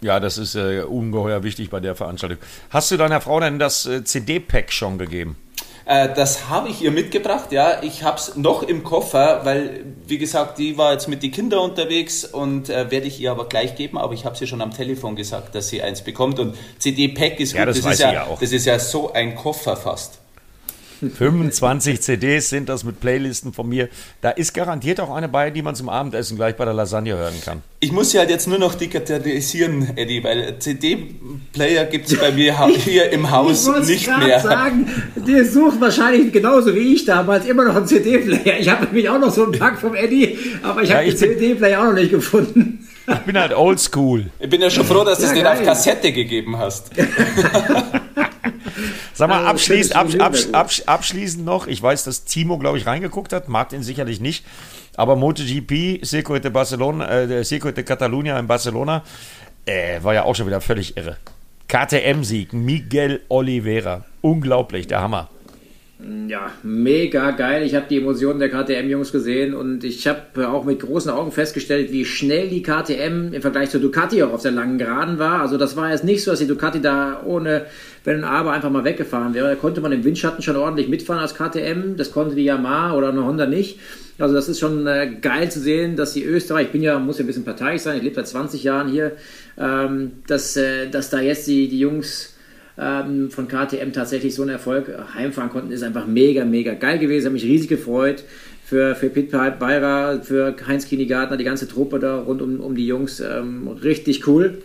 Ja, 0.00 0.20
das 0.20 0.38
ist 0.38 0.54
äh, 0.54 0.82
ungeheuer 0.82 1.42
wichtig 1.42 1.68
bei 1.68 1.80
der 1.80 1.94
Veranstaltung. 1.94 2.38
Hast 2.70 2.90
du 2.90 2.96
deiner 2.96 3.20
Frau 3.20 3.40
denn 3.40 3.58
das 3.58 3.86
äh, 3.86 4.04
CD-Pack 4.04 4.72
schon 4.72 4.98
gegeben? 4.98 5.36
Äh, 5.86 6.12
das 6.14 6.48
habe 6.48 6.68
ich 6.68 6.82
ihr 6.82 6.90
mitgebracht, 6.90 7.52
ja. 7.52 7.82
Ich 7.82 8.02
habe 8.02 8.18
es 8.18 8.36
noch 8.36 8.64
im 8.64 8.82
Koffer, 8.82 9.44
weil, 9.44 9.84
wie 10.06 10.18
gesagt, 10.18 10.58
die 10.58 10.76
war 10.76 10.92
jetzt 10.92 11.06
mit 11.06 11.22
den 11.22 11.30
Kindern 11.30 11.60
unterwegs 11.60 12.24
und 12.24 12.68
äh, 12.68 12.90
werde 12.90 13.06
ich 13.06 13.20
ihr 13.20 13.30
aber 13.30 13.48
gleich 13.48 13.76
geben. 13.76 13.96
Aber 13.96 14.12
ich 14.12 14.24
habe 14.24 14.36
sie 14.36 14.48
schon 14.48 14.60
am 14.60 14.72
Telefon 14.72 15.14
gesagt, 15.14 15.54
dass 15.54 15.68
sie 15.68 15.82
eins 15.82 16.02
bekommt. 16.02 16.40
Und 16.40 16.56
CD-Pack 16.78 17.38
ist 17.38 17.52
ja, 17.52 17.64
gut. 17.64 17.76
Das, 17.76 17.82
das 17.82 17.92
ist 17.94 18.00
ja, 18.00 18.26
das 18.38 18.52
ist 18.52 18.66
ja 18.66 18.78
so 18.80 19.12
ein 19.12 19.36
Koffer 19.36 19.76
fast. 19.76 20.18
25 21.00 22.00
CDs 22.00 22.48
sind 22.48 22.68
das 22.68 22.84
mit 22.84 23.00
Playlisten 23.00 23.52
von 23.52 23.68
mir. 23.68 23.88
Da 24.20 24.30
ist 24.30 24.54
garantiert 24.54 25.00
auch 25.00 25.14
eine 25.14 25.28
bei, 25.28 25.50
die 25.50 25.62
man 25.62 25.74
zum 25.74 25.88
Abendessen 25.88 26.36
gleich 26.36 26.56
bei 26.56 26.64
der 26.64 26.74
Lasagne 26.74 27.16
hören 27.16 27.34
kann. 27.44 27.62
Ich 27.80 27.92
muss 27.92 28.10
sie 28.10 28.18
halt 28.18 28.30
jetzt 28.30 28.48
nur 28.48 28.58
noch 28.58 28.74
digitalisieren, 28.74 29.96
Eddie, 29.96 30.24
weil 30.24 30.58
CD-Player 30.58 31.84
gibt 31.86 32.10
es 32.10 32.18
bei 32.18 32.32
mir 32.32 32.66
hier 32.68 33.10
im 33.10 33.30
Haus 33.30 33.66
ich 33.66 33.88
nicht 33.88 34.18
mehr. 34.18 34.38
Ich 34.38 34.42
sagen, 34.42 34.88
der 35.16 35.44
sucht 35.44 35.80
wahrscheinlich 35.80 36.32
genauso 36.32 36.74
wie 36.74 36.94
ich 36.94 37.04
damals 37.04 37.46
immer 37.46 37.64
noch 37.64 37.76
einen 37.76 37.86
CD-Player. 37.86 38.58
Ich 38.58 38.68
habe 38.68 38.86
nämlich 38.86 39.08
auch 39.08 39.18
noch 39.18 39.32
so 39.32 39.44
einen 39.44 39.52
Pack 39.52 39.78
vom 39.78 39.94
Eddie, 39.94 40.38
aber 40.62 40.82
ich 40.82 40.92
habe 40.92 41.04
ja, 41.04 41.10
den 41.10 41.16
CD-Player 41.16 41.80
auch 41.80 41.86
noch 41.86 41.94
nicht 41.94 42.10
gefunden. 42.10 42.86
Ich 43.08 43.18
bin 43.20 43.38
halt 43.38 43.54
oldschool. 43.54 44.30
Ich 44.40 44.50
bin 44.50 44.60
ja 44.60 44.68
schon 44.68 44.84
froh, 44.84 45.04
dass 45.04 45.18
du 45.18 45.24
ja, 45.24 45.30
es 45.30 45.34
den 45.34 45.46
auf 45.46 45.62
Kassette 45.62 46.12
gegeben 46.12 46.58
hast. 46.58 46.90
Sag 49.14 49.28
mal, 49.28 49.46
abschließend, 49.46 49.96
absch, 49.96 50.16
absch, 50.16 50.46
absch, 50.52 50.82
abschließend 50.86 51.44
noch, 51.44 51.66
ich 51.66 51.82
weiß, 51.82 52.04
dass 52.04 52.24
Timo, 52.24 52.58
glaube 52.58 52.78
ich, 52.78 52.86
reingeguckt 52.86 53.32
hat, 53.32 53.48
Martin 53.48 53.82
sicherlich 53.82 54.20
nicht, 54.20 54.44
aber 54.96 55.16
MotoGP, 55.16 56.04
Circuit 56.04 56.44
de 56.44 56.50
Barcelona, 56.50 57.08
äh, 57.08 57.44
Circuit 57.44 57.76
de 57.76 57.84
Catalunya 57.84 58.38
in 58.38 58.46
Barcelona, 58.46 59.02
äh, 59.66 60.02
war 60.02 60.14
ja 60.14 60.24
auch 60.24 60.34
schon 60.34 60.46
wieder 60.46 60.60
völlig 60.60 60.96
irre. 60.96 61.16
KTM-Sieg, 61.68 62.52
Miguel 62.52 63.22
Oliveira, 63.28 64.04
unglaublich, 64.20 64.86
der 64.86 65.00
Hammer. 65.00 65.28
Ja, 65.98 66.52
mega 66.62 67.30
geil. 67.30 67.64
Ich 67.64 67.74
habe 67.74 67.86
die 67.88 67.96
Emotionen 67.96 68.38
der 68.38 68.50
KTM-Jungs 68.50 69.12
gesehen 69.12 69.54
und 69.54 69.82
ich 69.82 70.06
habe 70.06 70.46
auch 70.46 70.64
mit 70.64 70.80
großen 70.80 71.10
Augen 71.10 71.32
festgestellt, 71.32 71.90
wie 71.90 72.04
schnell 72.04 72.50
die 72.50 72.62
KTM 72.62 73.32
im 73.32 73.40
Vergleich 73.40 73.70
zur 73.70 73.80
Ducati 73.80 74.22
auch 74.22 74.34
auf 74.34 74.42
der 74.42 74.52
langen 74.52 74.76
Geraden 74.76 75.18
war. 75.18 75.40
Also 75.40 75.56
das 75.56 75.74
war 75.74 75.90
jetzt 75.90 76.04
nicht 76.04 76.22
so, 76.22 76.32
dass 76.32 76.40
die 76.40 76.46
Ducati 76.46 76.82
da 76.82 77.22
ohne 77.24 77.64
Wenn 78.04 78.18
und 78.18 78.24
Aber 78.24 78.52
einfach 78.52 78.68
mal 78.68 78.84
weggefahren 78.84 79.32
wäre. 79.32 79.48
Da 79.48 79.54
konnte 79.54 79.80
man 79.80 79.90
im 79.90 80.04
Windschatten 80.04 80.42
schon 80.42 80.56
ordentlich 80.56 80.88
mitfahren 80.88 81.22
als 81.22 81.34
KTM. 81.34 81.96
Das 81.96 82.12
konnte 82.12 82.34
die 82.34 82.44
Yamaha 82.44 82.94
oder 82.94 83.08
eine 83.08 83.24
Honda 83.24 83.46
nicht. 83.46 83.80
Also 84.18 84.34
das 84.34 84.50
ist 84.50 84.60
schon 84.60 84.86
äh, 84.86 85.16
geil 85.22 85.50
zu 85.50 85.60
sehen, 85.60 85.96
dass 85.96 86.12
die 86.12 86.24
Österreich, 86.24 86.66
ich 86.66 86.72
bin 86.72 86.82
ja, 86.82 86.98
muss 86.98 87.18
ja 87.18 87.24
ein 87.24 87.26
bisschen 87.26 87.44
parteiisch 87.44 87.82
sein, 87.82 87.96
ich 87.96 88.02
lebe 88.02 88.16
seit 88.16 88.28
20 88.28 88.62
Jahren 88.62 88.88
hier, 88.88 89.12
ähm, 89.58 90.12
dass, 90.26 90.56
äh, 90.56 90.88
dass 90.90 91.10
da 91.10 91.20
jetzt 91.20 91.46
die, 91.46 91.68
die 91.68 91.78
Jungs 91.78 92.35
ähm, 92.78 93.30
von 93.30 93.48
KTM 93.48 93.92
tatsächlich 93.92 94.34
so 94.34 94.42
einen 94.42 94.52
Erfolg 94.52 94.92
heimfahren 95.14 95.50
konnten, 95.50 95.72
ist 95.72 95.82
einfach 95.82 96.06
mega, 96.06 96.44
mega 96.44 96.74
geil 96.74 96.98
gewesen. 96.98 97.26
Habe 97.26 97.34
mich 97.34 97.44
riesig 97.44 97.68
gefreut 97.68 98.24
für, 98.64 98.94
für 98.94 99.08
Pit 99.08 99.30
Beira, 99.30 100.20
für 100.20 100.54
Heinz 100.66 100.88
Kinigartner, 100.88 101.36
die 101.36 101.44
ganze 101.44 101.68
Truppe 101.68 101.98
da 101.98 102.18
rund 102.18 102.42
um, 102.42 102.60
um 102.60 102.74
die 102.74 102.86
Jungs. 102.86 103.20
Ähm, 103.20 103.68
richtig 103.68 104.26
cool. 104.26 104.62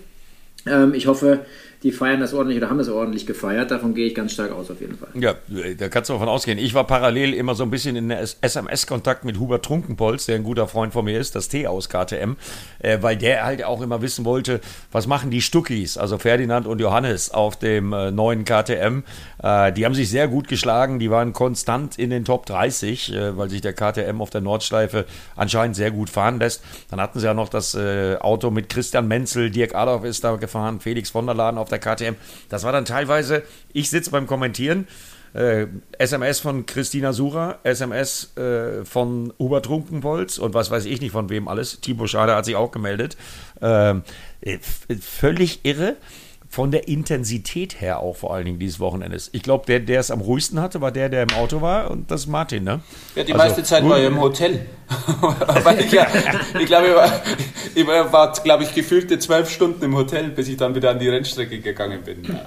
Ähm, 0.65 0.93
ich 0.93 1.07
hoffe, 1.07 1.45
die 1.83 1.91
feiern 1.91 2.19
das 2.19 2.33
ordentlich 2.33 2.57
oder 2.57 2.69
haben 2.69 2.77
das 2.77 2.89
ordentlich 2.89 3.25
gefeiert. 3.25 3.71
Davon 3.71 3.95
gehe 3.95 4.05
ich 4.05 4.13
ganz 4.13 4.33
stark 4.33 4.51
aus, 4.51 4.69
auf 4.69 4.79
jeden 4.81 4.97
Fall. 4.97 5.09
Ja, 5.15 5.35
da 5.77 5.89
kannst 5.89 6.09
du 6.09 6.13
davon 6.13 6.29
ausgehen. 6.29 6.59
Ich 6.59 6.75
war 6.75 6.85
parallel 6.85 7.33
immer 7.33 7.55
so 7.55 7.63
ein 7.63 7.71
bisschen 7.71 7.95
in 7.95 8.11
SMS-Kontakt 8.11 9.25
mit 9.25 9.39
Hubert 9.39 9.65
Trunkenpolz, 9.65 10.27
der 10.27 10.35
ein 10.35 10.43
guter 10.43 10.67
Freund 10.67 10.93
von 10.93 11.05
mir 11.05 11.19
ist, 11.19 11.35
das 11.35 11.47
T 11.47 11.65
aus 11.65 11.89
KTM, 11.89 12.35
äh, 12.79 12.99
weil 13.01 13.17
der 13.17 13.45
halt 13.45 13.63
auch 13.63 13.81
immer 13.81 14.03
wissen 14.03 14.25
wollte, 14.25 14.61
was 14.91 15.07
machen 15.07 15.31
die 15.31 15.41
Stuckis, 15.41 15.97
also 15.97 16.19
Ferdinand 16.19 16.67
und 16.67 16.79
Johannes 16.79 17.31
auf 17.31 17.57
dem 17.57 17.93
äh, 17.93 18.11
neuen 18.11 18.45
KTM. 18.45 19.03
Äh, 19.41 19.73
die 19.73 19.83
haben 19.83 19.95
sich 19.95 20.09
sehr 20.11 20.27
gut 20.27 20.47
geschlagen, 20.47 20.99
die 20.99 21.09
waren 21.09 21.33
konstant 21.33 21.97
in 21.97 22.11
den 22.11 22.25
Top 22.25 22.45
30, 22.45 23.11
äh, 23.11 23.37
weil 23.37 23.49
sich 23.49 23.61
der 23.61 23.73
KTM 23.73 24.21
auf 24.21 24.29
der 24.29 24.41
Nordschleife 24.41 25.05
anscheinend 25.35 25.75
sehr 25.75 25.89
gut 25.89 26.11
fahren 26.11 26.37
lässt. 26.37 26.63
Dann 26.91 27.01
hatten 27.01 27.19
sie 27.19 27.25
ja 27.25 27.33
noch 27.33 27.49
das 27.49 27.73
äh, 27.73 28.17
Auto 28.19 28.51
mit 28.51 28.69
Christian 28.69 29.07
Menzel, 29.07 29.49
Dirk 29.49 29.73
Adolf 29.73 30.03
ist 30.03 30.23
da 30.23 30.35
gefahren, 30.35 30.79
Felix 30.79 31.09
von 31.09 31.25
der 31.25 31.33
Laden 31.33 31.57
auf 31.57 31.70
der 31.71 31.79
KTM. 31.79 32.15
Das 32.49 32.63
war 32.63 32.71
dann 32.71 32.85
teilweise, 32.85 33.43
ich 33.73 33.89
sitze 33.89 34.11
beim 34.11 34.27
Kommentieren, 34.27 34.87
äh, 35.33 35.67
SMS 35.97 36.39
von 36.39 36.65
Christina 36.65 37.13
Sura, 37.13 37.59
SMS 37.63 38.35
äh, 38.37 38.83
von 38.83 39.33
Hubert 39.39 39.65
Trunkenbolz 39.65 40.37
und 40.37 40.53
was 40.53 40.71
weiß 40.71 40.85
ich 40.85 40.99
nicht 41.01 41.11
von 41.11 41.29
wem 41.29 41.47
alles. 41.47 41.79
Timo 41.79 42.07
Schade 42.07 42.35
hat 42.35 42.45
sich 42.45 42.55
auch 42.55 42.71
gemeldet. 42.71 43.15
Ähm, 43.61 44.03
äh, 44.41 44.57
völlig 44.99 45.61
irre. 45.63 45.95
Von 46.51 46.69
der 46.71 46.89
Intensität 46.89 47.79
her 47.79 48.01
auch 48.01 48.17
vor 48.17 48.33
allen 48.33 48.43
Dingen 48.43 48.59
dieses 48.59 48.81
Wochenendes. 48.81 49.29
Ich 49.31 49.41
glaube, 49.41 49.65
der, 49.67 49.79
der 49.79 50.01
es 50.01 50.11
am 50.11 50.19
ruhigsten 50.19 50.59
hatte, 50.59 50.81
war 50.81 50.91
der, 50.91 51.07
der 51.07 51.23
im 51.23 51.29
Auto 51.29 51.61
war 51.61 51.89
und 51.89 52.11
das 52.11 52.23
ist 52.23 52.27
Martin, 52.27 52.65
ne? 52.65 52.81
Ja, 53.15 53.23
die 53.23 53.31
also, 53.31 53.45
meiste 53.45 53.63
Zeit 53.63 53.87
war 53.87 53.97
er 53.97 54.07
im 54.07 54.19
Hotel. 54.19 54.65
ich, 55.79 55.91
ja, 55.93 56.07
ich 56.59 56.65
glaube, 56.65 56.87
ich 56.89 56.93
war, 56.93 57.21
ich 57.73 57.87
war 58.11 58.33
glaube 58.43 58.63
ich, 58.65 58.75
gefühlte 58.75 59.17
zwölf 59.17 59.49
Stunden 59.49 59.81
im 59.85 59.95
Hotel, 59.95 60.29
bis 60.29 60.49
ich 60.49 60.57
dann 60.57 60.75
wieder 60.75 60.91
an 60.91 60.99
die 60.99 61.07
Rennstrecke 61.07 61.61
gegangen 61.61 62.03
bin. 62.03 62.25
Ja. 62.25 62.45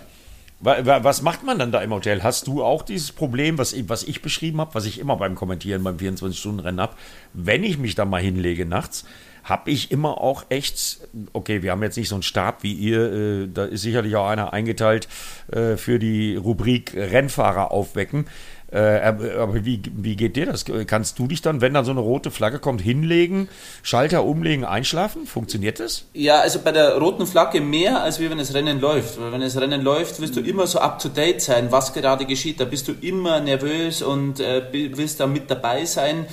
Was 0.60 1.22
macht 1.22 1.42
man 1.42 1.58
dann 1.58 1.72
da 1.72 1.80
im 1.80 1.90
Hotel? 1.90 2.22
Hast 2.22 2.46
du 2.46 2.62
auch 2.62 2.82
dieses 2.82 3.10
Problem, 3.10 3.56
was 3.56 3.72
ich, 3.72 3.88
was 3.88 4.02
ich 4.02 4.20
beschrieben 4.20 4.60
habe, 4.60 4.74
was 4.74 4.84
ich 4.84 4.98
immer 4.98 5.16
beim 5.16 5.34
Kommentieren 5.34 5.82
beim 5.82 5.96
24-Stunden-Rennen 5.96 6.80
habe? 6.80 6.94
Wenn 7.32 7.64
ich 7.64 7.78
mich 7.78 7.94
da 7.94 8.04
mal 8.04 8.20
hinlege 8.20 8.66
nachts, 8.66 9.06
habe 9.44 9.70
ich 9.70 9.92
immer 9.92 10.20
auch 10.20 10.46
echt, 10.48 10.98
okay, 11.32 11.62
wir 11.62 11.70
haben 11.70 11.82
jetzt 11.82 11.96
nicht 11.96 12.08
so 12.08 12.16
einen 12.16 12.22
Stab 12.22 12.62
wie 12.62 12.72
ihr, 12.72 13.12
äh, 13.12 13.48
da 13.52 13.64
ist 13.64 13.82
sicherlich 13.82 14.16
auch 14.16 14.26
einer 14.26 14.52
eingeteilt 14.52 15.06
äh, 15.52 15.76
für 15.76 15.98
die 15.98 16.36
Rubrik 16.36 16.94
Rennfahrer 16.94 17.70
aufwecken. 17.70 18.26
Äh, 18.72 19.02
aber 19.38 19.64
wie, 19.64 19.80
wie 19.94 20.16
geht 20.16 20.34
dir 20.34 20.46
das? 20.46 20.64
Kannst 20.86 21.18
du 21.20 21.28
dich 21.28 21.42
dann, 21.42 21.60
wenn 21.60 21.74
dann 21.74 21.84
so 21.84 21.92
eine 21.92 22.00
rote 22.00 22.32
Flagge 22.32 22.58
kommt, 22.58 22.80
hinlegen, 22.80 23.48
Schalter 23.84 24.24
umlegen, 24.24 24.64
einschlafen? 24.64 25.26
Funktioniert 25.26 25.78
das? 25.78 26.06
Ja, 26.12 26.40
also 26.40 26.58
bei 26.58 26.72
der 26.72 26.96
roten 26.96 27.26
Flagge 27.26 27.60
mehr, 27.60 28.02
als 28.02 28.18
wie 28.18 28.28
wenn 28.30 28.38
das 28.38 28.52
Rennen 28.52 28.80
läuft. 28.80 29.20
Weil 29.20 29.30
wenn 29.30 29.42
das 29.42 29.56
Rennen 29.60 29.82
läuft, 29.82 30.20
wirst 30.20 30.34
du 30.34 30.40
immer 30.40 30.66
so 30.66 30.80
up 30.80 30.98
to 30.98 31.08
date 31.08 31.40
sein, 31.40 31.70
was 31.70 31.92
gerade 31.92 32.24
geschieht. 32.26 32.58
Da 32.58 32.64
bist 32.64 32.88
du 32.88 32.94
immer 33.00 33.38
nervös 33.38 34.02
und 34.02 34.40
äh, 34.40 34.62
willst 34.72 35.20
da 35.20 35.28
mit 35.28 35.48
dabei 35.48 35.84
sein. 35.84 36.26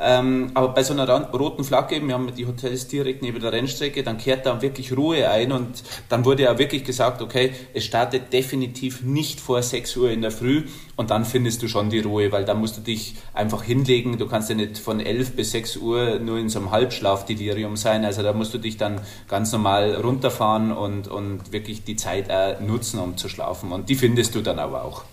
Ähm, 0.00 0.50
aber 0.54 0.68
bei 0.68 0.82
so 0.82 0.92
einer 0.92 1.08
roten 1.32 1.64
Flagge, 1.64 2.00
wir 2.06 2.14
haben 2.14 2.32
die 2.34 2.46
Hotels 2.46 2.86
direkt 2.88 3.22
neben 3.22 3.40
der 3.40 3.52
Rennstrecke, 3.52 4.02
dann 4.02 4.18
kehrt 4.18 4.46
da 4.46 4.62
wirklich 4.62 4.96
Ruhe 4.96 5.28
ein 5.28 5.50
und 5.50 5.82
dann 6.08 6.24
wurde 6.24 6.44
ja 6.44 6.58
wirklich 6.58 6.84
gesagt, 6.84 7.20
okay, 7.20 7.52
es 7.74 7.84
startet 7.84 8.32
definitiv 8.32 9.02
nicht 9.02 9.40
vor 9.40 9.62
6 9.62 9.96
Uhr 9.96 10.10
in 10.10 10.22
der 10.22 10.30
Früh 10.30 10.64
und 10.96 11.10
dann 11.10 11.24
findest 11.24 11.62
du 11.62 11.68
schon 11.68 11.90
die 11.90 12.00
Ruhe, 12.00 12.30
weil 12.30 12.44
da 12.44 12.54
musst 12.54 12.76
du 12.76 12.80
dich 12.80 13.14
einfach 13.34 13.62
hinlegen. 13.62 14.18
Du 14.18 14.26
kannst 14.26 14.50
ja 14.50 14.54
nicht 14.54 14.78
von 14.78 15.00
11 15.00 15.36
bis 15.36 15.50
6 15.52 15.76
Uhr 15.78 16.18
nur 16.18 16.38
in 16.38 16.48
so 16.48 16.58
einem 16.58 16.70
Halbschlafdelirium 16.70 17.76
sein. 17.76 18.04
Also 18.04 18.22
da 18.22 18.32
musst 18.32 18.54
du 18.54 18.58
dich 18.58 18.76
dann 18.76 19.00
ganz 19.28 19.52
normal 19.52 19.94
runterfahren 19.94 20.72
und, 20.72 21.08
und 21.08 21.52
wirklich 21.52 21.84
die 21.84 21.96
Zeit 21.96 22.26
äh, 22.28 22.60
nutzen, 22.60 23.00
um 23.00 23.16
zu 23.16 23.28
schlafen. 23.28 23.72
Und 23.72 23.88
die 23.88 23.94
findest 23.94 24.34
du 24.34 24.42
dann 24.42 24.58
aber 24.58 24.84
auch. 24.84 25.04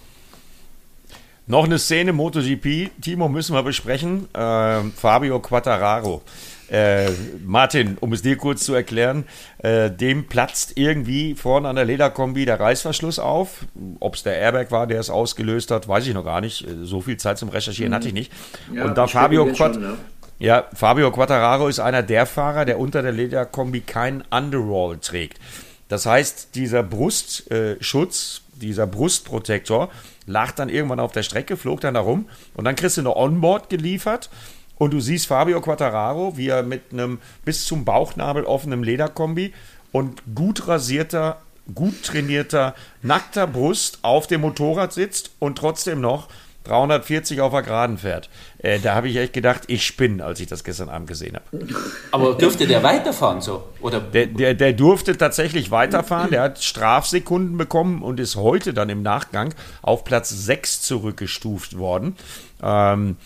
Noch 1.48 1.66
eine 1.66 1.78
Szene 1.78 2.12
MotoGP, 2.12 2.90
Timo, 3.02 3.30
müssen 3.30 3.56
wir 3.56 3.62
besprechen. 3.62 4.28
Äh, 4.34 4.82
Fabio 4.96 5.40
Quattararo. 5.40 6.24
Äh, 6.70 7.12
Martin, 7.46 7.98
um 8.00 8.12
es 8.14 8.24
dir 8.24 8.36
kurz 8.38 8.64
zu 8.64 8.74
erklären, 8.74 9.26
äh, 9.60 9.92
dem 9.92 10.28
platzt 10.28 10.74
irgendwie 10.76 11.36
vorne 11.36 11.70
an 11.70 11.76
der 11.76 11.86
Lederkombi 11.86 12.46
der 12.46 12.60
Reißverschluss 12.60 13.20
auf. 13.20 13.66
Ob 14.00 14.16
es 14.16 14.24
der 14.24 14.40
Airbag 14.40 14.72
war, 14.72 14.88
der 14.88 15.00
es 15.00 15.12
ausgelöst 15.12 15.70
hat, 15.70 15.88
weiß 15.88 16.08
ich 16.08 16.16
noch 16.16 16.26
gar 16.26 16.42
nicht. 16.42 16.68
Äh, 16.68 16.84
so 16.84 17.02
viel 17.02 17.18
Zeit 17.18 17.38
zum 17.38 17.50
Recherchieren 17.50 17.92
mhm. 17.92 17.96
hatte 17.96 18.08
ich 18.08 18.16
nicht. 18.16 18.32
Ja, 18.74 18.86
und 18.86 18.98
da 18.98 19.06
Fabio, 19.06 19.46
Quatt 19.54 19.76
schon, 19.76 19.84
ja. 19.84 19.98
Ja, 20.38 20.66
Fabio 20.74 21.12
Quattararo 21.12 21.68
ist 21.68 21.80
einer 21.80 22.02
der 22.04 22.26
Fahrer, 22.26 22.66
der 22.66 22.80
unter 22.80 23.02
der 23.04 23.12
Lederkombi 23.12 23.82
keinen 23.82 24.24
Underroll 24.32 24.98
trägt. 24.98 25.40
Das 25.88 26.08
heißt, 26.08 26.56
dieser 26.56 26.82
Brustschutz, 26.82 28.42
äh, 28.42 28.60
dieser 28.60 28.88
Brustprotektor 28.88 29.90
lag 30.26 30.52
dann 30.52 30.70
irgendwann 30.70 31.00
auf 31.00 31.12
der 31.12 31.24
Strecke, 31.24 31.58
flog 31.58 31.82
dann 31.82 31.94
da 31.94 32.00
rum 32.00 32.28
und 32.56 32.66
dann 32.66 32.76
kriegst 32.76 32.98
du 32.98 33.02
eine 33.02 33.16
Onboard 33.16 33.70
geliefert 33.70 34.30
und 34.78 34.94
du 34.94 35.00
siehst 35.00 35.28
Fabio 35.28 35.62
Quattararo, 35.62 36.38
wie 36.38 36.50
er 36.50 36.64
mit 36.64 36.92
einem 36.92 37.20
bis 37.44 37.66
zum 37.66 37.86
Bauchnabel 37.86 38.44
offenen 38.44 38.84
Lederkombi 38.84 39.54
und 39.92 40.22
gut 40.36 40.68
rasierter, 40.68 41.42
gut 41.74 42.04
trainierter, 42.04 42.76
nackter 43.02 43.48
Brust 43.48 44.00
auf 44.02 44.28
dem 44.28 44.42
Motorrad 44.42 44.94
sitzt 44.94 45.32
und 45.40 45.58
trotzdem 45.58 46.02
noch 46.02 46.28
340 46.66 47.42
auf 47.42 47.52
der 47.52 47.62
Geraden 47.62 47.98
fährt. 47.98 48.30
Äh, 48.58 48.80
da 48.80 48.96
habe 48.96 49.08
ich 49.08 49.18
echt 49.18 49.34
gedacht, 49.34 49.64
ich 49.68 49.86
spinne, 49.86 50.24
als 50.24 50.40
ich 50.40 50.48
das 50.48 50.64
gestern 50.64 50.90
Abend 50.90 51.08
gesehen 51.08 51.36
habe. 51.36 51.76
Aber 52.12 52.34
durfte 52.34 52.68
der 52.68 52.84
weiterfahren 52.84 53.42
so? 53.42 53.68
Oder? 53.82 54.00
Der, 54.00 54.28
der, 54.28 54.54
der 54.54 54.74
durfte 54.74 55.18
tatsächlich 55.18 55.72
weiterfahren. 55.72 56.32
Der 56.32 56.42
hat 56.42 56.64
Strafsekunden 56.64 57.58
bekommen 57.58 58.02
und 58.02 58.20
ist 58.20 58.36
heute 58.36 58.74
dann 58.74 58.90
im 58.90 59.02
Nachgang 59.02 59.54
auf 59.82 60.04
Platz 60.04 60.30
6 60.30 60.82
zurückgestuft 60.82 61.78
worden. 61.78 62.16
Ähm, 62.62 63.18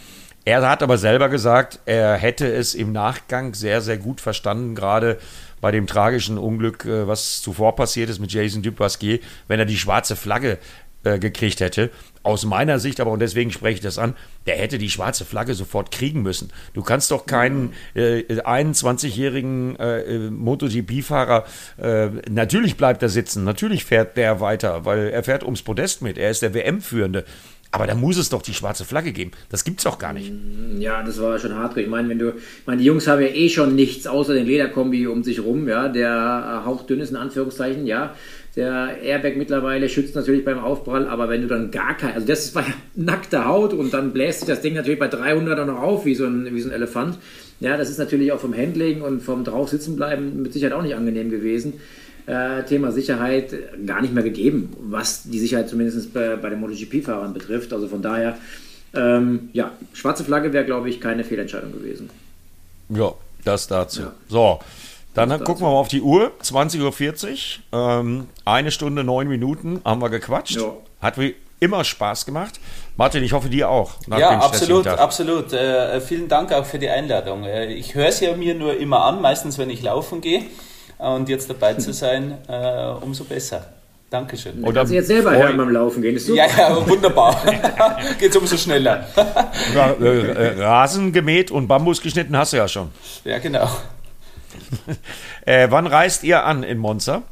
er 0.46 0.68
hat 0.68 0.82
aber 0.82 0.98
selber 0.98 1.30
gesagt, 1.30 1.80
er 1.86 2.16
hätte 2.16 2.52
es 2.52 2.74
im 2.74 2.92
Nachgang 2.92 3.54
sehr, 3.54 3.82
sehr 3.82 3.98
gut 3.98 4.22
verstanden, 4.22 4.74
gerade 4.74 5.20
bei 5.62 5.72
dem 5.72 5.88
tragischen 5.88 6.38
Unglück, 6.38 6.86
äh, 6.86 7.08
was 7.08 7.42
zuvor 7.42 7.76
passiert 7.76 8.10
ist 8.10 8.20
mit 8.20 8.32
Jason 8.32 8.62
Dupasquier, 8.62 9.20
wenn 9.48 9.60
er 9.60 9.66
die 9.66 9.78
schwarze 9.78 10.16
Flagge 10.16 10.58
äh, 11.04 11.20
gekriegt 11.20 11.60
hätte. 11.60 11.92
Aus 12.24 12.46
meiner 12.46 12.80
Sicht 12.80 13.00
aber, 13.00 13.12
und 13.12 13.20
deswegen 13.20 13.52
spreche 13.52 13.76
ich 13.76 13.82
das 13.82 13.98
an, 13.98 14.16
der 14.46 14.58
hätte 14.58 14.78
die 14.78 14.90
schwarze 14.90 15.24
Flagge 15.26 15.54
sofort 15.54 15.92
kriegen 15.92 16.22
müssen. 16.22 16.52
Du 16.74 16.82
kannst 16.82 17.12
doch 17.12 17.26
keinen 17.26 17.74
äh, 17.96 18.22
21-jährigen 18.22 19.78
äh, 19.78 20.02
äh 20.02 20.30
MotoGP-Fahrer, 20.30 21.46
äh, 21.78 22.10
natürlich 22.30 22.76
bleibt 22.76 23.02
er 23.02 23.10
sitzen, 23.10 23.46
natürlich 23.46 23.86
fährt 23.86 24.18
der 24.18 24.42
weiter, 24.42 24.86
weil 24.86 25.10
er 25.10 25.24
fährt 25.24 25.44
ums 25.44 25.62
Podest 25.62 26.02
mit, 26.02 26.18
er 26.18 26.32
ist 26.32 26.42
der 26.42 26.54
WM-Führende. 26.54 27.24
Aber 27.72 27.86
da 27.86 27.94
muss 27.94 28.18
es 28.18 28.30
doch 28.30 28.42
die 28.42 28.56
schwarze 28.56 28.84
Flagge 28.84 29.12
geben. 29.12 29.32
Das 29.50 29.64
gibt's 29.64 29.84
doch 29.84 30.00
gar 30.00 30.12
nicht. 30.12 30.32
Ja, 30.80 31.04
das 31.04 31.22
war 31.22 31.38
schon 31.38 31.54
hart. 31.54 31.78
Ich 31.78 31.88
meine, 31.88 32.10
wenn 32.10 32.18
du, 32.18 32.30
ich 32.30 32.66
meine, 32.66 32.80
die 32.80 32.86
Jungs 32.86 33.08
haben 33.08 33.22
ja 33.22 33.28
eh 33.28 33.48
schon 33.50 33.76
nichts 33.76 34.08
außer 34.08 34.34
den 34.34 34.48
Lederkombi 34.48 35.06
um 35.06 35.24
sich 35.24 35.44
rum, 35.44 35.68
ja, 35.68 35.88
der 35.88 36.64
hauchdünn 36.66 37.00
ist 37.00 37.12
in 37.12 37.16
Anführungszeichen, 37.16 37.86
ja. 37.86 38.16
Der 38.56 38.98
Airbag 39.02 39.38
mittlerweile 39.38 39.90
schützt 39.90 40.16
natürlich 40.16 40.44
beim 40.44 40.60
Aufprall, 40.60 41.08
aber 41.08 41.30
wenn 41.30 41.42
du 41.42 41.48
dann 41.48 41.72
gar 41.72 41.96
kein, 41.96 42.14
also 42.14 42.26
das 42.26 42.56
war 42.56 42.64
ja 42.64 42.74
nackte 42.96 43.46
Haut 43.46 43.74
und 43.74 43.94
dann 43.94 44.12
bläst 44.12 44.40
sich 44.40 44.48
das 44.48 44.62
Ding 44.62 44.74
natürlich 44.74 45.00
bei 45.00 45.08
300 45.08 45.66
noch 45.68 45.80
auf 45.80 46.06
wie 46.06 46.16
so 46.16 46.26
ein, 46.26 46.54
wie 46.54 46.60
so 46.60 46.70
ein 46.70 46.74
Elefant. 46.74 47.18
Ja, 47.60 47.78
das 47.78 47.90
ist 47.90 48.00
natürlich 48.00 48.32
auch 48.32 48.40
vom 48.40 48.56
Handling 48.56 49.02
und 49.02 49.22
vom 49.22 49.44
drauf 49.44 49.70
sitzen 49.70 49.96
bleiben 49.96 50.42
mit 50.42 50.54
Sicherheit 50.54 50.74
auch 50.74 50.82
nicht 50.82 50.96
angenehm 50.96 51.30
gewesen. 51.30 51.74
Äh, 52.26 52.64
Thema 52.64 52.92
Sicherheit 52.92 53.54
gar 53.86 54.02
nicht 54.02 54.14
mehr 54.14 54.24
gegeben, 54.24 54.76
was 54.82 55.24
die 55.24 55.40
Sicherheit 55.40 55.68
zumindest 55.68 56.14
bei, 56.14 56.36
bei 56.36 56.50
den 56.50 56.60
MotoGP-Fahrern 56.60 57.34
betrifft. 57.34 57.74
Also 57.74 57.88
von 57.88 58.02
daher, 58.02 58.38
ähm, 58.94 59.50
ja, 59.54 59.72
schwarze 59.94 60.24
Flagge 60.24 60.54
wäre, 60.54 60.66
glaube 60.66 60.90
ich, 60.90 61.02
keine 61.02 61.24
Fehlentscheidung 61.24 61.72
gewesen. 61.72 62.10
Ja, 62.90 63.14
das 63.44 63.68
dazu. 63.68 64.02
Ja. 64.02 64.14
So, 64.28 64.60
dann 65.26 65.44
gucken 65.44 65.66
wir 65.66 65.70
mal 65.70 65.78
auf 65.78 65.88
die 65.88 66.02
Uhr. 66.02 66.32
20.40 66.44 67.60
Uhr. 67.72 67.80
Ähm, 67.80 68.28
eine 68.46 68.72
Stunde, 68.72 69.04
neun 69.04 69.28
Minuten 69.28 69.82
haben 69.86 70.02
wir 70.02 70.10
gequatscht. 70.10 70.58
Ja. 70.58 70.74
Hat 71.02 71.18
wie 71.18 71.36
immer 71.60 71.84
Spaß 71.84 72.26
gemacht. 72.26 72.60
Martin, 72.98 73.24
ich 73.24 73.34
hoffe 73.34 73.50
dir 73.50 73.70
auch. 73.70 73.94
ja, 74.08 74.40
absolut, 74.40 74.88
absolut. 74.88 75.54
Äh, 75.54 76.02
vielen 76.02 76.28
Dank 76.28 76.52
auch 76.54 76.66
für 76.66 76.80
die 76.80 76.90
Einladung. 76.90 77.44
Äh, 77.44 77.74
ich 77.74 77.96
höre 77.96 78.08
es 78.08 78.20
ja 78.20 78.36
mir 78.36 78.56
nur 78.56 78.78
immer 78.78 79.04
an, 79.06 79.22
meistens 79.22 79.58
wenn 79.58 79.70
ich 79.70 79.82
laufen 79.82 80.22
gehe. 80.22 80.44
Und 80.98 81.30
jetzt 81.30 81.50
dabei 81.50 81.76
zu 81.76 81.94
sein, 81.94 82.38
äh, 82.50 82.88
umso 83.02 83.24
besser. 83.24 83.66
Dankeschön. 84.10 84.64
Oder 84.64 84.82
kannst 84.82 84.92
du 84.92 84.96
jetzt 84.96 85.08
selber 85.08 85.32
hören 85.32 85.56
beim 85.56 85.70
Laufen 85.70 86.02
gehen. 86.02 86.16
Ist 86.16 86.26
super. 86.26 86.48
Ja, 86.48 86.70
ja, 86.70 86.90
wunderbar. 86.90 87.40
Geht 88.20 88.36
umso 88.36 88.58
schneller. 88.58 89.06
Äh, 89.16 90.04
äh, 90.04 90.64
Rasen 90.64 91.14
gemäht 91.14 91.52
und 91.52 91.68
Bambus 91.68 92.02
geschnitten 92.02 92.36
hast 92.36 92.54
du 92.54 92.58
ja 92.58 92.68
schon. 92.68 92.90
Ja, 93.24 93.38
genau. 93.38 93.70
Äh, 95.46 95.68
wann 95.70 95.88
reist 95.88 96.24
ihr 96.24 96.46
an 96.46 96.64
in 96.64 96.78
Monza? 96.78 97.24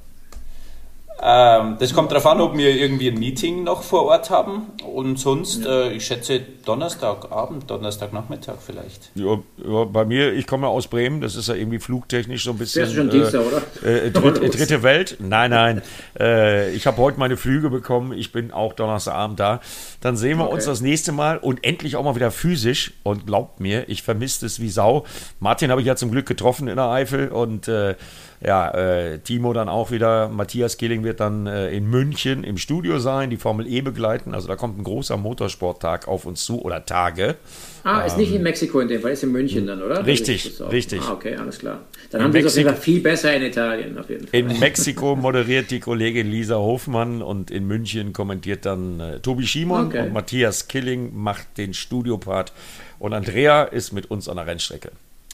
Ähm, 1.19 1.77
das 1.79 1.93
kommt 1.93 2.11
darauf 2.11 2.27
an, 2.27 2.41
ob 2.41 2.55
wir 2.55 2.69
irgendwie 2.69 3.09
ein 3.09 3.17
Meeting 3.17 3.63
noch 3.63 3.81
vor 3.81 4.03
Ort 4.05 4.29
haben. 4.29 4.67
Und 4.85 5.17
sonst, 5.17 5.65
ja. 5.65 5.85
äh, 5.85 5.93
ich 5.93 6.05
schätze 6.05 6.41
Donnerstagabend, 6.63 7.69
Donnerstagnachmittag 7.69 8.55
vielleicht. 8.63 9.09
Ja, 9.15 9.39
ja, 9.65 9.83
bei 9.85 10.05
mir, 10.05 10.33
ich 10.33 10.45
komme 10.45 10.67
aus 10.67 10.87
Bremen, 10.87 11.19
das 11.21 11.35
ist 11.35 11.47
ja 11.47 11.55
irgendwie 11.55 11.79
flugtechnisch 11.79 12.43
so 12.43 12.51
ein 12.51 12.57
bisschen. 12.59 12.81
Das 12.81 12.89
ist 12.91 12.95
schon 12.95 13.09
Dienstag, 13.09 13.41
äh, 13.41 13.45
oder? 13.45 14.05
Äh, 14.05 14.11
dritt, 14.11 14.53
dritte 14.53 14.83
Welt? 14.83 15.17
Nein, 15.19 15.49
nein. 15.49 15.81
Äh, 16.19 16.71
ich 16.73 16.85
habe 16.85 16.97
heute 16.97 17.19
meine 17.19 17.35
Flüge 17.35 17.71
bekommen. 17.71 18.13
Ich 18.13 18.31
bin 18.31 18.51
auch 18.51 18.73
Donnerstagabend 18.73 19.39
da. 19.39 19.59
Dann 20.01 20.17
sehen 20.17 20.37
wir 20.37 20.45
okay. 20.45 20.55
uns 20.55 20.65
das 20.65 20.81
nächste 20.81 21.11
Mal 21.11 21.37
und 21.39 21.63
endlich 21.63 21.95
auch 21.95 22.03
mal 22.03 22.15
wieder 22.15 22.29
physisch. 22.29 22.93
Und 23.01 23.25
glaubt 23.25 23.59
mir, 23.59 23.89
ich 23.89 24.03
vermisse 24.03 24.45
es 24.45 24.59
wie 24.59 24.69
Sau. 24.69 25.05
Martin 25.39 25.71
habe 25.71 25.81
ich 25.81 25.87
ja 25.87 25.95
zum 25.95 26.11
Glück 26.11 26.27
getroffen 26.27 26.67
in 26.67 26.75
der 26.75 26.89
Eifel 26.89 27.29
und 27.29 27.67
äh, 27.67 27.95
ja, 28.39 28.69
äh, 28.69 29.19
Timo 29.19 29.51
dann 29.53 29.67
auch 29.67 29.89
wieder, 29.89 30.29
Matthias 30.29 30.77
Killing 30.77 31.03
wird 31.03 31.19
dann 31.19 31.47
äh, 31.47 31.69
in 31.71 31.89
München 31.89 32.43
im 32.43 32.57
Studio 32.57 32.99
sein, 32.99 33.31
die 33.31 33.37
Formel 33.37 33.65
E 33.67 33.81
begleiten. 33.81 34.35
Also 34.35 34.47
da 34.47 34.55
kommt 34.55 34.77
ein 34.77 34.83
großer 34.83 35.17
Motorsporttag 35.17 36.07
auf 36.07 36.25
uns 36.25 36.45
zu 36.45 36.61
oder 36.61 36.85
Tage. 36.85 37.35
Ah, 37.83 38.01
ist 38.01 38.17
nicht 38.17 38.31
in 38.33 38.43
Mexiko 38.43 38.79
in 38.79 38.89
dem 38.89 39.01
Fall, 39.01 39.13
ist 39.13 39.23
in 39.23 39.31
München 39.31 39.65
dann, 39.65 39.81
oder? 39.81 40.05
Richtig, 40.05 40.51
richtig. 40.71 41.01
Ah, 41.01 41.13
okay, 41.13 41.35
alles 41.35 41.57
klar. 41.57 41.79
Dann 42.11 42.21
in 42.21 42.25
haben 42.25 42.33
wir 42.33 42.45
es 42.45 42.51
auf 42.51 42.57
jeden 42.57 42.69
Fall 42.69 42.77
viel 42.77 42.99
besser 42.99 43.33
in 43.33 43.43
Italien, 43.43 43.97
auf 43.97 44.09
jeden 44.09 44.27
Fall. 44.27 44.39
In 44.39 44.59
Mexiko 44.59 45.15
moderiert 45.15 45.71
die 45.71 45.79
Kollegin 45.79 46.29
Lisa 46.29 46.57
Hofmann 46.57 47.23
und 47.23 47.49
in 47.49 47.65
München 47.65 48.13
kommentiert 48.13 48.65
dann 48.65 48.99
äh, 48.99 49.19
Tobi 49.19 49.47
Schimon 49.47 49.87
okay. 49.87 50.01
und 50.01 50.13
Matthias 50.13 50.67
Killing 50.67 51.15
macht 51.15 51.57
den 51.57 51.73
Studiopart. 51.73 52.53
Und 52.99 53.13
Andrea 53.13 53.63
ist 53.63 53.93
mit 53.93 54.11
uns 54.11 54.27
an 54.29 54.37
der 54.37 54.47
Rennstrecke. 54.47 54.91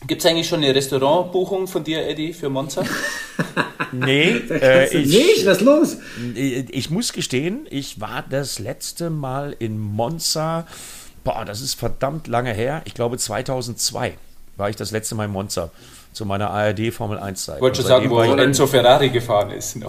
Gibt 0.07 0.23
es 0.23 0.30
eigentlich 0.30 0.47
schon 0.47 0.63
eine 0.63 0.75
Restaurantbuchung 0.75 1.67
von 1.67 1.84
dir, 1.84 2.05
Eddie, 2.07 2.34
für 2.34 2.49
Monza? 2.49 2.84
nee, 3.91 4.31
äh, 4.49 4.97
ich, 4.97 5.07
nicht, 5.07 5.45
was 5.45 5.57
ist 5.57 5.63
los? 5.63 5.97
Ich 6.35 6.89
muss 6.89 7.13
gestehen, 7.13 7.67
ich 7.69 8.01
war 8.01 8.23
das 8.30 8.59
letzte 8.59 9.09
Mal 9.09 9.55
in 9.59 9.80
Monza, 9.80 10.67
boah, 11.23 11.45
das 11.45 11.61
ist 11.61 11.75
verdammt 11.75 12.27
lange 12.27 12.53
her, 12.53 12.81
ich 12.85 12.93
glaube 12.93 13.17
2002 13.17 14.17
war 14.55 14.69
ich 14.69 14.75
das 14.75 14.91
letzte 14.91 15.15
Mal 15.15 15.25
in 15.25 15.31
Monza 15.31 15.71
zu 16.11 16.25
meiner 16.25 16.51
ARD 16.51 16.93
Formel 16.93 17.17
1 17.17 17.45
Zeit. 17.45 17.55
Ich 17.55 17.61
wollte 17.61 17.77
schon 17.77 17.88
sagen, 17.88 18.09
wo 18.09 18.21
Enzo 18.21 18.67
Ferrari 18.67 19.09
gefahren 19.09 19.49
ist. 19.49 19.77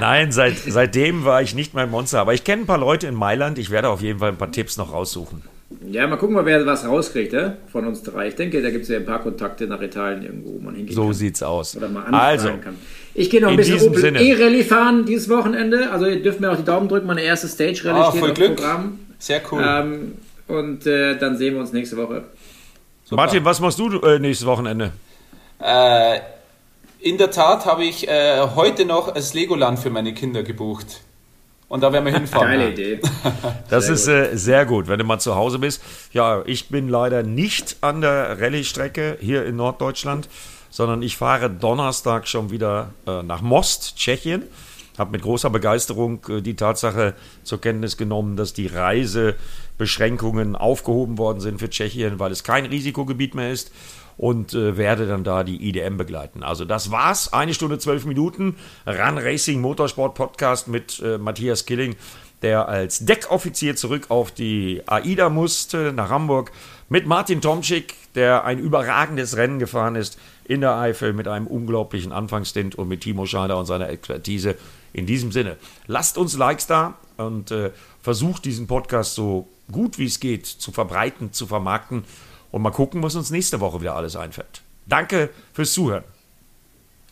Nein, 0.00 0.32
seit, 0.32 0.56
seitdem 0.66 1.24
war 1.24 1.40
ich 1.40 1.54
nicht 1.54 1.72
mehr 1.72 1.84
in 1.84 1.90
Monza, 1.90 2.20
aber 2.20 2.34
ich 2.34 2.42
kenne 2.42 2.62
ein 2.62 2.66
paar 2.66 2.78
Leute 2.78 3.06
in 3.06 3.14
Mailand, 3.14 3.58
ich 3.58 3.70
werde 3.70 3.90
auf 3.90 4.00
jeden 4.00 4.18
Fall 4.18 4.30
ein 4.30 4.38
paar 4.38 4.50
Tipps 4.50 4.76
noch 4.76 4.92
raussuchen. 4.92 5.53
Ja, 5.90 6.06
mal 6.06 6.16
gucken, 6.16 6.36
wer 6.44 6.66
was 6.66 6.86
rauskriegt 6.86 7.32
ja? 7.32 7.56
von 7.72 7.86
uns 7.86 8.02
drei. 8.02 8.28
Ich 8.28 8.34
denke, 8.34 8.62
da 8.62 8.70
gibt 8.70 8.84
es 8.84 8.88
ja 8.88 8.98
ein 8.98 9.04
paar 9.04 9.22
Kontakte 9.22 9.66
nach 9.66 9.80
Italien 9.80 10.22
irgendwo, 10.22 10.54
wo 10.54 10.58
man 10.58 10.74
hingehen 10.74 10.94
so 10.94 11.02
kann. 11.02 11.12
So 11.12 11.18
sieht's 11.18 11.42
aus. 11.42 11.76
Oder 11.76 11.88
mal 11.88 12.04
also, 12.04 12.48
kann. 12.62 12.76
Ich 13.14 13.30
gehe 13.30 13.40
noch 13.40 13.50
ein 13.50 13.56
bisschen 13.56 13.80
Opel 13.80 14.16
E-Rallye 14.16 14.62
fahren 14.62 15.04
dieses 15.04 15.28
Wochenende. 15.28 15.90
Also 15.90 16.06
ihr 16.06 16.22
dürft 16.22 16.40
mir 16.40 16.52
auch 16.52 16.56
die 16.56 16.64
Daumen 16.64 16.88
drücken. 16.88 17.06
Meine 17.06 17.22
erste 17.22 17.48
Stage-Rallye 17.48 17.98
ah, 17.98 18.10
steht 18.10 18.20
voll 18.20 18.34
Glück. 18.34 18.56
Programm. 18.56 18.98
Sehr 19.18 19.40
cool. 19.50 19.64
Ähm, 19.66 20.14
und 20.48 20.86
äh, 20.86 21.16
dann 21.16 21.36
sehen 21.36 21.54
wir 21.54 21.60
uns 21.60 21.72
nächste 21.72 21.96
Woche. 21.96 22.24
Super. 23.04 23.22
Martin, 23.22 23.44
was 23.44 23.60
machst 23.60 23.78
du 23.78 24.00
äh, 24.00 24.18
nächstes 24.18 24.46
Wochenende? 24.46 24.92
Äh, 25.60 26.18
in 27.00 27.18
der 27.18 27.30
Tat 27.30 27.66
habe 27.66 27.84
ich 27.84 28.08
äh, 28.08 28.40
heute 28.54 28.84
noch 28.84 29.12
das 29.12 29.34
Legoland 29.34 29.78
für 29.78 29.90
meine 29.90 30.14
Kinder 30.14 30.42
gebucht. 30.42 31.02
Und 31.74 31.80
da 31.80 31.92
werden 31.92 32.04
wir 32.04 32.12
hinfahren. 32.12 32.46
Geile 32.46 32.70
Idee. 32.70 33.00
Das 33.68 33.86
sehr 33.86 33.94
ist 33.94 34.06
äh, 34.06 34.36
sehr 34.36 34.64
gut, 34.64 34.86
wenn 34.86 35.00
du 35.00 35.04
mal 35.04 35.18
zu 35.18 35.34
Hause 35.34 35.58
bist. 35.58 35.82
Ja, 36.12 36.44
ich 36.46 36.68
bin 36.68 36.88
leider 36.88 37.24
nicht 37.24 37.78
an 37.80 38.00
der 38.00 38.40
Rallye-Strecke 38.40 39.18
hier 39.20 39.44
in 39.44 39.56
Norddeutschland, 39.56 40.28
sondern 40.70 41.02
ich 41.02 41.16
fahre 41.16 41.50
Donnerstag 41.50 42.28
schon 42.28 42.52
wieder 42.52 42.90
äh, 43.08 43.24
nach 43.24 43.42
Most, 43.42 43.96
Tschechien. 43.96 44.44
Habe 44.96 45.10
mit 45.10 45.22
großer 45.22 45.50
Begeisterung 45.50 46.24
äh, 46.28 46.42
die 46.42 46.54
Tatsache 46.54 47.14
zur 47.42 47.60
Kenntnis 47.60 47.96
genommen, 47.96 48.36
dass 48.36 48.52
die 48.52 48.68
Reisebeschränkungen 48.68 50.54
aufgehoben 50.54 51.18
worden 51.18 51.40
sind 51.40 51.58
für 51.58 51.70
Tschechien, 51.70 52.20
weil 52.20 52.30
es 52.30 52.44
kein 52.44 52.66
Risikogebiet 52.66 53.34
mehr 53.34 53.50
ist 53.50 53.72
und 54.16 54.54
äh, 54.54 54.76
werde 54.76 55.06
dann 55.06 55.24
da 55.24 55.44
die 55.44 55.68
IDM 55.68 55.96
begleiten. 55.96 56.42
Also 56.42 56.64
das 56.64 56.90
war's. 56.90 57.32
Eine 57.32 57.54
Stunde 57.54 57.78
zwölf 57.78 58.04
Minuten. 58.04 58.56
Run 58.86 59.18
Racing 59.18 59.60
Motorsport 59.60 60.14
Podcast 60.14 60.68
mit 60.68 61.00
äh, 61.00 61.18
Matthias 61.18 61.66
Killing, 61.66 61.96
der 62.42 62.68
als 62.68 63.04
Deckoffizier 63.04 63.76
zurück 63.76 64.06
auf 64.10 64.30
die 64.30 64.82
AIDA 64.86 65.28
musste 65.28 65.92
nach 65.92 66.10
Hamburg. 66.10 66.52
Mit 66.88 67.06
Martin 67.06 67.40
Tomczyk, 67.40 67.94
der 68.14 68.44
ein 68.44 68.58
überragendes 68.58 69.36
Rennen 69.36 69.58
gefahren 69.58 69.96
ist 69.96 70.18
in 70.44 70.60
der 70.60 70.76
Eifel 70.76 71.14
mit 71.14 71.26
einem 71.26 71.46
unglaublichen 71.46 72.12
Anfangsstint 72.12 72.74
und 72.74 72.88
mit 72.88 73.00
Timo 73.00 73.24
Scheider 73.24 73.58
und 73.58 73.66
seiner 73.66 73.88
Expertise. 73.88 74.56
In 74.92 75.06
diesem 75.06 75.32
Sinne, 75.32 75.56
lasst 75.86 76.18
uns 76.18 76.36
Likes 76.36 76.66
da, 76.66 76.94
und 77.16 77.50
äh, 77.50 77.70
versucht 78.02 78.44
diesen 78.44 78.66
Podcast 78.66 79.14
so 79.14 79.48
gut 79.70 79.98
wie 79.98 80.06
es 80.06 80.20
geht 80.20 80.46
zu 80.46 80.72
verbreiten, 80.72 81.32
zu 81.32 81.46
vermarkten 81.46 82.04
und 82.54 82.62
mal 82.62 82.70
gucken, 82.70 83.02
was 83.02 83.16
uns 83.16 83.32
nächste 83.32 83.58
Woche 83.58 83.80
wieder 83.80 83.96
alles 83.96 84.14
einfällt. 84.14 84.62
Danke 84.86 85.30
fürs 85.52 85.72
Zuhören. 85.72 86.04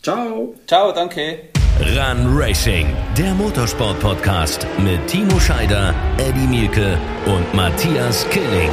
Ciao. 0.01 0.55
Ciao, 0.69 0.93
danke. 0.93 1.49
Run 1.81 2.39
Racing, 2.39 2.87
der 3.19 3.35
Motorsport-Podcast 3.35 4.65
mit 4.79 5.05
Timo 5.09 5.41
Scheider, 5.41 5.93
Eddie 6.19 6.47
Mielke 6.47 6.97
und 7.27 7.53
Matthias 7.55 8.25
Killing. 8.31 8.71